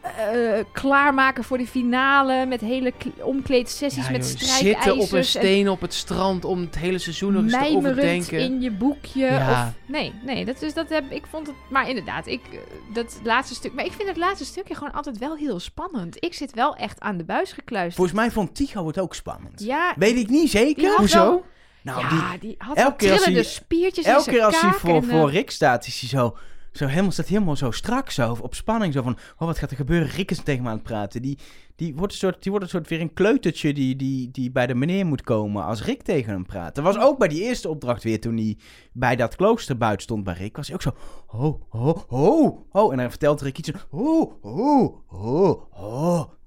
eh, 0.02 0.64
klaarmaken 0.72 1.43
voor 1.43 1.58
de 1.58 1.68
finale. 1.68 2.45
Met 2.45 2.62
hele 2.62 2.91
kle- 2.97 3.12
omkleedsessies 3.24 4.06
Ja, 4.06 4.12
met 4.12 4.26
strijkijzers. 4.26 4.58
zitten 4.60 4.97
op 4.97 5.12
een 5.12 5.18
en 5.18 5.26
steen 5.26 5.70
op 5.70 5.82
het 5.82 5.93
strand 5.93 6.45
om 6.45 6.60
het 6.62 6.78
hele 6.78 6.97
seizoen 6.97 7.34
nog 7.34 7.43
eens 7.43 7.52
te 7.54 7.76
overdenken. 7.76 8.39
in 8.39 8.62
je 8.62 8.72
boekje. 8.72 9.26
Ja. 9.26 9.52
Of, 9.52 9.74
nee, 9.91 10.14
nee, 10.26 10.45
dat, 10.45 10.62
is, 10.62 10.74
dat 10.74 10.89
heb 10.89 11.12
ik 11.12 11.24
vond 11.30 11.47
het. 11.47 11.56
Maar 11.70 11.89
inderdaad, 11.89 12.28
ik, 12.28 12.41
eh, 12.52 12.58
dat 12.93 13.20
laatste 13.24 13.56
stuk. 13.56 13.74
Maar 13.74 13.86
ik 13.86 13.91
vind 13.91 14.08
het 14.08 14.18
laatste 14.18 14.45
stukje 14.45 14.76
gewoon 14.76 14.93
altijd 14.93 15.18
wel 15.18 15.36
heel 15.36 15.60
spannend. 15.60 16.16
Ik 16.20 16.34
zit 16.34 16.54
wel 16.54 16.76
echt 16.76 16.99
aan 16.99 17.18
de 17.18 17.24
buis 17.24 17.52
gekluisterd. 17.52 17.95
Volgens 17.95 18.18
mij 18.18 18.32
vond 18.32 18.56
Tycho 18.56 18.88
het 18.88 18.99
ook 18.99 19.16
spannend. 19.16 19.64
ja, 19.64 19.93
Weet 19.97 20.16
ik 20.18 20.30
niet 20.30 20.49
zeker. 20.49 20.95
Hoezo? 20.97 21.18
wel- 21.24 21.45
Nou, 21.84 22.08
die, 22.10 22.18
ja, 22.18 22.38
die, 22.39 22.56
had 22.58 22.78
elke 22.78 22.95
keer 22.95 23.12
als 23.12 23.22
trillende 23.22 23.45
hij- 23.45 23.54
spiertjes 23.56 24.06
in 24.06 24.12
elke 24.12 24.30
keer 24.30 24.43
als 24.43 24.62
hij 24.62 24.72
voor, 24.72 24.89
en, 24.95 25.10
eh, 25.10 25.20
voor 25.20 25.32
Rick 25.32 25.52
staat, 25.52 25.88
is 25.88 25.99
hij 25.99 26.10
zo, 26.10 26.38
zo 26.72 26.86
helemaal, 26.86 27.12
staat 27.12 27.28
helemaal 27.28 27.56
zo 27.56 27.72
strak, 27.72 28.10
zo 28.10 28.38
op 28.42 28.56
spanning. 28.56 28.94
Zo 28.94 29.02
van, 29.02 29.18
oh, 29.38 29.48
wat 29.48 29.58
gaat 29.58 29.72
er 29.72 29.76
gebeuren? 29.76 30.08
Rick 30.08 30.32
is 30.32 30.44
tegen 30.44 30.64
me 30.64 30.70
aan 30.70 30.76
het 30.76 30.84
praten. 30.84 31.22
Die, 31.22 31.38
die, 31.76 31.96
wordt 31.96 32.14
een 32.14 32.20
soort, 32.20 32.44
die 32.44 32.52
wordt 32.52 32.66
een 32.66 32.72
soort 32.72 32.88
weer 32.88 33.02
een 33.02 33.14
kleutertje 33.14 33.74
die, 33.74 33.96
die, 33.96 34.32
die 34.32 34.52
bij 34.52 34.68
de 34.68 34.76
meneer 34.76 35.06
moet 35.06 35.22
komen 35.22 35.64
als 35.66 35.84
Rick 35.84 36.02
tegen 36.02 36.34
hem 36.34 36.46
praat. 36.46 36.76
Dat 36.76 36.84
was 36.84 36.98
ook 36.98 37.18
bij 37.18 37.28
die 37.28 37.42
eerste 37.42 37.70
opdracht 37.70 38.04
weer, 38.04 38.20
toen 38.20 38.38
hij 38.38 38.58
bij 38.92 39.16
dat 39.16 39.36
klooster 39.36 39.78
buiten 39.78 40.02
stond 40.02 40.24
bij 40.24 40.34
Rick, 40.34 40.56
was 40.56 40.68
hij 40.68 40.76
ook 40.76 40.82
zo, 40.82 40.94
ho, 41.26 41.66
ho, 41.70 42.06
ho, 42.08 42.66
ho. 42.70 42.92
En 42.92 42.98
dan 42.98 43.10
vertelt 43.10 43.42
Rick 43.42 43.58
iets, 43.58 43.72
ho, 43.90 44.38
ho, 44.42 45.04
ho, 45.08 45.68
ho, 45.70 46.40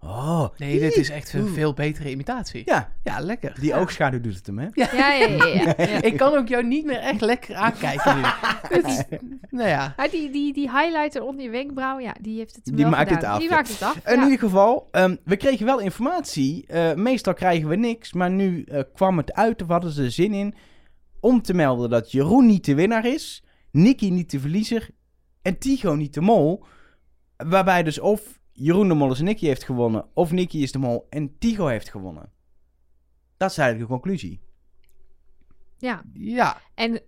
ho. 0.00 0.52
Nee, 0.56 0.78
dit 0.78 0.96
is 0.96 1.10
echt 1.10 1.32
een 1.32 1.48
veel 1.48 1.72
betere 1.74 2.10
imitatie. 2.10 2.62
Ja, 2.64 2.92
Ja, 3.02 3.20
lekker. 3.20 3.56
die 3.60 3.74
oogschaduw 3.74 4.20
doet 4.20 4.34
het 4.34 4.46
hem, 4.46 4.58
hè? 4.58 4.66
Ja, 4.72 4.88
ja, 4.92 5.12
ja. 5.12 5.44
ja, 5.46 5.74
ja. 5.76 6.02
Ik 6.10 6.16
kan 6.16 6.32
ook 6.36 6.48
jou 6.48 6.64
niet 6.66 6.84
meer 6.86 6.98
echt 6.98 7.20
lekker 7.20 7.54
aankijken 7.54 8.16
nu. 8.16 8.22
Is- 8.88 9.02
nou 9.50 9.68
ja. 9.68 9.94
Maar 9.96 10.10
die, 10.10 10.30
die, 10.30 10.52
die 10.52 10.70
highlighter 10.70 11.22
onder 11.22 11.44
je 11.44 11.50
wenkbrauw, 11.50 11.98
ja, 11.98 12.14
die 12.20 12.38
heeft 12.38 12.54
het 12.54 12.64
Die 12.64 12.74
wel 12.76 12.90
maakt 12.90 13.12
gedaan. 13.12 13.18
het 13.18 13.30
af, 13.32 13.38
Die 13.38 13.48
ja. 13.48 13.54
maakt 13.54 13.68
het 13.68 13.82
af, 13.82 13.96
In 13.96 14.18
ja. 14.18 14.22
ieder 14.24 14.38
geval, 14.38 14.88
ehm, 14.90 15.16
we 15.24 15.36
kregen 15.36 15.66
wel 15.66 15.78
informatie. 15.78 16.64
Eh, 16.66 16.94
meestal 16.94 17.34
krijgen 17.34 17.68
we 17.68 17.76
niks, 17.76 18.12
maar 18.12 18.30
nu 18.30 18.62
eh, 18.62 18.80
kwam 18.94 19.16
het 19.16 19.32
uit, 19.32 19.62
of 19.62 19.68
hadden 19.68 19.90
ze 19.90 20.02
er 20.04 20.10
zin 20.10 20.32
in, 20.34 20.54
om 21.20 21.42
te 21.42 21.54
melden 21.54 21.90
dat 21.90 22.12
Jeroen 22.12 22.46
niet 22.46 22.64
de 22.64 22.74
winnaar 22.74 23.06
is, 23.06 23.42
Nicky 23.70 24.10
niet 24.10 24.30
de 24.30 24.40
verliezer 24.40 24.88
en 25.42 25.58
Tycho 25.58 25.94
niet 25.94 26.14
de 26.14 26.20
mol. 26.20 26.64
Waarbij 27.36 27.82
dus 27.82 27.98
of 27.98 28.39
Jeroen 28.52 28.88
de 28.88 28.94
mol 28.94 29.10
is 29.12 29.20
Nicky 29.20 29.46
heeft 29.46 29.64
gewonnen, 29.64 30.04
of 30.14 30.32
Nicky 30.32 30.58
is 30.58 30.72
de 30.72 30.78
mol 30.78 31.06
en 31.10 31.38
Tycho 31.38 31.66
heeft 31.66 31.88
gewonnen. 31.90 32.30
Dat 33.36 33.50
is 33.50 33.58
eigenlijk 33.58 33.88
de 33.88 33.94
conclusie. 33.96 34.40
Ja, 35.78 36.02
Ja. 36.12 36.60
en 36.74 37.00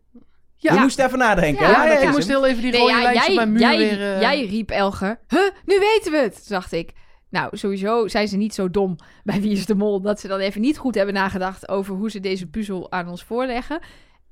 Ja. 0.57 0.74
Je 0.74 0.80
moest 0.80 0.99
even 0.99 1.18
nadenken. 1.18 1.66
Ja, 1.68 1.82
hè? 1.82 1.93
Ja, 1.93 1.99
ik 1.99 2.11
moest 2.11 2.28
hem. 2.28 2.36
heel 2.36 2.47
even 2.47 2.62
die 2.62 2.70
Nee, 2.70 2.80
rode 2.80 2.93
ja, 2.93 3.03
lijntjes 3.03 3.28
op 3.28 3.34
mijn 3.34 3.53
muur 3.53 3.61
jij, 3.61 3.76
weer... 3.78 4.14
eh, 4.14 4.20
jij 4.20 4.47
riep 4.47 4.70
Elger, 4.70 5.20
huh, 5.28 5.51
nu 5.66 5.78
weten 5.78 6.12
we 6.12 6.18
het, 6.18 6.45
dacht 6.49 6.72
ik. 6.72 6.93
Nou, 7.30 7.57
sowieso 7.57 8.09
zijn 8.09 8.28
ze 8.28 8.36
niet 8.36 8.55
zo 8.55 8.70
dom 8.70 8.97
bij 9.24 9.40
Wie 9.40 9.53
is 9.53 9.66
de 9.66 9.74
Mol... 9.74 10.01
dat 10.01 10.20
ze 10.20 10.28
dan 10.28 10.38
even 10.38 10.61
niet 10.61 10.78
goed 10.78 10.95
hebben 10.95 11.14
nagedacht 11.14 11.68
over 11.68 11.95
hoe 11.95 12.11
ze 12.11 12.20
deze 12.20 12.47
puzzel 12.47 12.93
aan 12.93 13.09
ons 13.09 13.24
voorleggen. 13.24 13.80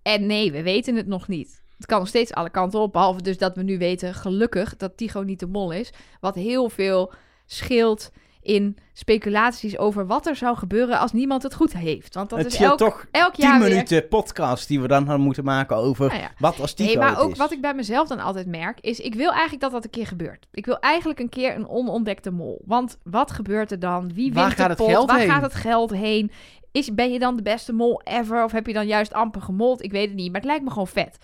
En 0.02 0.26
nee, 0.26 0.52
we 0.52 0.62
weten 0.62 0.94
het 0.96 1.06
nog 1.06 1.28
niet. 1.28 1.62
Het 1.80 1.88
kan 1.88 1.98
nog 1.98 2.08
steeds 2.08 2.32
alle 2.32 2.50
kanten 2.50 2.80
op, 2.80 2.92
behalve 2.92 3.22
dus 3.22 3.38
dat 3.38 3.56
we 3.56 3.62
nu 3.62 3.78
weten, 3.78 4.14
gelukkig, 4.14 4.76
dat 4.76 4.96
Tycho 4.96 5.22
niet 5.22 5.40
de 5.40 5.46
mol 5.46 5.72
is. 5.72 5.92
Wat 6.20 6.34
heel 6.34 6.68
veel 6.68 7.12
scheelt 7.46 8.10
in 8.42 8.76
speculaties 8.92 9.78
over 9.78 10.06
wat 10.06 10.26
er 10.26 10.36
zou 10.36 10.56
gebeuren 10.56 10.98
als 10.98 11.12
niemand 11.12 11.42
het 11.42 11.54
goed 11.54 11.72
heeft. 11.72 12.14
Want 12.14 12.30
dat 12.30 12.38
het 12.38 12.52
is 12.52 12.60
elk, 12.60 12.78
toch 12.78 13.06
elk 13.10 13.34
10 13.34 13.44
jaar 13.44 13.60
weer... 13.60 13.68
minuten 13.68 14.08
podcast 14.08 14.68
die 14.68 14.80
we 14.80 14.88
dan 14.88 15.06
hadden 15.06 15.24
moeten 15.24 15.44
maken 15.44 15.76
over 15.76 16.08
Nou 16.08 16.20
ja. 16.20 16.30
wat 16.38 16.60
als 16.60 16.74
Tycho 16.74 16.88
Nee, 16.88 16.98
maar 16.98 17.20
ook 17.20 17.32
is. 17.32 17.38
wat 17.38 17.52
ik 17.52 17.60
bij 17.60 17.74
mezelf 17.74 18.08
dan 18.08 18.20
altijd 18.20 18.46
merk, 18.46 18.80
is 18.80 19.00
ik 19.00 19.14
wil 19.14 19.30
eigenlijk 19.30 19.60
dat 19.60 19.72
dat 19.72 19.84
een 19.84 19.90
keer 19.90 20.06
gebeurt. 20.06 20.46
Ik 20.52 20.66
wil 20.66 20.78
eigenlijk 20.78 21.20
een 21.20 21.28
keer 21.28 21.54
een 21.54 21.68
onontdekte 21.68 22.30
mol. 22.30 22.62
Want 22.64 22.98
wat 23.02 23.30
gebeurt 23.30 23.70
er 23.70 23.78
dan? 23.78 24.12
Wie 24.14 24.32
Waar 24.32 24.44
wint 24.44 24.56
de 24.56 24.62
gaat 24.62 24.70
het 24.70 24.78
pot? 24.78 24.88
geld 24.90 25.10
Waar 25.10 25.18
heen? 25.18 25.30
gaat 25.30 25.42
het 25.42 25.54
geld 25.54 25.90
heen? 25.90 26.30
Is, 26.72 26.94
ben 26.94 27.12
je 27.12 27.18
dan 27.18 27.36
de 27.36 27.42
beste 27.42 27.72
mol 27.72 28.00
ever? 28.04 28.44
Of 28.44 28.52
heb 28.52 28.66
je 28.66 28.72
dan 28.72 28.86
juist 28.86 29.12
amper 29.12 29.42
gemold? 29.42 29.82
Ik 29.82 29.92
weet 29.92 30.06
het 30.06 30.16
niet, 30.16 30.32
maar 30.32 30.40
het 30.40 30.50
lijkt 30.50 30.64
me 30.64 30.70
gewoon 30.70 30.86
vet. 30.86 31.18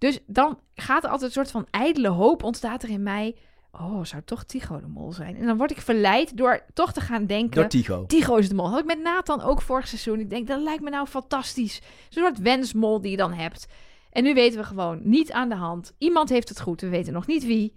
Dus 0.00 0.18
dan 0.26 0.58
gaat 0.74 1.04
er 1.04 1.10
altijd 1.10 1.28
een 1.28 1.44
soort 1.44 1.50
van 1.50 1.66
ijdele 1.70 2.08
hoop 2.08 2.42
ontstaat 2.42 2.82
er 2.82 2.88
in 2.88 3.02
mij. 3.02 3.36
Oh, 3.72 4.04
zou 4.04 4.22
toch 4.24 4.44
Tycho 4.44 4.80
de 4.80 4.86
mol 4.86 5.12
zijn? 5.12 5.36
En 5.36 5.46
dan 5.46 5.56
word 5.56 5.70
ik 5.70 5.80
verleid 5.80 6.36
door 6.36 6.64
toch 6.74 6.92
te 6.92 7.00
gaan 7.00 7.26
denken... 7.26 7.60
Door 7.60 7.68
Tycho. 7.68 8.06
Tycho 8.06 8.36
is 8.36 8.48
de 8.48 8.54
mol. 8.54 8.70
Had 8.70 8.78
ik 8.78 8.84
met 8.84 9.02
Nathan 9.02 9.42
ook 9.42 9.62
vorig 9.62 9.88
seizoen. 9.88 10.20
Ik 10.20 10.30
denk, 10.30 10.46
dat 10.46 10.60
lijkt 10.60 10.82
me 10.82 10.90
nou 10.90 11.06
fantastisch. 11.06 11.80
Zo'n 12.08 12.22
soort 12.22 12.38
wensmol 12.38 13.00
die 13.00 13.10
je 13.10 13.16
dan 13.16 13.32
hebt. 13.32 13.66
En 14.10 14.22
nu 14.22 14.34
weten 14.34 14.60
we 14.60 14.66
gewoon, 14.66 15.00
niet 15.02 15.32
aan 15.32 15.48
de 15.48 15.54
hand. 15.54 15.92
Iemand 15.98 16.28
heeft 16.28 16.48
het 16.48 16.60
goed, 16.60 16.80
we 16.80 16.88
weten 16.88 17.12
nog 17.12 17.26
niet 17.26 17.44
wie. 17.44 17.72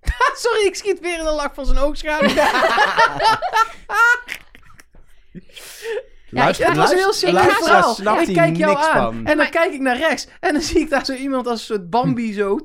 Sorry, 0.34 0.66
ik 0.66 0.74
schiet 0.74 1.00
weer 1.00 1.18
in 1.18 1.24
de 1.24 1.30
lak 1.30 1.54
van 1.54 1.66
zijn 1.66 1.78
oogschaduw. 1.78 2.28
Ja, 6.30 6.42
Luister, 6.42 6.64
ik- 6.66 6.70
Het 6.72 6.80
was 6.80 6.92
heel 6.94 7.12
simpel. 7.12 8.20
Ik 8.20 8.34
kijk 8.34 8.56
jou 8.56 8.72
niks 8.74 8.86
aan. 8.88 9.02
van. 9.02 9.16
En 9.16 9.24
dan 9.24 9.36
Maar- 9.36 9.48
kijk 9.48 9.72
ik 9.72 9.80
naar 9.80 9.96
rechts. 9.96 10.26
En 10.40 10.52
dan 10.52 10.62
zie 10.70 10.80
ik 10.80 10.90
daar 10.90 11.04
zo 11.04 11.12
iemand 11.12 11.46
als 11.46 11.60
een 11.60 11.66
soort 11.76 11.90
Bambi 11.90 12.32
zo. 12.32 12.58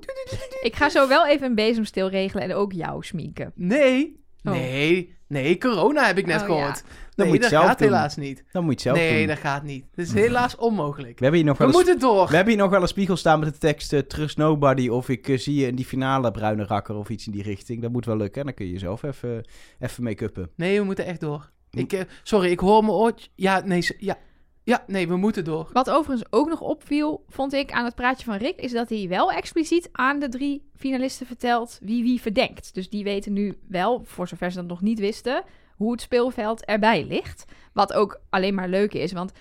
Ik 0.61 0.76
ga 0.76 0.89
zo 0.89 1.07
wel 1.07 1.28
even 1.28 1.47
een 1.47 1.55
bezemstil 1.55 2.09
regelen 2.09 2.43
en 2.43 2.53
ook 2.53 2.72
jou 2.74 3.03
sminken. 3.03 3.51
Nee. 3.55 4.24
Oh. 4.43 4.51
Nee. 4.51 5.13
Nee, 5.28 5.57
corona 5.57 6.05
heb 6.05 6.18
ik 6.18 6.26
net 6.26 6.39
Oh, 6.39 6.45
gehoord. 6.45 6.84
Dan 6.84 6.84
nee, 7.16 7.28
moet 7.28 7.36
je 7.36 7.41
dat 7.41 7.49
zelf 7.49 7.66
gaat 7.66 7.80
doen. 7.80 7.88
helaas 7.88 8.16
niet. 8.16 8.43
Dan 8.51 8.63
moet 8.63 8.74
je 8.74 8.80
zelf 8.82 8.97
nee, 8.97 9.18
doen. 9.18 9.28
dat 9.28 9.38
gaat 9.38 9.63
niet. 9.63 9.86
Dat 9.95 10.05
is 10.05 10.13
helaas 10.13 10.55
onmogelijk. 10.55 11.20
We 11.20 11.24
hebben 11.24 11.36
hier 11.41 11.49
nog 11.49 11.57
We 11.57 11.66
wel 11.66 11.74
eens... 11.74 11.84
moeten 11.84 11.99
door. 12.07 12.28
We 12.30 12.36
hebben 12.36 12.53
hier 12.53 12.61
nog 12.61 12.72
wel 12.72 12.82
een 12.82 12.88
spiegel 12.88 13.16
staan 13.16 13.39
met 13.39 13.53
de 13.53 13.57
tekst 13.59 13.93
eh, 13.93 13.99
Trust 13.99 14.38
Nobody 14.38 14.88
of 14.88 15.09
ik 15.09 15.28
eh, 15.28 15.38
zie 15.38 15.55
je 15.55 15.68
in 15.68 15.76
die 15.76 15.86
finale 15.86 16.32
bruine 16.32 16.63
rakker 16.66 16.95
of 16.95 17.09
iets 17.09 17.26
in 17.26 17.32
die 17.32 17.43
richting. 17.43 17.82
Dat 17.82 17.91
moet 17.91 18.05
wel 18.05 18.18
lukken. 18.18 18.39
En 18.39 18.45
dan 18.45 18.55
kun 18.55 18.66
je 18.66 18.72
jezelf 18.72 19.03
even, 19.03 19.45
even 19.80 20.03
make-uppen. 20.03 20.49
Nee, 20.55 20.80
we 20.80 20.86
moeten 20.86 21.05
echt 21.05 21.20
door. 21.20 21.51
Ik, 21.76 21.93
eh, 21.93 22.01
sorry, 22.23 22.51
ik 22.51 22.59
hoor 22.59 22.84
me 22.84 22.91
ooit. 22.91 23.30
Ja, 23.36 23.61
nee, 23.65 23.88
ja. 23.97 24.17
Ja, 24.63 24.84
nee, 24.88 25.07
we 25.07 25.15
moeten 25.15 25.43
door. 25.43 25.69
Wat 25.73 25.89
overigens 25.89 26.32
ook 26.32 26.49
nog 26.49 26.61
opviel, 26.61 27.26
vond 27.28 27.53
ik 27.53 27.71
aan 27.71 27.86
het 27.86 27.95
praatje 27.95 28.26
van 28.26 28.38
Rick, 28.38 28.61
is 28.61 28.71
dat 28.71 28.89
hij 28.89 29.07
wel 29.07 29.32
expliciet 29.32 29.89
aan 29.91 30.19
de 30.19 30.30
drie 30.30 30.69
finalisten 30.76 31.26
vertelt 31.26 31.80
wie 31.82 32.03
wie 32.03 32.21
verdenkt. 32.21 32.73
Dus 32.73 32.89
die 32.89 33.03
weten 33.03 33.34
nu 33.34 33.57
wel, 33.67 34.01
voor 34.03 34.28
zover 34.28 34.51
ze 34.51 34.57
dat 34.57 34.67
nog 34.67 34.82
niet 34.82 34.99
wisten, 34.99 35.43
hoe 35.76 35.91
het 35.91 36.01
speelveld 36.01 36.65
erbij 36.65 37.05
ligt. 37.05 37.45
Wat 37.73 37.93
ook 37.93 38.19
alleen 38.30 38.55
maar 38.55 38.69
leuk 38.69 38.93
is, 38.93 39.11
want 39.11 39.32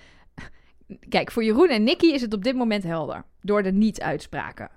kijk, 1.08 1.30
voor 1.30 1.44
Jeroen 1.44 1.68
en 1.68 1.84
Nicky 1.84 2.06
is 2.06 2.20
het 2.20 2.34
op 2.34 2.44
dit 2.44 2.54
moment 2.54 2.84
helder. 2.84 3.24
Door 3.40 3.62
de 3.62 3.72
niet-uitspraken. 3.72 4.70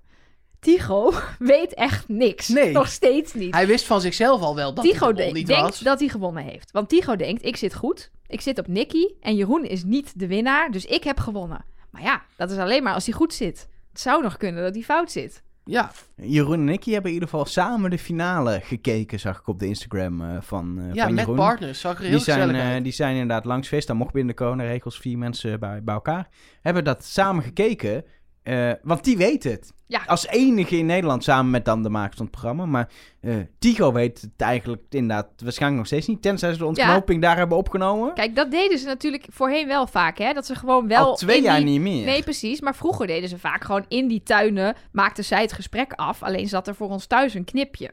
Tycho 0.59 1.13
weet 1.39 1.73
echt 1.73 2.07
niks. 2.07 2.47
Nee. 2.47 2.71
Nog 2.71 2.87
steeds 2.87 3.33
niet. 3.33 3.53
Hij 3.53 3.67
wist 3.67 3.85
van 3.85 4.01
zichzelf 4.01 4.41
al 4.41 4.55
wel 4.55 4.73
dat 4.73 4.83
hij 4.83 5.07
de 5.07 5.13
de- 5.13 5.29
niet 5.33 5.47
denkt 5.47 5.61
was. 5.61 5.79
dat 5.79 5.99
hij 5.99 6.07
gewonnen 6.09 6.43
heeft. 6.43 6.71
Want 6.71 6.89
Tycho 6.89 7.15
denkt, 7.15 7.45
ik 7.45 7.55
zit 7.55 7.75
goed. 7.75 8.11
Ik 8.27 8.41
zit 8.41 8.59
op 8.59 8.67
Nicky. 8.67 9.05
En 9.21 9.35
Jeroen 9.35 9.63
is 9.65 9.83
niet 9.83 10.19
de 10.19 10.27
winnaar. 10.27 10.71
Dus 10.71 10.85
ik 10.85 11.03
heb 11.03 11.19
gewonnen. 11.19 11.65
Maar 11.91 12.01
ja, 12.01 12.21
dat 12.35 12.51
is 12.51 12.57
alleen 12.57 12.83
maar 12.83 12.93
als 12.93 13.05
hij 13.05 13.13
goed 13.15 13.33
zit. 13.33 13.67
Het 13.91 13.99
zou 14.01 14.23
nog 14.23 14.37
kunnen 14.37 14.63
dat 14.63 14.73
hij 14.73 14.83
fout 14.83 15.11
zit. 15.11 15.43
Ja, 15.63 15.91
Jeroen 16.15 16.53
en 16.53 16.63
Nicky 16.63 16.91
hebben 16.91 17.07
in 17.09 17.13
ieder 17.13 17.29
geval 17.29 17.45
samen 17.45 17.89
de 17.89 17.97
finale 17.99 18.59
gekeken, 18.63 19.19
zag 19.19 19.39
ik 19.39 19.47
op 19.47 19.59
de 19.59 19.65
Instagram 19.67 20.21
eh, 20.21 20.37
van, 20.41 20.79
eh 20.79 20.93
ja 20.93 21.03
van 21.03 21.13
met 21.13 21.19
Jeroen. 21.23 21.35
partners. 21.35 21.79
Zag 21.79 21.95
er 21.97 22.01
heel 22.01 22.11
Die 22.11 22.19
zijn, 22.19 22.55
eh, 22.55 22.61
uit. 22.69 22.83
die 22.83 22.93
zijn 22.93 23.11
inderdaad 23.13 23.45
langs 23.45 23.67
feest. 23.67 23.87
Dan 23.87 23.97
mocht 23.97 24.13
binnenkomen, 24.13 24.65
regels 24.67 24.97
vier 24.99 25.17
mensen 25.17 25.59
bij, 25.59 25.83
bij 25.83 25.93
elkaar. 25.93 26.27
Hebben 26.61 26.83
dat 26.83 27.03
samen 27.03 27.43
gekeken, 27.43 28.05
eh, 28.47 28.71
want 28.81 29.03
die 29.03 29.17
weet 29.17 29.43
het. 29.43 29.73
Ja. 29.87 30.01
Als 30.05 30.27
enige 30.27 30.77
in 30.77 30.85
Nederland, 30.85 31.23
samen 31.23 31.51
met 31.51 31.65
dan 31.65 31.83
de 31.83 31.89
makers 31.89 32.15
van 32.15 32.25
het 32.25 32.31
programma. 32.35 32.65
Maar 32.65 32.89
eh 33.21 33.35
Tycho 33.59 33.91
weet 33.91 34.21
het 34.21 34.31
eigenlijk 34.37 34.81
inderdaad 34.89 35.27
waarschijnlijk 35.43 35.77
nog 35.81 35.87
steeds 35.87 36.07
niet. 36.07 36.21
Tenzij 36.21 36.51
ze 36.51 36.57
de 36.57 36.65
ontknoping 36.65 37.21
daar 37.21 37.37
hebben 37.37 37.57
opgenomen. 37.57 38.13
Kijk, 38.13 38.35
dat 38.35 38.51
deden 38.51 38.77
ze 38.79 38.85
natuurlijk 38.85 39.25
voorheen 39.29 39.67
wel 39.67 39.87
vaak. 39.87 40.17
Hè? 40.17 40.33
Dat 40.33 40.45
ze 40.45 40.55
gewoon 40.55 40.87
wel 40.87 41.05
Al 41.05 41.15
twee 41.15 41.37
in 41.37 41.43
jaar 41.43 41.57
die... 41.57 41.65
niet 41.65 41.81
meer. 41.81 42.05
Nee, 42.05 42.23
precies. 42.23 42.61
Maar 42.61 42.75
vroeger 42.75 43.07
deden 43.07 43.29
ze 43.29 43.37
vaak 43.37 43.63
gewoon 43.63 43.85
in 43.87 44.07
die 44.07 44.23
tuinen. 44.23 44.75
Maakten 44.91 45.23
zij 45.23 45.41
het 45.41 45.53
gesprek 45.53 45.93
af. 45.93 46.23
Alleen 46.23 46.47
zat 46.47 46.67
er 46.67 46.75
voor 46.75 46.89
ons 46.89 47.05
thuis 47.05 47.33
een 47.33 47.45
knipje. 47.45 47.91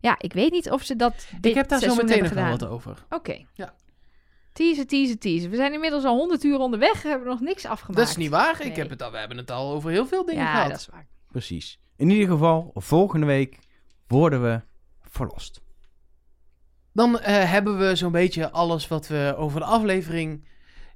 Ja, 0.00 0.14
ik 0.18 0.32
weet 0.32 0.52
niet 0.52 0.70
of 0.70 0.82
ze 0.82 0.96
dat 0.96 1.14
dit 1.40 1.46
Ik 1.46 1.54
heb 1.54 1.68
daar 1.68 1.80
zo 1.80 1.94
meteen 1.94 2.06
nog 2.06 2.16
wel 2.18 2.28
gedaan. 2.28 2.50
wat 2.50 2.68
over. 2.68 3.04
Oké. 3.10 3.44
Ja. 3.54 3.74
Teasen, 4.56 4.86
teasen, 4.86 5.18
teasen. 5.18 5.50
We 5.50 5.56
zijn 5.56 5.72
inmiddels 5.72 6.04
al 6.04 6.16
100 6.16 6.44
uur 6.44 6.58
onderweg. 6.58 7.02
We 7.02 7.08
hebben 7.08 7.28
nog 7.28 7.40
niks 7.40 7.64
afgemaakt. 7.64 7.98
Dat 7.98 8.08
is 8.08 8.16
niet 8.16 8.30
waar. 8.30 8.64
Ik 8.64 8.76
heb 8.76 8.90
het 8.90 9.02
al, 9.02 9.10
we 9.10 9.18
hebben 9.18 9.36
het 9.36 9.50
al 9.50 9.72
over 9.72 9.90
heel 9.90 10.06
veel 10.06 10.24
dingen 10.24 10.42
ja, 10.42 10.52
gehad. 10.52 10.70
dat 10.70 10.78
is 10.78 10.86
waar. 10.86 11.06
Precies. 11.30 11.78
In 11.96 12.10
ieder 12.10 12.28
geval, 12.28 12.70
volgende 12.74 13.26
week 13.26 13.58
worden 14.06 14.42
we 14.42 14.60
verlost. 15.02 15.60
Dan 16.92 17.20
eh, 17.20 17.50
hebben 17.50 17.78
we 17.78 17.96
zo'n 17.96 18.12
beetje 18.12 18.50
alles 18.50 18.88
wat 18.88 19.06
we 19.06 19.34
over 19.36 19.60
de 19.60 19.66
aflevering 19.66 20.48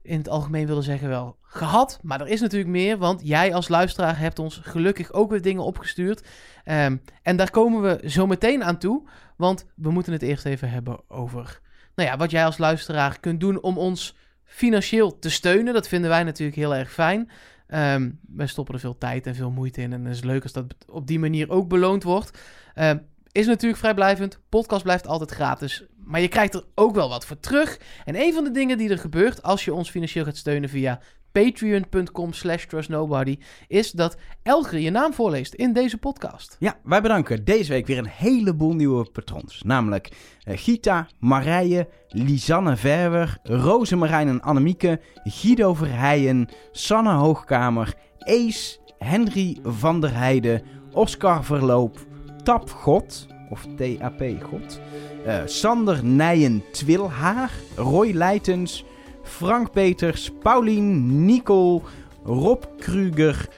in 0.02 0.18
het 0.18 0.28
algemeen 0.28 0.66
willen 0.66 0.82
zeggen 0.82 1.08
wel 1.08 1.36
gehad. 1.42 1.98
Maar 2.02 2.20
er 2.20 2.28
is 2.28 2.40
natuurlijk 2.40 2.70
meer, 2.70 2.98
want 2.98 3.20
jij 3.24 3.54
als 3.54 3.68
luisteraar 3.68 4.18
hebt 4.18 4.38
ons 4.38 4.60
gelukkig 4.62 5.12
ook 5.12 5.30
weer 5.30 5.42
dingen 5.42 5.64
opgestuurd. 5.64 6.26
Ehm, 6.64 6.96
en 7.22 7.36
daar 7.36 7.50
komen 7.50 7.82
we 7.82 8.10
zo 8.10 8.26
meteen 8.26 8.64
aan 8.64 8.78
toe, 8.78 9.08
want 9.36 9.66
we 9.74 9.90
moeten 9.90 10.12
het 10.12 10.22
eerst 10.22 10.44
even 10.44 10.70
hebben 10.70 11.00
over 11.08 11.60
nou 11.94 12.08
ja, 12.08 12.16
wat 12.16 12.30
jij 12.30 12.44
als 12.44 12.58
luisteraar 12.58 13.20
kunt 13.20 13.40
doen 13.40 13.60
om 13.60 13.78
ons 13.78 14.14
financieel 14.44 15.18
te 15.18 15.30
steunen. 15.30 15.74
Dat 15.74 15.88
vinden 15.88 16.10
wij 16.10 16.24
natuurlijk 16.24 16.58
heel 16.58 16.74
erg 16.74 16.92
fijn. 16.92 17.30
Ehm 17.66 18.10
wij 18.34 18.46
stoppen 18.46 18.74
er 18.74 18.80
veel 18.80 18.98
tijd 18.98 19.26
en 19.26 19.34
veel 19.34 19.50
moeite 19.50 19.80
in 19.80 19.92
en 19.92 20.04
het 20.04 20.14
is 20.14 20.22
leuk 20.22 20.42
als 20.42 20.52
dat 20.52 20.64
op 20.86 21.06
die 21.06 21.18
manier 21.18 21.50
ook 21.50 21.68
beloond 21.68 22.02
wordt. 22.02 22.38
Ehm, 22.74 22.98
is 23.32 23.46
natuurlijk 23.46 23.80
vrijblijvend. 23.80 24.38
Podcast 24.48 24.82
blijft 24.82 25.06
altijd 25.06 25.30
gratis. 25.30 25.84
Maar 26.04 26.20
je 26.20 26.28
krijgt 26.28 26.54
er 26.54 26.64
ook 26.74 26.94
wel 26.94 27.08
wat 27.08 27.26
voor 27.26 27.40
terug. 27.40 27.80
En 28.04 28.20
een 28.20 28.32
van 28.34 28.44
de 28.44 28.50
dingen 28.50 28.78
die 28.78 28.90
er 28.90 28.98
gebeurt 28.98 29.42
als 29.42 29.64
je 29.64 29.74
ons 29.74 29.90
financieel 29.90 30.24
gaat 30.24 30.36
steunen 30.36 30.68
via 30.68 31.00
patreon.com 31.32 32.32
slash 32.32 32.66
trustnobody... 32.66 33.38
is 33.68 33.90
dat 33.90 34.16
Elge 34.42 34.82
je 34.82 34.90
naam 34.90 35.12
voorleest 35.14 35.54
in 35.54 35.72
deze 35.72 35.98
podcast. 35.98 36.56
Ja, 36.58 36.78
wij 36.82 37.02
bedanken 37.02 37.44
deze 37.44 37.72
week 37.72 37.86
weer 37.86 37.98
een 37.98 38.06
heleboel 38.06 38.74
nieuwe 38.74 39.10
patrons. 39.10 39.62
Namelijk 39.62 40.10
eh, 40.42 40.58
Gita, 40.58 41.08
Marije, 41.18 41.88
Lisanne 42.08 42.76
Verwer, 42.76 43.38
Rosemarijn 43.42 44.28
en 44.28 44.40
Annemieke, 44.42 45.00
Guido 45.24 45.74
Verheijen, 45.74 46.48
Sanne 46.72 47.12
Hoogkamer, 47.12 47.94
Ace, 48.18 48.78
Henry 48.98 49.58
van 49.62 50.00
der 50.00 50.14
Heijden, 50.14 50.62
Oscar 50.92 51.44
Verloop, 51.44 51.98
Tap 52.42 52.70
God, 52.70 53.26
of 53.50 53.66
TAP 53.76 54.22
God, 54.42 54.80
eh, 55.24 55.42
Sander 55.44 56.04
Nijen 56.04 56.62
Twilhaar, 56.72 57.50
Roy 57.76 58.10
Leitens, 58.10 58.84
Frank 59.30 59.70
Peters, 59.70 60.30
Paulien, 60.42 61.24
Nicole, 61.24 61.80
Rob 62.24 62.64
Kruger, 62.78 63.48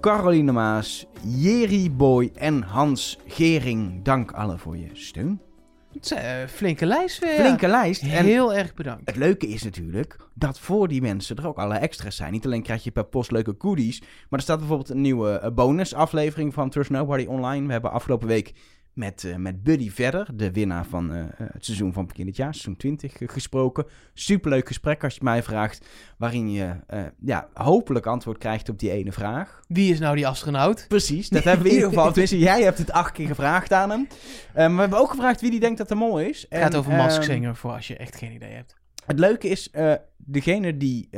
Caroline 0.00 0.52
Maas, 0.52 1.06
Jerry 1.22 1.90
Boy 1.90 2.30
en 2.34 2.62
Hans 2.62 3.18
Gering. 3.26 4.02
Dank 4.02 4.32
allen 4.32 4.58
voor 4.58 4.76
je 4.76 4.88
steun. 4.92 5.40
Het 5.92 6.04
is 6.04 6.10
een 6.10 6.48
flinke 6.48 6.86
lijst 6.86 7.18
weer. 7.18 7.34
Flinke 7.34 7.68
lijst. 7.68 8.02
En 8.02 8.24
Heel 8.24 8.54
erg 8.54 8.74
bedankt. 8.74 9.02
het 9.04 9.16
leuke 9.16 9.46
is 9.46 9.62
natuurlijk 9.62 10.16
dat 10.34 10.58
voor 10.58 10.88
die 10.88 11.00
mensen 11.00 11.36
er 11.36 11.46
ook 11.46 11.56
allerlei 11.56 11.80
extra's 11.80 12.16
zijn. 12.16 12.32
Niet 12.32 12.44
alleen 12.44 12.62
krijg 12.62 12.84
je 12.84 12.90
per 12.90 13.04
post 13.04 13.30
leuke 13.30 13.54
goodies, 13.58 14.00
maar 14.00 14.38
er 14.38 14.40
staat 14.40 14.58
bijvoorbeeld 14.58 14.90
een 14.90 15.00
nieuwe 15.00 15.30
eh, 15.30 15.50
bonusaflevering 15.50 16.54
van 16.54 16.70
Trust 16.70 16.90
Nobody 16.90 17.24
online. 17.26 17.66
We 17.66 17.72
hebben 17.72 17.92
afgelopen 17.92 18.28
week 18.28 18.52
met, 19.00 19.24
eh, 19.24 19.34
met 19.34 19.62
Buddy 19.62 19.90
Verder, 19.90 20.28
de 20.34 20.52
winnaar 20.52 20.84
van 20.84 21.12
eh, 21.14 21.24
het 21.52 21.64
seizoen 21.64 21.92
van 21.92 22.06
begin 22.06 22.26
dit 22.26 22.36
jaar, 22.36 22.54
seizoen 22.54 22.76
20, 22.76 23.20
eh, 23.20 23.28
gesproken. 23.28 23.86
Superleuk 24.14 24.66
gesprek 24.66 25.02
als 25.02 25.12
je 25.12 25.18
het 25.18 25.28
mij 25.28 25.42
vraagt, 25.42 25.86
waarin 26.18 26.50
je 26.52 26.74
ja, 27.20 27.48
hopelijk 27.54 28.06
antwoord 28.06 28.38
krijgt 28.38 28.68
op 28.68 28.78
die 28.78 28.90
ene 28.90 29.12
vraag. 29.12 29.60
Wie 29.68 29.92
is 29.92 29.98
nou 29.98 30.16
die 30.16 30.26
astronaut? 30.26 30.84
Precies, 30.88 31.28
dat 31.28 31.44
hebben 31.44 31.62
we 31.62 31.68
in 31.68 31.74
ieder 31.74 31.88
geval. 31.88 32.08
Tenminste, 32.12 32.38
jij 32.38 32.62
hebt 32.62 32.78
het 32.78 32.92
acht 32.92 33.12
keer 33.12 33.26
gevraagd 33.26 33.72
aan 33.72 33.90
hem. 33.90 34.06
Maar 34.54 34.74
we 34.74 34.80
hebben 34.80 34.98
ook 34.98 35.10
gevraagd 35.10 35.40
wie 35.40 35.50
die 35.50 35.60
denkt 35.60 35.78
dat 35.78 35.88
de 35.88 35.94
mol 35.94 36.20
is. 36.20 36.46
Het 36.48 36.60
gaat 36.60 36.72
En, 36.72 36.78
over 36.78 36.92
ehm, 36.92 37.00
Maskzinger, 37.00 37.56
voor 37.56 37.72
als 37.72 37.86
je 37.86 37.96
echt 37.96 38.16
geen 38.16 38.32
idee 38.32 38.52
hebt. 38.52 38.76
het 39.06 39.18
leuke 39.18 39.48
is, 39.48 39.70
degene 40.16 40.76
die 40.76 41.08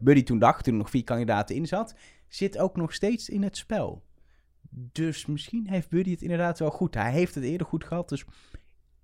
Buddy 0.00 0.22
toen 0.22 0.38
dacht, 0.38 0.64
toen 0.64 0.72
er 0.72 0.78
nog 0.78 0.90
vier 0.90 1.04
kandidaten 1.04 1.56
in 1.56 1.66
zat, 1.66 1.94
zit 2.28 2.58
ook 2.58 2.76
nog 2.76 2.92
steeds 2.92 3.28
in 3.28 3.42
het 3.42 3.56
spel. 3.56 4.02
Dus 4.70 5.26
misschien 5.26 5.66
heeft 5.68 5.88
Buddy 5.88 6.10
het 6.10 6.22
inderdaad 6.22 6.58
wel 6.58 6.70
goed. 6.70 6.94
Hij 6.94 7.12
heeft 7.12 7.34
het 7.34 7.44
eerder 7.44 7.66
goed 7.66 7.84
gehad, 7.84 8.08
dus 8.08 8.24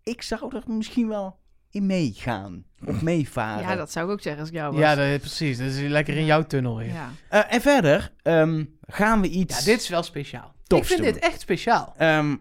ik 0.02 0.22
zou 0.22 0.56
er 0.56 0.62
misschien 0.66 1.08
wel 1.08 1.38
in 1.70 1.86
meegaan. 1.86 2.64
Of 2.86 3.02
meevaren. 3.12 3.68
Ja, 3.68 3.76
dat 3.76 3.92
zou 3.92 4.06
ik 4.06 4.12
ook 4.12 4.20
zeggen 4.20 4.40
als 4.40 4.50
ik 4.50 4.56
jou 4.56 4.72
was. 4.72 4.80
Ja, 4.80 4.94
dat, 4.94 5.20
precies. 5.20 5.58
Dat 5.58 5.66
is 5.66 5.80
lekker 5.80 6.16
in 6.16 6.24
jouw 6.24 6.42
tunnel 6.42 6.76
weer. 6.76 6.86
Ja, 6.86 6.94
Ja. 6.94 7.10
Eh, 7.28 7.54
en 7.54 7.60
verder 7.60 8.12
ehm, 8.22 8.64
gaan 8.80 9.20
we 9.20 9.28
iets... 9.28 9.64
dit 9.64 9.80
is 9.80 9.88
wel 9.88 10.02
speciaal. 10.02 10.54
Ik 10.66 10.84
vind 10.84 11.02
doen. 11.02 11.12
dit 11.12 11.18
echt 11.22 11.40
speciaal. 11.40 11.94
Ehm, 11.96 12.36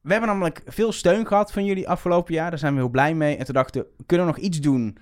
we 0.00 0.10
hebben 0.10 0.28
namelijk 0.28 0.62
veel 0.66 0.92
steun 0.92 1.26
gehad 1.26 1.52
van 1.52 1.64
jullie 1.64 1.88
afgelopen 1.88 2.34
jaar. 2.34 2.50
Daar 2.50 2.58
zijn 2.58 2.74
we 2.74 2.80
heel 2.80 2.88
blij 2.88 3.14
mee. 3.14 3.36
En 3.36 3.44
toen 3.44 3.54
dachten 3.54 3.80
we, 3.82 4.04
kunnen 4.06 4.26
we 4.26 4.32
nog 4.32 4.42
iets 4.42 4.60
doen 4.60 4.98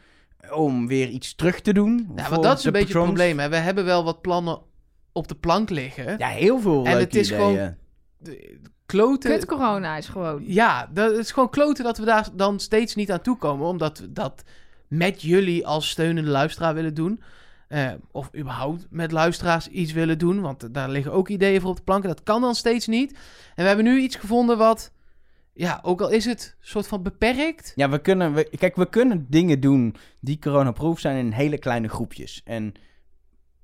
om 0.50 0.86
weer 0.86 1.08
iets 1.08 1.34
terug 1.34 1.60
te 1.60 1.72
doen? 1.72 2.12
Ja, 2.16 2.22
voor 2.22 2.30
want 2.30 2.42
dat 2.42 2.56
is 2.56 2.62
de 2.62 2.66
een 2.66 2.72
beetje 2.72 2.98
het 2.98 3.02
probleem. 3.04 3.38
Hè. 3.38 3.48
We 3.48 3.56
hebben 3.56 3.84
wel 3.84 4.04
wat 4.04 4.20
plannen 4.20 4.60
op 5.16 5.28
de 5.28 5.34
plank 5.34 5.70
liggen. 5.70 6.18
Ja, 6.18 6.28
heel 6.28 6.60
veel 6.60 6.76
En 6.76 6.82
leuke 6.82 6.98
het 6.98 7.14
is 7.14 7.26
ideeën. 7.30 7.42
gewoon- 7.42 7.74
De- 8.18 8.60
kloten. 8.86 9.30
Kut 9.30 9.46
corona 9.46 9.96
is 9.96 10.08
gewoon. 10.08 10.42
Ja, 10.46 10.90
dat 10.92 11.12
is 11.12 11.30
gewoon 11.30 11.50
kloten 11.50 11.84
dat 11.84 11.98
we 11.98 12.04
daar 12.04 12.28
dan 12.34 12.60
steeds 12.60 12.94
niet 12.94 13.12
aan 13.12 13.20
toekomen. 13.22 13.66
Omdat 13.66 13.98
we 13.98 14.12
dat 14.12 14.42
met 14.88 15.22
jullie 15.22 15.66
als 15.66 15.88
steunende 15.90 16.30
luisteraar 16.30 16.74
willen 16.74 16.94
doen. 16.94 17.22
Eh, 17.68 17.90
of 18.10 18.30
überhaupt 18.36 18.86
met 18.90 19.12
luisteraars 19.12 19.68
iets 19.68 19.92
willen 19.92 20.18
doen. 20.18 20.40
Want 20.40 20.74
daar 20.74 20.88
liggen 20.88 21.12
ook 21.12 21.28
ideeën 21.28 21.60
voor 21.60 21.70
op 21.70 21.76
de 21.76 21.82
planken. 21.82 22.08
Dat 22.08 22.22
kan 22.22 22.40
dan 22.40 22.54
steeds 22.54 22.86
niet. 22.86 23.12
En 23.54 23.62
we 23.62 23.62
hebben 23.62 23.84
nu 23.84 24.00
iets 24.00 24.16
gevonden 24.16 24.58
wat... 24.58 24.92
Ja, 25.52 25.80
ook 25.82 26.00
al 26.00 26.08
is 26.08 26.24
het 26.24 26.56
soort 26.60 26.86
van 26.86 27.02
beperkt. 27.02 27.72
Ja, 27.74 27.88
we 27.88 27.98
kunnen, 27.98 28.34
we, 28.34 28.48
kijk, 28.58 28.76
we 28.76 28.88
kunnen 28.88 29.26
dingen 29.28 29.60
doen 29.60 29.94
die 30.20 30.38
coronaproof 30.38 31.00
zijn 31.00 31.16
in 31.26 31.32
hele 31.32 31.58
kleine 31.58 31.88
groepjes. 31.88 32.40
En 32.44 32.72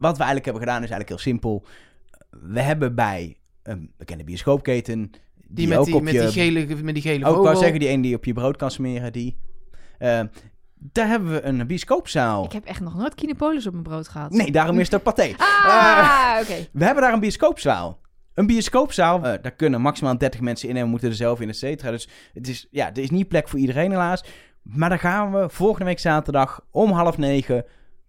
wat 0.02 0.16
we 0.16 0.24
eigenlijk 0.24 0.44
hebben 0.44 0.62
gedaan 0.62 0.82
is 0.82 0.90
eigenlijk 0.90 1.08
heel 1.08 1.32
simpel. 1.32 1.64
We 2.30 2.60
hebben 2.60 2.94
bij 2.94 3.36
een 3.62 3.90
bekende 3.96 4.24
bioscoopketen, 4.24 5.00
die, 5.00 5.20
Die, 5.48 5.68
met, 5.68 5.78
ook 5.78 5.84
die, 5.84 5.94
op 5.94 6.02
met, 6.02 6.12
je... 6.12 6.20
die 6.20 6.30
gele, 6.30 6.82
met 6.82 6.94
die 6.94 7.02
gele 7.02 7.24
ook 7.26 7.42
wel 7.42 7.56
zeggen, 7.56 7.78
die 7.78 7.88
ene 7.88 8.02
die 8.02 8.16
op 8.16 8.24
je 8.24 8.32
brood 8.32 8.56
kan 8.56 8.70
smeren, 8.70 9.12
die... 9.12 9.36
eh, 9.98 10.20
daar 10.74 11.06
hebben 11.08 11.30
we 11.32 11.42
een 11.42 11.66
bioscoopzaal. 11.66 12.44
Ik 12.44 12.52
heb 12.52 12.64
echt 12.64 12.80
nog 12.80 12.94
nooit 12.96 13.14
Kinepolis 13.14 13.66
op 13.66 13.72
mijn 13.72 13.84
brood 13.84 14.08
gehad. 14.08 14.30
Nee, 14.30 14.50
daarom 14.52 14.78
is 14.78 14.90
het 14.90 14.94
ook 14.94 15.02
paté. 15.02 15.34
Ah, 15.64 16.38
oké. 16.40 16.66
We 16.72 16.84
hebben 16.84 17.02
daar 17.02 17.12
een 17.12 17.20
bioscoopzaal. 17.20 18.00
Een 18.34 18.46
bioscoopzaal, 18.46 19.16
eh, 19.16 19.42
daar 19.42 19.52
kunnen 19.52 19.80
maximaal 19.80 20.18
30 20.18 20.40
mensen 20.40 20.68
in 20.68 20.76
en 20.76 20.82
we 20.82 20.88
moeten 20.88 21.08
er 21.08 21.14
zelf 21.14 21.40
in, 21.40 21.48
et 21.48 21.56
cetera. 21.56 21.90
Dus 21.90 22.08
het 22.32 22.48
is, 22.48 22.66
ja, 22.70 22.90
er 22.90 22.98
is 23.02 23.10
niet 23.10 23.28
plek 23.28 23.48
voor 23.48 23.58
iedereen 23.58 23.90
helaas. 23.90 24.24
Maar 24.62 24.88
dan 24.88 24.98
gaan 24.98 25.32
we 25.32 25.48
volgende 25.48 25.84
week 25.84 25.98
zaterdag 25.98 26.60
om 26.70 26.90
half 26.90 27.18
negen 27.18 27.64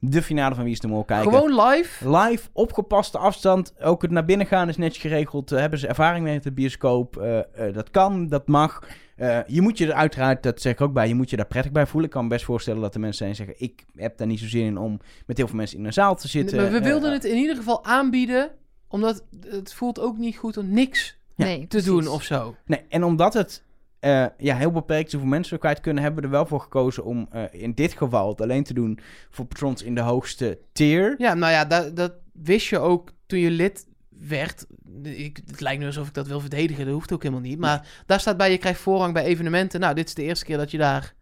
de 0.09 0.21
finale 0.21 0.55
van 0.55 0.63
Wie 0.63 0.73
is 0.73 0.79
de 0.79 0.87
Mol 0.87 1.03
kijken. 1.03 1.31
Gewoon 1.31 1.61
live. 1.67 2.09
Live, 2.17 2.49
opgepaste 2.53 3.17
afstand. 3.17 3.73
Ook 3.81 4.01
het 4.01 4.11
naar 4.11 4.25
binnen 4.25 4.47
gaan 4.47 4.69
is 4.69 4.77
netjes 4.77 5.01
geregeld. 5.01 5.51
Eh, 5.51 5.59
hebben 5.59 5.79
ze 5.79 5.87
ervaring 5.87 6.23
mee 6.23 6.33
met 6.33 6.43
de 6.43 6.51
bioscoop? 6.51 7.17
Eh, 7.17 7.39
eh, 7.67 7.73
dat 7.73 7.91
kan, 7.91 8.27
dat 8.27 8.47
mag. 8.47 8.81
Eh, 9.15 9.39
je 9.47 9.61
moet 9.61 9.77
je 9.77 9.87
er 9.87 9.93
uiteraard, 9.93 10.43
dat 10.43 10.61
zeg 10.61 10.73
ik 10.73 10.81
ook 10.81 10.93
bij, 10.93 11.07
je 11.07 11.15
moet 11.15 11.29
je 11.29 11.35
daar 11.35 11.45
prettig 11.45 11.71
bij 11.71 11.85
voelen. 11.85 12.05
Ik 12.05 12.15
kan 12.15 12.23
me 12.23 12.29
best 12.29 12.45
voorstellen 12.45 12.81
dat 12.81 12.93
er 12.93 12.99
mensen 12.99 13.17
zijn 13.17 13.29
die 13.29 13.45
zeggen... 13.45 13.65
ik 13.65 14.01
heb 14.01 14.17
daar 14.17 14.27
niet 14.27 14.39
zo 14.39 14.47
zin 14.47 14.65
in 14.65 14.77
om 14.77 14.99
met 15.25 15.37
heel 15.37 15.47
veel 15.47 15.55
mensen 15.55 15.77
in 15.77 15.85
een 15.85 15.93
zaal 15.93 16.15
te 16.15 16.27
zitten. 16.27 16.57
maar 16.57 16.71
we 16.71 16.81
wilden 16.81 17.11
het 17.11 17.23
in 17.23 17.37
ieder 17.37 17.55
geval 17.55 17.85
aanbieden. 17.85 18.51
Omdat 18.87 19.23
het 19.47 19.73
voelt 19.73 19.99
ook 19.99 20.17
niet 20.17 20.37
goed 20.37 20.57
om 20.57 20.69
niks 20.69 21.17
Ja, 21.35 21.45
nee, 21.45 21.59
te 21.59 21.67
precies. 21.67 21.87
doen 21.87 22.07
of 22.07 22.23
zo. 22.23 22.55
Nee, 22.65 22.81
en 22.89 23.03
omdat 23.03 23.33
het 23.33 23.63
eh, 24.03 24.25
ja, 24.37 24.55
heel 24.55 24.71
beperkt 24.71 25.11
hoeveel 25.11 25.29
mensen 25.29 25.53
we 25.53 25.59
kwijt 25.59 25.79
kunnen, 25.79 26.03
hebben 26.03 26.21
we 26.21 26.27
er 26.27 26.33
wel 26.33 26.45
voor 26.45 26.59
gekozen 26.59 27.03
om 27.03 27.27
eh, 27.31 27.43
in 27.51 27.73
dit 27.73 27.93
geval 27.93 28.29
het 28.29 28.41
alleen 28.41 28.63
te 28.63 28.73
doen 28.73 28.99
voor 29.29 29.45
patrons 29.45 29.83
in 29.83 29.95
de 29.95 30.01
hoogste 30.01 30.59
tier. 30.71 31.15
Ja, 31.17 31.33
nou 31.33 31.51
ja, 31.51 31.65
dat, 31.65 31.95
dat 31.95 32.13
wist 32.33 32.67
je 32.67 32.79
ook 32.79 33.11
toen 33.25 33.39
je 33.39 33.51
lid 33.51 33.87
werd. 34.09 34.65
Ik, 35.03 35.39
het 35.45 35.61
lijkt 35.61 35.79
nu 35.79 35.85
alsof 35.85 36.07
ik 36.07 36.13
dat 36.13 36.27
wil 36.27 36.39
verdedigen, 36.39 36.85
dat 36.85 36.93
hoeft 36.93 37.13
ook 37.13 37.23
helemaal 37.23 37.43
niet. 37.43 37.59
Maar 37.59 37.87
daar 38.05 38.19
staat 38.19 38.37
bij, 38.37 38.51
je 38.51 38.57
krijgt 38.57 38.79
voorrang 38.79 39.13
bij 39.13 39.23
evenementen. 39.23 39.79
Nou, 39.79 39.95
dit 39.95 40.07
is 40.07 40.13
de 40.13 40.23
eerste 40.23 40.45
keer 40.45 40.57
dat 40.57 40.71
je 40.71 40.77
daar 40.77 41.13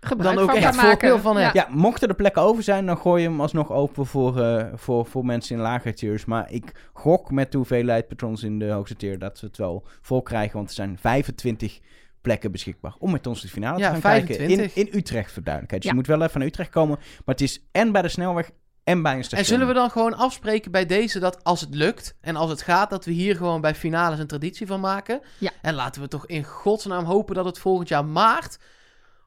Gebruik 0.00 0.34
dan 0.34 0.44
ook 0.44 0.50
van 0.50 0.62
echt 0.62 0.76
voordeel 0.76 1.18
van 1.18 1.36
hebt. 1.36 1.54
Ja, 1.54 1.68
mochten 1.70 2.08
er 2.08 2.14
plekken 2.14 2.42
over 2.42 2.62
zijn, 2.62 2.86
dan 2.86 2.98
gooi 2.98 3.22
je 3.22 3.28
hem 3.28 3.40
alsnog 3.40 3.72
open 3.72 4.06
voor, 4.06 4.40
eh, 4.40 4.66
voor, 4.74 5.06
voor 5.06 5.24
mensen 5.24 5.56
in 5.56 5.62
lagere 5.62 5.94
tiers. 5.94 6.24
Maar 6.24 6.52
ik 6.52 6.88
gok 6.92 7.30
met 7.30 7.52
de 7.52 7.56
hoeveelheid 7.56 8.08
patrons 8.08 8.42
in 8.42 8.58
de 8.58 8.70
hoogste 8.70 8.96
tier 8.96 9.18
dat 9.18 9.40
we 9.40 9.46
het 9.46 9.56
wel 9.56 9.84
vol 10.00 10.22
krijgen. 10.22 10.56
Want 10.56 10.68
er 10.68 10.74
zijn 10.74 10.98
25 10.98 11.80
plekken 12.26 12.52
beschikbaar 12.52 12.94
om 12.98 13.10
met 13.10 13.26
ons 13.26 13.40
de 13.40 13.48
finale 13.48 13.78
Ja, 13.78 13.86
te 13.86 13.92
gaan 13.92 14.00
kijken. 14.10 14.34
25. 14.36 14.74
In, 14.76 14.86
in 14.86 14.98
Utrecht, 14.98 15.32
voor 15.32 15.42
duidelijkheid. 15.42 15.82
Dus 15.82 15.90
Ja. 15.90 15.96
je 15.96 15.96
moet 15.96 16.06
wel 16.18 16.22
even 16.26 16.38
naar 16.38 16.48
Utrecht 16.48 16.70
komen. 16.70 16.96
Maar 16.98 17.34
het 17.34 17.40
is 17.40 17.60
en 17.72 17.92
bij 17.92 18.02
de 18.02 18.08
snelweg 18.08 18.50
en 18.84 19.02
bij 19.02 19.16
een 19.16 19.24
station. 19.24 19.40
En 19.40 19.46
zullen 19.46 19.66
we 19.66 19.72
dan 19.74 19.90
gewoon 19.90 20.14
afspreken 20.14 20.70
bij 20.70 20.86
deze 20.86 21.18
dat 21.18 21.44
als 21.44 21.60
het 21.60 21.74
lukt 21.74 22.16
en 22.20 22.36
als 22.36 22.50
het 22.50 22.62
gaat, 22.62 22.90
dat 22.90 23.04
we 23.04 23.10
hier 23.10 23.36
gewoon 23.36 23.60
bij 23.60 23.74
finales 23.74 24.18
een 24.18 24.26
traditie 24.26 24.66
van 24.66 24.80
maken? 24.80 25.20
Ja. 25.38 25.50
En 25.62 25.74
laten 25.74 26.02
we 26.02 26.08
toch 26.08 26.26
in 26.26 26.44
godsnaam 26.44 27.04
hopen 27.04 27.34
dat 27.34 27.44
het 27.44 27.58
volgend 27.58 27.88
jaar 27.88 28.04
maart, 28.04 28.58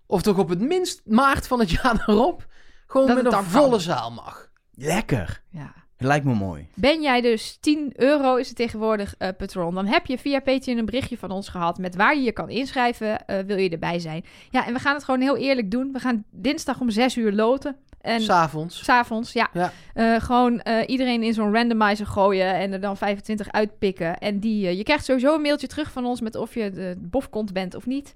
of 0.06 0.22
toch 0.22 0.38
op 0.38 0.50
het 0.50 0.60
minst 0.62 1.02
maart 1.06 1.48
van 1.48 1.60
het 1.60 1.70
jaar 1.82 2.04
erop, 2.08 2.48
gewoon 2.88 3.08
Dat 3.08 3.16
met 3.16 3.26
een 3.26 3.32
kan. 3.32 3.44
volle 3.46 3.80
zaal 3.80 4.12
mag. 4.12 4.50
Lekker. 4.74 5.42
Ja. 5.50 5.74
Lijkt 6.02 6.26
me 6.26 6.34
mooi. 6.34 6.68
Ben 6.74 7.02
jij 7.02 7.22
dus 7.22 7.58
10 7.62 7.92
euro 7.96 8.36
is 8.36 8.48
het 8.48 8.58
tegenwoordig 8.58 9.16
eh 9.18 9.30
patron, 9.38 9.76
dan 9.76 9.86
heb 9.86 10.06
je 10.06 10.18
via 10.18 10.40
Patreon 10.40 10.78
een 10.78 10.86
berichtje 10.86 11.18
van 11.18 11.32
ons 11.32 11.50
gehad 11.50 11.78
met 11.78 11.96
waar 11.96 12.16
je 12.16 12.22
je 12.22 12.32
kan 12.32 12.50
inschrijven, 12.50 13.26
eh, 13.26 13.40
wil 13.40 13.58
je 13.58 13.70
erbij 13.70 14.00
zijn. 14.00 14.26
Ja, 14.50 14.68
en 14.68 14.74
we 14.74 14.80
gaan 14.80 14.94
het 14.94 15.04
gewoon 15.04 15.22
heel 15.22 15.38
eerlijk 15.38 15.72
doen. 15.72 15.92
We 15.92 16.00
gaan 16.00 16.24
dinsdag 16.32 16.80
om 16.80 16.90
6 16.90 17.18
uur 17.18 17.32
loten. 17.32 17.76
En 18.02 18.22
S'avonds. 18.22 18.84
S'avonds, 18.84 19.34
ja. 19.34 19.50
Ja. 19.54 19.72
Eh, 19.94 20.16
gewoon 20.22 20.60
eh, 20.60 20.84
iedereen 20.88 21.24
in 21.24 21.34
zo'n 21.34 21.54
randomizer 21.54 22.06
gooien 22.06 22.54
en 22.54 22.74
er 22.74 22.82
dan 22.82 22.98
25 22.98 23.52
uitpikken. 23.52 24.18
En 24.18 24.40
die, 24.40 24.78
je 24.78 24.84
krijgt 24.84 25.06
sowieso 25.06 25.36
een 25.36 25.42
mailtje 25.42 25.68
terug 25.68 25.92
van 25.92 26.06
ons 26.06 26.22
met 26.22 26.36
of 26.36 26.54
je 26.54 26.72
de 26.72 26.96
bofkont 26.98 27.54
bent 27.54 27.76
of 27.76 27.86
niet. 27.86 28.14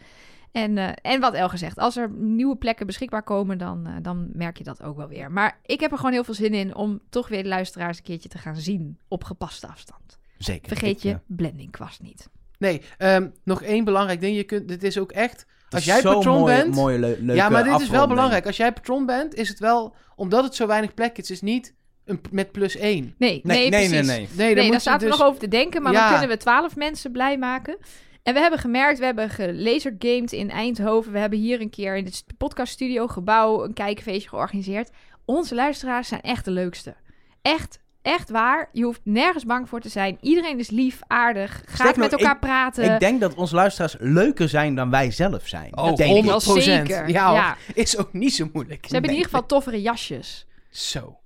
En, 0.54 0.78
eh, 0.78 0.90
en 1.02 1.20
wat 1.20 1.34
El 1.34 1.50
gezegd, 1.50 1.78
als 1.78 1.98
er 1.98 2.10
nieuwe 2.10 2.56
plekken 2.56 2.86
beschikbaar 2.86 3.24
komen, 3.24 3.58
dan, 3.58 3.88
eh, 3.88 3.94
dan 4.02 4.30
merk 4.34 4.58
je 4.58 4.64
dat 4.64 4.84
ook 4.84 4.98
wel 4.98 5.08
weer. 5.08 5.32
Maar 5.32 5.60
ik 5.66 5.80
heb 5.80 5.92
er 5.92 5.98
gewoon 5.98 6.12
heel 6.12 6.24
veel 6.24 6.34
zin 6.34 6.54
in 6.54 6.76
om 6.76 7.00
toch 7.10 7.28
weer 7.28 7.44
de 7.44 7.50
luisteraars 7.50 7.98
een 7.98 8.04
keertje 8.04 8.30
te 8.30 8.38
gaan 8.38 8.56
zien 8.56 8.98
op 9.08 9.24
gepaste 9.24 9.68
afstand. 9.68 10.20
Zeker. 10.38 10.68
Vergeet 10.68 10.96
Ik, 10.98 11.02
je 11.04 11.10
eh, 11.10 11.16
blendingkwast 11.28 12.02
niet. 12.02 12.30
Nee, 12.58 12.82
ehm, 12.98 13.28
nog 13.44 13.62
één 13.62 13.84
belangrijk 13.84 14.22
ding. 14.22 14.36
Je 14.36 14.44
kunt, 14.44 14.68
dit 14.68 14.84
is 14.84 14.98
ook 14.98 15.12
echt, 15.12 15.46
als 15.70 15.86
jij 15.86 16.02
patron 16.02 16.40
mooie, 16.40 16.56
bent... 16.56 16.76
Mooie, 16.76 17.00
le- 17.00 17.08
leuke 17.20 17.34
ja, 17.34 17.50
maar 17.50 17.64
dit 17.64 17.80
is 17.80 17.90
wel 17.90 18.08
belangrijk. 18.08 18.46
Als 18.46 18.58
jij 18.58 18.74
patron 18.74 19.06
bent, 19.06 19.34
is 19.36 19.50
het 19.50 19.60
wel, 19.60 19.96
omdat 20.16 20.44
het 20.44 20.56
zo 20.56 20.68
weinig 20.68 20.94
plek 20.94 21.18
is, 21.18 21.32
is 21.32 21.42
niet 21.42 21.74
een, 22.06 22.22
met 22.32 22.52
plus 22.52 22.76
één. 22.76 23.16
Nee, 23.18 23.42
nee, 23.44 23.58
Nee, 23.58 23.70
nee, 23.70 23.70
nee, 23.70 23.88
precies. 23.90 24.08
nee. 24.08 24.18
Nee, 24.18 24.28
Nee, 24.36 24.48
dan 24.56 24.64
daar 24.64 24.74
moet 24.74 24.82
zaten 24.82 25.00
je 25.00 25.06
we 25.06 25.12
dus... 25.12 25.20
nog 25.20 25.28
over 25.28 25.40
te 25.42 25.48
denken, 25.48 25.82
maar 25.82 25.92
Ja. 25.92 26.00
dan 26.10 26.10
kunnen 26.20 26.38
we 26.38 26.44
12 26.44 26.76
mensen 26.76 27.12
blij 27.12 27.38
maken. 27.38 27.78
En 28.24 28.34
we 28.34 28.40
hebben 28.40 28.60
gemerkt, 28.60 29.00
we 29.00 29.06
hebben 29.06 29.30
gelasergamed 29.30 30.32
in 30.32 30.50
Eindhoven. 30.50 31.12
We 31.12 31.20
hebben 31.20 31.40
hier 31.40 31.62
een 31.62 31.70
keer 31.70 31.96
in 31.96 32.06
het 32.06 32.24
podcaststudio 32.38 33.08
gebouw 33.08 33.64
een 33.64 33.74
kijkfeestje 33.74 34.30
georganiseerd. 34.30 34.90
Onze 35.26 35.56
luisteraars 35.56 36.08
zijn 36.08 36.22
echt 36.22 36.46
de 36.46 36.52
leukste. 36.52 36.96
Echt, 37.42 37.80
echt 38.02 38.30
waar. 38.30 38.70
Je 38.72 38.84
hoeft 38.84 39.02
nergens 39.04 39.46
bang 39.46 39.70
voor 39.70 39.80
te 39.80 39.90
zijn. 39.90 40.18
Iedereen 40.22 40.60
is 40.60 40.70
lief, 40.70 41.00
aardig, 41.08 41.64
gaat 41.66 41.96
met 41.96 42.12
elkaar 42.12 42.40
praten. 42.40 42.94
Ik 42.94 43.00
denk 43.00 43.22
dat 43.22 43.34
onze 43.34 43.56
luisteraars 43.56 43.96
leuker 44.00 44.50
zijn 44.50 44.76
dan 44.76 44.90
wij 44.90 45.12
zelf 45.12 45.48
zijn. 45.48 45.78
Oh, 45.78 45.86
Dat 45.86 45.98
denk 45.98 46.10
ik. 46.10 46.24
100 46.24 46.46
wel 46.46 46.62
zeker. 46.62 47.10
Ja, 47.10 47.28
hoor. 47.28 47.36
Ja. 47.36 47.58
is 47.74 47.98
ook 47.98 48.14
niet 48.14 48.34
zo 48.34 48.50
moeilijk. 48.54 48.86
Ze 48.86 48.94
hebben 48.94 49.12
in 49.12 49.18
ieder 49.18 49.32
geval 49.32 49.48
toffere 49.48 49.82
jasjes. 49.82 50.46
Zo. 50.70 51.18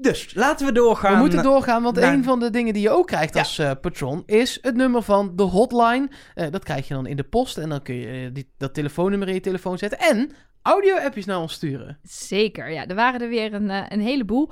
Dus, 0.00 0.34
laten 0.34 0.66
we 0.66 0.72
doorgaan. 0.72 1.12
We 1.12 1.18
moeten 1.18 1.42
doorgaan, 1.42 1.82
want 1.82 1.96
naar- 1.96 2.12
een 2.12 2.24
van 2.24 2.40
de 2.40 2.50
dingen 2.50 2.72
die 2.72 2.82
je 2.82 2.90
ook 2.90 3.06
krijgt 3.06 3.34
Ja. 3.34 3.40
als 3.40 3.58
eh, 3.58 3.70
patron 3.80 4.22
is 4.26 4.58
het 4.62 4.76
nummer 4.76 5.02
van 5.02 5.32
de 5.36 5.42
hotline. 5.42 6.08
Eh, 6.34 6.50
dat 6.50 6.64
krijg 6.64 6.88
je 6.88 6.94
dan 6.94 7.06
in 7.06 7.16
de 7.16 7.22
post 7.24 7.58
en 7.58 7.68
dan 7.68 7.82
kun 7.82 7.94
je 7.94 8.06
eh, 8.06 8.34
die, 8.34 8.52
dat 8.58 8.74
telefoonnummer 8.74 9.28
in 9.28 9.34
je 9.34 9.40
telefoon 9.40 9.78
zetten 9.78 9.98
en 9.98 10.30
audio-appjes 10.62 11.24
naar 11.24 11.40
ons 11.40 11.52
sturen. 11.52 11.98
Zeker, 12.02 12.70
ja. 12.70 12.86
Er 12.86 12.94
waren 12.94 13.20
er 13.20 13.28
weer 13.28 13.54
een, 13.54 13.92
een 13.92 14.00
heleboel. 14.00 14.50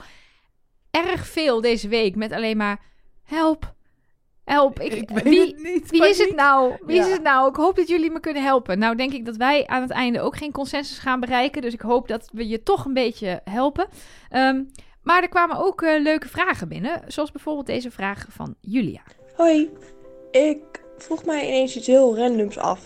Erg 0.90 1.26
veel 1.26 1.60
deze 1.60 1.88
week 1.88 2.16
met 2.16 2.32
alleen 2.32 2.56
maar... 2.56 2.80
Help, 3.24 3.74
help. 4.44 4.80
Ik, 4.80 4.92
Ik 4.92 5.10
weet 5.10 5.22
wie, 5.22 5.40
het 5.40 5.62
niet. 5.62 5.90
Wie 5.90 6.08
is 6.08 6.18
het 6.18 6.36
nou? 6.36 6.76
Wie 6.86 6.98
is 6.98 7.10
het 7.10 7.22
nou? 7.22 7.48
Ik 7.48 7.56
hoop 7.56 7.76
dat 7.76 7.88
jullie 7.88 8.10
me 8.10 8.20
kunnen 8.20 8.42
helpen. 8.42 8.78
Nou, 8.78 8.96
denk 8.96 9.12
ik 9.12 9.24
dat 9.24 9.36
wij 9.36 9.66
aan 9.66 9.82
het 9.82 9.90
einde 9.90 10.20
ook 10.20 10.36
geen 10.36 10.52
consensus 10.52 10.98
gaan 10.98 11.20
bereiken. 11.20 11.62
Dus 11.62 11.72
ik 11.72 11.80
hoop 11.80 12.08
dat 12.08 12.28
we 12.32 12.48
je 12.48 12.62
toch 12.62 12.84
een 12.84 12.94
beetje 12.94 13.40
helpen. 13.44 13.86
Ehm, 14.30 14.62
maar 15.06 15.22
er 15.22 15.28
kwamen 15.28 15.56
ook 15.56 15.82
eh, 15.82 16.02
leuke 16.02 16.28
vragen 16.28 16.68
binnen. 16.68 17.02
Zoals 17.06 17.30
bijvoorbeeld 17.30 17.66
deze 17.66 17.90
vraag 17.90 18.26
van 18.28 18.54
Julia. 18.60 19.02
Hoi, 19.36 19.70
ik 20.30 20.82
vroeg 20.98 21.24
mij 21.24 21.46
ineens 21.46 21.76
iets 21.76 21.86
heel 21.86 22.16
randoms 22.16 22.58
af. 22.58 22.80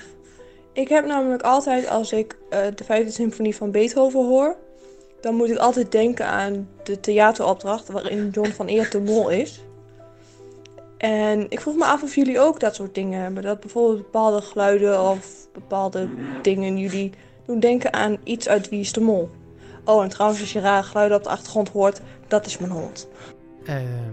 Ik 0.73 0.89
heb 0.89 1.07
namelijk 1.07 1.43
altijd, 1.43 1.89
als 1.89 2.13
ik 2.13 2.37
eh, 2.51 2.67
de 2.75 2.85
vijfde 2.85 3.11
symfonie 3.11 3.57
van 3.57 3.71
Beethoven 3.71 4.27
hoor, 4.27 4.57
dan 5.21 5.35
moet 5.35 5.51
ik 5.51 5.57
altijd 5.57 5.93
denken 5.93 6.27
aan 6.27 6.69
de 6.83 7.01
theateropdracht 7.01 7.89
waarin 7.89 8.31
John 8.31 8.51
van 8.51 8.67
Eert 8.67 8.93
de 8.93 9.01
mol 9.01 9.29
is. 9.29 9.61
En 10.97 11.47
ik 11.49 11.61
vroeg 11.61 11.77
me 11.77 11.85
af 11.85 12.03
of 12.03 12.15
jullie 12.15 12.41
ook 12.41 12.61
dat 12.61 12.75
soort 12.75 12.95
dingen 12.95 13.21
hebben. 13.21 13.43
Dat 13.43 13.61
bijvoorbeeld 13.61 14.03
bepaalde 14.03 14.43
geluiden 14.43 15.03
of 15.03 15.49
bepaalde 15.53 16.09
dingen 16.43 16.79
jullie 16.79 17.13
doen 17.47 17.61
denken 17.61 17.93
aan 17.93 18.17
iets 18.25 18.49
uit 18.49 18.69
Wie 18.69 18.81
is 18.81 18.93
de 18.93 19.01
Mol. 19.01 19.31
Oh, 19.85 20.03
en 20.03 20.09
trouwens, 20.09 20.41
als 20.41 20.53
je 20.53 20.61
rare 20.61 20.83
geluiden 20.83 21.17
op 21.17 21.23
de 21.23 21.29
achtergrond 21.29 21.69
hoort, 21.69 22.01
dat 22.29 22.47
is 22.47 22.59
mijn 22.59 22.73
hond. 22.73 23.09
Ehm, 23.65 24.13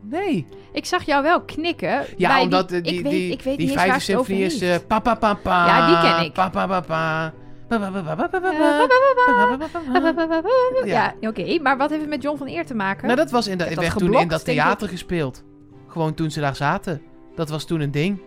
nee. 0.00 0.46
Ik 0.72 0.84
zag 0.84 1.02
jou 1.02 1.22
wel 1.22 1.42
knikken. 1.42 2.04
Ja, 2.16 2.28
bij 2.28 2.42
omdat 2.42 2.68
die, 2.68 2.78
eh, 2.78 2.84
die, 2.84 2.96
ik 2.98 3.02
weet, 3.02 3.12
die, 3.12 3.32
ik 3.32 3.42
weet 3.42 3.56
die 3.56 3.66
niet 3.66 3.76
vijfde 3.76 4.00
symfonie 4.00 4.44
is 4.44 4.60
eh, 4.60 4.74
pa 4.86 4.98
pa 4.98 5.14
pa 5.14 5.34
pa. 5.34 5.66
Ja, 5.66 5.86
die 5.86 6.10
ken 6.10 6.24
ik. 6.24 6.32
Pa 6.32 6.48
pa 6.48 6.66
pa 6.66 6.80
pa. 6.80 7.32
Pa, 7.68 7.78
pa, 7.78 7.90
pa, 7.90 8.02
pa, 8.02 8.14
pa, 8.14 8.28
pa, 8.28 8.40
pa, 8.40 8.50
Eh, 8.50 8.58
pa, 8.58 10.00
pa, 10.00 10.12
pa, 10.12 10.26
pa, 10.26 10.40
pa. 10.40 10.86
Ja, 10.86 11.14
oké. 11.20 11.58
maar 11.62 11.76
wat 11.76 11.88
heeft 11.90 12.00
het 12.00 12.10
met 12.10 12.22
John 12.22 12.38
van 12.38 12.48
Eer 12.48 12.66
te 12.66 12.74
maken? 12.74 13.04
Nou, 13.06 13.18
dat 13.18 13.30
was 13.30 13.46
in 13.46 13.58
dat, 13.58 13.74
werd 13.74 13.98
toen 13.98 14.14
in 14.14 14.28
dat 14.28 14.44
theater 14.44 14.88
gespeeld. 14.88 15.44
Gewoon 15.88 16.14
toen 16.14 16.30
ze 16.30 16.40
daar 16.40 16.56
zaten. 16.56 17.02
Dat 17.34 17.48
was 17.48 17.64
toen 17.64 17.80
een 17.80 17.90
ding. 17.90 18.20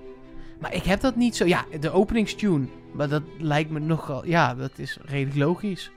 Maar 0.59 0.73
ik 0.73 0.83
heb 0.83 1.01
dat 1.01 1.15
niet 1.15 1.35
zo. 1.35 1.45
Ja, 1.45 1.65
de 1.79 1.91
openingstune. 1.91 2.67
Maar 2.95 3.09
dat 3.09 3.23
lijkt 3.39 3.69
me 3.69 3.79
nogal. 3.79 4.25
Ja, 4.25 4.55
dat 4.55 4.71
is 4.75 4.97
redelijk 5.05 5.37
logisch. 5.37 5.91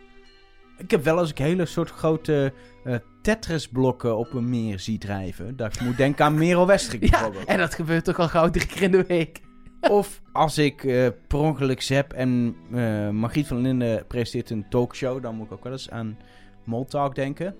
Ik 0.78 0.90
heb 0.90 1.04
wel 1.04 1.18
eens 1.20 1.32
een 1.34 1.44
hele 1.44 1.66
soort 1.66 1.90
grote 1.90 2.52
eh 2.84 2.94
Tetris-blokken 3.22 4.16
op 4.16 4.32
een 4.32 4.48
meer 4.48 4.78
zie 4.78 4.98
drijven. 4.98 5.56
Dat 5.56 5.74
ik 5.74 5.80
moet 5.80 5.96
denken 5.96 6.24
aan 6.24 6.34
Merel 6.38 6.66
Westrik 6.66 7.02
Ja, 7.04 7.10
bijvoorbeeld. 7.10 7.44
en 7.44 7.58
dat 7.58 7.74
gebeurt 7.74 8.04
toch 8.04 8.18
al 8.18 8.28
gauw 8.28 8.50
drie 8.50 8.66
keer 8.66 8.82
in 8.82 8.90
de 8.90 9.04
week. 9.04 9.40
Of 9.90 10.22
als 10.32 10.58
ik 10.58 10.84
eh 10.84 11.06
per 11.26 11.38
ongeluk 11.38 11.82
zap 11.82 12.12
en 12.12 12.56
eh 12.72 13.08
Margriet 13.10 13.46
van 13.46 13.60
Linden 13.60 14.06
presenteert 14.06 14.50
een 14.50 14.68
talkshow, 14.68 15.22
dan 15.22 15.34
moet 15.34 15.46
ik 15.46 15.52
ook 15.52 15.62
wel 15.64 15.72
eens 15.72 15.90
aan 15.90 16.18
Moltalk 16.64 17.14
denken. 17.14 17.54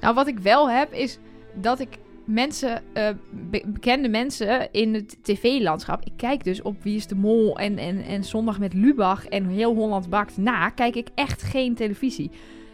Nou, 0.00 0.14
wat 0.14 0.26
ik 0.26 0.38
wel 0.38 0.70
heb, 0.70 0.92
is 0.92 1.18
dat 1.54 1.80
ik 1.80 1.98
mensen, 2.28 2.82
eh, 2.92 3.08
be- 3.30 3.64
bekende 3.66 4.08
mensen 4.08 4.68
in 4.72 4.94
het 4.94 5.16
tv-landschap... 5.22 6.04
Ik 6.04 6.12
kijk 6.16 6.44
dus 6.44 6.62
op 6.62 6.82
Wie 6.82 6.96
is 6.96 7.06
de 7.06 7.14
Mol 7.14 7.58
en, 7.58 7.78
en, 7.78 8.04
en 8.04 8.24
Zondag 8.24 8.58
met 8.58 8.74
Lubach 8.74 9.26
en 9.26 9.46
Heel 9.46 9.74
Holland 9.74 10.08
Bakt 10.08 10.36
na... 10.36 10.68
kijk 10.68 10.94
ik 10.96 11.08
echt 11.14 11.42
geen 11.42 11.74
televisie. 11.74 12.30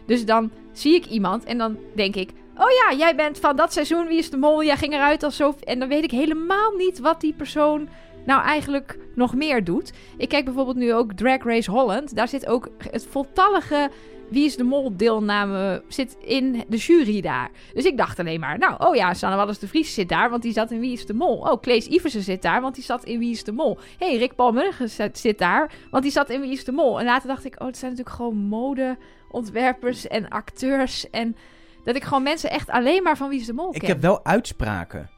Dus 0.07 0.25
dan 0.25 0.51
zie 0.73 0.95
ik 0.95 1.07
iemand 1.07 1.45
en 1.45 1.59
dan 1.59 1.77
denk 1.95 2.17
ik... 2.17 2.31
Oh 2.57 2.71
ja, 2.71 2.97
jij 2.97 3.17
bent 3.17 3.39
van 3.39 3.57
dat 3.57 3.73
seizoen 3.73 4.07
Wie 4.07 4.19
is 4.19 4.31
de 4.31 4.37
Mol. 4.37 4.65
Jij 4.65 4.77
ging 4.77 4.93
eruit 4.93 5.23
als 5.23 5.37
zo... 5.37 5.55
En 5.65 5.79
dan 5.79 5.89
weet 5.89 6.05
ik 6.05 6.11
helemaal 6.11 6.73
niet 6.77 6.99
wat 6.99 7.21
die 7.21 7.33
persoon 7.33 7.89
nou 8.27 8.43
eigenlijk 8.43 8.99
nog 9.15 9.35
meer 9.35 9.65
doet. 9.65 9.93
Ik 10.17 10.29
kijk 10.29 10.45
bijvoorbeeld 10.45 10.77
nu 10.77 10.95
ook 10.95 11.13
Drag 11.13 11.43
Race 11.43 11.71
Holland. 11.71 12.15
Daar 12.17 12.29
zit 12.29 12.47
ook 12.47 12.69
het 12.91 13.07
voltallige 13.11 13.91
Wie 14.29 14.45
is 14.45 14.57
de 14.57 14.65
Mol 14.65 14.97
deelname 14.97 15.83
zit 15.89 16.17
in 16.21 16.65
de 16.69 16.77
jury 16.77 17.21
daar. 17.21 17.51
Dus 17.75 17.85
ik 17.85 17.97
dacht 17.97 18.19
alleen 18.19 18.41
maar, 18.41 18.59
nou, 18.59 18.75
oh 18.79 18.95
ja, 18.95 19.15
Sanne 19.15 19.37
Wallis 19.37 19.59
de 19.59 19.69
Vries 19.69 19.95
zit 19.95 20.09
daar, 20.09 20.31
want 20.31 20.43
die 20.43 20.53
zat 20.53 20.71
in 20.71 20.81
Wie 20.81 20.93
is 20.93 21.07
de 21.07 21.15
Mol. 21.15 21.37
Oh, 21.37 21.61
Klees 21.61 21.87
Iversen 21.87 22.23
zit 22.23 22.43
daar, 22.43 22.61
want 22.61 22.75
die 22.75 22.85
zat 22.85 23.05
in 23.05 23.19
Wie 23.19 23.31
is 23.31 23.45
de 23.45 23.53
Mol. 23.53 23.79
Hé, 23.99 24.07
hey, 24.07 24.17
Rick 24.17 24.35
Paul 24.35 24.53
Murgen 24.53 24.91
zit, 25.13 25.39
daar, 25.39 25.73
want 25.91 26.03
die 26.03 26.13
zat 26.13 26.31
in 26.31 26.41
Wie 26.41 26.53
is 26.53 26.65
de 26.65 26.73
Mol. 26.73 26.99
En 26.99 27.05
later 27.05 27.29
dacht 27.29 27.45
ik, 27.45 27.61
oh, 27.61 27.67
het 27.67 27.77
zijn 27.77 27.91
natuurlijk 27.91 28.17
gewoon 28.17 28.37
modeontwerpers 28.37 30.07
en 30.07 30.29
acteurs 30.29 31.11
en 31.11 31.37
dat 31.85 31.97
ik 31.97 32.05
gewoon 32.05 32.23
mensen 32.23 32.51
echt 32.51 32.71
alleen 32.71 33.03
maar 33.03 33.17
van 33.17 33.29
Wie 33.29 33.41
is 33.41 33.47
de 33.47 33.53
Mol 33.53 33.75
Ik 33.75 33.81
ken. 33.81 33.89
heb 33.89 34.01
wel 34.01 34.25
uitspraken. 34.25 35.11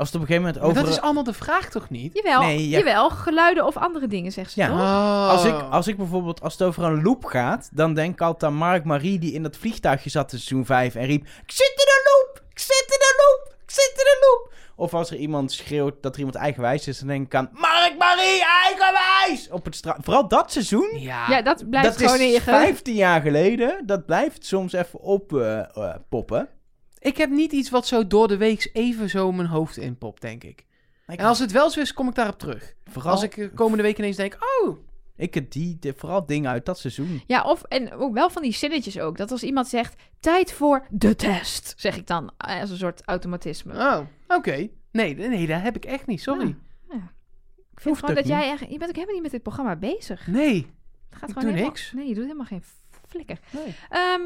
Als 0.00 0.08
het 0.12 0.20
op 0.22 0.28
een 0.28 0.34
gegeven 0.34 0.48
moment 0.52 0.62
Maar 0.62 0.70
over... 0.70 0.82
dat 0.90 0.98
is 0.98 1.00
allemaal 1.04 1.24
de 1.24 1.32
vraag 1.32 1.70
toch 1.70 1.90
niet? 1.90 2.14
Jawel, 2.14 2.40
Nee, 2.40 2.68
ja. 2.68 2.78
jawel, 2.78 3.10
geluiden 3.10 3.66
of 3.66 3.76
andere 3.76 4.06
dingen, 4.06 4.32
zegt 4.32 4.50
ze 4.52 4.60
Ja. 4.60 4.66
toch? 4.68 4.76
Oh. 4.78 5.28
Als 5.28 5.44
ik, 5.44 5.54
als 5.70 5.86
ik 5.86 5.96
bijvoorbeeld, 5.96 6.42
als 6.42 6.52
het 6.52 6.62
over 6.62 6.84
een 6.84 7.02
loop 7.02 7.24
gaat, 7.24 7.68
dan 7.72 7.94
denk 7.94 8.12
ik 8.12 8.20
altijd 8.20 8.52
aan 8.52 8.58
Mark 8.58 8.84
Marie 8.84 9.18
die 9.18 9.32
in 9.32 9.42
dat 9.42 9.56
vliegtuigje 9.56 10.10
zat 10.10 10.32
in 10.32 10.38
seizoen 10.38 10.66
5 10.66 10.94
en 10.94 11.06
riep: 11.06 11.22
Ik 11.22 11.50
zit 11.52 11.72
in 11.76 11.88
een 11.88 12.12
loop! 12.12 12.42
Ik 12.50 12.58
zit 12.58 12.84
in 12.88 13.00
een 13.00 13.16
loop! 13.26 13.54
Ik 13.64 13.70
zit 13.70 13.92
in 13.94 14.06
een 14.06 14.28
loop! 14.28 14.52
Of 14.76 14.94
als 14.94 15.10
er 15.10 15.16
iemand 15.16 15.52
schreeuwt 15.52 15.94
dat 16.00 16.12
er 16.12 16.18
iemand 16.18 16.36
eigenwijs 16.36 16.88
is, 16.88 16.98
dan 16.98 17.08
denk 17.08 17.26
ik 17.26 17.34
aan 17.34 17.48
Mark 17.52 17.94
Marie 17.98 18.42
eigenwijs! 18.64 19.48
Op 19.50 19.64
het 19.64 19.76
stra- 19.76 19.96
Vooral 20.00 20.28
dat 20.28 20.52
seizoen. 20.52 20.90
Ja. 21.00 21.24
Ja, 21.28 21.42
dat 21.42 21.70
blijft 21.70 21.88
dat 21.88 21.96
gewoon 22.06 22.20
in 22.20 22.28
je 22.28 22.36
is 22.36 22.42
geheugen. 22.42 22.66
15 22.68 22.94
jaar 22.94 23.20
geleden. 23.20 23.82
Dat 23.86 24.06
blijft 24.06 24.46
soms 24.46 24.72
even 24.72 25.00
op 25.00 25.32
eh, 25.36 25.58
eh, 25.58 25.94
poppen. 26.08 26.48
Ik 27.00 27.16
heb 27.16 27.30
niet 27.30 27.52
iets 27.52 27.70
wat 27.70 27.86
zo 27.86 28.06
door 28.06 28.28
de 28.28 28.36
week 28.36 28.70
even 28.72 29.10
zo 29.10 29.32
mijn 29.32 29.48
hoofd 29.48 29.76
inpopt, 29.76 30.20
denk 30.20 30.44
ik. 30.44 30.64
En 31.06 31.18
als 31.18 31.38
het 31.38 31.52
wel 31.52 31.70
zo 31.70 31.80
is, 31.80 31.92
kom 31.92 32.08
ik 32.08 32.14
daarop 32.14 32.38
terug. 32.38 32.74
vooral, 32.84 33.12
Als 33.12 33.22
ik 33.22 33.36
eh, 33.36 33.48
komende 33.54 33.82
week 33.82 33.98
ineens 33.98 34.16
denk, 34.16 34.38
oh, 34.62 34.76
ik 35.16 35.34
heb 35.34 35.50
die, 35.50 35.76
de- 35.80 35.94
vooral 35.96 36.26
dingen 36.26 36.50
uit 36.50 36.66
dat 36.66 36.78
seizoen. 36.78 37.22
Ja, 37.26 37.42
of 37.42 37.62
en 37.62 37.92
ook 37.92 38.14
wel 38.14 38.30
van 38.30 38.42
die 38.42 38.52
zinnetjes 38.52 38.98
ook. 38.98 39.16
Dat 39.16 39.30
als 39.30 39.42
iemand 39.42 39.68
zegt, 39.68 40.02
tijd 40.20 40.52
voor 40.52 40.86
de 40.90 41.16
test, 41.16 41.74
zeg 41.76 41.96
ik 41.96 42.06
dan 42.06 42.30
eh, 42.36 42.60
als 42.60 42.70
een 42.70 42.76
soort 42.76 43.02
automatisme. 43.04 43.74
oh, 43.74 44.00
oké. 44.28 44.68
Nee, 44.92 45.14
nee, 45.14 45.46
dat 45.46 45.60
heb 45.62 45.76
ik 45.76 45.84
echt 45.84 46.06
niet, 46.06 46.20
sorry. 46.22 46.56
Ja. 46.90 46.94
Ik 47.72 47.80
vind 47.80 47.84
Hoeft 47.84 48.00
gewoon 48.00 48.14
dat 48.14 48.26
jij 48.26 48.50
echt... 48.50 48.60
Je 48.60 48.78
bent 48.78 48.82
ook 48.90 48.94
helemaal 48.94 49.14
niet 49.14 49.22
met 49.22 49.30
dit 49.30 49.42
programma 49.42 49.76
bezig. 49.76 50.26
Nee. 50.26 50.54
Het 51.08 51.18
gaat 51.18 51.28
Ik 51.28 51.34
gewoon 51.36 51.42
doe 51.42 51.50
helemaal, 51.52 51.64
niks. 51.68 51.92
Nee, 51.92 52.08
je 52.08 52.14
doet 52.14 52.22
helemaal 52.22 52.46
geen 52.46 52.62
flikker. 53.08 53.38
Nee. 53.50 53.74
Ehm, 53.88 54.20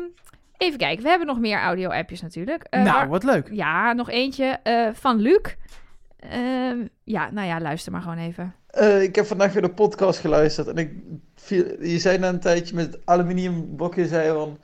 even 0.57 0.79
kijken, 0.79 1.03
we 1.03 1.09
hebben 1.09 1.27
nog 1.27 1.39
meer 1.39 1.59
audio-appjes 1.61 2.23
natuurlijk. 2.23 2.63
Eh, 2.71 2.83
nou, 2.83 2.95
waar- 2.97 3.09
wat 3.09 3.25
leuk. 3.25 3.49
Ja, 3.53 3.93
nog 3.93 4.11
eentje 4.11 4.45
eh, 4.63 4.89
van 4.93 5.17
Luc. 5.21 5.55
Ehm, 6.19 6.79
ja, 7.05 7.31
nou 7.31 7.47
ja, 7.47 7.61
luister 7.61 7.93
maar 7.93 8.03
gewoon 8.03 8.19
even. 8.19 8.55
Eh, 8.67 9.03
ik 9.03 9.15
heb 9.15 9.27
vandaag 9.27 9.53
weer 9.53 9.63
de 9.63 9.71
podcast 9.71 10.19
geluisterd 10.19 10.67
en 10.69 10.77
ik 10.77 10.93
viel, 11.35 11.65
je 11.83 11.99
zei 11.99 12.19
na 12.19 12.29
een 12.29 12.41
tijdje 12.41 12.75
met 12.75 12.87
het 12.93 13.01
aluminiumblokje, 13.05 14.07
zei 14.07 14.27
je 14.27 14.33
van, 14.33 14.59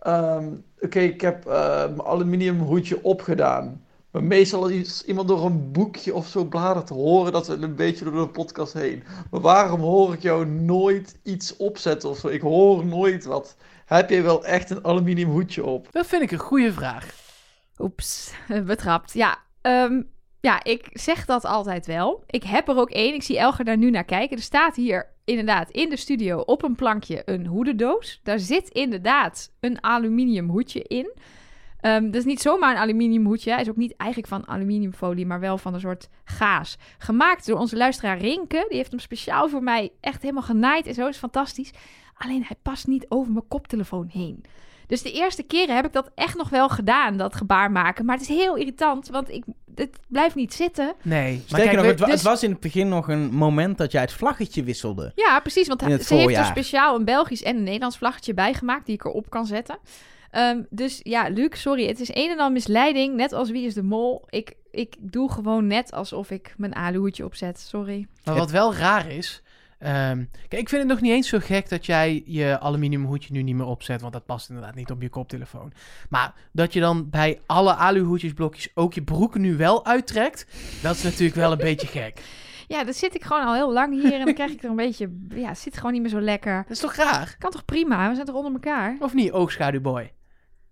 ehm, 0.00 0.48
oké, 0.80 0.98
ik 1.00 1.20
heb 1.20 1.46
eh, 1.46 1.78
mijn 1.78 2.02
aluminiumhoedje 2.02 3.04
opgedaan. 3.04 3.84
Maar 4.10 4.22
meestal 4.24 4.68
is 4.68 5.04
iemand 5.04 5.28
door 5.28 5.44
een 5.44 5.72
boekje 5.72 6.14
of 6.14 6.26
zo 6.26 6.44
bladert 6.44 6.86
te 6.86 6.94
horen 6.94 7.32
dat 7.32 7.46
we 7.46 7.54
een 7.54 7.74
beetje 7.74 8.04
door 8.04 8.12
de 8.26 8.28
podcast 8.28 8.72
heen. 8.72 9.02
Maar 9.30 9.40
waarom 9.40 9.80
hoor 9.80 10.12
ik 10.12 10.22
jou 10.22 10.46
nooit 10.46 11.18
iets 11.22 11.56
opzetten 11.56 12.08
of 12.08 12.18
zo? 12.18 12.28
Ik 12.28 12.40
hoor 12.40 12.86
nooit 12.86 13.24
wat. 13.24 13.56
Heb 13.90 14.10
je 14.10 14.22
wel 14.22 14.44
echt 14.44 14.70
een 14.70 14.84
aluminiumhoedje 14.84 15.64
op? 15.64 15.86
Dat 15.90 16.06
vind 16.06 16.22
ik 16.22 16.30
een 16.30 16.38
goede 16.38 16.72
vraag. 16.72 17.14
Oeps, 17.78 18.32
betrapt. 18.66 19.12
Ja, 19.12 19.38
ehm, 19.60 20.02
ja, 20.40 20.64
ik 20.64 20.88
zeg 20.92 21.24
dat 21.24 21.44
altijd 21.44 21.86
wel. 21.86 22.24
Ik 22.26 22.42
heb 22.42 22.68
er 22.68 22.76
ook 22.76 22.90
één. 22.90 23.14
Ik 23.14 23.22
zie 23.22 23.38
Elger 23.38 23.64
daar 23.64 23.76
nu 23.76 23.90
naar 23.90 24.04
kijken. 24.04 24.36
Er 24.36 24.42
staat 24.42 24.76
hier 24.76 25.12
inderdaad 25.24 25.70
in 25.70 25.88
de 25.88 25.96
studio 25.96 26.38
op 26.38 26.62
een 26.62 26.74
plankje 26.74 27.22
een 27.24 27.46
hoedendoos. 27.46 28.20
Daar 28.22 28.38
zit 28.38 28.68
inderdaad 28.68 29.52
een 29.60 29.84
aluminium 29.84 30.48
hoedje 30.48 30.82
in. 30.82 31.12
Ehm 31.80 32.04
dat 32.04 32.14
is 32.14 32.24
niet 32.24 32.40
zomaar 32.40 32.70
een 32.70 32.82
aluminium 32.82 33.26
hoedje. 33.26 33.50
Hij 33.50 33.60
is 33.60 33.68
ook 33.68 33.76
niet 33.76 33.96
eigenlijk 33.96 34.30
van 34.30 34.48
aluminiumfolie, 34.48 35.26
maar 35.26 35.40
wel 35.40 35.58
van 35.58 35.74
een 35.74 35.80
soort 35.80 36.08
gaas. 36.24 36.76
Gemaakt 36.98 37.46
door 37.46 37.58
onze 37.58 37.76
luisteraar 37.76 38.18
Rinke. 38.18 38.64
Die 38.68 38.76
heeft 38.76 38.90
hem 38.90 39.00
speciaal 39.00 39.48
voor 39.48 39.62
mij 39.62 39.92
echt 40.00 40.22
helemaal 40.22 40.42
genaaid 40.42 40.86
en 40.86 40.94
zo. 40.94 41.06
is 41.06 41.16
fantastisch. 41.16 41.72
Alleen 42.24 42.44
hij 42.46 42.56
past 42.62 42.86
niet 42.86 43.06
over 43.08 43.32
mijn 43.32 43.48
koptelefoon 43.48 44.08
heen. 44.12 44.44
Dus 44.86 45.02
de 45.02 45.12
eerste 45.12 45.42
keren 45.42 45.74
heb 45.74 45.84
ik 45.84 45.92
dat 45.92 46.10
echt 46.14 46.36
nog 46.36 46.48
wel 46.48 46.68
gedaan, 46.68 47.16
dat 47.16 47.36
gebaar 47.36 47.70
maken. 47.70 48.04
Maar 48.04 48.16
het 48.16 48.28
is 48.28 48.36
heel 48.36 48.56
irritant, 48.56 49.08
want 49.08 49.30
ik, 49.30 49.44
het 49.74 49.98
blijft 50.08 50.34
niet 50.34 50.54
zitten. 50.54 50.94
Nee, 51.02 51.44
maar 51.50 51.60
kijk, 51.60 51.72
nog, 51.76 51.84
het, 51.84 51.98
wa- 52.00 52.06
dus- 52.06 52.14
het 52.14 52.24
was 52.24 52.42
in 52.42 52.50
het 52.50 52.60
begin 52.60 52.88
nog 52.88 53.08
een 53.08 53.34
moment 53.34 53.78
dat 53.78 53.92
jij 53.92 54.00
het 54.00 54.12
vlaggetje 54.12 54.62
wisselde. 54.64 55.12
Ja, 55.14 55.40
precies. 55.40 55.68
Want 55.68 55.80
het 55.80 56.06
ze 56.06 56.14
heeft 56.14 56.36
er 56.36 56.44
speciaal 56.44 56.96
een 56.96 57.04
Belgisch 57.04 57.42
en 57.42 57.56
een 57.56 57.62
Nederlands 57.62 57.98
vlaggetje 57.98 58.34
bijgemaakt 58.34 58.86
die 58.86 58.94
ik 58.94 59.04
erop 59.04 59.30
kan 59.30 59.46
zetten. 59.46 59.78
Ehm, 60.30 60.62
dus 60.70 61.00
ja, 61.02 61.28
Luc, 61.28 61.60
sorry. 61.60 61.86
Het 61.86 62.00
is 62.00 62.08
een 62.14 62.30
en 62.30 62.38
al 62.38 62.50
misleiding. 62.50 63.14
Net 63.16 63.32
als 63.32 63.50
Wie 63.50 63.66
is 63.66 63.74
de 63.74 63.82
Mol. 63.82 64.24
Ik, 64.28 64.54
ik 64.70 64.96
doe 64.98 65.32
gewoon 65.32 65.66
net 65.66 65.92
alsof 65.92 66.30
ik 66.30 66.54
mijn 66.56 66.74
aluhoedje 66.74 67.24
opzet. 67.24 67.58
Sorry. 67.60 68.06
Maar 68.24 68.34
wat 68.34 68.50
wel 68.50 68.74
raar 68.74 69.10
is. 69.10 69.42
Ehm, 69.80 70.24
kijk, 70.48 70.62
ik 70.62 70.68
vind 70.68 70.82
het 70.82 70.90
nog 70.90 71.00
niet 71.00 71.12
eens 71.12 71.28
zo 71.28 71.38
gek 71.40 71.68
dat 71.68 71.86
jij 71.86 72.22
je 72.26 72.58
aluminium 72.60 73.04
hoedje 73.04 73.32
nu 73.32 73.42
niet 73.42 73.54
meer 73.54 73.66
opzet. 73.66 74.00
Want 74.00 74.12
dat 74.12 74.26
past 74.26 74.48
inderdaad 74.48 74.74
niet 74.74 74.90
op 74.90 75.02
je 75.02 75.08
koptelefoon. 75.08 75.72
Maar 76.08 76.34
dat 76.52 76.72
je 76.72 76.80
dan 76.80 77.10
bij 77.10 77.40
alle 77.46 77.74
aluhoedjesblokjes 77.74 78.68
ook 78.74 78.94
je 78.94 79.02
broeken 79.02 79.40
nu 79.40 79.56
wel 79.56 79.86
uittrekt. 79.86 80.46
Dat 80.82 80.94
is 80.96 81.02
natuurlijk 81.02 81.34
wel 81.34 81.52
een 81.52 81.58
beetje 81.58 81.86
gek. 81.86 82.20
Ja, 82.68 82.84
dan 82.84 82.94
zit 82.94 83.14
ik 83.14 83.24
gewoon 83.24 83.46
al 83.46 83.54
heel 83.54 83.72
lang 83.72 84.02
hier 84.02 84.12
en 84.18 84.24
dan 84.24 84.34
krijg 84.34 84.50
ik 84.50 84.62
er 84.62 84.70
een 84.70 84.76
beetje... 84.76 85.16
Ja, 85.28 85.48
het 85.48 85.58
zit 85.58 85.76
gewoon 85.76 85.92
niet 85.92 86.00
meer 86.00 86.10
zo 86.10 86.20
lekker. 86.20 86.62
Dat 86.62 86.70
is 86.70 86.78
toch 86.78 86.94
raar? 86.94 87.36
Kan 87.38 87.50
toch 87.50 87.64
prima? 87.64 88.08
We 88.08 88.14
zijn 88.14 88.26
toch 88.26 88.34
onder 88.36 88.52
elkaar? 88.52 88.96
Of 89.00 89.14
niet, 89.14 89.32
oogschaduwboy? 89.32 90.12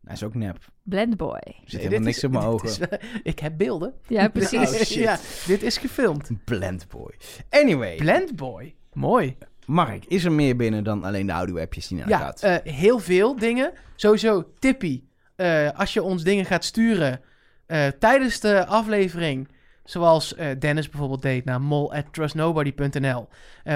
Hij 0.04 0.14
is 0.14 0.22
ook 0.22 0.34
nep. 0.34 0.58
Blendboy. 0.82 1.34
Er 1.34 1.52
zit 1.64 1.72
Nee, 1.72 1.80
helemaal 1.82 1.90
dit 1.90 2.00
niks 2.00 2.16
is- 2.16 2.24
op 2.24 2.30
mijn 2.30 2.44
ogen. 2.44 2.68
is, 2.68 2.78
ik 3.32 3.38
heb 3.38 3.56
beelden. 3.56 3.94
Ja, 4.06 4.28
precies. 4.28 4.58
Oh, 4.70 4.74
shit. 4.74 4.88
ja, 4.88 5.18
dit 5.46 5.62
is 5.62 5.76
gefilmd. 5.78 6.30
Blendboy. 6.44 7.14
Anyway, 7.50 7.96
Blendboy. 7.96 8.74
Mooi. 8.92 9.36
Mark, 9.66 10.04
is 10.04 10.24
er 10.24 10.32
meer 10.32 10.56
binnen 10.56 10.84
dan 10.84 11.04
alleen 11.04 11.26
de 11.26 11.32
audio-appjes 11.32 11.86
die 11.88 11.98
naar 11.98 12.08
Ja, 12.08 12.18
gaat? 12.18 12.42
eh, 12.42 12.56
heel 12.72 12.98
veel 12.98 13.36
dingen. 13.36 13.72
Sowieso, 13.96 14.44
Tippie. 14.58 15.08
eh, 15.36 15.70
als 15.74 15.92
je 15.92 16.02
ons 16.02 16.22
dingen 16.22 16.44
gaat 16.44 16.64
sturen 16.64 17.20
eh, 17.66 17.86
tijdens 17.86 18.40
de 18.40 18.66
aflevering... 18.66 19.48
Zoals 19.84 20.34
Dennis 20.58 20.88
bijvoorbeeld 20.88 21.22
deed 21.22 21.44
naar 21.44 21.60
mol.trustnobody.nl. 21.60 23.28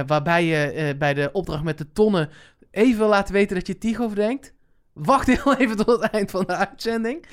waarbij 0.06 0.44
je 0.44 0.94
bij 0.98 1.14
de 1.14 1.28
opdracht 1.32 1.62
met 1.62 1.78
de 1.78 1.92
tonnen 1.92 2.28
even 2.70 2.98
wil 2.98 3.08
laten 3.08 3.34
weten 3.34 3.56
dat 3.56 3.66
je 3.66 3.78
Tigo 3.78 4.06
verdenkt. 4.06 4.52
Wacht 4.92 5.26
heel 5.26 5.56
even 5.58 5.76
tot 5.76 5.86
het 6.02 6.10
eind 6.10 6.30
van 6.30 6.44
de 6.46 6.56
uitzending. 6.56 7.24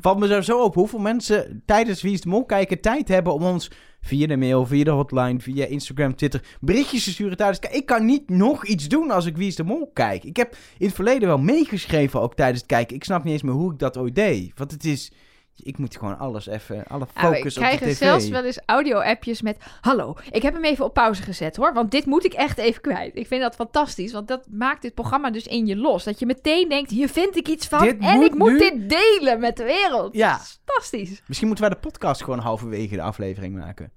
Valt 0.00 0.18
me 0.18 0.26
sowieso 0.26 0.62
op 0.62 0.74
hoeveel 0.74 0.98
mensen 0.98 1.62
tijdens 1.66 2.02
Wie 2.02 2.12
is 2.12 2.20
de 2.20 2.28
Mol 2.28 2.44
kijken 2.44 2.80
tijd 2.80 3.08
hebben 3.08 3.32
om 3.32 3.42
ons 3.42 3.70
via 4.02 4.26
de 4.26 4.36
mail, 4.36 4.66
via 4.66 4.84
de 4.84 4.90
hotline, 4.90 5.40
via 5.40 5.66
Instagram, 5.66 6.14
Twitter 6.14 6.42
berichtjes 6.60 7.04
te 7.04 7.10
sturen 7.10 7.36
tijdens 7.36 7.58
Ik 7.70 7.86
kan 7.86 8.04
niet 8.04 8.30
nog 8.30 8.66
iets 8.66 8.88
doen 8.88 9.10
als 9.10 9.26
ik 9.26 9.36
Wie 9.36 9.46
is 9.46 9.56
de 9.56 9.64
Mol 9.64 9.90
kijk. 9.92 10.24
Ik 10.24 10.36
heb 10.36 10.56
in 10.78 10.86
het 10.86 10.94
verleden 10.94 11.28
wel 11.28 11.38
meegeschreven 11.38 12.20
ook 12.20 12.34
tijdens 12.34 12.58
het 12.58 12.68
kijken. 12.68 12.96
Ik 12.96 13.04
snap 13.04 13.24
niet 13.24 13.32
eens 13.32 13.42
meer 13.42 13.52
hoe 13.52 13.72
ik 13.72 13.78
dat 13.78 13.98
ooit 13.98 14.14
deed. 14.14 14.52
Want 14.54 14.70
het 14.70 14.84
is... 14.84 15.12
Ik 15.56 15.78
moet 15.78 15.96
gewoon 15.96 16.18
alles 16.18 16.46
even, 16.46 16.84
alle 16.86 17.06
Nou, 17.14 17.26
focus 17.34 17.56
op 17.56 17.62
de 17.62 17.68
krijgen 17.68 17.86
tv. 17.88 17.96
zelfs 17.96 18.28
wel 18.28 18.44
eens 18.44 18.60
audio-appjes 18.66 19.42
met... 19.42 19.56
Hallo, 19.80 20.16
ik 20.30 20.42
heb 20.42 20.54
hem 20.54 20.64
even 20.64 20.84
op 20.84 20.94
pauze 20.94 21.22
gezet 21.22 21.56
hoor, 21.56 21.72
want 21.74 21.90
dit 21.90 22.06
moet 22.06 22.24
ik 22.24 22.32
echt 22.32 22.58
even 22.58 22.80
kwijt. 22.82 23.16
Ik 23.16 23.26
vind 23.26 23.42
dat 23.42 23.54
fantastisch, 23.54 24.12
want 24.12 24.28
dat 24.28 24.46
maakt 24.50 24.82
dit 24.82 24.94
programma 24.94 25.30
dus 25.30 25.46
in 25.46 25.66
je 25.66 25.76
los. 25.76 26.04
Dat 26.04 26.18
je 26.18 26.26
meteen 26.26 26.68
denkt, 26.68 26.90
hier 26.90 27.08
vind 27.08 27.36
ik 27.36 27.48
iets 27.48 27.66
van 27.66 27.80
Dit 27.82 27.98
en 27.98 28.14
moet 28.16 28.24
ik 28.24 28.34
moet 28.34 28.50
nu- 28.52 28.58
dit 28.58 28.88
delen 28.88 29.40
met 29.40 29.56
de 29.56 29.64
wereld. 29.64 30.14
Ja. 30.14 30.40
Fantastisch. 30.64 31.22
Misschien 31.26 31.48
moeten 31.48 31.66
wij 31.66 31.74
de 31.74 31.80
podcast 31.88 32.22
gewoon 32.22 32.38
halverwege 32.38 32.94
de 32.94 33.02
aflevering 33.02 33.54
maken. 33.56 33.92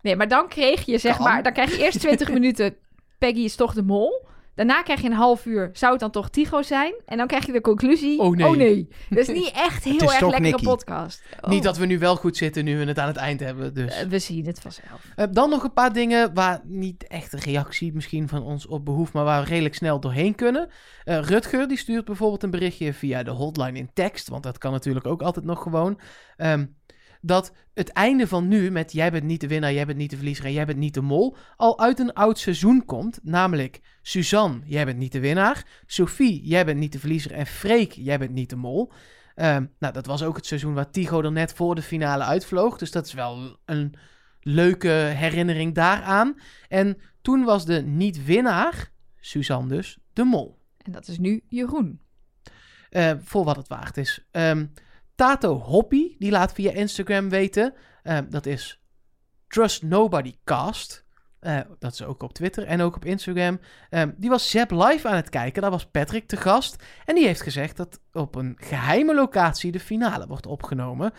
Nee, 0.00 0.16
maar 0.16 0.28
dan 0.28 0.48
kreeg 0.48 0.84
je 0.86 0.98
zeg 0.98 1.16
Kan. 1.16 1.24
maar... 1.26 1.42
Dan 1.42 1.52
krijg 1.52 1.76
je 1.76 1.82
eerst 1.84 2.00
20 2.06 2.32
minuten 2.32 2.76
Peggy 3.18 3.40
is 3.40 3.56
toch 3.56 3.74
de 3.74 3.82
mol. 3.82 4.26
Daarna 4.54 4.82
krijg 4.82 5.00
je 5.00 5.06
een 5.06 5.12
half 5.14 5.46
uur, 5.46 5.70
zou 5.72 5.92
het 5.92 6.00
dan 6.00 6.10
toch 6.10 6.30
Tigo 6.30 6.62
zijn? 6.62 6.94
En 7.06 7.16
dan 7.16 7.26
krijg 7.26 7.46
je 7.46 7.52
de 7.52 7.60
conclusie, 7.60 8.18
Oh, 8.20 8.36
nee. 8.36 8.88
Dat 9.08 9.18
is 9.18 9.28
niet 9.28 9.50
echt 9.54 9.84
heel 9.98 9.98
erg 10.00 10.20
lekkere 10.20 10.40
Nicky. 10.40 10.64
podcast. 10.64 11.22
Oh. 11.40 11.50
Niet 11.50 11.62
dat 11.62 11.76
we 11.78 11.86
nu 11.86 11.98
wel 11.98 12.16
goed 12.16 12.36
zitten 12.36 12.64
nu 12.64 12.78
we 12.78 12.84
het 12.84 12.98
aan 12.98 13.06
het 13.06 13.16
eind 13.16 13.40
hebben. 13.40 13.74
Dus. 13.74 13.94
Eh, 13.96 14.06
we 14.06 14.18
zien 14.18 14.46
het 14.46 14.60
vanzelf. 14.60 15.04
Eh, 15.16 15.26
dan 15.30 15.50
nog 15.50 15.62
een 15.64 15.72
paar 15.72 15.92
dingen 15.92 16.34
waar 16.34 16.60
niet 16.64 17.06
echt 17.06 17.32
een 17.32 17.38
reactie 17.40 17.92
misschien 17.94 18.28
van 18.28 18.42
ons 18.42 18.66
op 18.66 18.84
behoeft, 18.84 19.12
maar 19.12 19.24
waar 19.24 19.42
we 19.42 19.48
redelijk 19.48 19.74
snel 19.74 20.00
doorheen 20.00 20.34
kunnen. 20.34 20.68
Eh, 21.04 21.18
Rutger 21.18 21.68
die 21.68 21.78
stuurt 21.78 22.04
bijvoorbeeld 22.04 22.42
een 22.42 22.50
berichtje 22.50 22.92
via 22.94 23.22
de 23.22 23.30
hotline 23.30 23.78
in 23.78 23.90
tekst, 23.94 24.28
want 24.28 24.42
dat 24.42 24.58
kan 24.58 24.72
natuurlijk 24.72 25.06
ook 25.06 25.22
altijd 25.22 25.44
nog 25.44 25.62
gewoon. 25.62 26.00
ehm, 26.36 26.64
dat 27.24 27.52
het 27.74 27.88
einde 27.88 28.26
van 28.26 28.48
nu 28.48 28.70
met 28.70 28.92
jij 28.92 29.10
bent 29.10 29.24
niet 29.24 29.40
de 29.40 29.46
winnaar, 29.46 29.72
jij 29.72 29.86
bent 29.86 29.98
niet 29.98 30.10
de 30.10 30.16
verliezer 30.16 30.44
en 30.44 30.52
jij 30.52 30.66
bent 30.66 30.78
niet 30.78 30.94
de 30.94 31.00
mol, 31.00 31.36
al 31.56 31.80
uit 31.80 31.98
een 31.98 32.12
oud 32.12 32.38
seizoen 32.38 32.84
komt. 32.84 33.18
Namelijk 33.22 33.80
Suzanne, 34.02 34.60
jij 34.64 34.84
bent 34.84 34.98
niet 34.98 35.12
de 35.12 35.20
winnaar. 35.20 35.66
Sophie, 35.86 36.44
jij 36.44 36.64
bent 36.64 36.78
niet 36.78 36.92
de 36.92 36.98
verliezer. 36.98 37.32
En 37.32 37.46
Freek, 37.46 37.92
jij 37.92 38.18
bent 38.18 38.32
niet 38.32 38.50
de 38.50 38.56
mol. 38.56 38.92
Ehm, 39.34 39.64
nou, 39.78 39.92
dat 39.92 40.06
was 40.06 40.22
ook 40.22 40.36
het 40.36 40.46
seizoen 40.46 40.74
waar 40.74 40.90
Tigo 40.90 41.22
er 41.22 41.32
net 41.32 41.52
voor 41.52 41.74
de 41.74 41.82
finale 41.82 42.24
uitvloog. 42.24 42.78
Dus 42.78 42.90
dat 42.90 43.06
is 43.06 43.12
wel 43.12 43.56
een 43.64 43.94
leuke 44.40 44.88
herinnering 44.88 45.74
daaraan. 45.74 46.38
En 46.68 46.98
toen 47.22 47.44
was 47.44 47.64
de 47.64 47.82
niet-winnaar, 47.82 48.90
Suzanne 49.20 49.68
dus, 49.68 49.98
de 50.12 50.24
mol. 50.24 50.58
En 50.78 50.92
dat 50.92 51.08
is 51.08 51.18
nu 51.18 51.42
Jeroen. 51.48 52.00
Eh, 52.90 53.12
voor 53.20 53.44
wat 53.44 53.56
het 53.56 53.68
waard 53.68 53.96
is. 53.96 54.24
Ehm, 54.30 54.66
Tato 55.22 55.58
Hoppy, 55.58 56.16
die 56.18 56.30
laat 56.30 56.52
via 56.52 56.72
Instagram 56.72 57.28
weten. 57.28 57.74
ehm, 58.02 58.24
dat 58.28 58.46
is 58.46 58.82
Trust 59.48 59.82
Nobody 59.82 60.34
Cast. 60.44 61.04
Eh, 61.40 61.60
dat 61.78 61.92
is 61.92 62.02
ook 62.02 62.22
op 62.22 62.32
Twitter 62.32 62.64
en 62.64 62.80
ook 62.80 62.96
op 62.96 63.04
Instagram. 63.04 63.60
Ehm, 63.90 64.10
die 64.16 64.30
was 64.30 64.50
Zep 64.50 64.70
live 64.70 65.08
aan 65.08 65.16
het 65.16 65.28
kijken. 65.28 65.62
Daar 65.62 65.70
was 65.70 65.86
Patrick 65.86 66.26
te 66.28 66.36
gast. 66.36 66.82
En 67.04 67.14
die 67.14 67.26
heeft 67.26 67.42
gezegd 67.42 67.76
dat 67.76 68.00
op 68.12 68.34
een 68.34 68.56
geheime 68.60 69.14
locatie 69.14 69.72
de 69.72 69.80
finale 69.80 70.26
wordt 70.26 70.46
opgenomen. 70.46 71.12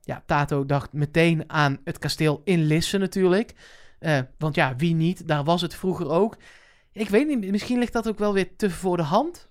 Ja, 0.00 0.22
Tato 0.26 0.66
dacht 0.66 0.92
meteen 0.92 1.50
aan 1.50 1.78
het 1.84 1.98
kasteel 1.98 2.40
in 2.44 2.62
Lisse 2.64 2.98
natuurlijk. 2.98 3.54
Eh, 3.98 4.18
want 4.38 4.54
ja, 4.54 4.76
wie 4.76 4.94
niet? 4.94 5.28
Daar 5.28 5.44
was 5.44 5.62
het 5.62 5.74
vroeger 5.74 6.10
ook. 6.10 6.36
Ik 6.92 7.08
weet 7.08 7.26
niet, 7.26 7.50
misschien 7.50 7.78
ligt 7.78 7.92
dat 7.92 8.08
ook 8.08 8.18
wel 8.18 8.32
weer 8.32 8.56
te 8.56 8.70
voor 8.70 8.96
de 8.96 9.02
hand. 9.02 9.50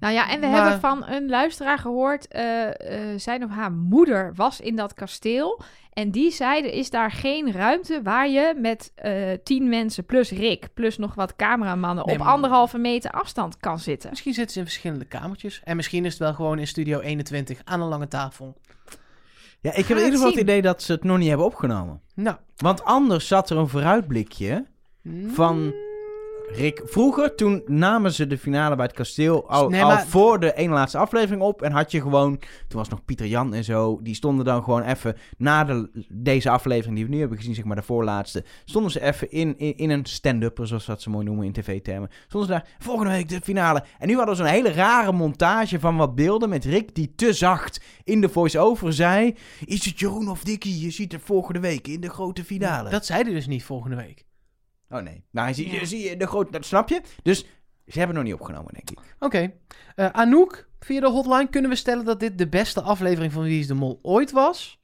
Nou 0.00 0.14
ja, 0.14 0.30
en 0.30 0.40
we 0.40 0.46
Maar- 0.46 0.60
hebben 0.62 0.80
van 0.80 1.06
een 1.06 1.28
luisteraar 1.28 1.78
gehoord, 1.78 2.28
eh, 2.28 2.66
eh, 3.12 3.18
zijn 3.18 3.44
of 3.44 3.50
haar 3.50 3.72
moeder 3.72 4.32
was 4.34 4.60
in 4.60 4.76
dat 4.76 4.94
kasteel. 4.94 5.60
En 5.92 6.10
die 6.10 6.30
zei, 6.30 6.62
er 6.64 6.72
is 6.72 6.90
daar 6.90 7.10
geen 7.10 7.52
ruimte 7.52 8.00
waar 8.02 8.28
je 8.28 8.54
met 8.56 8.92
eh, 8.94 9.12
tien 9.44 9.68
mensen 9.68 10.04
plus 10.04 10.30
Rick, 10.30 10.68
plus 10.74 10.98
nog 10.98 11.14
wat 11.14 11.36
cameramannen 11.36 12.06
Nee, 12.06 12.14
op 12.14 12.20
maar- 12.22 12.32
anderhalve 12.32 12.78
meter 12.78 13.10
afstand 13.10 13.56
kan 13.56 13.78
zitten. 13.78 14.10
Misschien 14.10 14.34
zitten 14.34 14.52
ze 14.52 14.58
in 14.58 14.64
verschillende 14.66 15.04
kamertjes. 15.04 15.60
En 15.64 15.76
misschien 15.76 16.04
is 16.04 16.10
het 16.12 16.20
wel 16.22 16.34
gewoon 16.34 16.58
in 16.58 16.66
Studio 16.66 17.00
21 17.00 17.60
aan 17.64 17.80
een 17.80 17.88
lange 17.88 18.08
tafel. 18.08 18.56
Ja, 19.60 19.70
ik 19.70 19.74
Gaan 19.74 19.86
heb 19.86 19.88
in 19.88 19.96
ieder 19.96 20.10
geval 20.12 20.30
het 20.30 20.40
idee 20.40 20.62
dat 20.62 20.82
ze 20.82 20.92
het 20.92 21.04
nog 21.04 21.18
niet 21.18 21.28
hebben 21.28 21.46
opgenomen. 21.46 22.00
Nou. 22.14 22.36
Want 22.56 22.84
anders 22.84 23.26
zat 23.28 23.50
er 23.50 23.56
een 23.56 23.68
vooruitblikje 23.68 24.64
van 25.32 25.74
Rick. 26.52 26.82
Vroeger, 26.84 27.34
toen 27.34 27.62
namen 27.66 28.12
ze 28.12 28.26
de 28.26 28.38
finale 28.38 28.76
bij 28.76 28.84
het 28.84 28.94
kasteel 28.94 29.48
al, 29.48 29.68
Nee, 29.68 29.82
al 29.82 29.88
maar- 29.88 30.06
voor 30.06 30.40
de 30.40 30.54
ene 30.54 30.72
laatste 30.72 30.98
aflevering 30.98 31.42
op. 31.42 31.62
En 31.62 31.72
had 31.72 31.90
je 31.90 32.00
gewoon, 32.00 32.38
toen 32.68 32.78
was 32.78 32.88
nog 32.88 33.04
Pieter 33.04 33.26
Jan 33.26 33.54
en 33.54 33.64
zo, 33.64 34.00
die 34.02 34.14
stonden 34.14 34.44
dan 34.44 34.62
gewoon 34.62 34.82
even 34.82 35.16
na 35.36 35.64
de, 35.64 36.04
deze 36.08 36.50
aflevering 36.50 36.96
die 36.96 37.04
we 37.04 37.10
nu 37.10 37.18
hebben 37.18 37.38
gezien, 37.38 37.54
zeg 37.54 37.64
maar 37.64 37.76
de 37.76 37.82
voorlaatste, 37.82 38.44
stonden 38.64 38.90
ze 38.90 39.02
even 39.02 39.30
in, 39.30 39.58
in, 39.58 39.76
in 39.76 39.90
een 39.90 40.04
stand-upper, 40.06 40.66
zoals 40.66 40.86
dat 40.86 41.02
ze 41.02 41.10
mooi 41.10 41.24
noemen 41.24 41.46
in 41.46 41.52
tv-termen. 41.52 42.10
Stonden 42.26 42.48
ze 42.48 42.54
daar, 42.54 42.68
volgende 42.78 43.12
week 43.12 43.28
de 43.28 43.40
finale. 43.42 43.84
En 43.98 44.08
nu 44.08 44.16
hadden 44.16 44.36
ze 44.36 44.42
een 44.42 44.48
hele 44.48 44.72
rare 44.72 45.12
montage 45.12 45.80
van 45.80 45.96
wat 45.96 46.14
beelden 46.14 46.48
met 46.48 46.64
Rick 46.64 46.94
die 46.94 47.12
te 47.16 47.32
zacht 47.32 47.80
in 48.04 48.20
de 48.20 48.28
voice-over 48.28 48.92
zei, 48.92 49.34
is 49.64 49.84
het 49.84 49.98
Jeroen 50.00 50.28
of 50.28 50.42
Dickie? 50.44 50.80
Je 50.80 50.90
ziet 50.90 51.12
het 51.12 51.22
volgende 51.24 51.60
week 51.60 51.86
in 51.88 52.00
de 52.00 52.10
grote 52.10 52.44
finale. 52.44 52.90
Dat 52.90 53.06
zei 53.06 53.22
hij 53.22 53.32
dus 53.32 53.46
niet 53.46 53.64
volgende 53.64 53.96
week. 53.96 54.26
Oh 54.90 55.00
nee. 55.00 55.24
Nou, 55.30 55.54
zie, 55.54 55.72
Ja. 55.72 55.84
zie 55.84 56.08
je 56.10 56.16
de 56.16 56.26
grote... 56.26 56.50
Dat 56.50 56.64
snap 56.64 56.88
je? 56.88 57.00
Dus 57.22 57.38
ze 57.86 57.98
hebben 57.98 58.16
het 58.16 58.16
nog 58.16 58.24
niet 58.24 58.34
opgenomen, 58.42 58.72
denk 58.74 58.90
ik. 58.90 58.98
Oké. 59.18 59.52
Eh, 59.94 60.08
Anouk, 60.12 60.68
via 60.80 61.00
de 61.00 61.08
hotline 61.08 61.48
kunnen 61.48 61.70
we 61.70 61.76
stellen 61.76 62.04
dat 62.04 62.20
dit 62.20 62.38
de 62.38 62.48
beste 62.48 62.80
aflevering 62.82 63.32
van 63.32 63.42
Wie 63.42 63.60
is 63.60 63.66
de 63.66 63.74
Mol 63.74 63.98
ooit 64.02 64.30
was? 64.30 64.78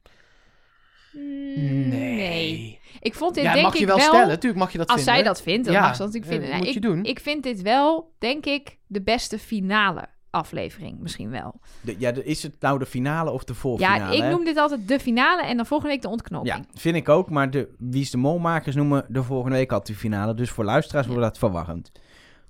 Nee. 1.11 2.79
Ik 2.99 3.13
vond 3.15 3.35
dit 3.35 3.43
ja, 3.43 3.53
denk 3.53 3.65
mag 3.65 3.77
je 3.77 3.85
wel, 3.85 3.99
stellen. 3.99 4.27
Natuurlijk 4.27 4.61
mag 4.61 4.71
je 4.71 4.77
dat 4.77 4.87
Als 4.87 4.95
vinden. 4.95 5.15
zij 5.15 5.23
dat 5.23 5.41
vindt, 5.41 5.65
dan 5.65 5.73
Ja, 5.73 5.81
mag 5.81 5.95
ze 5.95 6.01
dat 6.03 6.13
natuurlijk 6.13 6.33
eh, 6.33 6.39
vinden. 6.39 6.57
Moet 6.57 6.67
je 6.67 6.75
ik, 6.75 6.81
doen. 6.81 7.03
ik 7.03 7.19
vind 7.19 7.43
dit 7.43 7.61
wel, 7.61 8.13
denk 8.19 8.45
ik, 8.45 8.77
de 8.87 9.01
beste 9.01 9.39
finale 9.39 10.07
aflevering. 10.35 10.99
Misschien 10.99 11.29
wel. 11.29 11.59
De, 11.81 11.95
ja, 11.97 12.11
is 12.23 12.43
het 12.43 12.55
nou 12.59 12.79
de 12.79 12.85
finale 12.85 13.31
of 13.31 13.43
de 13.43 13.53
voorfinale? 13.53 13.99
ja, 13.99 14.09
ik 14.11 14.21
hè? 14.21 14.29
noem 14.29 14.43
dit 14.45 14.57
altijd 14.57 14.87
de 14.87 14.99
finale 14.99 15.43
en 15.43 15.57
dan 15.57 15.65
volgende 15.65 15.93
week 15.93 16.01
de 16.01 16.09
ontknoping. 16.09 16.55
Ja, 16.55 16.63
vind 16.73 16.95
ik 16.95 17.09
ook. 17.09 17.29
Maar 17.29 17.49
de 17.49 17.73
Wie 17.77 18.01
is 18.01 18.11
de 18.11 18.17
Molmakers 18.17 18.75
noemen 18.75 19.05
de 19.07 19.23
volgende 19.23 19.55
week 19.55 19.71
al 19.71 19.83
de 19.83 19.95
finale. 19.95 20.33
Dus 20.33 20.49
voor 20.49 20.63
luisteraars 20.63 21.07
wordt 21.07 21.21
dat 21.21 21.37
verwarrend. 21.37 21.91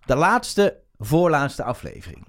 De 0.05 0.15
laatste, 0.15 0.77
voorlaatste 0.97 1.63
aflevering. 1.63 2.25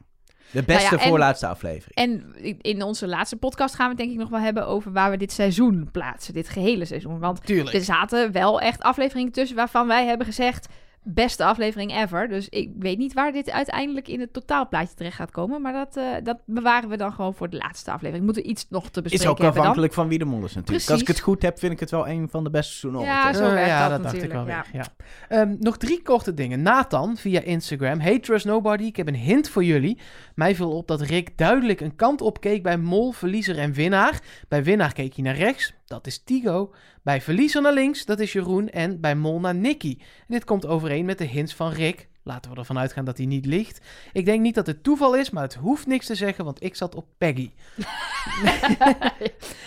De 0.51 0.63
beste 0.63 0.83
Nou 0.83 0.97
ja, 0.97 1.03
en- 1.03 1.09
voorlaatste 1.09 1.47
aflevering. 1.47 1.95
En 1.95 2.35
in 2.61 2.83
onze 2.83 3.07
laatste 3.07 3.37
podcast 3.37 3.75
gaan 3.75 3.85
we 3.85 3.91
het 3.91 4.01
denk 4.01 4.11
ik 4.13 4.19
nog 4.19 4.29
wel 4.29 4.41
hebben 4.41 4.67
over 4.67 4.93
waar 4.93 5.11
we 5.11 5.17
dit 5.17 5.33
seizoen 5.33 5.89
plaatsen. 5.93 6.35
Dit 6.35 6.49
gehele 6.49 6.85
seizoen. 6.85 7.19
Want 7.19 7.47
Tuurlijk. 7.47 7.77
er 7.77 7.85
zaten 7.85 8.33
wel 8.33 8.61
echt 8.61 8.83
afleveringen 8.83 9.33
tussen 9.33 9.57
waarvan 9.57 9.87
wij 9.87 10.07
hebben 10.07 10.27
gezegd... 10.27 10.69
beste 11.09 11.45
aflevering 11.45 11.97
ever. 11.97 12.29
Dus 12.29 12.49
ik 12.49 12.71
weet 12.79 12.99
niet 12.99 13.13
waar 13.13 13.33
dit 13.33 13.51
uiteindelijk 13.51 14.09
in 14.09 14.21
het 14.21 14.33
totaalplaatje 14.33 14.95
terecht 14.95 15.17
gaat 15.17 15.31
komen. 15.31 15.63
Maar 15.63 15.73
dat, 15.73 15.97
eh, 15.97 16.05
dat 16.23 16.39
bewaren 16.45 16.89
we 16.89 16.97
dan 16.97 17.13
gewoon 17.13 17.35
voor 17.35 17.51
de 17.51 17.57
laatste 17.57 17.91
aflevering. 17.91 18.25
Moeten 18.25 18.43
we 18.43 18.49
iets 18.49 18.67
nog 18.69 18.91
te 18.91 19.03
bespreken 19.03 19.27
Is 19.27 19.31
ook 19.31 19.39
dan? 19.39 19.49
afhankelijk 19.49 19.93
van 19.93 20.09
wie 20.09 20.19
de 20.19 20.25
mol 20.25 20.37
is 20.37 20.43
natuurlijk. 20.43 20.67
Precies. 20.67 20.91
Als 20.91 21.01
ik 21.01 21.07
het 21.09 21.21
goed 21.21 21.43
heb, 21.43 21.59
vind 21.59 21.73
ik 21.73 21.81
het 21.81 21.91
wel 21.91 22.09
een 22.09 22.29
van 22.31 22.45
de 22.45 22.51
beste 22.51 22.73
seizoenen 22.73 23.11
Ja, 23.11 23.33
zo 23.33 23.45
Eh, 23.45 23.51
werkt 23.53 23.69
ja, 23.69 23.89
dat 23.89 24.03
dacht 24.03 24.15
ik 24.15 24.21
wel 24.33 24.45
natuurlijk, 24.45 24.73
weer. 24.73 24.83
Ja. 25.29 25.37
Ehm, 25.37 25.55
nog 25.59 25.77
drie 25.77 26.03
korte 26.03 26.35
dingen. 26.35 26.63
Nathan 26.63 27.17
via 27.17 27.41
Instagram. 27.41 28.01
Hey 28.01 28.19
Trust 28.19 28.45
Nobody, 28.47 28.85
ik 28.85 28.97
heb 28.97 29.09
een 29.09 29.17
hint 29.17 29.49
voor 29.49 29.65
jullie. 29.65 29.99
Mij 30.35 30.55
viel 30.55 30.71
op 30.77 30.87
dat 30.89 31.01
Rick 31.01 31.39
duidelijk 31.39 31.81
een 31.81 31.97
kant 31.97 32.21
op 32.21 32.41
keek 32.41 32.63
bij 32.63 32.79
mol, 32.79 33.13
verliezer 33.13 33.59
en 33.59 33.73
winnaar. 33.73 34.21
Bij 34.49 34.65
winnaar 34.65 34.93
keek 34.93 35.15
hij 35.15 35.25
naar 35.25 35.37
rechts, 35.37 35.73
dat 35.87 36.07
is 36.07 36.23
Tigo. 36.25 36.75
Bij 37.03 37.21
verliezer 37.21 37.63
naar 37.63 37.73
links, 37.73 38.05
dat 38.05 38.21
is 38.21 38.33
Jeroen. 38.33 38.69
En 38.69 39.01
bij 39.01 39.15
mol 39.15 39.41
naar 39.41 39.55
Nicky. 39.55 39.97
En 39.99 40.07
dit 40.29 40.45
komt 40.45 40.67
overeen 40.67 41.05
met 41.05 41.19
de 41.19 41.25
hints 41.25 41.55
van 41.55 41.71
Rick. 41.71 42.09
Laten 42.23 42.51
we 42.51 42.57
ervan 42.57 42.79
uitgaan 42.79 43.05
dat 43.05 43.17
hij 43.17 43.27
niet 43.27 43.47
ligt. 43.47 43.81
Ik 44.13 44.25
denk 44.25 44.41
niet 44.41 44.55
dat 44.55 44.67
het 44.67 44.83
toeval 44.83 45.17
is, 45.17 45.31
maar 45.31 45.43
het 45.43 45.55
hoeft 45.55 45.87
niks 45.87 46.07
te 46.07 46.15
zeggen, 46.15 46.45
want 46.45 46.63
ik 46.63 46.75
zat 46.75 46.95
op 46.95 47.07
Peggy. 47.19 47.51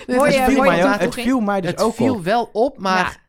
Het 0.06 0.44
viel, 0.44 0.64
mij, 0.64 0.80
het 0.80 1.14
viel 1.14 1.40
mij 1.40 1.62
dus 1.62 1.72
het 1.72 1.82
ook 1.82 1.96
viel 1.96 2.16
op. 2.16 2.24
wel 2.24 2.50
op, 2.54 2.78
maar 2.78 2.98
Ja, 2.98 3.29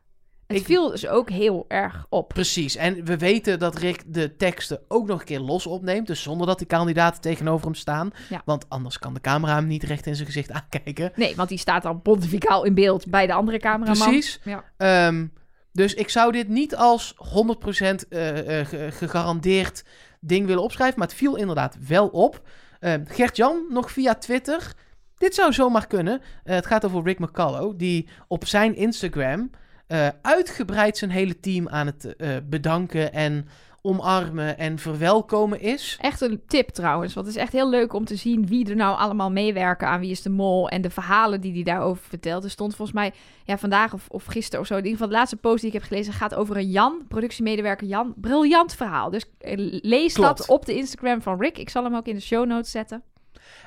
het 0.51 0.59
ik- 0.59 0.65
viel 0.65 0.89
dus 0.89 1.07
ook 1.07 1.29
heel 1.29 1.65
erg 1.67 2.05
op. 2.09 2.27
Precies, 2.27 2.75
en 2.75 3.05
we 3.05 3.17
weten 3.17 3.59
dat 3.59 3.77
Rick 3.77 4.03
de 4.13 4.35
teksten 4.35 4.79
ook 4.87 5.07
nog 5.07 5.19
een 5.19 5.25
keer 5.25 5.39
los 5.39 5.65
opneemt. 5.65 6.07
Dus 6.07 6.21
zonder 6.21 6.47
dat 6.47 6.57
die 6.57 6.67
kandidaten 6.67 7.21
tegenover 7.21 7.65
hem 7.65 7.75
staan. 7.75 8.11
Ja. 8.29 8.41
Want 8.45 8.65
anders 8.69 8.99
kan 8.99 9.13
de 9.13 9.21
camera 9.21 9.55
hem 9.55 9.67
niet 9.67 9.83
recht 9.83 10.05
in 10.05 10.15
zijn 10.15 10.27
gezicht 10.27 10.51
aankijken. 10.61 11.11
Nee, 11.15 11.35
want 11.35 11.49
die 11.49 11.57
staat 11.57 11.83
dan 11.83 12.01
pontificaal 12.01 12.63
in 12.63 12.73
beeld 12.73 13.07
bij 13.07 13.27
de 13.27 13.33
andere 13.33 13.57
cameraman. 13.59 14.07
Precies. 14.09 14.39
Ja. 14.43 14.63
Ehm, 14.77 15.25
dus 15.71 15.93
ik 15.93 16.09
zou 16.09 16.31
dit 16.31 16.47
niet 16.47 16.75
als 16.75 17.13
100% 17.17 18.07
eh, 18.09 18.59
eh, 18.59 18.67
ge- 18.67 18.89
gegarandeerd 18.91 19.83
ding 20.19 20.45
willen 20.45 20.63
opschrijven. 20.63 20.99
Maar 20.99 21.07
het 21.07 21.17
viel 21.17 21.35
inderdaad 21.35 21.77
wel 21.87 22.07
op. 22.07 22.41
Ehm 22.79 23.03
Gert-Jan 23.05 23.65
nog 23.69 23.91
via 23.91 24.15
Twitter. 24.15 24.73
Dit 25.17 25.35
zou 25.35 25.53
zomaar 25.53 25.87
kunnen. 25.87 26.21
Eh, 26.43 26.55
het 26.55 26.65
gaat 26.65 26.85
over 26.85 27.03
Rick 27.03 27.19
McCullough. 27.19 27.77
Die 27.77 28.07
op 28.27 28.45
zijn 28.45 28.75
Instagram 28.75 29.49
eh, 29.91 30.07
uitgebreid 30.21 30.97
zijn 30.97 31.11
hele 31.11 31.39
team 31.39 31.69
aan 31.69 31.85
het 31.85 32.15
eh, 32.15 32.29
bedanken 32.49 33.13
en 33.13 33.47
omarmen 33.81 34.57
en 34.57 34.79
verwelkomen 34.79 35.61
is. 35.61 35.97
Echt 36.01 36.21
een 36.21 36.41
tip 36.47 36.69
trouwens. 36.69 37.13
Want 37.13 37.25
het 37.25 37.35
is 37.35 37.41
echt 37.41 37.51
heel 37.51 37.69
leuk 37.69 37.93
om 37.93 38.05
te 38.05 38.15
zien 38.15 38.47
wie 38.47 38.69
er 38.69 38.75
nou 38.75 38.97
allemaal 38.97 39.31
meewerken 39.31 39.87
aan 39.87 39.99
Wie 39.99 40.11
is 40.11 40.21
de 40.21 40.29
Mol. 40.29 40.69
En 40.69 40.81
de 40.81 40.89
verhalen 40.89 41.41
die 41.41 41.53
hij 41.53 41.63
daarover 41.63 42.03
vertelt. 42.03 42.43
Er 42.43 42.49
stond 42.49 42.75
volgens 42.75 42.97
mij 42.97 43.13
ja, 43.45 43.57
vandaag 43.57 43.93
of, 43.93 44.07
of 44.09 44.25
gisteren 44.25 44.59
of 44.59 44.67
zo. 44.67 44.73
In 44.73 44.79
ieder 44.79 44.97
geval 44.97 45.07
de 45.07 45.15
laatste 45.17 45.37
post 45.37 45.59
die 45.59 45.67
ik 45.67 45.79
heb 45.79 45.87
gelezen 45.87 46.13
gaat 46.13 46.35
over 46.35 46.57
een 46.57 46.69
Jan, 46.69 47.05
productiemedewerker 47.07 47.87
Jan. 47.87 48.13
Briljant 48.17 48.75
verhaal. 48.75 49.09
Dus 49.09 49.25
eh, 49.37 49.53
lees 49.81 50.13
Klopt. 50.13 50.37
dat 50.37 50.47
op 50.47 50.65
de 50.65 50.75
Instagram 50.75 51.21
van 51.21 51.39
Rick. 51.39 51.57
Ik 51.57 51.69
zal 51.69 51.83
hem 51.83 51.95
ook 51.95 52.07
in 52.07 52.15
de 52.15 52.21
show 52.21 52.45
notes 52.45 52.71
zetten. 52.71 53.03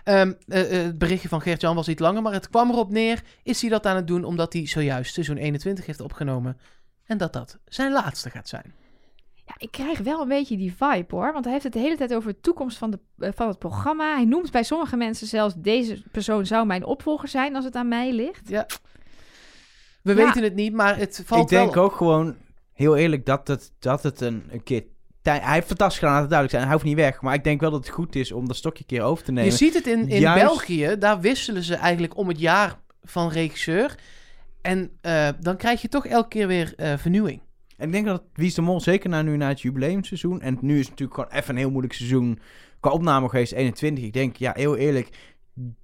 Ehm, 0.05 0.33
eh, 0.49 0.79
eh, 0.79 0.85
het 0.85 0.99
berichtje 0.99 1.29
van 1.29 1.41
Gert-Jan 1.41 1.75
was 1.75 1.89
iets 1.89 2.01
langer, 2.01 2.23
maar 2.23 2.33
het 2.33 2.49
kwam 2.49 2.71
erop 2.71 2.91
neer. 2.91 3.23
Is 3.43 3.61
hij 3.61 3.71
dat 3.71 3.87
aan 3.87 3.97
het 3.97 4.07
doen 4.07 4.25
omdat 4.25 4.53
hij 4.53 4.67
zojuist 4.67 5.13
seizoen 5.15 5.37
21 5.37 5.87
heeft 5.87 6.01
opgenomen? 6.01 6.59
En 7.07 7.19
dat 7.19 7.33
dat 7.33 7.59
zijn 7.65 7.93
laatste 7.93 8.31
gaat 8.31 8.49
zijn. 8.49 8.75
Ja, 9.47 9.55
ik 9.59 9.71
krijg 9.71 9.99
wel 9.99 10.23
een 10.23 10.29
beetje 10.29 10.57
die 10.57 10.75
vibe 10.75 11.05
hoor. 11.17 11.33
Want 11.33 11.45
hij 11.45 11.53
heeft 11.53 11.65
het 11.65 11.73
de 11.73 11.79
hele 11.79 11.97
tijd 11.97 12.15
over 12.15 12.33
de 12.33 12.41
toekomst 12.41 12.79
van, 12.79 12.91
de, 12.91 12.99
eh, 13.19 13.31
van 13.35 13.49
het 13.49 13.59
programma. 13.59 14.15
Hij 14.15 14.25
noemt 14.25 14.51
bij 14.51 14.63
sommige 14.63 14.97
mensen 14.97 15.27
zelfs... 15.27 15.55
deze 15.57 16.03
persoon 16.13 16.47
zou 16.47 16.67
mijn 16.67 16.85
opvolger 16.85 17.29
zijn 17.29 17.55
als 17.57 17.65
het 17.65 17.75
aan 17.75 17.89
mij 17.89 18.13
ligt. 18.13 18.49
Ja. 18.49 18.67
We 20.03 20.11
Ja. 20.15 20.17
weten 20.25 20.43
het 20.43 20.55
niet, 20.55 20.73
maar 20.73 20.97
het 20.97 21.23
valt 21.27 21.43
ik 21.43 21.49
denk 21.59 21.75
wel 21.75 21.85
op. 21.85 21.91
ook 21.91 21.97
gewoon, 21.97 22.37
heel 22.73 22.97
eerlijk, 22.97 23.27
dat 23.27 23.49
het, 23.49 23.73
dat 23.79 24.03
het 24.03 24.21
een, 24.21 24.45
een 24.51 24.63
keer... 24.63 24.85
Hij 25.31 25.55
heeft 25.55 25.67
fantastisch 25.67 25.99
gedaan, 25.99 26.13
laat 26.13 26.23
het 26.23 26.31
duidelijk 26.31 26.51
zijn. 26.51 26.63
Hij 26.63 26.73
hoeft 26.73 26.85
niet 26.85 26.97
weg. 26.97 27.21
Maar 27.23 27.35
ik 27.35 27.45
denk 27.45 27.61
wel 27.61 27.71
dat 27.71 27.85
het 27.85 27.95
goed 27.95 28.15
is 28.15 28.33
om 28.33 28.47
dat 28.47 28.57
stokje 28.57 28.81
een 28.81 28.97
keer 28.97 29.03
over 29.03 29.25
te 29.25 29.33
nemen. 29.33 29.51
Je 29.51 29.57
ziet 29.57 29.75
het 29.75 29.87
in, 29.87 30.09
in 30.09 30.21
Juist- 30.21 30.45
België, 30.45 30.97
daar 30.99 31.21
wisselen 31.21 31.63
ze 31.63 31.75
eigenlijk 31.75 32.17
om 32.17 32.29
het 32.29 32.41
jaar 32.41 32.79
van 33.03 33.29
regisseur. 33.29 33.95
En 34.61 34.91
eh, 35.01 35.29
dan 35.41 35.57
krijg 35.57 35.83
je 35.83 35.89
toch 35.89 36.07
elke 36.07 36.29
keer 36.29 36.47
weer 36.47 36.73
eh, 36.77 36.97
vernieuwing. 36.97 37.41
En 37.77 37.87
ik 37.87 37.93
denk 37.93 38.07
dat 38.07 38.23
Wie 38.33 38.47
is 38.47 38.55
de 38.55 38.63
Mol, 38.63 38.81
zeker 38.81 39.11
na, 39.11 39.23
nu 39.23 39.37
na 39.37 39.49
het 39.49 39.61
jubileumseizoen... 39.61 40.41
en 40.41 40.59
nu 40.61 40.75
is 40.75 40.81
het 40.81 40.91
natuurlijk 40.91 41.21
gewoon 41.21 41.41
even 41.41 41.51
een 41.51 41.61
heel 41.61 41.71
moeilijk 41.71 41.95
seizoen... 41.95 42.39
qua 42.81 42.91
opname 42.91 43.29
geweest, 43.29 43.53
21. 43.53 44.05
Ik 44.05 44.13
denk, 44.13 44.37
ja, 44.37 44.53
heel 44.55 44.77
eerlijk... 44.77 45.09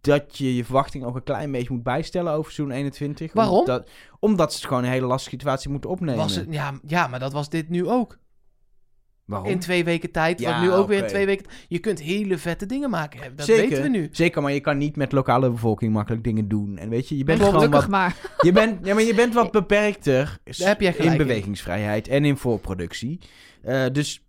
dat 0.01 0.39
je 0.39 0.57
je 0.57 0.65
verwachting 0.65 1.05
ook 1.05 1.15
een 1.15 1.23
klein 1.23 1.53
beetje 1.53 1.73
moet 1.73 1.83
bijstellen 1.83 2.33
over 2.33 2.53
seizoen 2.53 2.77
21. 2.77 3.33
Waarom? 3.33 3.59
Omdat, 3.59 3.91
omdat 4.19 4.53
ze 4.53 4.59
het 4.59 4.67
gewoon 4.67 4.85
een 4.85 4.91
hele 4.91 5.07
lastige 5.07 5.31
situatie 5.31 5.71
moeten 5.71 5.91
opnemen. 5.91 6.17
Was 6.17 6.35
het, 6.35 6.47
ja, 6.51 6.73
ja, 6.87 7.07
maar 7.07 7.21
dat 7.21 7.33
was 7.33 7.49
dit 7.49 7.69
nu 7.69 7.89
ook. 7.89 8.19
Waarom? 9.31 9.48
In 9.51 9.59
twee 9.59 9.85
weken 9.85 10.11
tijd. 10.11 10.40
Ja, 10.40 10.52
wat 10.52 10.61
nu 10.61 10.73
ook 10.73 10.89
weer 10.89 11.02
in 11.02 11.07
twee 11.07 11.27
weken. 11.27 11.47
Je 11.69 11.78
kunt 11.78 12.01
hele 12.01 12.39
vette 12.39 12.66
dingen 12.66 12.90
maken. 12.90 13.36
Dat 13.36 13.47
Zeker, 13.47 13.69
weten 13.69 13.82
we 13.82 13.89
nu. 13.89 14.09
Zeker, 14.12 14.43
maar 14.43 14.52
je 14.52 14.61
kan 14.61 14.78
niet 14.78 14.97
met 14.97 15.12
lokale 15.12 15.51
bevolking 15.51 15.93
makkelijk 15.93 16.24
dingen 16.24 16.48
doen. 16.48 16.78
En 16.78 16.89
weet 16.89 17.09
je, 17.09 17.16
je 17.16 17.24
bent 17.24 17.43
gewoon 17.43 17.70
wat, 17.70 17.89
maar. 17.89 18.16
je 18.47 18.52
bent, 18.52 18.86
ja, 18.86 18.94
maar 18.94 19.02
je 19.02 19.15
bent 19.15 19.35
wat 19.35 19.51
beperkter 19.61 20.39
Daar 20.44 20.69
heb 20.69 20.81
jij 20.81 20.93
gelijk 20.93 21.15
in 21.15 21.20
in. 21.20 21.27
bewegingsvrijheid 21.27 22.09
en 22.09 22.24
in 22.24 22.36
voorproductie. 22.36 23.20
Eh, 23.62 23.85
dus 23.93 24.24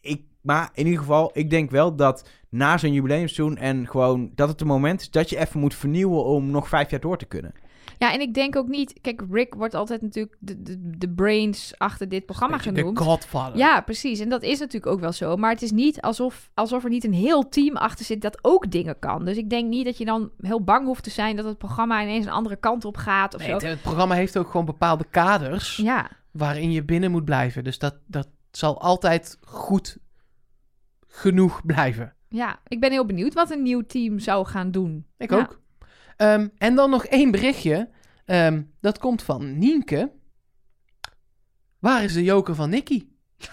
ik, 0.00 0.22
maar 0.40 0.70
in 0.74 0.84
ieder 0.84 1.00
geval, 1.00 1.30
ik 1.34 1.50
denk 1.50 1.70
wel 1.70 1.96
dat 1.96 2.28
na 2.48 2.78
zo'n 2.78 2.92
jubileumseizoen 2.92 3.56
en 3.56 3.88
gewoon 3.88 4.30
dat 4.34 4.48
het 4.48 4.60
een 4.60 4.66
moment 4.66 5.00
is 5.00 5.10
dat 5.10 5.30
je 5.30 5.38
even 5.38 5.60
moet 5.60 5.74
vernieuwen 5.74 6.24
om 6.24 6.50
nog 6.50 6.68
vijf 6.68 6.90
jaar 6.90 7.00
door 7.00 7.18
te 7.18 7.26
kunnen. 7.26 7.52
Ja, 7.98 8.12
en 8.12 8.20
ik 8.20 8.34
denk 8.34 8.56
ook 8.56 8.68
niet... 8.68 9.00
Kijk, 9.00 9.22
Rick 9.30 9.54
wordt 9.54 9.74
altijd 9.74 10.02
natuurlijk 10.02 10.36
de, 10.38 10.62
de, 10.62 10.76
de 10.98 11.08
brains 11.08 11.74
achter 11.78 12.08
dit 12.08 12.26
programma 12.26 12.56
Beetje 12.56 12.72
De 12.72 12.78
genoemd. 12.78 12.98
Godfather. 12.98 13.56
Ja, 13.58 13.80
precies. 13.80 14.20
En 14.20 14.28
dat 14.28 14.42
is 14.42 14.58
natuurlijk 14.58 14.92
ook 14.92 15.00
wel 15.00 15.12
zo. 15.12 15.36
Maar 15.36 15.50
het 15.50 15.62
is 15.62 15.70
niet 15.72 16.00
alsof, 16.00 16.50
alsof 16.54 16.84
er 16.84 16.90
niet 16.90 17.04
een 17.04 17.12
heel 17.12 17.48
team 17.48 17.76
achter 17.76 18.04
zit 18.04 18.20
dat 18.20 18.38
ook 18.42 18.70
dingen 18.70 18.98
kan. 18.98 19.24
Dus 19.24 19.36
ik 19.36 19.50
denk 19.50 19.68
niet 19.68 19.84
dat 19.84 19.98
je 19.98 20.04
dan 20.04 20.30
heel 20.40 20.64
bang 20.64 20.86
hoeft 20.86 21.02
te 21.02 21.10
zijn 21.10 21.36
dat 21.36 21.44
het 21.44 21.58
programma 21.58 22.02
ineens 22.02 22.24
een 22.26 22.32
andere 22.32 22.56
kant 22.56 22.84
op 22.84 22.96
gaat 22.96 23.34
of 23.34 23.40
Nee, 23.40 23.48
zo. 23.48 23.54
het, 23.54 23.62
het 23.62 23.82
programma 23.82 24.14
heeft 24.14 24.38
ook 24.38 24.50
gewoon 24.50 24.66
bepaalde 24.66 25.04
kaders 25.10 25.76
Ja, 25.76 26.10
waarin 26.30 26.72
je 26.72 26.82
binnen 26.84 27.10
moet 27.10 27.24
blijven. 27.24 27.64
Dus 27.64 27.78
dat, 27.78 27.94
dat 28.06 28.28
zal 28.50 28.80
altijd 28.80 29.38
goed 29.44 29.98
genoeg 31.08 31.66
blijven. 31.66 32.14
ja, 32.28 32.58
ik 32.68 32.80
ben 32.80 32.90
heel 32.90 33.06
benieuwd 33.06 33.34
wat 33.34 33.50
een 33.50 33.62
nieuw 33.62 33.82
team 33.86 34.18
zou 34.18 34.46
gaan 34.46 34.70
doen. 34.70 35.06
Ik 35.18 35.30
Ja. 35.30 35.36
ook. 35.38 35.60
Ehm, 36.16 36.48
en 36.58 36.74
dan 36.74 36.90
nog 36.90 37.04
één 37.04 37.30
berichtje. 37.30 37.88
Ehm, 38.24 38.62
dat 38.80 38.98
komt 38.98 39.22
van 39.22 39.58
Nienke. 39.58 40.12
Waar 41.78 42.04
is 42.04 42.12
de 42.12 42.22
joker 42.24 42.54
van 42.54 42.70
Nicky? 42.70 43.06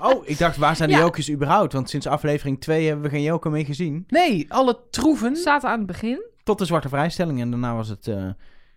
Oh, 0.00 0.28
ik 0.28 0.38
dacht, 0.38 0.56
waar 0.56 0.76
zijn 0.76 0.88
de 0.88 0.94
Ja. 0.94 1.00
jokers 1.00 1.30
überhaupt? 1.30 1.72
Want 1.72 1.90
sinds 1.90 2.06
aflevering 2.06 2.60
2 2.60 2.86
hebben 2.86 3.04
we 3.04 3.10
geen 3.10 3.22
joker 3.22 3.50
meer 3.50 3.64
gezien. 3.64 4.04
Nee, 4.08 4.46
alle 4.52 4.80
troeven. 4.90 5.36
Zaten 5.36 5.68
aan 5.68 5.78
het 5.78 5.86
begin. 5.86 6.22
Tot 6.42 6.58
de 6.58 6.64
zwarte 6.64 6.88
vrijstelling 6.88 7.40
en 7.40 7.50
daarna 7.50 7.74
was 7.74 7.88
het, 7.88 8.08
eh, 8.08 8.28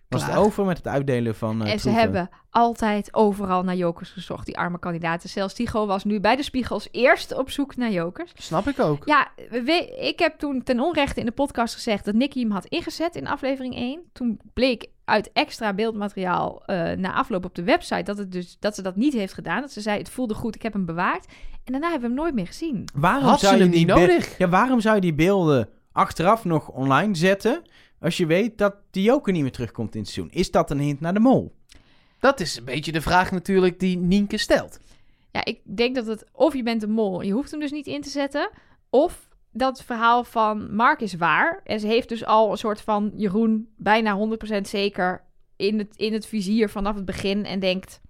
was 0.08 0.26
het 0.26 0.36
over 0.36 0.64
met 0.64 0.76
het 0.76 0.86
uitdelen 0.86 1.34
van 1.34 1.62
eh 1.64 1.72
en 1.72 1.80
ze 1.80 1.90
hebben 1.90 2.28
altijd 2.50 3.14
overal 3.14 3.62
naar 3.62 3.76
jokers 3.76 4.10
gezocht, 4.10 4.46
die 4.46 4.58
arme 4.58 4.78
kandidaten. 4.78 5.28
Zelfs 5.28 5.54
Tigo 5.54 5.86
was 5.86 6.04
nu 6.04 6.20
bij 6.20 6.36
de 6.36 6.42
Spiegels 6.42 6.88
eerst 6.90 7.34
op 7.36 7.50
zoek 7.50 7.76
naar 7.76 7.90
jokers. 7.90 8.32
Snap 8.34 8.68
ik 8.68 8.78
ook. 8.80 9.02
Ja, 9.06 9.28
we- 9.50 9.96
ik 10.00 10.18
heb 10.18 10.38
toen 10.38 10.62
ten 10.62 10.80
onrechte 10.80 11.20
in 11.20 11.26
de 11.26 11.32
podcast 11.32 11.74
gezegd 11.74 12.04
dat 12.04 12.14
Nicky 12.14 12.40
hem 12.40 12.50
had 12.50 12.64
ingezet 12.66 13.16
in 13.16 13.26
aflevering 13.26 13.74
1. 13.76 14.00
Toen 14.12 14.40
bleek 14.54 14.86
uit 15.04 15.30
extra 15.32 15.72
beeldmateriaal 15.72 16.62
eh, 16.64 16.92
na 16.96 17.12
afloop 17.14 17.44
op 17.44 17.54
de 17.54 17.62
website 17.64 18.02
dat, 18.02 18.18
het 18.18 18.32
dus, 18.32 18.56
dat 18.60 18.74
ze 18.74 18.82
dat 18.82 18.96
niet 18.96 19.12
heeft 19.12 19.34
gedaan. 19.34 19.60
Dat 19.60 19.72
ze 19.72 19.80
zei, 19.80 19.98
het 19.98 20.10
voelde 20.10 20.34
goed, 20.34 20.54
ik 20.54 20.62
heb 20.62 20.72
hem 20.72 20.84
bewaard. 20.86 21.26
En 21.64 21.72
daarna 21.72 21.90
hebben 21.90 22.08
we 22.10 22.14
hem 22.14 22.24
nooit 22.24 22.34
meer 22.34 22.46
gezien. 22.46 22.88
Waarom 22.94 23.24
Had 23.28 23.38
ze 23.40 23.46
zou 23.46 23.56
je 23.58 23.62
hem 23.62 23.72
niet 23.72 23.86
nodig? 23.86 24.38
Ja, 24.38 24.48
waarom 24.48 24.80
zou 24.80 24.94
je 24.94 25.00
die 25.00 25.14
beelden 25.14 25.68
achteraf 25.92 26.44
nog 26.44 26.68
online 26.68 27.14
zetten... 27.14 27.62
als 28.00 28.16
je 28.16 28.26
weet 28.26 28.58
dat 28.58 28.74
die 28.90 29.02
joker 29.02 29.32
niet 29.32 29.42
meer 29.42 29.52
terugkomt 29.52 29.94
in 29.94 30.00
het 30.00 30.10
seizoen? 30.10 30.34
Is 30.34 30.50
dat 30.50 30.70
een 30.70 30.78
hint 30.78 31.00
naar 31.00 31.14
de 31.14 31.20
mol? 31.20 31.56
Dat 32.20 32.40
is 32.40 32.56
een 32.56 32.64
beetje 32.64 32.92
de 32.92 33.00
vraag 33.00 33.30
natuurlijk 33.30 33.80
die 33.80 33.96
Nienke 33.96 34.38
stelt. 34.38 34.80
Ja, 35.32 35.44
ik 35.44 35.60
denk 35.62 35.94
dat 35.94 36.06
het 36.06 36.24
of 36.32 36.54
je 36.54 36.62
bent 36.62 36.82
een 36.82 36.90
mol, 36.90 37.22
je 37.22 37.32
hoeft 37.32 37.50
hem 37.50 37.60
dus 37.60 37.70
niet 37.70 37.86
in 37.86 38.02
te 38.02 38.08
zetten. 38.08 38.50
Of 38.90 39.28
dat 39.52 39.84
verhaal 39.84 40.24
van 40.24 40.74
Mark 40.74 41.00
is 41.00 41.14
waar. 41.14 41.60
En 41.64 41.80
ze 41.80 41.86
heeft 41.86 42.08
dus 42.08 42.24
al 42.24 42.50
een 42.50 42.58
soort 42.58 42.80
van 42.80 43.12
Jeroen 43.16 43.68
bijna 43.76 44.18
100% 44.58 44.60
zeker 44.60 45.24
in 45.56 45.78
het, 45.78 45.96
in 45.96 46.12
het 46.12 46.26
vizier 46.26 46.68
vanaf 46.68 46.94
het 46.94 47.04
begin. 47.04 47.44
En 47.44 47.60
denkt, 47.60 48.00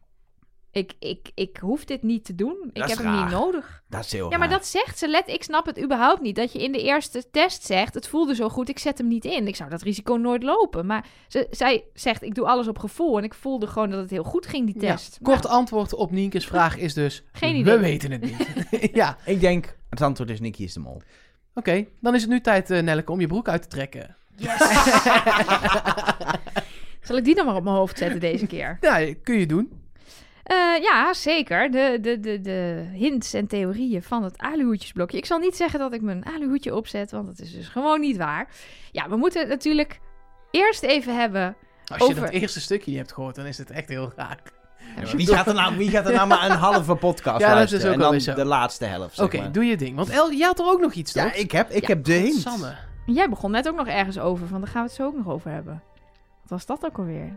ik, 0.70 0.93
ik, 0.99 1.31
ik 1.35 1.57
hoef 1.61 1.85
dit 1.85 2.03
niet 2.03 2.24
te 2.24 2.35
doen. 2.35 2.70
Ik 2.73 2.82
is 2.85 2.89
heb 2.90 2.99
hem 2.99 3.11
niet 3.11 3.20
raar. 3.20 3.31
nodig. 3.31 3.82
Dat 3.89 4.05
is 4.05 4.12
heel 4.12 4.31
Ja, 4.31 4.39
maar 4.39 4.49
raar. 4.49 4.57
dat 4.59 4.66
zegt 4.66 4.99
ze. 4.99 5.09
Let, 5.09 5.28
ik 5.28 5.43
snap 5.43 5.66
het 5.66 5.82
überhaupt 5.82 6.20
niet. 6.20 6.36
Dat 6.36 6.53
je 6.53 6.62
in 6.62 6.73
de 6.73 6.82
eerste 6.82 7.31
test 7.31 7.65
zegt, 7.65 7.95
het 7.95 8.09
voelde 8.09 8.35
zo 8.35 8.49
goed, 8.49 8.69
ik 8.69 8.78
zet 8.78 8.99
hem 8.99 9.09
niet 9.09 9.24
in. 9.24 9.47
Ik 9.47 9.57
zou 9.57 9.70
dat 9.70 9.82
risico 9.82 10.15
nooit 10.15 10.43
lopen. 10.43 10.86
Maar 10.86 11.07
ze, 11.28 11.47
zij 11.51 11.85
zegt, 11.95 12.23
ik 12.23 12.35
doe 12.35 12.47
alles 12.47 12.69
op 12.69 12.78
gevoel. 12.78 13.19
En 13.19 13.24
ik 13.24 13.35
voelde 13.35 13.66
gewoon 13.66 13.90
dat 13.90 14.01
het 14.01 14.11
heel 14.11 14.24
goed 14.24 14.47
ging, 14.47 14.73
die 14.73 14.82
Ja, 14.82 14.93
test. 14.95 15.19
Kort 15.23 15.47
antwoord 15.47 15.95
op 15.95 16.11
Nienkes 16.11 16.47
vraag 16.47 16.77
is 16.77 16.95
dus... 16.95 17.24
Geen 17.32 17.57
idee. 17.57 17.74
We 17.74 17.81
weten 17.81 18.11
het 18.11 18.20
niet. 18.20 18.47
ja, 19.01 19.16
Ik 19.24 19.40
denk, 19.40 19.77
het 19.90 20.01
antwoord 20.03 20.31
is 20.31 20.40
Nicky 20.40 20.62
is 20.62 20.73
de 20.73 20.81
mol. 20.81 21.03
oké. 21.55 21.86
Dan 22.01 22.15
is 22.15 22.20
het 22.23 22.31
nu 22.31 22.40
tijd, 22.40 22.70
eh 22.70 22.82
Nelleke, 22.82 23.12
om 23.12 23.20
je 23.20 23.27
broek 23.27 23.49
uit 23.49 23.62
te 23.62 23.69
trekken. 23.69 24.16
Zal 27.03 27.16
ik 27.16 27.24
die 27.24 27.35
dan 27.35 27.47
maar 27.47 27.55
op 27.57 27.62
mijn 27.62 27.77
hoofd 27.77 27.99
zetten 27.99 28.20
deze 28.20 28.47
keer? 28.47 28.78
Ja, 28.81 29.15
kun 29.23 29.39
je 29.39 29.47
doen. 29.47 29.73
Eh, 30.49 30.83
ja, 30.83 31.15
zeker. 31.15 31.70
De, 31.70 31.99
de, 32.01 32.20
de, 32.20 32.41
de 32.41 32.87
hints 32.93 33.35
en 33.35 33.47
theorieën 33.47 34.03
van 34.03 34.23
het 34.25 34.39
aluhoedjesblokje. 34.39 35.16
Ik 35.16 35.27
zal 35.27 35.39
niet 35.39 35.57
zeggen 35.57 35.79
dat 35.79 35.93
ik 35.93 36.01
mijn 36.03 36.25
aluhoedje 36.25 36.75
opzet, 36.75 37.11
want 37.11 37.27
dat 37.27 37.39
is 37.39 37.53
dus 37.53 37.69
gewoon 37.69 38.01
niet 38.01 38.16
waar. 38.16 38.49
Ja, 38.93 39.09
we 39.09 39.16
moeten 39.16 39.41
het 39.41 39.49
natuurlijk 39.49 40.01
eerst 40.51 40.83
even 40.83 41.16
hebben. 41.19 41.57
Als 41.87 41.99
je 41.99 42.05
Over- 42.05 42.20
dat 42.20 42.31
eerste 42.31 42.61
stukje 42.61 42.91
niet 42.91 42.99
hebt 43.01 43.12
gehoord, 43.12 43.35
dan 43.35 43.47
is 43.47 43.59
het 43.59 43.70
echt 43.70 43.89
heel 43.89 44.12
raar. 44.16 44.39
Wie 45.16 45.27
gaat, 45.27 45.47
er 45.47 45.55
nou, 45.55 45.77
wie 45.77 45.91
gaat 45.91 46.07
er 46.07 46.12
nou 46.15 46.29
maar 46.29 46.51
een 46.51 46.57
halve 46.57 46.95
podcast 46.95 47.41
Ja, 47.45 47.55
dat 47.59 47.73
is 47.73 47.85
ook 47.85 47.93
en 47.93 47.99
dan 47.99 48.20
zo. 48.20 48.35
de 48.35 48.45
laatste 48.45 48.85
helft, 48.85 49.15
zeg 49.15 49.25
Oké, 49.27 49.51
doe 49.51 49.65
je 49.65 49.77
ding. 49.77 49.97
Want 49.97 50.09
El, 50.11 50.33
jij 50.33 50.47
had 50.47 50.59
er 50.59 50.65
ook 50.66 50.81
nog 50.81 50.93
iets, 50.93 51.12
toch? 51.12 51.23
Ja, 51.25 51.33
ik 51.33 51.51
heb, 51.53 51.70
ik 51.70 51.81
Ja, 51.81 51.87
heb 51.89 52.05
de 52.05 52.12
hint. 52.12 52.35
Sanne. 52.41 52.75
Jij 53.07 53.29
begon 53.29 53.51
net 53.51 53.69
ook 53.69 53.77
nog 53.77 53.87
ergens 53.87 54.19
over, 54.19 54.47
van 54.47 54.61
daar 54.61 54.69
gaan 54.70 54.83
we 54.83 54.89
het 54.89 54.97
zo 54.97 55.07
ook 55.07 55.16
nog 55.16 55.29
over 55.29 55.51
hebben. 55.51 55.83
Wat 56.41 56.51
was 56.51 56.66
dat 56.66 56.85
ook 56.85 56.99
alweer? 56.99 57.37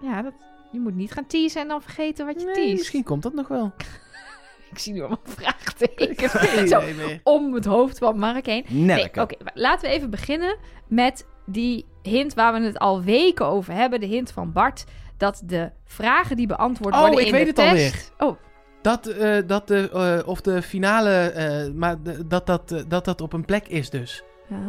Ja, 0.00 0.22
dat, 0.22 0.32
je 0.72 0.80
moet 0.80 0.94
niet 0.94 1.12
gaan 1.12 1.26
teasen 1.26 1.60
en 1.62 1.68
dan 1.68 1.82
vergeten 1.82 2.26
wat 2.26 2.40
je 2.40 2.46
Nee, 2.46 2.72
misschien 2.72 3.04
komt 3.04 3.22
dat 3.22 3.32
nog 3.34 3.48
wel. 3.48 3.72
Ik 4.70 4.78
zie 4.78 4.92
nu 4.92 5.00
allemaal 5.00 5.20
Ik 5.26 5.32
vraagtekens. 5.32 6.70
Zo, 6.70 6.80
meer. 6.80 7.20
om 7.22 7.54
het 7.54 7.64
hoofd 7.64 7.98
van 7.98 8.18
Mark 8.18 8.46
heen. 8.46 8.64
Nee, 8.68 9.08
oké, 9.14 9.34
laten 9.54 9.88
we 9.88 9.94
even 9.94 10.10
beginnen 10.10 10.58
met 10.88 11.26
die 11.46 11.86
hint 12.02 12.34
waar 12.34 12.52
we 12.52 12.60
het 12.60 12.78
al 12.78 13.02
weken 13.02 13.46
over 13.46 13.72
hebben. 13.74 14.00
De 14.00 14.06
hint 14.06 14.30
van 14.32 14.52
Bart. 14.52 14.84
Dat 15.16 15.42
de 15.44 15.70
vragen 15.84 16.36
die 16.36 16.46
beantwoord 16.46 16.94
Oh, 16.94 17.00
worden 17.00 17.20
ik 17.20 17.26
in 17.26 17.32
weet 17.32 17.56
de 17.56 17.62
het 17.62 17.76
test... 17.76 18.12
Oh, 18.18 18.36
Dat, 18.82 19.06
eh, 19.06 19.36
dat 19.46 19.68
de, 19.68 19.90
eh, 19.90 20.28
of 20.28 20.40
de 20.40 20.62
finale, 20.62 21.10
eh, 21.10 21.72
maar 21.74 22.02
de- 22.02 22.26
dat, 22.26 22.46
dat, 22.46 22.84
dat 22.88 23.04
dat 23.04 23.20
op 23.20 23.32
een 23.32 23.44
plek 23.44 23.68
is 23.68 23.90
dus. 23.90 24.22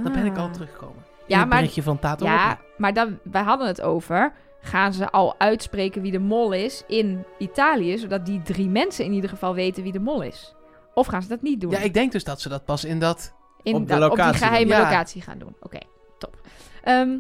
Dan 0.04 0.12
ben 0.14 0.26
ik 0.26 0.38
al 0.38 0.50
teruggekomen. 0.50 1.04
Ja, 1.28 1.46
maar... 1.46 1.68
van 1.70 2.00
Tato. 2.00 2.26
Ja, 2.26 2.60
maar 2.78 2.94
dan, 2.94 3.20
wij 3.24 3.42
hadden 3.42 3.68
het 3.68 3.82
over... 3.82 4.34
Gaan 4.66 4.94
ze 4.94 5.10
al 5.12 5.36
uitspreken 5.40 6.02
wie 6.02 6.12
de 6.12 6.20
mol 6.20 6.52
is 6.52 6.84
in 6.88 7.24
Italië... 7.38 7.98
zodat 7.98 8.26
die 8.26 8.42
drie 8.42 8.70
mensen 8.70 9.06
in 9.06 9.14
ieder 9.14 9.30
geval 9.30 9.54
weten 9.54 9.84
wie 9.84 9.92
de 9.92 10.00
mol 10.00 10.22
is? 10.22 10.56
Of 10.94 11.08
gaan 11.08 11.22
ze 11.22 11.28
dat 11.28 11.42
niet 11.42 11.62
doen? 11.62 11.72
ja, 11.72 11.80
ik 11.80 11.94
denk 11.94 12.12
dus 12.12 12.24
dat 12.24 12.42
ze 12.42 12.50
dat 12.50 12.66
pas 12.66 12.84
in 12.86 13.00
dat... 13.00 13.34
in 13.64 13.76
Op 13.76 13.82
de 13.82 13.88
dat- 13.88 14.00
locatie 14.00 14.26
op 14.26 14.38
die 14.38 14.48
geheime. 14.48 14.72
Ja. 14.74 14.80
locatie 14.84 15.22
gaan 15.22 15.38
doen. 15.38 15.56
Oké, 15.62 15.80
top. 16.18 16.36
Ehm, 16.84 17.18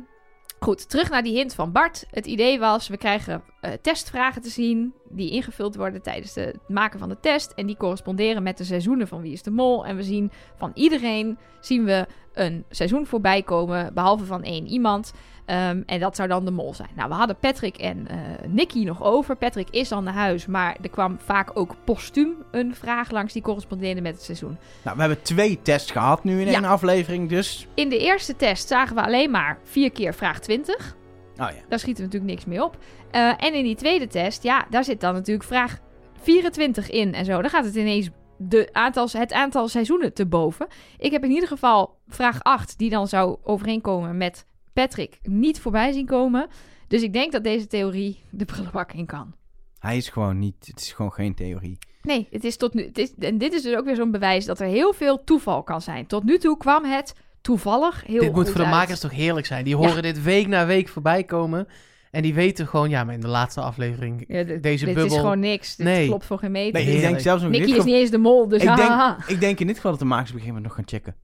goed, 0.59 0.89
terug 0.89 1.09
naar 1.09 1.23
die 1.23 1.35
hint 1.37 1.53
van 1.53 1.71
Bart. 1.71 2.05
Het 2.11 2.25
idee 2.25 2.59
was, 2.59 2.87
we 2.87 2.97
krijgen 2.97 3.43
eh, 3.61 3.71
testvragen 3.81 4.41
te 4.41 4.49
zien... 4.49 4.93
die 5.09 5.31
ingevuld 5.31 5.75
worden 5.75 6.01
tijdens 6.01 6.33
de- 6.33 6.41
het 6.41 6.59
maken 6.69 6.99
van 6.99 7.09
de 7.09 7.19
test... 7.19 7.51
en 7.51 7.65
die 7.65 7.77
corresponderen 7.77 8.43
met 8.43 8.57
de 8.57 8.63
seizoenen 8.63 9.07
van 9.07 9.21
Wie 9.21 9.33
is 9.33 9.43
de 9.43 9.51
Mol. 9.51 9.85
En 9.85 9.95
we 9.95 10.03
zien 10.03 10.31
van 10.55 10.71
iedereen 10.73 11.37
zien 11.59 11.83
we 11.85 12.07
een 12.33 12.65
seizoen 12.69 13.05
voorbij 13.05 13.41
komen... 13.43 13.93
behalve 13.93 14.25
van 14.25 14.43
één 14.43 14.67
iemand... 14.67 15.13
Ehm, 15.45 15.81
en 15.85 15.99
dat 15.99 16.15
zou 16.15 16.27
dan 16.27 16.45
de 16.45 16.51
mol 16.51 16.73
zijn. 16.73 16.89
Nou, 16.95 17.09
we 17.09 17.15
hadden 17.15 17.37
Patrick 17.39 17.77
en 17.77 18.07
eh 18.07 18.17
Nicky 18.47 18.83
nog 18.83 19.03
over. 19.03 19.35
Patrick 19.35 19.69
is 19.69 19.91
al 19.91 20.01
naar 20.01 20.13
huis, 20.13 20.45
maar 20.45 20.77
er 20.81 20.89
kwam 20.89 21.17
vaak 21.19 21.51
ook 21.53 21.75
postuum 21.83 22.35
een 22.51 22.75
vraag 22.75 23.11
langs 23.11 23.33
die 23.33 23.41
correspondeerde 23.41 24.01
met 24.01 24.13
het 24.13 24.23
seizoen. 24.23 24.57
Nou, 24.83 24.95
we 24.95 25.01
hebben 25.01 25.21
twee 25.21 25.59
tests 25.61 25.91
gehad 25.91 26.23
nu 26.23 26.41
in 26.41 26.47
Ja. 26.47 26.53
één 26.53 26.65
aflevering, 26.65 27.29
dus... 27.29 27.67
In 27.73 27.89
de 27.89 27.99
eerste 27.99 28.35
test 28.35 28.67
zagen 28.67 28.95
we 28.95 29.01
alleen 29.03 29.31
maar 29.31 29.59
vier 29.63 29.91
keer 29.91 30.13
vraag 30.13 30.39
20. 30.39 30.95
Oh 31.37 31.37
ja. 31.37 31.51
Daar 31.69 31.79
schiet 31.79 31.97
er 31.97 32.03
natuurlijk 32.03 32.31
niks 32.31 32.45
mee 32.45 32.63
op. 32.63 32.77
Eh, 33.11 33.33
en 33.43 33.53
in 33.53 33.63
die 33.63 33.75
tweede 33.75 34.07
test, 34.07 34.43
ja, 34.43 34.65
daar 34.69 34.83
zit 34.83 35.01
dan 35.01 35.13
natuurlijk 35.13 35.47
vraag 35.47 35.79
24 36.21 36.89
in 36.89 37.13
en 37.13 37.25
zo. 37.25 37.41
Dan 37.41 37.49
gaat 37.49 37.65
het 37.65 37.75
ineens 37.75 38.09
de 38.37 38.69
aantal, 38.71 39.07
het 39.11 39.33
aantal 39.33 39.67
seizoenen 39.67 40.13
te 40.13 40.25
boven. 40.25 40.67
Ik 40.97 41.11
heb 41.11 41.23
in 41.23 41.31
ieder 41.31 41.47
geval 41.47 41.97
vraag 42.07 42.43
8, 42.43 42.77
die 42.77 42.89
dan 42.89 43.07
zou 43.07 43.37
overeenkomen 43.43 44.17
met 44.17 44.45
Patrick, 44.73 45.19
niet 45.21 45.59
voorbij 45.59 45.91
zien 45.91 46.05
komen. 46.05 46.47
Dus 46.87 47.01
ik 47.01 47.13
denk 47.13 47.31
dat 47.31 47.43
deze 47.43 47.67
theorie 47.67 48.23
de 48.29 48.45
prullenbak 48.45 48.91
in 48.93 49.05
kan. 49.05 49.33
Hij 49.79 49.97
is 49.97 50.09
gewoon 50.09 50.39
niet... 50.39 50.55
Het 50.59 50.79
is 50.79 50.91
gewoon 50.91 51.13
geen 51.13 51.35
theorie. 51.35 51.77
Nee, 52.01 52.27
het 52.31 52.43
is 52.43 52.57
tot 52.57 52.73
nu. 52.73 52.85
Het 52.85 52.97
is, 52.97 53.13
en 53.19 53.37
dit 53.37 53.53
is 53.53 53.61
dus 53.61 53.75
ook 53.75 53.85
weer 53.85 53.95
zo'n 53.95 54.11
bewijs 54.11 54.45
dat 54.45 54.59
er 54.59 54.67
heel 54.67 54.93
veel 54.93 55.23
toeval 55.23 55.63
kan 55.63 55.81
zijn. 55.81 56.05
Tot 56.07 56.23
nu 56.23 56.37
toe 56.37 56.57
kwam 56.57 56.83
het 56.85 57.15
toevallig 57.41 58.03
heel 58.05 58.19
dit 58.19 58.25
goed 58.27 58.35
moet 58.35 58.45
voor 58.49 58.57
de 58.61 58.65
uit. 58.65 58.75
makers 58.75 58.99
toch 58.99 59.11
heerlijk 59.11 59.45
zijn. 59.45 59.63
Die 59.63 59.77
Ja. 59.77 59.87
horen 59.87 60.03
dit 60.03 60.23
week 60.23 60.47
na 60.47 60.65
week 60.65 60.87
voorbij 60.87 61.23
komen. 61.23 61.67
En 62.11 62.21
die 62.21 62.33
weten 62.33 62.67
gewoon, 62.67 62.89
ja, 62.89 63.03
maar 63.03 63.13
in 63.13 63.19
de 63.21 63.27
laatste 63.27 63.61
aflevering... 63.61 64.23
Ja, 64.27 64.43
Deze 64.43 64.59
dit 64.85 64.95
is 64.97 65.01
bubbel- 65.01 65.17
gewoon 65.17 65.39
niks. 65.39 65.75
Dit 65.75 65.85
Nee. 65.85 66.07
klopt 66.07 66.25
voor 66.25 66.37
geen 66.37 66.51
meter. 66.51 66.83
Nee, 66.83 66.95
ik 66.95 67.01
denk 67.01 67.19
zelfs 67.19 67.43
Nicky 67.43 67.65
dit 67.65 67.77
is 67.77 67.83
niet 67.83 67.95
eens 67.95 68.09
de 68.09 68.17
mol, 68.17 68.47
dus 68.47 68.61
Ik 68.63 68.75
denk, 68.75 69.15
ik 69.27 69.39
denk 69.39 69.59
in 69.59 69.67
dit 69.67 69.75
geval 69.75 69.91
dat 69.91 69.99
de 69.99 70.05
makers 70.05 70.29
op 70.29 70.35
een 70.35 70.41
gegeven 70.41 70.61
moment 70.63 70.65
nog 70.65 70.87
gaan 70.89 70.99
checken. 70.99 71.15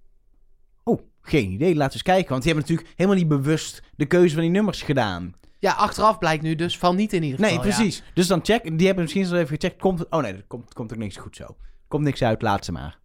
Geen 1.21 1.51
idee. 1.51 1.75
Laten 1.75 1.87
we 1.87 1.93
eens 1.93 2.01
kijken. 2.03 2.29
Want 2.29 2.43
die 2.43 2.51
hebben 2.53 2.69
natuurlijk 2.71 2.97
helemaal 2.97 3.19
niet 3.19 3.43
bewust 3.43 3.81
de 3.95 4.05
keuze 4.05 4.33
van 4.33 4.43
die 4.43 4.51
nummers 4.51 4.81
gedaan. 4.81 5.33
Ja, 5.59 5.71
achteraf 5.71 6.17
blijkt 6.17 6.43
nu 6.43 6.55
dus 6.55 6.77
van 6.77 6.95
niet 6.95 7.13
in 7.13 7.23
ieder 7.23 7.39
Nee, 7.39 7.49
geval. 7.49 7.65
ja. 7.67 7.75
precies. 7.75 8.03
Dus 8.13 8.27
dan 8.27 8.39
check. 8.43 8.77
Die 8.77 8.85
hebben 8.85 9.03
misschien 9.03 9.25
zo 9.25 9.35
even 9.35 9.47
gecheckt. 9.59 9.81
Komt, 9.81 10.09
oh 10.09 10.21
nee, 10.21 10.33
er 10.33 10.43
komt, 10.47 10.73
komt 10.73 10.91
ook 10.93 10.97
niks 10.99 11.17
goed 11.17 11.35
zo. 11.35 11.55
Komt 11.87 12.03
niks 12.03 12.21
uit, 12.23 12.41
laat 12.41 12.65
ze 12.65 12.71
maar. 12.71 12.97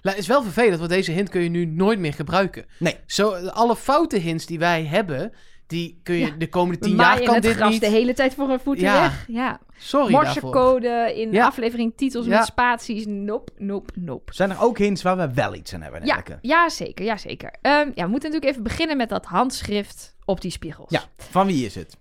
Het 0.00 0.18
is 0.18 0.26
wel 0.26 0.42
vervelend, 0.42 0.78
want 0.78 0.90
deze 0.90 1.12
hint 1.12 1.28
kun 1.28 1.42
je 1.42 1.48
nu 1.48 1.64
nooit 1.64 1.98
meer 1.98 2.14
gebruiken. 2.14 2.66
Nee. 2.78 2.96
Zo, 3.06 3.30
alle 3.34 3.76
foute 3.76 4.18
hints 4.18 4.46
die 4.46 4.58
wij 4.58 4.84
hebben, 4.84 5.32
die 5.74 6.00
kun 6.02 6.14
je 6.14 6.26
Ja. 6.26 6.34
de 6.38 6.48
komende 6.48 6.80
tien 6.80 6.96
jaar 6.96 7.20
kan 7.22 7.34
het 7.34 7.42
dit 7.42 7.54
gras 7.54 7.70
niet. 7.70 7.80
de 7.80 7.88
hele 7.88 8.12
tijd 8.14 8.34
voor 8.34 8.48
een 8.50 8.60
voeten 8.60 8.84
Ja. 8.84 9.00
weg. 9.00 9.24
Ja. 9.28 9.60
Sorry 9.76 10.12
daarvoor. 10.12 10.42
Morsecode 10.42 11.12
in 11.16 11.32
Ja. 11.32 11.46
aflevering 11.46 11.92
titels 11.96 12.26
Ja. 12.26 12.36
met 12.38 12.46
spaties. 12.46 13.04
Nope, 13.06 13.52
nope, 13.56 13.92
nope. 13.94 14.34
Zijn 14.34 14.50
er 14.50 14.62
ook 14.62 14.78
hints 14.78 15.02
waar 15.02 15.16
we 15.16 15.34
wel 15.34 15.54
iets 15.54 15.74
aan 15.74 15.82
hebben? 15.82 16.06
Ja, 16.06 16.22
ja, 16.40 16.68
zeker, 16.68 17.04
ja, 17.04 17.16
zeker. 17.16 17.54
Ehm, 17.62 17.90
ja, 17.94 18.04
we 18.04 18.10
moeten 18.10 18.30
natuurlijk 18.30 18.44
even 18.44 18.62
beginnen 18.62 18.96
met 18.96 19.08
dat 19.08 19.24
handschrift 19.24 20.14
op 20.24 20.40
die 20.40 20.50
spiegels. 20.50 20.90
Ja, 20.90 21.02
van 21.16 21.46
wie 21.46 21.64
is 21.64 21.74
het? 21.74 21.96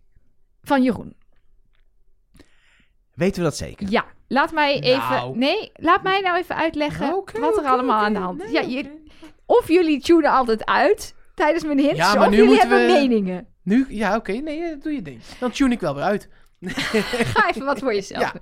Van 0.64 0.84
Jeroen. 0.84 1.16
Weten 3.14 3.38
we 3.44 3.50
dat 3.50 3.58
zeker? 3.58 3.90
Ja, 3.90 4.06
laat 4.28 4.52
mij 4.52 4.80
even... 4.80 5.10
Nou. 5.10 5.38
Nee, 5.38 5.72
laat 5.74 6.04
mij 6.04 6.20
nou 6.20 6.38
even 6.38 6.56
uitleggen 6.56 7.16
Oké, 7.16 7.40
wat 7.40 7.58
er 7.58 7.64
allemaal 7.66 8.04
aan 8.04 8.14
de 8.14 8.20
hand 8.20 8.44
is. 8.44 8.52
Nee, 8.52 8.70
ja, 8.70 8.78
je-. 8.78 9.02
Of 9.45 9.68
jullie 9.68 10.02
tunen 10.02 10.32
altijd 10.32 10.66
uit 10.66 11.16
tijdens 11.36 11.64
mijn 11.64 11.80
hints, 11.80 11.98
Ja, 11.98 12.14
maar 12.14 12.24
of 12.24 12.30
nu 12.30 12.36
jullie 12.36 12.50
moeten 12.52 12.70
hebben 12.70 12.88
we- 12.88 12.94
meningen. 12.94 13.48
Nu, 13.64 13.85
ja, 13.90 14.15
oké, 14.15 14.31
nee, 14.31 14.64
eh, 14.64 14.81
doe 14.81 14.91
je 14.94 15.02
ding. 15.02 15.22
Dan 15.40 15.52
tune 15.52 15.73
ik 15.73 15.80
wel 15.80 15.95
weer 15.95 16.03
uit. 16.03 16.30
Ga 17.34 17.49
even 17.49 17.65
wat 17.65 17.80
voor 17.80 17.94
jezelf 17.94 18.22
Ja. 18.22 18.34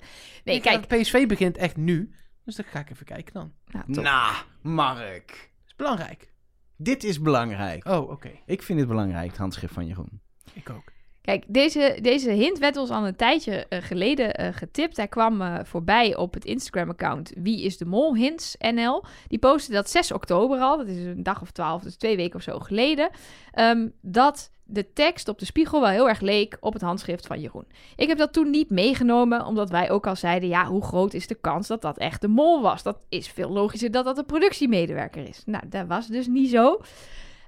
Nee, 0.44 0.56
Ik, 0.56 0.62
kijk. 0.62 0.86
PSV 0.86 1.26
begint 1.26 1.56
echt 1.56 1.76
nu, 1.76 2.14
dus 2.44 2.54
dan 2.56 2.64
ga 2.64 2.78
ik 2.78 2.90
even 2.90 3.06
kijken 3.06 3.32
dan. 3.32 3.52
Nou, 3.66 3.92
top. 3.92 4.04
Nou, 4.04 4.34
Mark. 4.62 5.26
Dat 5.28 5.66
is 5.66 5.74
belangrijk. 5.76 6.32
Dit 6.76 7.04
is 7.04 7.20
belangrijk. 7.20 7.86
Oh, 7.88 8.10
oké. 8.10 8.30
Ik 8.46 8.62
vind 8.62 8.78
het 8.78 8.88
belangrijk, 8.88 9.28
het 9.28 9.38
handschrift 9.38 9.74
van 9.74 9.86
Jeroen. 9.86 10.20
Ik 10.52 10.70
ook. 10.70 10.91
Kijk, 11.22 11.44
deze, 11.46 11.98
deze 12.00 12.30
hint 12.30 12.58
werd 12.58 12.76
ons 12.76 12.90
al 12.90 13.06
een 13.06 13.16
tijdje 13.16 13.66
eh, 13.66 13.82
geleden 13.82 14.34
eh, 14.34 14.48
getipt. 14.52 14.96
Hij 14.96 15.08
kwam 15.08 15.40
eh, 15.40 15.58
voorbij 15.62 16.16
op 16.16 16.34
het 16.34 16.44
Instagram-account 16.44 17.32
Wie 17.36 17.62
is 17.62 17.76
de 17.76 17.84
Mol 17.84 18.14
Hints 18.16 18.56
NL. 18.58 19.04
Die 19.28 19.38
postte 19.38 19.72
dat 19.72 19.90
6 19.90 20.12
oktober 20.12 20.58
al, 20.58 20.76
dat 20.76 20.86
is 20.86 21.04
een 21.04 21.22
dag 21.22 21.42
of 21.42 21.50
twaalf, 21.50 21.82
dus 21.82 21.96
twee 21.96 22.16
weken 22.16 22.36
of 22.36 22.42
zo 22.42 22.58
geleden. 22.58 23.10
ehm, 23.52 23.88
dat 24.00 24.50
de 24.64 24.92
tekst 24.92 25.28
op 25.28 25.38
de 25.38 25.44
spiegel 25.44 25.80
wel 25.80 25.90
heel 25.90 26.08
erg 26.08 26.20
leek 26.20 26.56
op 26.60 26.72
het 26.72 26.82
handschrift 26.82 27.26
van 27.26 27.40
Jeroen. 27.40 27.66
Ik 27.96 28.08
heb 28.08 28.18
dat 28.18 28.32
toen 28.32 28.50
niet 28.50 28.70
meegenomen, 28.70 29.46
omdat 29.46 29.70
wij 29.70 29.90
ook 29.90 30.06
al 30.06 30.16
zeiden: 30.16 30.48
ja, 30.48 30.66
hoe 30.66 30.84
groot 30.84 31.14
is 31.14 31.26
de 31.26 31.34
kans 31.34 31.66
dat 31.66 31.82
dat 31.82 31.98
echt 31.98 32.20
de 32.20 32.28
mol 32.28 32.62
was? 32.62 32.82
Dat 32.82 32.98
is 33.08 33.28
veel 33.28 33.50
logischer 33.50 33.90
dat 33.90 34.04
dat 34.04 34.18
een 34.18 34.26
productiemedewerker 34.26 35.28
is. 35.28 35.42
Nou, 35.46 35.68
dat 35.68 35.86
was 35.86 36.06
dus 36.06 36.26
niet 36.26 36.50
zo. 36.50 36.80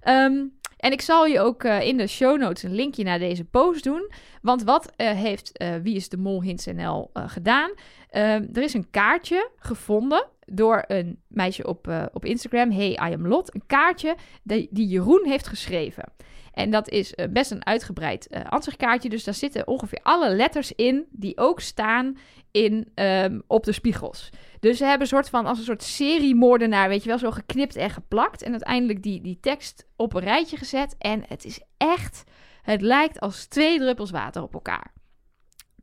Ehm, 0.00 0.44
en 0.76 0.92
ik 0.92 1.00
zal 1.00 1.26
je 1.26 1.40
ook 1.40 1.64
eh, 1.64 1.80
in 1.80 1.96
de 1.96 2.06
show 2.06 2.38
notes 2.38 2.62
een 2.62 2.74
linkje 2.74 3.04
naar 3.04 3.18
deze 3.18 3.44
post 3.44 3.84
doen. 3.84 4.10
Want 4.42 4.62
wat 4.62 4.92
eh, 4.96 5.10
heeft 5.10 5.58
eh, 5.58 5.74
Wie 5.82 5.94
is 5.94 6.08
de 6.08 6.16
Mol 6.16 6.42
Hints 6.42 6.66
NL 6.66 7.10
gedaan? 7.14 7.70
Er 8.10 8.62
is 8.62 8.74
een 8.74 8.90
kaartje 8.90 9.50
gevonden 9.56 10.26
door 10.46 10.84
een 10.86 11.20
meisje 11.28 11.66
op, 11.66 12.08
op 12.12 12.24
Instagram. 12.24 12.70
Hey, 12.70 12.90
I 12.90 13.14
am 13.14 13.26
Lot. 13.26 13.54
Een 13.54 13.66
kaartje 13.66 14.16
die, 14.42 14.68
die 14.70 14.86
Jeroen 14.86 15.26
heeft 15.26 15.46
geschreven. 15.46 16.12
En 16.52 16.70
dat 16.70 16.88
is 16.88 17.14
best 17.30 17.50
een 17.50 17.66
uitgebreid 17.66 18.28
ansichtkaartje. 18.48 19.08
Dus 19.08 19.24
daar 19.24 19.34
zitten 19.34 19.66
ongeveer 19.66 20.00
alle 20.02 20.30
letters 20.30 20.72
in 20.72 21.04
die 21.10 21.38
ook 21.38 21.60
staan 21.60 22.16
in, 22.50 22.90
ehm, 22.94 23.40
op 23.46 23.64
de 23.64 23.72
spiegels. 23.72 24.30
Dus 24.64 24.78
ze 24.78 24.84
hebben 24.84 25.00
een 25.00 25.06
soort 25.06 25.28
van 25.28 25.46
als 25.46 25.58
een 25.58 25.64
soort 25.64 25.82
seriemoordenaar, 25.82 26.88
weet 26.88 27.02
je 27.02 27.08
wel, 27.08 27.18
zo 27.18 27.30
geknipt 27.30 27.76
en 27.76 27.90
geplakt. 27.90 28.42
En 28.42 28.50
uiteindelijk 28.50 29.02
die, 29.02 29.20
die 29.20 29.40
tekst 29.40 29.86
op 29.96 30.14
een 30.14 30.20
rijtje 30.22 30.56
gezet. 30.56 30.94
En 30.98 31.24
het 31.26 31.44
is 31.44 31.60
echt, 31.76 32.24
het 32.62 32.80
lijkt 32.80 33.20
als 33.20 33.46
twee 33.46 33.78
druppels 33.78 34.10
water 34.10 34.42
op 34.42 34.54
elkaar. 34.54 34.92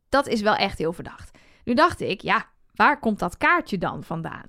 Dat 0.08 0.26
is 0.26 0.40
wel 0.40 0.54
echt 0.54 0.78
heel 0.78 0.92
verdacht. 0.92 1.38
Nu 1.64 1.74
dacht 1.74 2.00
ik, 2.00 2.20
ja, 2.20 2.48
waar 2.74 2.98
komt 2.98 3.18
dat 3.18 3.36
kaartje 3.36 3.78
dan 3.78 4.04
vandaan? 4.04 4.46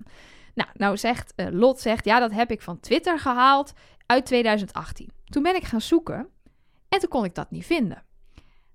Nou, 0.53 0.69
nou 0.73 0.97
zegt 0.97 1.33
eh, 1.35 1.47
Lot 1.51 1.79
zegt, 1.79 2.05
ja, 2.05 2.19
dat 2.19 2.31
heb 2.31 2.51
ik 2.51 2.61
van 2.61 2.79
Twitter 2.79 3.19
gehaald 3.19 3.73
uit 4.05 4.25
2018. 4.25 5.09
Toen 5.25 5.43
ben 5.43 5.55
ik 5.55 5.63
gaan 5.63 5.81
zoeken 5.81 6.29
en 6.89 6.99
toen 6.99 7.09
kon 7.09 7.25
ik 7.25 7.35
dat 7.35 7.51
niet 7.51 7.65
vinden. 7.65 8.03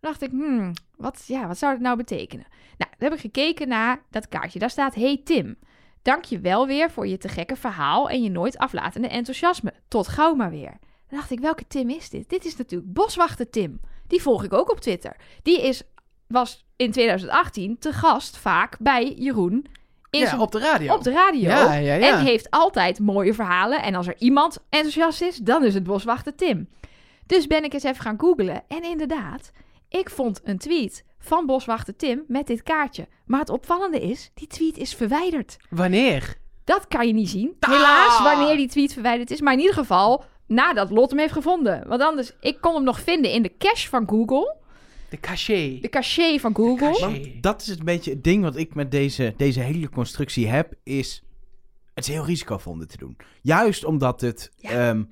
Toen 0.00 0.10
dacht 0.10 0.22
ik, 0.22 0.30
hmm, 0.30 0.72
wat, 0.96 1.24
ja, 1.26 1.46
wat 1.46 1.58
zou 1.58 1.72
dat 1.72 1.82
nou 1.82 1.96
betekenen? 1.96 2.46
Nou, 2.78 2.90
dan 2.98 3.08
heb 3.08 3.12
ik 3.12 3.20
gekeken 3.20 3.68
naar 3.68 4.02
dat 4.10 4.28
kaartje. 4.28 4.58
Daar 4.58 4.70
staat, 4.70 4.94
hey 4.94 5.20
Tim, 5.24 5.56
dank 6.02 6.24
je 6.24 6.40
wel 6.40 6.66
weer 6.66 6.90
voor 6.90 7.06
je 7.06 7.18
te 7.18 7.28
gekke 7.28 7.56
verhaal 7.56 8.10
en 8.10 8.22
je 8.22 8.30
nooit 8.30 8.58
aflatende 8.58 9.08
enthousiasme. 9.08 9.72
Tot 9.88 10.08
gauw 10.08 10.34
maar 10.34 10.50
weer. 10.50 10.76
Dan 11.08 11.18
dacht 11.18 11.30
ik, 11.30 11.40
welke 11.40 11.66
Tim 11.66 11.90
is 11.90 12.10
dit? 12.10 12.28
Dit 12.28 12.44
is 12.44 12.56
natuurlijk 12.56 12.92
Boswachter 12.92 13.50
Tim. 13.50 13.80
Die 14.06 14.22
volg 14.22 14.44
ik 14.44 14.52
ook 14.52 14.70
op 14.70 14.80
Twitter. 14.80 15.16
Die 15.42 15.62
is, 15.62 15.82
was 16.26 16.66
in 16.76 16.90
2018 16.92 17.78
te 17.78 17.92
gast 17.92 18.36
vaak 18.36 18.76
bij 18.78 19.14
Jeroen 19.16 19.66
in 20.10 20.20
ja, 20.20 20.26
zijn- 20.28 20.40
op 20.40 20.52
de 20.52 20.58
radio. 20.58 20.94
op 20.94 21.02
de 21.02 21.12
radio. 21.12 21.40
Ja, 21.48 21.74
ja, 21.74 21.94
ja. 21.94 22.18
En 22.18 22.24
heeft 22.24 22.50
altijd 22.50 22.98
mooie 22.98 23.34
verhalen. 23.34 23.82
En 23.82 23.94
als 23.94 24.06
er 24.06 24.16
iemand 24.18 24.58
enthousiast 24.68 25.22
is, 25.22 25.36
dan 25.36 25.64
is 25.64 25.74
het 25.74 25.82
boswachter 25.84 26.34
Tim. 26.34 26.68
Dus 27.26 27.46
ben 27.46 27.64
ik 27.64 27.72
eens 27.72 27.82
even 27.82 28.02
gaan 28.02 28.18
googlen. 28.20 28.62
En 28.68 28.82
inderdaad, 28.82 29.50
ik 29.88 30.10
vond 30.10 30.40
een 30.44 30.58
tweet 30.58 31.04
van 31.18 31.46
boswachter 31.46 31.96
Tim 31.96 32.24
met 32.28 32.46
dit 32.46 32.62
kaartje. 32.62 33.08
Maar 33.26 33.40
het 33.40 33.48
opvallende 33.50 34.00
is, 34.00 34.30
die 34.34 34.46
tweet 34.46 34.76
is 34.78 34.94
verwijderd. 34.94 35.56
Wanneer? 35.70 36.36
Dat 36.64 36.88
kan 36.88 37.06
je 37.06 37.12
niet 37.12 37.28
zien. 37.28 37.56
Helaas, 37.60 38.22
wanneer 38.22 38.56
die 38.56 38.68
tweet 38.68 38.92
verwijderd 38.92 39.30
is. 39.30 39.40
Maar 39.40 39.52
in 39.52 39.58
ieder 39.58 39.74
geval, 39.74 40.24
nadat 40.46 40.90
Lot 40.90 41.10
hem 41.10 41.18
heeft 41.18 41.32
gevonden. 41.32 41.88
Want 41.88 42.02
anders, 42.02 42.32
ik 42.40 42.60
kon 42.60 42.74
hem 42.74 42.84
nog 42.84 43.00
vinden 43.00 43.32
in 43.32 43.42
de 43.42 43.56
cache 43.58 43.88
van 43.88 44.08
Google. 44.08 44.56
De 45.10 45.20
cachet. 45.20 45.82
De 45.82 45.88
cache 45.88 46.36
van 46.40 46.54
Google. 46.56 46.98
Want 47.00 47.42
dat 47.42 47.62
is 47.62 47.68
een 47.68 47.84
beetje 47.84 48.10
het 48.10 48.24
ding 48.24 48.42
wat 48.42 48.56
ik 48.56 48.74
met 48.74 48.90
deze, 48.90 49.34
deze 49.36 49.60
hele 49.60 49.88
constructie 49.88 50.46
heb, 50.48 50.72
is 50.82 51.22
het 51.94 52.06
is 52.08 52.12
heel 52.14 52.24
risicovol 52.24 52.72
om 52.72 52.78
dit 52.78 52.88
te 52.88 52.96
doen. 52.96 53.16
Juist 53.42 53.84
omdat 53.84 54.20
het, 54.20 54.52
Ja. 54.56 54.70
ehm, 54.70 55.04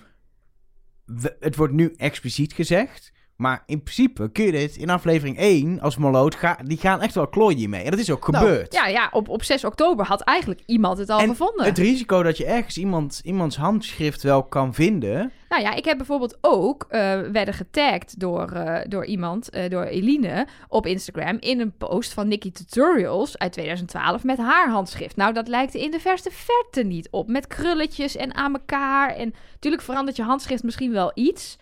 we- 1.04 1.36
het 1.40 1.56
wordt 1.56 1.72
nu 1.72 1.94
expliciet 1.96 2.52
gezegd, 2.52 3.12
maar 3.36 3.62
in 3.66 3.82
principe 3.82 4.30
kun 4.32 4.44
je 4.44 4.52
dit 4.52 4.76
in 4.76 4.90
aflevering 4.90 5.38
1 5.38 5.80
als 5.80 5.96
Moloot, 5.96 6.34
ga, 6.34 6.58
die 6.64 6.78
gaan 6.78 7.00
echt 7.00 7.14
wel 7.14 7.28
klooien 7.28 7.70
mee. 7.70 7.82
En 7.82 7.90
dat 7.90 8.00
is 8.00 8.10
ook 8.10 8.28
Nou, 8.30 8.46
gebeurd. 8.46 8.74
Ja, 8.74 8.86
ja 8.86 9.08
op, 9.12 9.28
op 9.28 9.42
6 9.42 9.64
oktober 9.64 10.06
had 10.06 10.20
eigenlijk 10.20 10.60
iemand 10.66 10.98
het 10.98 11.10
al 11.10 11.18
En 11.18 11.28
gevonden. 11.28 11.64
Het 11.64 11.78
risico 11.78 12.22
dat 12.22 12.36
je 12.36 12.44
ergens 12.44 12.78
iemand, 12.78 13.20
iemands 13.24 13.56
handschrift 13.56 14.22
wel 14.22 14.42
kan 14.42 14.74
vinden. 14.74 15.32
Nou 15.48 15.62
ja, 15.62 15.74
ik 15.74 15.84
heb 15.84 15.96
bijvoorbeeld 15.96 16.38
ook 16.40 16.86
eh, 16.88 17.20
werden 17.20 17.54
getagd 17.54 18.20
door, 18.20 18.50
eh, 18.50 18.80
door 18.88 19.04
iemand, 19.04 19.50
eh, 19.50 19.70
door 19.70 19.82
Eline, 19.82 20.46
op 20.68 20.86
Instagram 20.86 21.36
in 21.40 21.60
een 21.60 21.76
post 21.76 22.12
van 22.12 22.28
Nikki 22.28 22.52
Tutorials 22.52 23.38
uit 23.38 23.52
2012 23.52 24.24
met 24.24 24.38
haar 24.38 24.70
handschrift. 24.70 25.16
Nou, 25.16 25.32
dat 25.32 25.48
lijkt 25.48 25.74
in 25.74 25.90
de 25.90 26.00
verste 26.00 26.30
verte 26.32 26.82
niet 26.82 27.08
op. 27.10 27.28
Met 27.28 27.46
krulletjes 27.46 28.16
en 28.16 28.34
aan 28.34 28.52
elkaar. 28.52 29.14
En 29.14 29.34
natuurlijk 29.52 29.82
verandert 29.82 30.16
je 30.16 30.22
handschrift 30.22 30.62
misschien 30.62 30.92
wel 30.92 31.10
iets. 31.14 31.58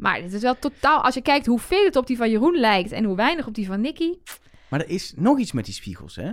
Maar 0.00 0.20
dit 0.22 0.32
is 0.32 0.42
wel 0.42 0.58
totaal, 0.58 1.02
als 1.02 1.14
je 1.14 1.22
kijkt 1.22 1.46
hoeveel 1.46 1.84
het 1.84 1.96
op 1.96 2.06
die 2.06 2.16
van 2.16 2.30
Jeroen 2.30 2.56
lijkt 2.56 2.92
en 2.92 3.04
hoe 3.04 3.16
weinig 3.16 3.46
op 3.46 3.54
die 3.54 3.66
van 3.66 3.80
Nikki. 3.80 4.22
Maar 4.68 4.80
er 4.80 4.88
is 4.88 5.12
nog 5.16 5.38
iets 5.38 5.52
met 5.52 5.64
die 5.64 5.74
spiegels, 5.74 6.16
hè? 6.16 6.30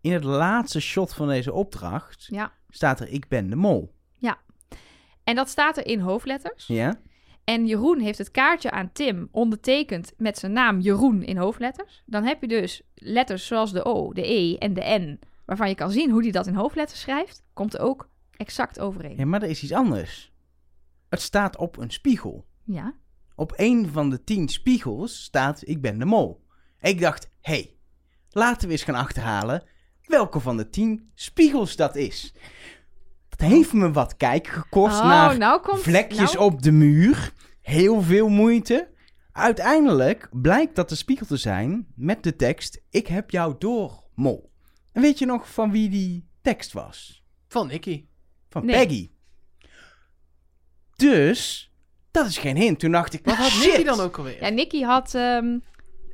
In 0.00 0.12
het 0.12 0.24
laatste 0.24 0.80
shot 0.80 1.14
van 1.14 1.28
deze 1.28 1.52
opdracht 1.52 2.26
Ja. 2.30 2.52
staat 2.68 3.00
er 3.00 3.08
ik 3.08 3.28
ben 3.28 3.50
de 3.50 3.56
mol. 3.56 3.94
En 5.26 5.34
dat 5.34 5.48
staat 5.48 5.76
er 5.76 5.86
in 5.86 6.00
hoofdletters. 6.00 6.66
Ja? 6.66 7.00
En 7.44 7.66
Jeroen 7.66 8.00
heeft 8.00 8.18
het 8.18 8.30
kaartje 8.30 8.70
aan 8.70 8.92
Tim 8.92 9.28
ondertekend 9.30 10.12
met 10.16 10.38
zijn 10.38 10.52
naam 10.52 10.80
Jeroen 10.80 11.22
in 11.22 11.36
hoofdletters. 11.36 12.02
Dan 12.06 12.24
heb 12.24 12.40
je 12.40 12.48
dus 12.48 12.82
letters 12.94 13.46
zoals 13.46 13.72
de 13.72 13.84
O, 13.84 14.12
de 14.12 14.32
E 14.32 14.56
en 14.56 14.74
de 14.74 14.80
N, 14.80 15.20
waarvan 15.44 15.68
je 15.68 15.74
kan 15.74 15.90
zien 15.90 16.10
hoe 16.10 16.22
hij 16.22 16.30
dat 16.30 16.46
in 16.46 16.54
hoofdletters 16.54 17.00
schrijft. 17.00 17.42
Komt 17.52 17.74
er 17.74 17.80
ook 17.80 18.08
exact 18.36 18.80
overeen. 18.80 19.16
Ja, 19.16 19.24
maar 19.26 19.42
er 19.42 19.48
is 19.48 19.62
iets 19.62 19.72
anders. 19.72 20.32
Het 21.08 21.20
staat 21.20 21.56
op 21.56 21.76
een 21.76 21.90
spiegel. 21.90 22.46
Ja. 22.64 22.94
Op 23.34 23.52
een 23.56 23.88
van 23.92 24.10
de 24.10 24.24
tien 24.24 24.48
spiegels 24.48 25.22
staat 25.22 25.68
ik 25.68 25.80
ben 25.80 25.98
de 25.98 26.04
mol. 26.04 26.44
Ik 26.80 27.00
dacht, 27.00 27.30
hé, 27.40 27.52
hey, 27.52 27.76
laten 28.30 28.66
we 28.66 28.72
eens 28.72 28.82
gaan 28.82 28.94
achterhalen 28.94 29.62
welke 30.02 30.40
van 30.40 30.56
de 30.56 30.68
tien 30.68 31.10
spiegels 31.14 31.76
dat 31.76 31.96
is. 31.96 32.34
Dat 33.28 33.48
heeft 33.48 33.72
me 33.72 33.92
wat 33.92 34.16
kijken 34.16 34.52
gekost 34.52 35.00
Oh, 35.00 35.06
naar 35.06 35.38
nou 35.38 35.60
komt... 35.60 35.80
vlekjes 35.80 36.32
nou, 36.32 36.44
op 36.44 36.62
de 36.62 36.72
muur. 36.72 37.32
Heel 37.60 38.02
veel 38.02 38.28
moeite. 38.28 38.94
Uiteindelijk 39.32 40.28
blijkt 40.32 40.74
dat 40.76 40.88
de 40.88 40.94
spiegel 40.94 41.26
te 41.26 41.36
zijn 41.36 41.86
met 41.94 42.22
de 42.22 42.36
tekst 42.36 42.82
ik 42.90 43.06
heb 43.06 43.30
jou 43.30 43.54
door, 43.58 44.04
mol. 44.14 44.52
En 44.92 45.02
weet 45.02 45.18
je 45.18 45.26
nog 45.26 45.52
van 45.52 45.70
wie 45.70 45.88
die 45.88 46.28
tekst 46.42 46.72
was? 46.72 47.24
Van 47.48 47.66
Nicky. 47.66 48.06
Van 48.48 48.64
Nee. 48.64 48.86
Peggy. 48.86 49.10
Dus, 50.96 51.70
dat 52.10 52.26
is 52.26 52.38
geen 52.38 52.56
hint. 52.56 52.78
Toen 52.78 52.92
dacht 52.92 53.12
ik, 53.12 53.24
Wat 53.24 53.34
had 53.34 53.50
shit. 53.50 53.66
Nicky 53.66 53.84
dan 53.84 54.00
ook 54.00 54.18
alweer? 54.18 54.40
Ja, 54.42 54.48
Nicky 54.48 54.82
had... 54.82 55.14
ehm, 55.14 55.58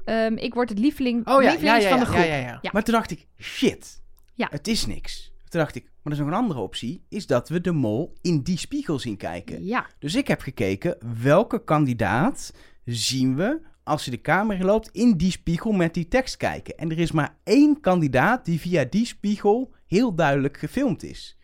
ehm, 0.04 0.36
ik 0.36 0.54
word 0.54 0.68
het 0.68 0.78
lieveling, 0.78 1.26
oh 1.26 1.34
ja, 1.34 1.40
ja, 1.42 1.50
lievelings 1.50 1.84
ja, 1.84 1.90
van 1.90 1.98
de 1.98 2.04
groep. 2.06 2.16
ja, 2.18 2.24
ja, 2.24 2.36
ja. 2.36 2.58
Ja. 2.62 2.70
Maar 2.72 2.82
toen 2.82 2.94
dacht 2.94 3.10
ik, 3.10 3.26
shit. 3.38 4.02
Ja. 4.34 4.46
Het 4.50 4.68
is 4.68 4.86
niks. 4.86 5.32
Toen 5.48 5.60
dacht 5.60 5.74
ik, 5.74 5.82
maar 5.84 6.12
er 6.12 6.12
is 6.12 6.18
nog 6.18 6.28
een 6.28 6.42
andere 6.42 6.60
optie. 6.60 7.04
Is 7.08 7.26
dat 7.26 7.48
we 7.48 7.60
de 7.60 7.72
mol 7.72 8.14
in 8.20 8.42
die 8.42 8.58
spiegel 8.58 8.98
zien 8.98 9.16
kijken. 9.16 9.64
Ja. 9.64 9.86
Dus 9.98 10.14
ik 10.14 10.28
heb 10.28 10.40
gekeken, 10.40 10.96
welke 11.22 11.64
kandidaat 11.64 12.52
zien 12.84 13.36
we 13.36 13.60
als 13.84 14.04
hij 14.04 14.14
de 14.16 14.20
kamer 14.20 14.64
loopt 14.64 14.88
in 14.92 15.16
die 15.16 15.30
spiegel 15.30 15.72
met 15.72 15.94
die 15.94 16.08
tekst 16.08 16.36
kijken. 16.36 16.76
En 16.78 16.90
er 16.90 16.98
is 16.98 17.12
maar 17.12 17.36
één 17.44 17.80
kandidaat 17.80 18.44
die 18.44 18.60
via 18.60 18.84
die 18.84 19.06
spiegel 19.06 19.74
heel 19.86 20.14
duidelijk 20.14 20.56
gefilmd 20.56 21.02
is. 21.02 21.36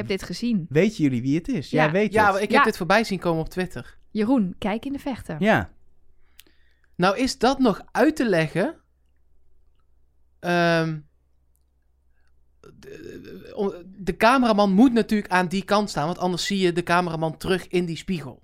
Ik 0.00 0.08
heb 0.08 0.18
dit 0.18 0.26
gezien. 0.28 0.66
Weten 0.68 1.02
jullie 1.04 1.22
wie 1.22 1.36
het 1.36 1.48
is? 1.48 1.70
Ja. 1.70 1.82
Jij 1.82 1.92
weet 1.92 2.12
Ja, 2.12 2.32
het. 2.32 2.42
ik 2.42 2.50
Ja. 2.50 2.56
heb 2.56 2.64
dit 2.64 2.76
voorbij 2.76 3.04
zien 3.04 3.18
komen 3.18 3.40
op 3.40 3.48
Twitter. 3.48 3.98
Jeroen, 4.10 4.54
kijk 4.58 4.84
in 4.84 4.92
de 4.92 4.98
vechter. 4.98 5.36
Ja. 5.38 5.70
Nou, 6.96 7.18
is 7.18 7.38
dat 7.38 7.58
nog 7.58 7.82
uit 7.92 8.16
te 8.16 8.28
leggen? 8.28 8.74
Ehm, 10.40 10.98
de, 12.60 12.70
de- 12.78 13.84
de 13.96 14.16
cameraman 14.16 14.72
moet 14.72 14.92
natuurlijk 14.92 15.32
aan 15.32 15.46
die 15.48 15.64
kant 15.64 15.90
staan, 15.90 16.06
want 16.06 16.18
anders 16.18 16.46
zie 16.46 16.58
je 16.58 16.72
de 16.72 16.82
cameraman 16.82 17.36
terug 17.36 17.68
in 17.68 17.84
die 17.84 17.96
spiegel. 17.96 18.42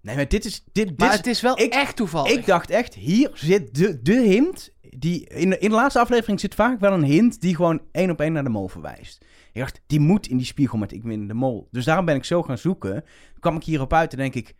Nee, 0.00 0.16
maar 0.16 0.28
dit 0.28 0.44
is... 0.44 0.64
Dit, 0.64 0.88
dit 0.88 0.98
Maar 0.98 1.10
is- 1.10 1.16
het 1.16 1.26
is 1.26 1.40
wel 1.40 1.58
ik- 1.60 1.72
echt 1.72 1.96
toevallig. 1.96 2.32
Ik 2.32 2.46
dacht 2.46 2.70
echt, 2.70 2.94
hier 2.94 3.30
zit 3.34 3.74
de, 3.74 4.02
de 4.02 4.20
hint. 4.20 4.76
Die, 4.96 5.26
in, 5.26 5.50
de, 5.50 5.58
in 5.58 5.68
de 5.68 5.74
laatste 5.74 5.98
aflevering 6.00 6.40
zit 6.40 6.54
vaak 6.54 6.80
wel 6.80 6.92
een 6.92 7.04
hint 7.04 7.40
die 7.40 7.54
gewoon 7.56 7.82
één 7.92 8.10
op 8.10 8.20
één 8.20 8.32
naar 8.32 8.44
de 8.44 8.50
mol 8.50 8.68
verwijst. 8.68 9.24
Ik 9.58 9.64
dacht, 9.64 9.80
die 9.86 10.00
moet 10.00 10.26
in 10.26 10.36
die 10.36 10.46
spiegel 10.46 10.78
met 10.78 10.92
ik 10.92 11.02
ben 11.02 11.26
de 11.26 11.34
mol. 11.34 11.68
Dus 11.70 11.84
daarom 11.84 12.04
ben 12.04 12.14
ik 12.14 12.24
zo 12.24 12.42
gaan 12.42 12.58
zoeken. 12.58 12.92
Toen 12.92 13.40
kwam 13.40 13.56
ik 13.56 13.64
hierop 13.64 13.92
uit 13.92 14.12
en 14.12 14.18
denk 14.18 14.34
ik, 14.34 14.54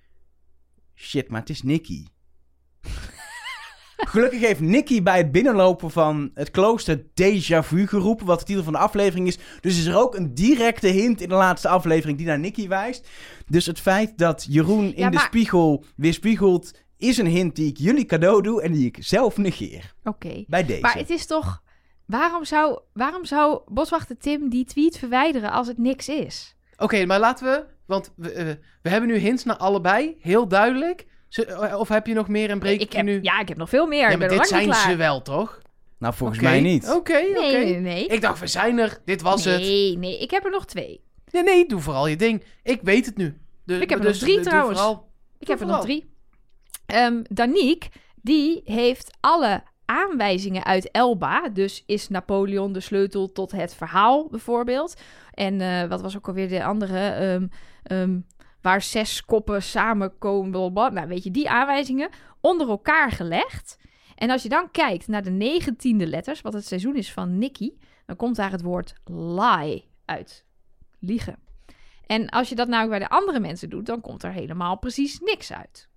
shit, 0.95 1.29
maar 1.29 1.41
het 1.41 1.51
is 1.51 1.63
Nicky. 1.63 2.07
Gelukkig 3.97 4.41
heeft 4.41 4.61
Nicky 4.61 5.03
bij 5.03 5.17
het 5.17 5.33
binnenlopen 5.33 5.91
van 5.91 6.31
het 6.35 6.51
klooster 6.51 7.03
déjà 7.03 7.59
vu 7.59 7.87
geroepen, 7.87 8.27
wat 8.27 8.39
de 8.39 8.45
titel 8.45 8.63
van 8.65 8.73
de 8.73 8.79
aflevering 8.79 9.27
is. 9.27 9.39
Dus 9.61 9.79
is 9.79 9.87
er 9.87 9.99
ook 9.99 10.15
een 10.15 10.35
directe 10.35 10.87
hint 10.87 11.21
in 11.21 11.29
de 11.29 11.35
laatste 11.35 11.69
aflevering 11.69 12.19
die 12.19 12.27
naar 12.27 12.39
Nicky 12.39 12.69
wijst. 12.69 13.09
Dus 13.47 13.67
het 13.67 13.81
feit 13.81 14.19
dat 14.19 14.47
Jeroen 14.49 14.95
in 14.95 15.03
Ja, 15.03 15.11
de 15.11 15.19
spiegel 15.19 15.85
weerspiegelt, 15.97 16.73
is 16.97 17.19
een 17.19 17.27
hint 17.27 17.57
die 17.57 17.69
ik 17.69 17.77
jullie 17.77 18.05
cadeau 18.05 18.43
doe 18.43 18.63
en 18.63 18.73
die 18.73 18.87
ik 18.87 18.97
zelf 19.01 19.37
negeer. 19.37 19.95
Oké. 20.05 20.45
Bij 20.47 20.65
deze. 20.65 20.81
Maar 20.81 20.97
het 20.97 21.11
is 21.11 21.27
toch... 21.27 21.67
Waarom 22.09 22.45
zou, 22.45 22.79
waarom 22.93 23.25
zou 23.25 23.61
boswachter 23.67 24.17
Tim 24.19 24.49
die 24.49 24.65
tweet 24.65 24.99
verwijderen 24.99 25.51
als 25.51 25.67
het 25.67 25.79
niks 25.79 26.09
is? 26.09 26.57
Oké, 26.77 27.05
maar 27.07 27.19
laten 27.21 27.47
we, 27.47 27.65
want 27.87 28.13
we, 28.17 28.33
eh, 28.33 28.47
we 28.83 28.89
hebben 28.89 29.09
nu 29.09 29.17
hints 29.17 29.45
naar 29.45 29.57
allebei, 29.57 30.17
heel 30.21 30.49
duidelijk. 30.49 31.07
Ze- 31.29 31.45
eh, 31.47 31.79
of 31.79 31.89
heb 31.89 32.07
je 32.07 32.15
nog 32.15 32.29
meer 32.29 32.51
en 32.51 32.59
breek 32.59 32.81
ik 32.81 32.93
heb, 32.93 33.05
nu? 33.05 33.19
Ja, 33.23 33.41
ik 33.41 33.49
heb 33.49 33.57
nog 33.57 33.69
veel 33.69 33.87
meer. 33.87 33.99
Ja, 34.01 34.09
ik 34.09 34.19
maar 34.19 34.29
ben 34.29 34.39
dit 34.39 34.49
zijn 34.49 34.65
klaar. 34.65 34.91
ze 34.91 34.97
wel, 34.97 35.23
toch? 35.23 35.61
Nou, 35.99 36.15
volgens 36.15 36.41
mij 36.41 36.61
niet. 36.61 36.85
Oké, 36.91 36.95
oké. 36.97 37.41
Nee, 37.41 37.65
nee, 37.65 37.81
nee. 37.81 38.07
Ik 38.07 38.21
dacht, 38.21 38.41
we 38.41 38.47
zijn 38.47 38.79
er. 38.79 38.99
Dit 39.05 39.23
was 39.23 39.45
het. 39.45 39.61
nee, 39.61 39.97
nee. 39.99 40.19
Ik 40.19 40.31
heb 40.31 40.45
er 40.45 40.51
nog 40.51 40.67
twee. 40.67 41.01
Nee, 41.31 41.43
nee, 41.43 41.67
doe 41.67 41.81
vooral 41.81 42.07
je 42.07 42.17
ding. 42.17 42.45
Ik 42.63 42.81
weet 42.83 43.07
het 43.07 43.17
nu. 43.17 43.39
De- 43.65 43.79
Ik 43.81 43.91
heb 43.91 43.99
er 43.99 44.05
dus 44.05 44.21
nog 44.21 44.31
drie 44.31 44.41
trouwens. 44.41 44.79
vooral. 44.79 45.09
Ik 45.39 45.49
heb 45.49 45.61
er 45.61 45.67
nog 45.67 45.81
drie. 45.81 46.11
Ehm 46.87 47.23
Danique, 47.31 47.89
die 48.23 48.61
heeft 48.65 49.17
alle 49.21 49.63
aanwijzingen 49.89 50.65
uit 50.65 50.91
Elba. 50.91 51.49
Dus 51.49 51.83
is 51.87 52.09
Napoleon 52.09 52.73
de 52.73 52.81
sleutel 52.81 53.33
tot 53.33 53.53
het 53.53 53.75
verhaal, 53.75 54.29
bijvoorbeeld. 54.31 55.01
En 55.35 55.61
eh, 55.61 55.89
wat 55.89 56.01
was 56.01 56.17
ook 56.17 56.29
alweer 56.29 56.49
de 56.49 56.65
andere? 56.65 57.09
Ehm, 57.09 57.47
ehm, 57.83 58.21
waar 58.61 58.83
zes 58.83 59.25
koppen 59.25 59.63
samenkomen. 59.63 60.51
blablabla. 60.51 60.91
Nou, 60.91 61.09
weet 61.09 61.25
je, 61.25 61.31
die 61.31 61.51
aanwijzingen 61.51 62.09
onder 62.41 62.69
elkaar 62.69 63.11
gelegd. 63.11 63.79
En 64.15 64.31
als 64.31 64.43
je 64.43 64.49
dan 64.49 64.71
kijkt 64.71 65.09
naar 65.09 65.23
de 65.23 65.31
negentiende 65.31 66.07
letters, 66.07 66.41
wat 66.41 66.53
het 66.53 66.67
seizoen 66.67 66.97
is 66.97 67.13
van 67.13 67.39
Nicky, 67.39 67.73
dan 68.07 68.17
komt 68.17 68.37
daar 68.37 68.51
het 68.51 68.63
woord 68.63 68.95
lie 69.05 69.89
uit. 70.05 70.45
Liegen. 71.01 71.37
En 72.07 72.29
als 72.29 72.49
je 72.49 72.55
dat 72.55 72.69
nou 72.69 72.89
bij 72.89 72.99
de 72.99 73.09
andere 73.09 73.41
mensen 73.41 73.71
doet, 73.71 73.87
dan 73.87 74.01
komt 74.01 74.23
er 74.23 74.33
helemaal 74.33 74.79
precies 74.79 75.21
niks 75.21 75.53
uit. 75.53 75.89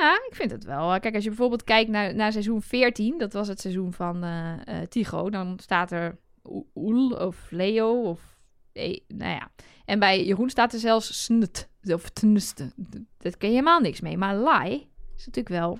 Ja, 0.00 0.14
ik 0.28 0.34
vind 0.34 0.50
het 0.50 0.64
wel. 0.64 1.00
Kijk, 1.00 1.14
als 1.14 1.22
je 1.22 1.28
bijvoorbeeld 1.28 1.64
kijkt 1.64 1.90
naar, 1.90 2.14
naar 2.14 2.32
seizoen 2.32 2.62
14, 2.62 3.18
dat 3.18 3.32
was 3.32 3.48
het 3.48 3.60
seizoen 3.60 3.92
van 3.92 4.24
eh, 4.24 4.78
Tycho, 4.88 5.30
dan 5.30 5.58
staat 5.62 5.90
er 5.92 6.18
Oel 6.74 7.10
of 7.10 7.36
Leo 7.50 8.02
of... 8.02 8.20
eh, 8.72 8.98
nou 9.08 9.30
ja. 9.32 9.50
En 9.84 9.98
bij 9.98 10.24
Jeroen 10.24 10.50
staat 10.50 10.72
er 10.72 10.78
zelfs 10.78 11.24
snut 11.24 11.68
of 11.86 12.08
tnuste. 12.08 12.72
Dat 13.18 13.36
ken 13.36 13.48
je 13.48 13.54
helemaal 13.54 13.80
niks 13.80 14.00
mee. 14.00 14.16
Maar 14.18 14.36
lie 14.36 14.90
is 15.16 15.26
natuurlijk 15.26 15.48
wel 15.48 15.78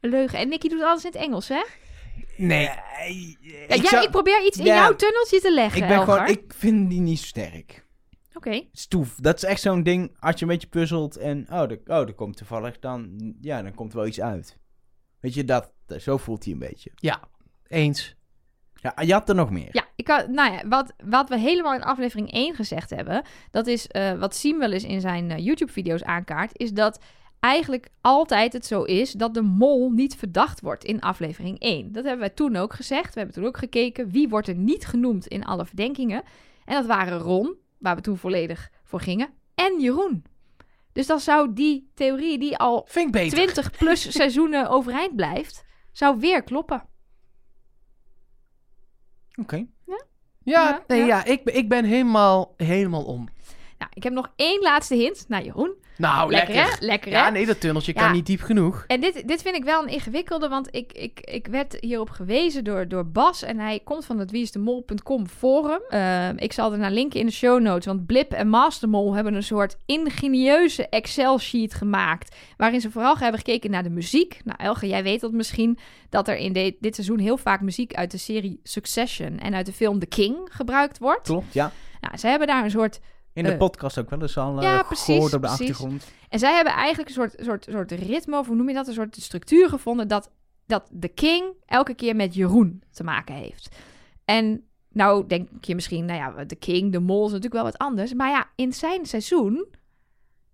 een 0.00 0.10
leugen. 0.10 0.38
En 0.38 0.48
Nicky 0.48 0.68
doet 0.68 0.82
alles 0.82 1.04
in 1.04 1.10
het 1.12 1.20
Engels, 1.20 1.48
hè? 1.48 1.62
Nee. 2.36 2.62
Ja, 2.62 3.74
ik, 3.74 3.86
zou- 3.86 4.04
ik 4.04 4.10
probeer 4.10 4.46
iets 4.46 4.58
in 4.58 4.64
jouw 4.74 4.94
tunneltje 4.94 5.40
te 5.40 5.52
leggen, 5.52 5.82
ik 5.82 5.88
ben 5.88 5.96
gewoon, 6.04 6.26
ik 6.26 6.52
vind 6.54 6.90
die 6.90 7.00
niet 7.00 7.18
zo 7.18 7.26
sterk. 7.26 7.86
Oké. 8.38 8.62
Stoef. 8.72 9.14
Dat 9.14 9.36
is 9.36 9.44
echt 9.44 9.60
zo'n 9.60 9.82
ding, 9.82 10.16
als 10.20 10.34
je 10.34 10.42
een 10.42 10.50
beetje 10.50 10.68
puzzelt 10.68 11.16
en, 11.16 11.46
oh, 11.50 11.60
er, 11.60 11.80
oh, 11.86 11.96
er 11.96 12.14
komt 12.14 12.36
toevallig 12.36 12.78
dan, 12.78 13.18
ja, 13.40 13.62
dan 13.62 13.74
komt 13.74 13.92
er 13.92 13.98
wel 13.98 14.06
iets 14.06 14.20
uit. 14.20 14.58
Weet 15.20 15.34
je, 15.34 15.44
dat, 15.44 15.72
zo 15.98 16.16
voelt 16.16 16.44
hij 16.44 16.52
een 16.52 16.58
beetje. 16.58 16.90
Eens. 17.66 18.16
Ja, 18.74 18.94
je 19.00 19.12
had 19.12 19.28
er 19.28 19.34
nog 19.34 19.50
meer. 19.50 19.68
Ja, 19.70 19.84
ik 19.96 20.08
had, 20.08 20.28
nou 20.28 20.52
ja, 20.52 20.68
wat, 20.68 20.92
wat 21.04 21.28
we 21.28 21.38
helemaal 21.38 21.74
in 21.74 21.82
aflevering 21.82 22.32
1 22.32 22.54
gezegd 22.54 22.90
hebben, 22.90 23.22
dat 23.50 23.66
is 23.66 23.86
eh, 23.86 24.18
wat 24.18 24.34
Siem 24.34 24.58
wel 24.58 24.72
eens 24.72 24.84
in 24.84 25.00
zijn 25.00 25.30
eh, 25.30 25.44
YouTube-video's 25.44 26.02
aankaart, 26.02 26.58
is 26.58 26.72
dat 26.72 27.00
eigenlijk 27.40 27.88
altijd 28.00 28.52
het 28.52 28.66
zo 28.66 28.82
is 28.82 29.12
dat 29.12 29.34
de 29.34 29.42
mol 29.42 29.90
niet 29.90 30.16
verdacht 30.16 30.60
wordt 30.60 30.84
in 30.84 31.00
aflevering 31.00 31.58
1. 31.58 31.92
Dat 31.92 32.04
hebben 32.04 32.20
wij 32.20 32.34
toen 32.34 32.56
ook 32.56 32.72
gezegd. 32.72 33.14
We 33.14 33.20
hebben 33.20 33.36
toen 33.36 33.46
ook 33.46 33.58
gekeken 33.58 34.10
wie 34.10 34.28
wordt 34.28 34.48
er 34.48 34.54
niet 34.54 34.86
genoemd 34.86 35.26
in 35.26 35.44
alle 35.44 35.66
verdenkingen. 35.66 36.22
En 36.64 36.74
dat 36.74 36.86
waren 36.86 37.18
Ron, 37.18 37.56
waar 37.78 37.96
we 37.96 38.00
toen 38.02 38.16
volledig 38.16 38.70
voor 38.84 39.00
gingen, 39.00 39.34
en 39.54 39.80
Jeroen. 39.80 40.24
Dus 40.92 41.06
dan 41.06 41.20
zou 41.20 41.52
die 41.52 41.90
theorie 41.94 42.38
die 42.38 42.56
al 42.56 42.84
Vind 42.88 43.06
ik 43.06 43.12
beter. 43.12 43.36
20 43.38 43.70
plus 43.70 44.12
seizoenen 44.16 44.68
overeind 44.70 45.16
blijft, 45.16 45.64
zou 45.92 46.18
weer 46.18 46.42
kloppen. 46.42 46.88
Oké. 49.40 49.66
Ja, 49.86 50.04
Ja, 50.42 50.84
nee, 50.86 50.98
ja. 51.00 51.06
ja. 51.06 51.24
ik, 51.24 51.44
ben- 51.44 51.56
ik 51.56 51.68
ben 51.68 51.84
helemaal, 51.84 52.54
helemaal 52.56 53.04
om. 53.04 53.28
Nou, 53.78 53.90
ik 53.94 54.02
heb 54.02 54.12
nog 54.12 54.32
één 54.36 54.62
laatste 54.62 54.94
hint 54.94 55.24
naar 55.28 55.44
Jeroen. 55.44 55.76
Nou, 55.98 56.30
lekker, 56.30 56.54
lekker. 56.54 56.78
hè? 56.80 56.86
Lekker, 56.86 57.12
hè? 57.12 57.18
Ja, 57.18 57.30
nee, 57.30 57.46
dat 57.46 57.60
tunneltje 57.60 57.92
Ja. 57.94 58.00
kan 58.02 58.12
niet 58.12 58.26
diep 58.26 58.40
genoeg. 58.40 58.84
En 58.86 59.00
dit, 59.00 59.28
dit 59.28 59.42
vind 59.42 59.56
ik 59.56 59.64
wel 59.64 59.82
een 59.82 59.88
ingewikkelde, 59.88 60.48
want 60.48 60.68
ik, 60.70 60.92
ik, 60.92 61.20
ik 61.20 61.46
werd 61.46 61.76
hierop 61.80 62.10
gewezen 62.10 62.64
door, 62.64 62.88
door 62.88 63.06
Bas. 63.06 63.42
En 63.42 63.58
hij 63.58 63.80
komt 63.84 64.04
van 64.04 64.18
het 64.18 64.30
wieisdemol.com 64.30 65.26
forum. 65.28 65.80
Eh, 65.88 66.28
ik 66.36 66.52
zal 66.52 66.72
er 66.72 66.78
naar 66.78 66.90
linken 66.90 67.20
in 67.20 67.26
de 67.26 67.32
show 67.32 67.60
notes, 67.60 67.86
want 67.86 68.06
Blip 68.06 68.32
en 68.32 68.48
Mastermol 68.48 69.14
hebben 69.14 69.34
een 69.34 69.42
soort 69.42 69.76
ingenieuze 69.86 70.88
Excel-sheet 70.88 71.74
gemaakt. 71.74 72.36
Waarin 72.56 72.80
ze 72.80 72.90
vooral 72.90 73.16
hebben 73.18 73.40
gekeken 73.40 73.70
naar 73.70 73.82
de 73.82 73.90
muziek. 73.90 74.40
Nou, 74.44 74.58
Elge, 74.62 74.86
jij 74.88 75.02
weet 75.02 75.20
dat 75.20 75.32
misschien, 75.32 75.78
dat 76.08 76.28
er 76.28 76.36
in 76.36 76.52
de- 76.52 76.76
dit 76.80 76.94
seizoen 76.94 77.18
heel 77.18 77.36
vaak 77.36 77.60
muziek 77.60 77.94
uit 77.94 78.10
de 78.10 78.18
serie 78.18 78.60
Succession 78.62 79.38
en 79.38 79.54
uit 79.54 79.66
de 79.66 79.72
film 79.72 79.98
The 79.98 80.06
King 80.06 80.36
gebruikt 80.50 80.98
wordt. 80.98 81.22
Klopt, 81.26 81.52
ja. 81.52 81.72
Nou, 82.00 82.16
ze 82.16 82.26
hebben 82.26 82.46
daar 82.48 82.64
een 82.64 82.70
soort 82.70 83.00
In 83.38 83.44
de 83.44 83.50
Eh. 83.52 83.58
podcast 83.58 83.98
ook 83.98 84.10
wel 84.10 84.20
eens 84.22 84.36
al 84.38 84.60
Ja, 84.62 84.78
eh, 84.80 84.86
precies, 84.86 85.04
gehoord 85.04 85.34
op 85.34 85.42
de 85.42 85.46
precies. 85.46 85.70
achtergrond. 85.70 86.06
En 86.28 86.38
zij 86.38 86.54
hebben 86.54 86.72
eigenlijk 86.72 87.08
een 87.08 87.14
soort, 87.14 87.34
soort, 87.38 87.66
soort 87.70 87.90
ritme, 87.90 88.38
of 88.38 88.46
hoe 88.46 88.56
noem 88.56 88.68
je 88.68 88.74
dat? 88.74 88.86
Een 88.86 88.92
soort 88.94 89.16
structuur 89.20 89.68
gevonden 89.68 90.08
dat, 90.08 90.30
dat 90.66 90.88
de 90.92 91.08
king 91.08 91.44
elke 91.66 91.94
keer 91.94 92.16
met 92.16 92.34
Jeroen 92.34 92.82
te 92.90 93.04
maken 93.04 93.34
heeft. 93.34 93.76
En 94.24 94.64
nou 94.92 95.26
denk 95.26 95.48
je 95.60 95.74
misschien, 95.74 96.04
nou 96.04 96.18
ja, 96.18 96.44
de 96.44 96.56
king, 96.56 96.92
de 96.92 97.00
mol 97.00 97.18
is 97.26 97.32
natuurlijk 97.32 97.54
wel 97.54 97.64
wat 97.64 97.78
anders. 97.78 98.14
Maar 98.14 98.30
ja, 98.30 98.46
in 98.54 98.72
zijn 98.72 99.06
seizoen 99.06 99.66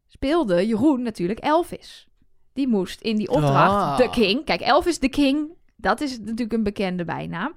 speelde 0.07 0.67
Jeroen 0.67 1.03
natuurlijk 1.03 1.39
Elvis. 1.41 2.09
Die 2.53 2.69
moest 2.69 3.01
in 3.01 3.17
die 3.17 3.29
opdracht 3.29 3.73
Ah. 3.83 3.97
de 3.97 4.11
king. 4.11 4.45
Kijk, 4.45 4.61
Elvis 4.61 4.99
de 4.99 5.09
king, 5.09 5.49
dat 5.77 6.01
is 6.01 6.19
natuurlijk 6.19 6.53
een 6.53 6.63
bekende 6.63 7.05
bijnaam. 7.05 7.55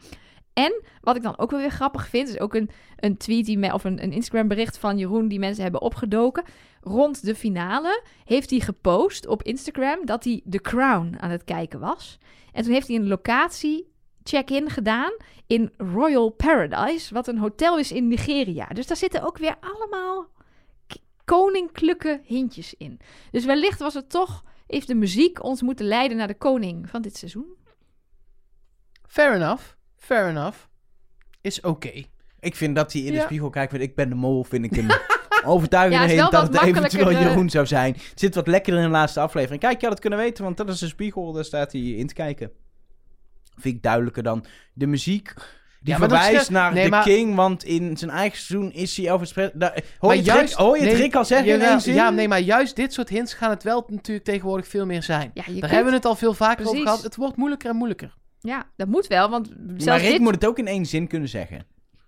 En 0.57 0.81
wat 1.01 1.15
ik 1.15 1.21
dan 1.21 1.37
ook 1.37 1.51
wel 1.51 1.59
weer 1.59 1.71
grappig 1.71 2.07
vind, 2.07 2.27
is 2.27 2.39
ook 2.39 2.53
een, 2.53 2.69
een 2.95 3.17
tweet 3.17 3.45
die 3.45 3.57
me, 3.57 3.73
of 3.73 3.83
een, 3.83 4.03
een 4.03 4.11
Instagram 4.11 4.47
bericht 4.47 4.77
van 4.77 4.97
Jeroen 4.97 5.27
die 5.27 5.39
mensen 5.39 5.63
hebben 5.63 5.81
opgedoken. 5.81 6.43
Rond 6.81 7.25
de 7.25 7.35
finale 7.35 8.03
heeft 8.25 8.49
hij 8.49 8.59
gepost 8.59 9.27
op 9.27 9.43
Instagram 9.43 10.05
dat 10.05 10.23
hij 10.23 10.41
The 10.49 10.61
Crown 10.61 11.15
aan 11.19 11.29
het 11.29 11.43
kijken 11.43 11.79
was. 11.79 12.17
En 12.53 12.63
toen 12.63 12.73
heeft 12.73 12.87
hij 12.87 12.95
een 12.95 13.07
locatie 13.07 13.91
check-in 14.23 14.69
gedaan 14.69 15.11
in 15.47 15.73
Royal 15.77 16.29
Paradise, 16.29 17.13
wat 17.13 17.27
een 17.27 17.37
hotel 17.37 17.79
is 17.79 17.91
in 17.91 18.07
Nigeria. 18.07 18.65
Dus 18.65 18.87
daar 18.87 18.97
zitten 18.97 19.23
ook 19.23 19.37
weer 19.37 19.55
allemaal 19.59 20.29
koninklijke 21.25 22.21
hintjes 22.23 22.73
in. 22.73 22.99
Dus 23.31 23.45
wellicht 23.45 23.79
was 23.79 23.93
het 23.93 24.09
toch, 24.09 24.43
heeft 24.67 24.87
de 24.87 24.95
muziek 24.95 25.43
ons 25.43 25.61
moeten 25.61 25.85
leiden 25.85 26.17
naar 26.17 26.27
de 26.27 26.37
koning 26.37 26.89
van 26.89 27.01
dit 27.01 27.17
seizoen. 27.17 27.55
Fair 29.07 29.35
enough. 29.35 29.76
Fair 30.07 30.27
enough. 30.29 30.57
Is 31.41 31.61
oké. 31.61 31.91
Ik 32.39 32.55
vind 32.55 32.75
dat 32.75 32.93
hij 32.93 33.01
in 33.01 33.11
de 33.11 33.17
Ja. 33.17 33.23
spiegel 33.23 33.49
kijkt 33.49 33.71
met 33.71 33.81
ik 33.81 33.95
ben 33.95 34.09
de 34.09 34.15
mol, 34.15 34.43
vind 34.43 34.65
ik 34.65 34.77
een 34.77 34.91
overtuigende 35.53 36.13
Ja, 36.13 36.15
wel 36.21 36.29
dat 36.29 36.53
het 36.53 36.61
eventueel 36.61 37.09
eh, 37.09 37.21
Jeroen 37.21 37.49
zou 37.49 37.65
zijn. 37.65 37.93
Het 37.93 38.19
zit 38.19 38.35
wat 38.35 38.47
lekkerder 38.47 38.81
in 38.81 38.87
de 38.87 38.93
laatste 38.95 39.19
aflevering. 39.19 39.61
Kijk, 39.61 39.73
je 39.75 39.81
had 39.81 39.91
het 39.91 39.99
kunnen 40.01 40.19
weten, 40.19 40.43
want 40.43 40.57
dat 40.57 40.69
is 40.69 40.81
een 40.81 40.87
spiegel, 40.87 41.31
daar 41.33 41.45
staat 41.45 41.71
hij 41.71 41.81
in 41.81 42.07
te 42.07 42.13
kijken. 42.13 42.51
Vind 43.57 43.75
ik 43.75 43.83
duidelijker 43.83 44.23
dan 44.23 44.45
de 44.73 44.87
muziek. 44.87 45.33
Die 45.81 45.93
Ja, 45.93 45.99
verwijst 45.99 46.49
naar 46.49 46.73
nee, 46.73 46.83
de 46.83 46.89
maar- 46.89 47.03
King, 47.03 47.35
want 47.35 47.63
in 47.63 47.97
zijn 47.97 48.11
eigen 48.11 48.37
seizoen 48.39 48.71
is 48.71 48.97
hij 48.97 49.17
Presley. 49.17 49.51
Daar- 49.53 49.83
Hoor 49.99 50.15
je, 50.15 50.21
juist- 50.21 50.49
Rick, 50.55 50.65
hoor 50.65 50.75
je 50.77 50.83
het 50.83 50.91
nee, 50.91 51.01
Rick 51.01 51.15
al 51.15 51.25
zeggen 51.25 51.47
in 51.47 51.53
jawel, 51.53 51.71
één 51.71 51.81
zin? 51.81 51.93
Ja, 51.93 52.09
nee, 52.09 52.27
maar 52.27 52.39
juist 52.39 52.75
dit 52.75 52.93
soort 52.93 53.09
hints 53.09 53.33
gaan 53.33 53.49
het 53.49 53.63
wel 53.63 53.85
natuurlijk 53.87 54.25
tegenwoordig 54.25 54.67
veel 54.67 54.85
meer 54.85 55.03
zijn. 55.03 55.31
Ja, 55.33 55.43
Daar 55.45 55.53
kunt- 55.53 55.65
hebben 55.71 55.89
we 55.91 55.95
het 55.97 56.05
al 56.05 56.15
veel 56.15 56.33
vaker 56.33 56.67
over 56.67 56.81
gehad. 56.81 57.03
Het 57.03 57.15
wordt 57.15 57.35
moeilijker 57.37 57.69
en 57.69 57.75
moeilijker. 57.75 58.15
Ja, 58.39 58.69
dat 58.75 58.87
moet 58.87 59.07
wel, 59.07 59.29
want 59.29 59.49
maar 59.49 59.81
zelfs 59.81 60.01
Rick 60.01 60.11
dit... 60.11 60.21
moet 60.21 60.35
het 60.35 60.45
ook 60.45 60.59
in 60.59 60.67
één 60.67 60.85
zin 60.85 61.07
kunnen 61.07 61.29
zeggen. 61.29 61.65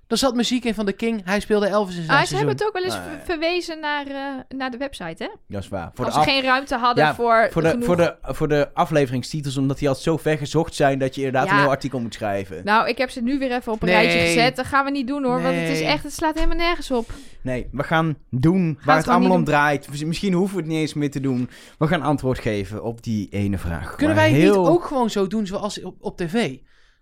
Er 0.09 0.17
zat 0.17 0.35
muziek 0.35 0.65
in 0.65 0.73
van 0.73 0.85
The 0.85 0.91
King. 0.93 1.21
Hij 1.25 1.39
speelde 1.39 1.67
Elvis 1.67 1.95
in 1.97 2.03
zijn 2.03 2.17
Ah, 2.17 2.25
ze 2.25 2.35
hebben 2.35 2.53
het 2.53 2.65
ook 2.65 2.73
wel 2.73 2.83
eens 2.83 2.93
ver- 2.95 3.19
verwezen 3.23 3.79
naar, 3.79 4.07
eh, 4.07 4.57
naar 4.57 4.71
de 4.71 4.77
website, 4.77 5.23
hè? 5.23 5.29
Dat 5.47 5.63
is 5.63 5.67
waar. 5.69 5.91
Voor 5.93 6.05
Als 6.05 6.13
de 6.13 6.19
ze 6.21 6.25
af- 6.27 6.33
geen 6.33 6.43
ruimte 6.43 6.75
hadden 6.75 7.03
Ja, 7.03 7.15
voor, 7.15 7.47
voor 7.51 7.61
de, 7.61 7.69
genoeg... 7.69 7.85
voor, 7.85 7.95
de, 7.97 8.15
voor 8.21 8.47
de 8.47 8.69
afleveringstitels, 8.73 9.57
omdat 9.57 9.79
die 9.79 9.89
al 9.89 9.95
zo 9.95 10.17
ver 10.17 10.37
gezocht 10.37 10.75
zijn 10.75 10.99
dat 10.99 11.15
je 11.15 11.21
inderdaad 11.21 11.47
Ja. 11.49 11.53
een 11.53 11.59
heel 11.59 11.69
artikel 11.69 11.99
moet 11.99 12.13
schrijven. 12.13 12.61
Nou, 12.63 12.87
ik 12.89 12.97
heb 12.97 13.09
ze 13.09 13.21
nu 13.21 13.39
weer 13.39 13.51
even 13.51 13.71
op 13.71 13.81
een 13.81 13.87
Nee. 13.87 13.95
rijtje 13.97 14.19
gezet. 14.19 14.55
Dat 14.55 14.65
gaan 14.65 14.85
we 14.85 14.91
niet 14.91 15.07
doen, 15.07 15.23
hoor. 15.23 15.41
Want 15.41 15.55
het 15.55 15.69
is 15.69 15.81
echt... 15.81 16.03
Het 16.03 16.13
slaat 16.13 16.35
helemaal 16.35 16.57
nergens 16.57 16.91
op. 16.91 17.09
Nee, 17.41 17.67
we 17.71 17.83
gaan 17.83 18.17
doen 18.29 18.79
waar 18.85 18.97
het 18.97 19.07
allemaal 19.07 19.31
om 19.31 19.43
draait. 19.43 20.05
Misschien 20.05 20.33
hoeven 20.33 20.55
we 20.55 20.61
het 20.61 20.71
niet 20.71 20.79
eens 20.79 20.93
meer 20.93 21.11
te 21.11 21.19
doen. 21.19 21.49
We 21.77 21.87
gaan 21.87 22.01
antwoord 22.01 22.39
geven 22.39 22.83
op 22.83 23.03
die 23.03 23.29
ene 23.29 23.57
vraag. 23.57 23.95
Kunnen 23.95 24.15
Maar 24.15 24.25
wij 24.25 24.33
het 24.33 24.41
heel... 24.41 24.59
niet 24.61 24.69
ook 24.69 24.85
gewoon 24.85 25.09
zo 25.09 25.27
doen 25.27 25.47
zoals 25.47 25.81
op, 25.81 25.95
op 25.99 26.17
tv? 26.17 26.49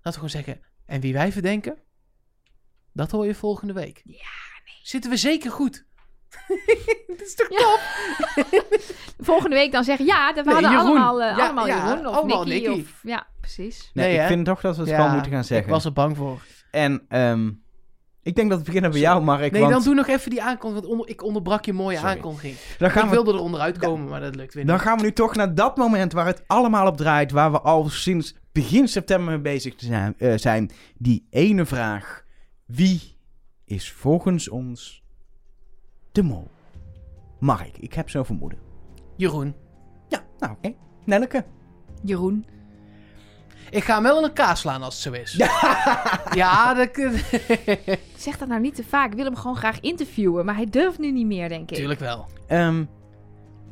Dat 0.01 0.03
we 0.03 0.11
gewoon 0.13 0.29
zeggen, 0.29 0.59
en 0.85 1.01
wie 1.01 1.13
wij 1.13 1.31
verdenken, 1.31 1.75
dat 2.97 3.11
hoor 3.11 3.25
je 3.25 3.35
volgende 3.35 3.73
week. 3.73 4.01
Ja, 4.05 4.25
Zitten 4.83 5.09
we 5.11 5.17
zeker 5.17 5.51
goed? 5.51 5.85
Dit 7.07 7.21
is 7.21 7.35
toch 7.35 7.49
Ja. 7.49 7.57
top? 7.57 7.79
Volgende 9.29 9.55
week 9.55 9.71
dan 9.71 9.83
zeggen... 9.83 10.05
Ja, 10.05 10.33
we 10.35 10.41
Nee, 10.43 10.53
hadden 10.53 10.71
Jeroen. 10.71 10.87
allemaal, 10.87 11.21
eh, 11.23 11.37
Ja, 11.37 11.43
allemaal 11.43 11.67
ja, 11.67 11.87
Jeroen 11.87 12.07
of 12.07 12.15
allemaal 12.15 12.43
Nicky. 12.43 12.67
Nicky. 12.67 12.81
Of, 12.81 12.99
ja, 13.03 13.27
precies. 13.41 13.91
Nee, 13.93 14.07
Nee, 14.11 14.21
ik 14.21 14.27
vind 14.27 14.45
toch 14.45 14.61
dat 14.61 14.75
we 14.75 14.81
het 14.81 14.89
Ja, 14.89 14.95
gewoon 14.97 15.11
moeten 15.13 15.31
gaan 15.31 15.43
zeggen. 15.43 15.67
Ik 15.67 15.73
was 15.73 15.85
er 15.85 15.93
bang 15.93 16.17
voor. 16.17 16.41
En 16.71 17.05
ehm, 17.09 17.51
ik 18.23 18.35
denk 18.35 18.49
dat 18.49 18.59
we 18.59 18.65
beginnen 18.65 18.91
bij 18.91 18.99
jou, 18.99 19.23
Mark. 19.23 19.51
nee, 19.51 19.61
want 19.61 19.73
dan 19.73 19.83
doe 19.83 19.93
nog 19.93 20.07
even 20.07 20.29
die 20.29 20.41
aankondiging, 20.43 20.85
want 20.87 20.99
onder, 20.99 21.09
ik 21.15 21.23
onderbrak 21.23 21.65
je 21.65 21.73
mooie 21.73 21.97
Sorry. 21.97 22.11
aankondiging. 22.11 22.55
dan, 22.77 22.91
gaan 22.91 23.03
ik 23.03 23.09
we, 23.09 23.15
wilde 23.15 23.33
er 23.33 23.39
onderuit 23.39 23.77
komen, 23.77 24.07
maar 24.09 24.21
dat 24.21 24.35
lukt 24.35 24.53
weer 24.53 24.65
dan 24.65 24.75
niet. 24.75 24.83
gaan 24.83 24.97
we 24.97 25.03
nu 25.03 25.13
toch 25.13 25.35
naar 25.35 25.55
dat 25.55 25.77
moment 25.77 26.13
waar 26.13 26.25
het 26.25 26.43
allemaal 26.47 26.87
op 26.87 26.97
draait. 26.97 27.31
Waar 27.31 27.51
we 27.51 27.61
al 27.61 27.89
sinds 27.89 28.35
begin 28.51 28.87
september 28.87 29.29
mee 29.33 29.41
bezig 29.41 29.75
te 29.75 29.85
zijn, 29.85 30.15
eh, 30.17 30.33
zijn. 30.35 30.71
Die 30.97 31.27
ene 31.29 31.65
vraag. 31.65 32.25
Wie 32.67 33.15
is 33.65 33.91
volgens 33.91 34.49
ons 34.49 35.03
de 36.11 36.23
mol? 36.23 36.47
Mark, 37.39 37.77
ik 37.77 37.93
heb 37.93 38.09
zo'n 38.09 38.25
vermoeden. 38.25 38.59
Jeroen, 39.15 39.55
Ja, 40.09 40.23
nou 40.39 40.53
oké. 40.53 40.73
Nelleke. 41.05 41.45
Jeroen. 42.03 42.45
ik 43.69 43.83
ga 43.83 43.93
hem 43.93 44.03
wel 44.03 44.17
in 44.17 44.23
elkaar 44.23 44.57
slaan 44.57 44.83
als 44.83 44.93
het 44.93 45.03
zo 45.13 45.21
is. 45.21 45.33
ja, 46.41 46.73
dat... 46.73 46.89
Zeg 48.17 48.37
dat 48.37 48.47
nou 48.47 48.61
niet 48.61 48.75
te 48.75 48.83
vaak. 48.83 49.09
Ik 49.09 49.15
wil 49.15 49.25
hem 49.25 49.35
gewoon 49.35 49.55
graag 49.55 49.79
interviewen. 49.79 50.45
Maar 50.45 50.55
hij 50.55 50.65
durft 50.65 50.99
nu 50.99 51.11
niet 51.11 51.25
meer, 51.25 51.49
denk 51.49 51.69
ik. 51.71 51.77
Tuurlijk 51.77 51.99
wel. 51.99 52.25
Ehm, 52.47 52.85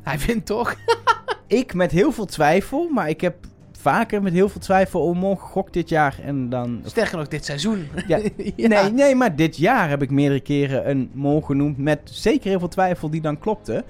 Hij 0.02 0.18
vindt 0.18 0.46
toch? 0.46 0.74
ik 1.46 1.74
met 1.74 1.90
heel 1.90 2.12
veel 2.12 2.26
twijfel, 2.26 2.88
maar 2.88 3.08
ik 3.08 3.20
heb 3.20 3.46
vaker 3.90 4.22
met 4.22 4.32
heel 4.32 4.48
veel 4.48 4.60
twijfel 4.60 5.00
om 5.00 5.18
mol 5.18 5.36
gegokt 5.36 5.72
dit 5.72 5.88
jaar. 5.88 6.18
En 6.22 6.48
dan... 6.48 6.80
Sterker 6.84 7.16
nog, 7.16 7.28
dit 7.28 7.44
seizoen. 7.44 7.88
Ja. 8.06 8.18
Ja. 8.56 8.68
Nee, 8.68 8.90
nee, 8.90 9.14
maar 9.14 9.36
dit 9.36 9.56
jaar 9.56 9.88
heb 9.88 10.02
ik 10.02 10.10
meerdere 10.10 10.40
keren 10.40 10.90
een 10.90 11.10
mol 11.12 11.40
genoemd 11.40 11.78
met 11.78 12.00
zeker 12.04 12.48
heel 12.48 12.58
veel 12.58 12.68
twijfel 12.68 13.10
die 13.10 13.20
dan 13.20 13.38
klopte. 13.38 13.84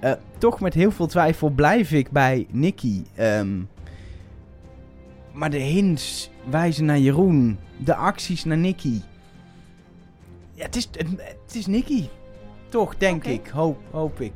Eh, 0.00 0.12
toch 0.38 0.60
met 0.60 0.74
heel 0.74 0.90
veel 0.90 1.06
twijfel 1.06 1.48
blijf 1.48 1.92
ik 1.92 2.10
bij 2.10 2.46
Nicky. 2.50 3.02
Ehm, 3.14 3.60
maar 5.32 5.50
de 5.50 5.58
hints 5.58 6.30
wijzen 6.50 6.84
naar 6.84 6.98
Jeroen. 6.98 7.58
De 7.76 7.94
acties 7.94 8.44
naar 8.44 8.58
Nicky. 8.58 9.00
Ja, 10.52 10.64
het 10.64 10.76
is, 10.76 10.88
het, 10.92 11.08
het 11.46 11.54
is 11.54 11.66
Nicky. 11.66 12.08
Toch, 12.68 12.96
denk 12.96 13.24
ik. 13.24 13.46
Hoop, 13.46 13.78
hoop 13.90 14.20
ik. 14.20 14.32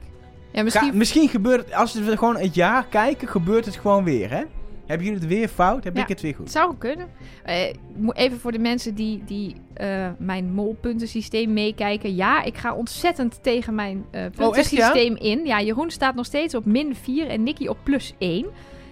Ja, 0.52 0.62
Misschien... 0.62 0.64
misschien... 0.64 0.96
misschien 0.96 1.28
gebeurt 1.28 1.64
het, 1.64 1.74
als 1.74 1.94
we 1.94 2.16
gewoon 2.16 2.36
het 2.36 2.54
jaar 2.54 2.86
kijken, 2.86 3.28
gebeurt 3.28 3.64
het 3.64 3.76
gewoon 3.76 4.04
weer, 4.04 4.30
hè? 4.30 4.42
Hebben 4.90 5.06
jullie 5.06 5.20
het 5.22 5.30
weer 5.30 5.48
fout? 5.48 5.84
Heb 5.84 5.96
Ja. 5.96 6.02
ik 6.02 6.08
het 6.08 6.20
weer 6.20 6.30
Het 6.30 6.40
goed? 6.40 6.50
zou 6.50 6.74
kunnen. 6.78 7.08
Eh, 7.44 7.72
even 8.12 8.38
voor 8.40 8.52
de 8.52 8.58
mensen 8.58 8.94
die, 8.94 9.22
die 9.24 9.54
eh, 9.74 10.08
mijn 10.18 10.52
molpuntensysteem 10.52 11.52
meekijken. 11.52 12.14
Ja, 12.14 12.42
ik 12.42 12.56
ga 12.56 12.74
ontzettend 12.74 13.42
tegen 13.42 13.74
mijn 13.74 14.04
eh 14.10 14.24
Oh, 14.24 14.30
puntensysteem 14.36 15.16
in. 15.16 15.46
Ja, 15.46 15.60
Jeroen 15.60 15.90
staat 15.90 16.14
nog 16.14 16.26
steeds 16.26 16.54
op 16.54 16.64
min 16.64 16.94
4 16.96 17.28
en 17.28 17.42
Nicky 17.42 17.66
op 17.66 17.78
plus 17.82 18.14
1. 18.18 18.46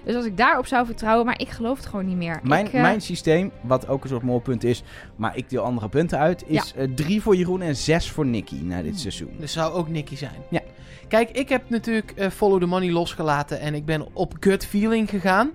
Dus 0.05 0.17
als 0.17 0.25
ik 0.25 0.37
daarop 0.37 0.67
zou 0.67 0.87
vertrouwen, 0.87 1.27
maar 1.27 1.41
ik 1.41 1.49
geloof 1.49 1.77
het 1.77 1.87
gewoon 1.87 2.07
niet 2.07 2.17
meer. 2.17 2.41
Mijn, 2.43 2.67
ik, 2.67 2.73
mijn 2.73 3.01
systeem, 3.01 3.51
wat 3.61 3.89
ook 3.89 4.03
een 4.03 4.09
soort 4.09 4.23
molpunt 4.23 4.65
is, 4.65 4.83
maar 5.17 5.37
ik 5.37 5.51
deel 5.51 5.63
andere 5.63 5.89
punten 5.89 6.19
uit, 6.19 6.45
is 6.47 6.73
eh, 6.77 6.85
drie 6.95 7.23
voor 7.23 7.37
Jeroen 7.37 7.63
en 7.63 7.77
zes 7.77 8.11
voor 8.11 8.27
Nicky 8.27 8.57
na 8.63 8.83
dit 8.83 9.01
seizoen. 9.01 9.31
Dus 9.39 9.53
zou 9.53 9.73
ook 9.75 9.89
Nicky 9.89 10.17
zijn. 10.17 10.43
Ja. 10.51 10.61
Kijk, 11.09 11.31
ik 11.31 11.49
heb 11.49 11.63
natuurlijk 11.71 12.11
eh, 12.17 12.29
Follow 12.31 12.61
the 12.61 12.67
Money 12.67 12.91
losgelaten 12.91 13.61
en 13.61 13.75
ik 13.75 13.85
ben 13.85 14.07
op 14.13 14.35
gut 14.41 14.67
feeling 14.67 15.11
gegaan. 15.11 15.51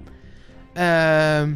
Ehm 0.73 1.53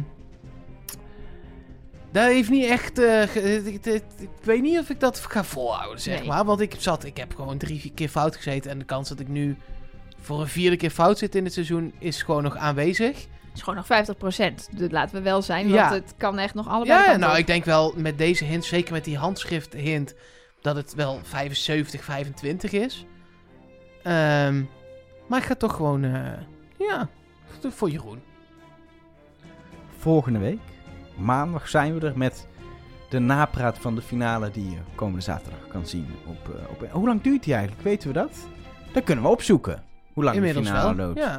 dat 2.12 2.26
heeft 2.26 2.50
niet 2.50 2.64
echt... 2.64 2.98
eh, 2.98 3.36
ik, 3.66 4.00
weet 4.42 4.62
niet 4.62 4.78
of 4.78 4.90
ik 4.90 5.00
dat 5.00 5.18
ga 5.20 5.44
volhouden, 5.44 6.00
zeg 6.00 6.18
Nee. 6.18 6.28
maar. 6.28 6.44
Want 6.44 6.60
ik 6.60 6.74
zat... 6.78 7.04
Ik 7.04 7.16
heb 7.16 7.34
gewoon 7.34 7.58
drie, 7.58 7.92
keer 7.94 8.08
fout 8.08 8.36
gezeten. 8.36 8.70
En 8.70 8.78
de 8.78 8.84
kans 8.84 9.08
dat 9.08 9.20
ik 9.20 9.28
nu 9.28 9.56
voor 10.20 10.40
een 10.40 10.48
vierde 10.48 10.76
keer 10.76 10.90
fout 10.90 11.18
zit 11.18 11.34
in 11.34 11.44
het 11.44 11.52
seizoen... 11.52 11.92
is 11.98 12.22
gewoon 12.22 12.42
nog 12.42 12.56
aanwezig. 12.56 13.16
Het 13.16 13.54
is 13.54 13.62
gewoon 13.62 13.84
nog 13.88 14.36
50%. 14.72 14.78
Dat 14.78 14.92
laten 14.92 15.16
we 15.16 15.22
wel 15.22 15.42
zijn, 15.42 15.68
Ja. 15.68 15.88
want 15.90 16.02
het 16.04 16.14
kan 16.16 16.38
echt 16.38 16.54
nog 16.54 16.68
allebei 16.68 17.02
Ja, 17.10 17.16
nou, 17.16 17.32
op. 17.32 17.38
ik 17.38 17.46
denk 17.46 17.64
wel 17.64 17.94
met 17.96 18.18
deze 18.18 18.44
hint, 18.44 18.64
zeker 18.64 18.92
met 18.92 19.04
die 19.04 19.16
handschrift 19.18 19.72
hint, 19.72 20.14
dat 20.60 20.76
het 20.76 20.94
wel 20.94 21.20
75, 21.22 22.04
25 22.04 22.72
is. 22.72 23.06
Ehm, 24.02 24.62
maar 25.28 25.38
ik 25.38 25.44
ga 25.44 25.54
toch 25.54 25.74
gewoon, 25.74 26.04
eh, 26.04 26.32
ja, 26.88 27.08
voor 27.68 27.90
Jeroen. 27.90 28.22
Volgende 29.98 30.38
week, 30.38 30.58
maandag, 31.16 31.68
zijn 31.68 31.98
we 31.98 32.06
er 32.06 32.18
met 32.18 32.46
de 33.10 33.18
napraat 33.18 33.78
van 33.78 33.94
de 33.94 34.02
finale 34.02 34.50
die 34.50 34.70
je 34.70 34.76
komende 34.94 35.20
zaterdag 35.20 35.66
kan 35.68 35.86
zien. 35.86 36.06
Op, 36.26 36.54
eh, 36.54 36.70
op, 36.70 36.90
hoe 36.92 37.06
lang 37.06 37.22
duurt 37.22 37.44
die 37.44 37.52
eigenlijk? 37.54 37.82
Weten 37.84 38.08
we 38.08 38.14
dat? 38.14 38.36
Dat 38.92 39.04
kunnen 39.04 39.24
we 39.24 39.30
opzoeken. 39.30 39.82
Hoe 40.12 40.24
lang 40.24 40.36
Inmiddels 40.36 40.66
de 40.66 40.72
finale 40.72 40.94
wel. 40.96 41.06
loopt. 41.06 41.18
Ja. 41.18 41.32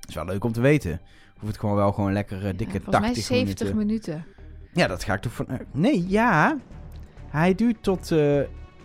Dat 0.00 0.08
is 0.08 0.14
wel 0.14 0.24
leuk 0.24 0.44
om 0.44 0.52
te 0.52 0.60
weten. 0.60 1.00
Hoeft 1.38 1.46
het 1.52 1.58
gewoon 1.58 1.76
wel 1.76 1.92
gewoon 1.92 2.12
lekker 2.12 2.46
eh, 2.46 2.56
dikke 2.56 2.72
Ja, 2.72 2.80
volgens 2.80 3.00
mij 3.00 3.08
80 3.14 3.24
70 3.24 3.72
minuten. 3.74 3.76
minuten. 3.76 4.24
Ja, 4.72 4.86
dat 4.86 5.04
ga 5.04 5.14
ik 5.14 5.20
toch 5.20 5.32
van... 5.32 5.46
eh, 5.48 5.56
nee, 5.72 6.08
ja. 6.08 6.56
Hij 7.28 7.54
duurt 7.54 7.82
tot 7.82 8.10
eh 8.12 8.40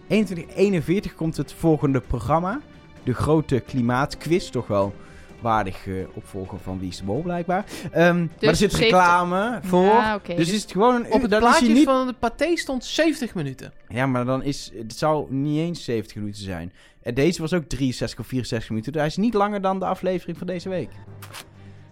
2141 0.07 1.15
komt 1.15 1.37
het 1.37 1.53
volgende 1.53 1.99
programma. 2.01 2.59
De 3.03 3.13
grote 3.13 3.59
klimaatquiz. 3.59 4.49
Toch 4.49 4.67
wel 4.67 4.93
waardig 5.41 5.87
eh, 5.87 5.93
opvolger 6.13 6.59
van 6.59 6.79
Wie 6.79 6.89
is 6.89 6.97
de 6.97 7.03
Mol 7.03 7.21
blijkbaar. 7.21 7.65
Ehm, 7.91 8.19
maar 8.19 8.27
er 8.39 8.55
zit 8.55 8.71
70 8.71 8.79
reclame 8.79 9.59
voor. 9.63 9.83
Ja. 9.85 10.19
Dus 10.35 10.51
is 10.51 10.61
het 10.61 10.71
gewoon 10.71 10.95
een 10.95 11.11
Op 11.11 11.21
het 11.21 11.37
plaatje 11.37 11.67
niet... 11.73 11.83
van 11.83 12.07
de 12.07 12.13
paté 12.13 12.55
stond 12.55 12.85
70 12.85 13.35
minuten. 13.35 13.73
Ja, 13.87 14.05
maar 14.05 14.25
dan 14.25 14.43
is... 14.43 14.71
Het 14.77 14.97
zou 14.97 15.25
niet 15.33 15.59
eens 15.59 15.83
70 15.83 16.15
minuten 16.15 16.43
zijn. 16.43 16.73
En 17.01 17.13
deze 17.13 17.41
was 17.41 17.53
ook 17.53 17.63
63 17.63 18.19
of 18.19 18.27
64 18.27 18.69
minuten. 18.69 18.91
Dus 18.91 19.01
hij 19.01 19.09
is 19.09 19.17
niet 19.17 19.33
langer 19.33 19.61
dan 19.61 19.79
de 19.79 19.85
aflevering 19.85 20.37
van 20.37 20.47
deze 20.47 20.69
week. 20.69 20.89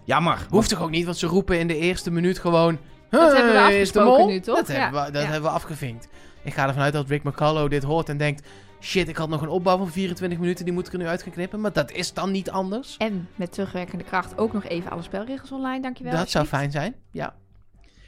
Jammer. 0.04 0.46
Hoeft 0.50 0.68
toch 0.68 0.82
ook 0.82 0.90
niet, 0.90 1.04
want 1.04 1.16
ze 1.16 1.26
roepen 1.26 1.58
in 1.58 1.66
de 1.66 1.76
eerste 1.78 2.10
minuut 2.10 2.38
gewoon... 2.38 2.78
Dat 3.10 3.32
hebben 3.32 3.52
we 3.52 3.58
"Hey, 3.58 3.80
is 3.80 3.92
de 3.92 3.98
afgesproken 4.00 4.24
mol?" 4.24 4.26
nu, 4.34 4.40
toch? 4.40 4.56
Dat, 4.56 4.66
Ja. 4.68 4.74
hebben, 4.82 5.04
we, 5.04 5.10
dat 5.10 5.22
Ja. 5.22 5.28
hebben 5.28 5.50
we 5.50 5.56
afgevinkt. 5.56 6.08
Ik 6.42 6.54
ga 6.54 6.66
ervan 6.66 6.82
uit 6.82 6.92
dat 6.92 7.08
Rick 7.08 7.22
McCullough 7.22 7.70
dit 7.70 7.82
hoort 7.82 8.08
en 8.08 8.16
denkt... 8.16 8.46
Shit, 8.84 9.08
ik 9.08 9.16
had 9.16 9.28
nog 9.28 9.42
een 9.42 9.48
opbouw 9.48 9.76
van 9.76 9.90
24 9.90 10.38
minuten, 10.38 10.64
die 10.64 10.74
moet 10.74 10.86
ik 10.86 10.92
er 10.92 10.98
nu 10.98 11.06
uit 11.06 11.22
gaan 11.22 11.32
knippen. 11.32 11.60
Maar 11.60 11.72
dat 11.72 11.90
is 11.90 12.12
dan 12.12 12.30
niet 12.30 12.50
anders. 12.50 12.96
En 12.96 13.28
met 13.34 13.52
terugwerkende 13.52 14.04
kracht 14.04 14.38
ook 14.38 14.52
nog 14.52 14.64
even 14.64 14.90
alle 14.90 15.02
spelregels 15.02 15.52
online, 15.52 15.82
dankjewel. 15.82 16.16
dat 16.16 16.30
zou 16.30 16.46
fijn 16.46 16.70
zijn, 16.70 16.94
ja. 17.10 17.34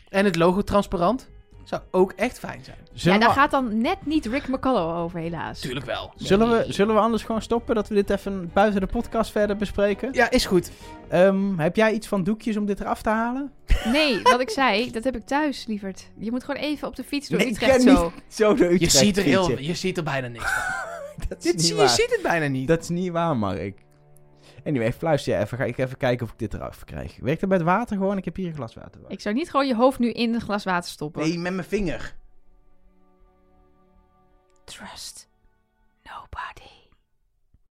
En 0.09 0.24
het 0.24 0.36
logo 0.36 0.62
transparant 0.62 1.28
zou 1.65 1.82
ook 1.90 2.12
echt 2.12 2.39
fijn 2.39 2.65
zijn. 2.65 2.78
Ja, 2.97 3.02
Zullen, 3.02 3.20
daar 3.20 3.28
we, 3.28 3.35
gaat 3.35 3.51
dan 3.51 3.81
net 3.81 3.97
niet 4.06 4.27
Rick 4.27 4.48
McCullough 4.48 4.97
over, 4.98 5.20
helaas. 5.20 5.60
Tuurlijk 5.60 5.86
wel. 5.86 6.12
zullen, 6.16 6.51
we, 6.51 6.73
zullen 6.73 6.94
we 6.94 7.01
anders 7.01 7.23
gewoon 7.23 7.43
stoppen? 7.43 7.74
Dat 7.74 7.89
we 7.89 7.94
dit 7.94 8.10
even 8.10 8.51
buiten 8.52 8.81
de 8.81 8.86
podcast 8.86 9.31
verder 9.31 9.56
bespreken? 9.56 10.09
Ja, 10.12 10.31
is 10.31 10.47
goed. 10.47 10.70
Ehm, 11.09 11.59
heb 11.59 11.77
jij 11.77 11.93
iets 11.93 12.06
van 12.06 12.24
doekjes 12.24 12.56
om 12.56 12.66
dit 12.66 12.81
eraf 12.81 13.02
te 13.02 13.09
halen? 13.09 13.52
Nee, 13.85 14.23
wat 14.23 14.40
ik 14.40 14.51
zei, 14.51 14.90
dat 14.90 15.05
heb 15.05 15.16
ik 15.16 15.27
thuis, 15.27 15.66
lieverd. 15.66 16.10
Je 16.18 16.31
moet 16.31 16.44
gewoon 16.44 16.60
even 16.60 16.89
op 16.89 16.97
de 16.97 17.05
fiets 17.05 17.28
door 17.28 17.39
Nee, 17.39 17.47
ik 17.48 17.52
Utrecht 17.55 17.85
ken 17.85 17.97
zo. 17.97 18.12
Zo 18.28 18.55
de 18.55 18.77
Je 18.78 18.90
ziet, 18.90 19.16
er 19.16 19.23
heel, 19.23 19.59
je 19.59 19.74
ziet 19.74 19.97
er 19.97 20.05
bijna 20.05 20.28
niks 20.28 20.51
van. 20.52 20.62
Dat 21.28 21.39
is 21.39 21.44
Dit, 21.44 21.52
niet 21.55 21.64
zie- 21.64 21.74
je 21.74 21.81
waar. 21.81 21.89
ziet 21.89 22.10
het 22.10 22.23
bijna 22.23 22.47
niet. 22.47 22.68
Dat 22.68 22.82
is 22.82 22.89
niet 22.89 23.10
waar, 23.12 23.36
Mark. 23.36 23.85
Anyway, 24.64 24.93
fluister 24.93 25.32
je 25.35 25.39
even. 25.40 25.59
Ga 25.59 25.64
ik 25.64 25.78
even 25.78 25.97
kijken 25.97 26.27
of 26.27 26.32
ik 26.32 26.39
dit 26.39 26.55
eraf 26.55 26.85
krijg. 26.85 27.16
Werkt 27.20 27.40
het 27.40 27.51
met 27.51 27.62
water 27.62 27.97
gewoon? 27.97 28.16
Ik 28.16 28.24
heb 28.24 28.36
hier 28.36 28.47
een 28.47 28.55
glas 28.55 28.74
water. 28.74 29.01
Ik 29.09 29.20
zou 29.20 29.35
niet 29.35 29.51
gewoon 29.51 29.66
je 29.66 29.74
hoofd 29.74 29.98
nu 29.98 30.10
in 30.10 30.35
een 30.35 30.40
glas 30.40 30.64
water 30.64 30.90
stoppen. 30.90 31.23
Nee, 31.23 31.39
met 31.39 31.55
mijn 31.55 31.66
vinger. 31.66 32.14
Trust 34.66 35.26
nobody. 36.05 36.76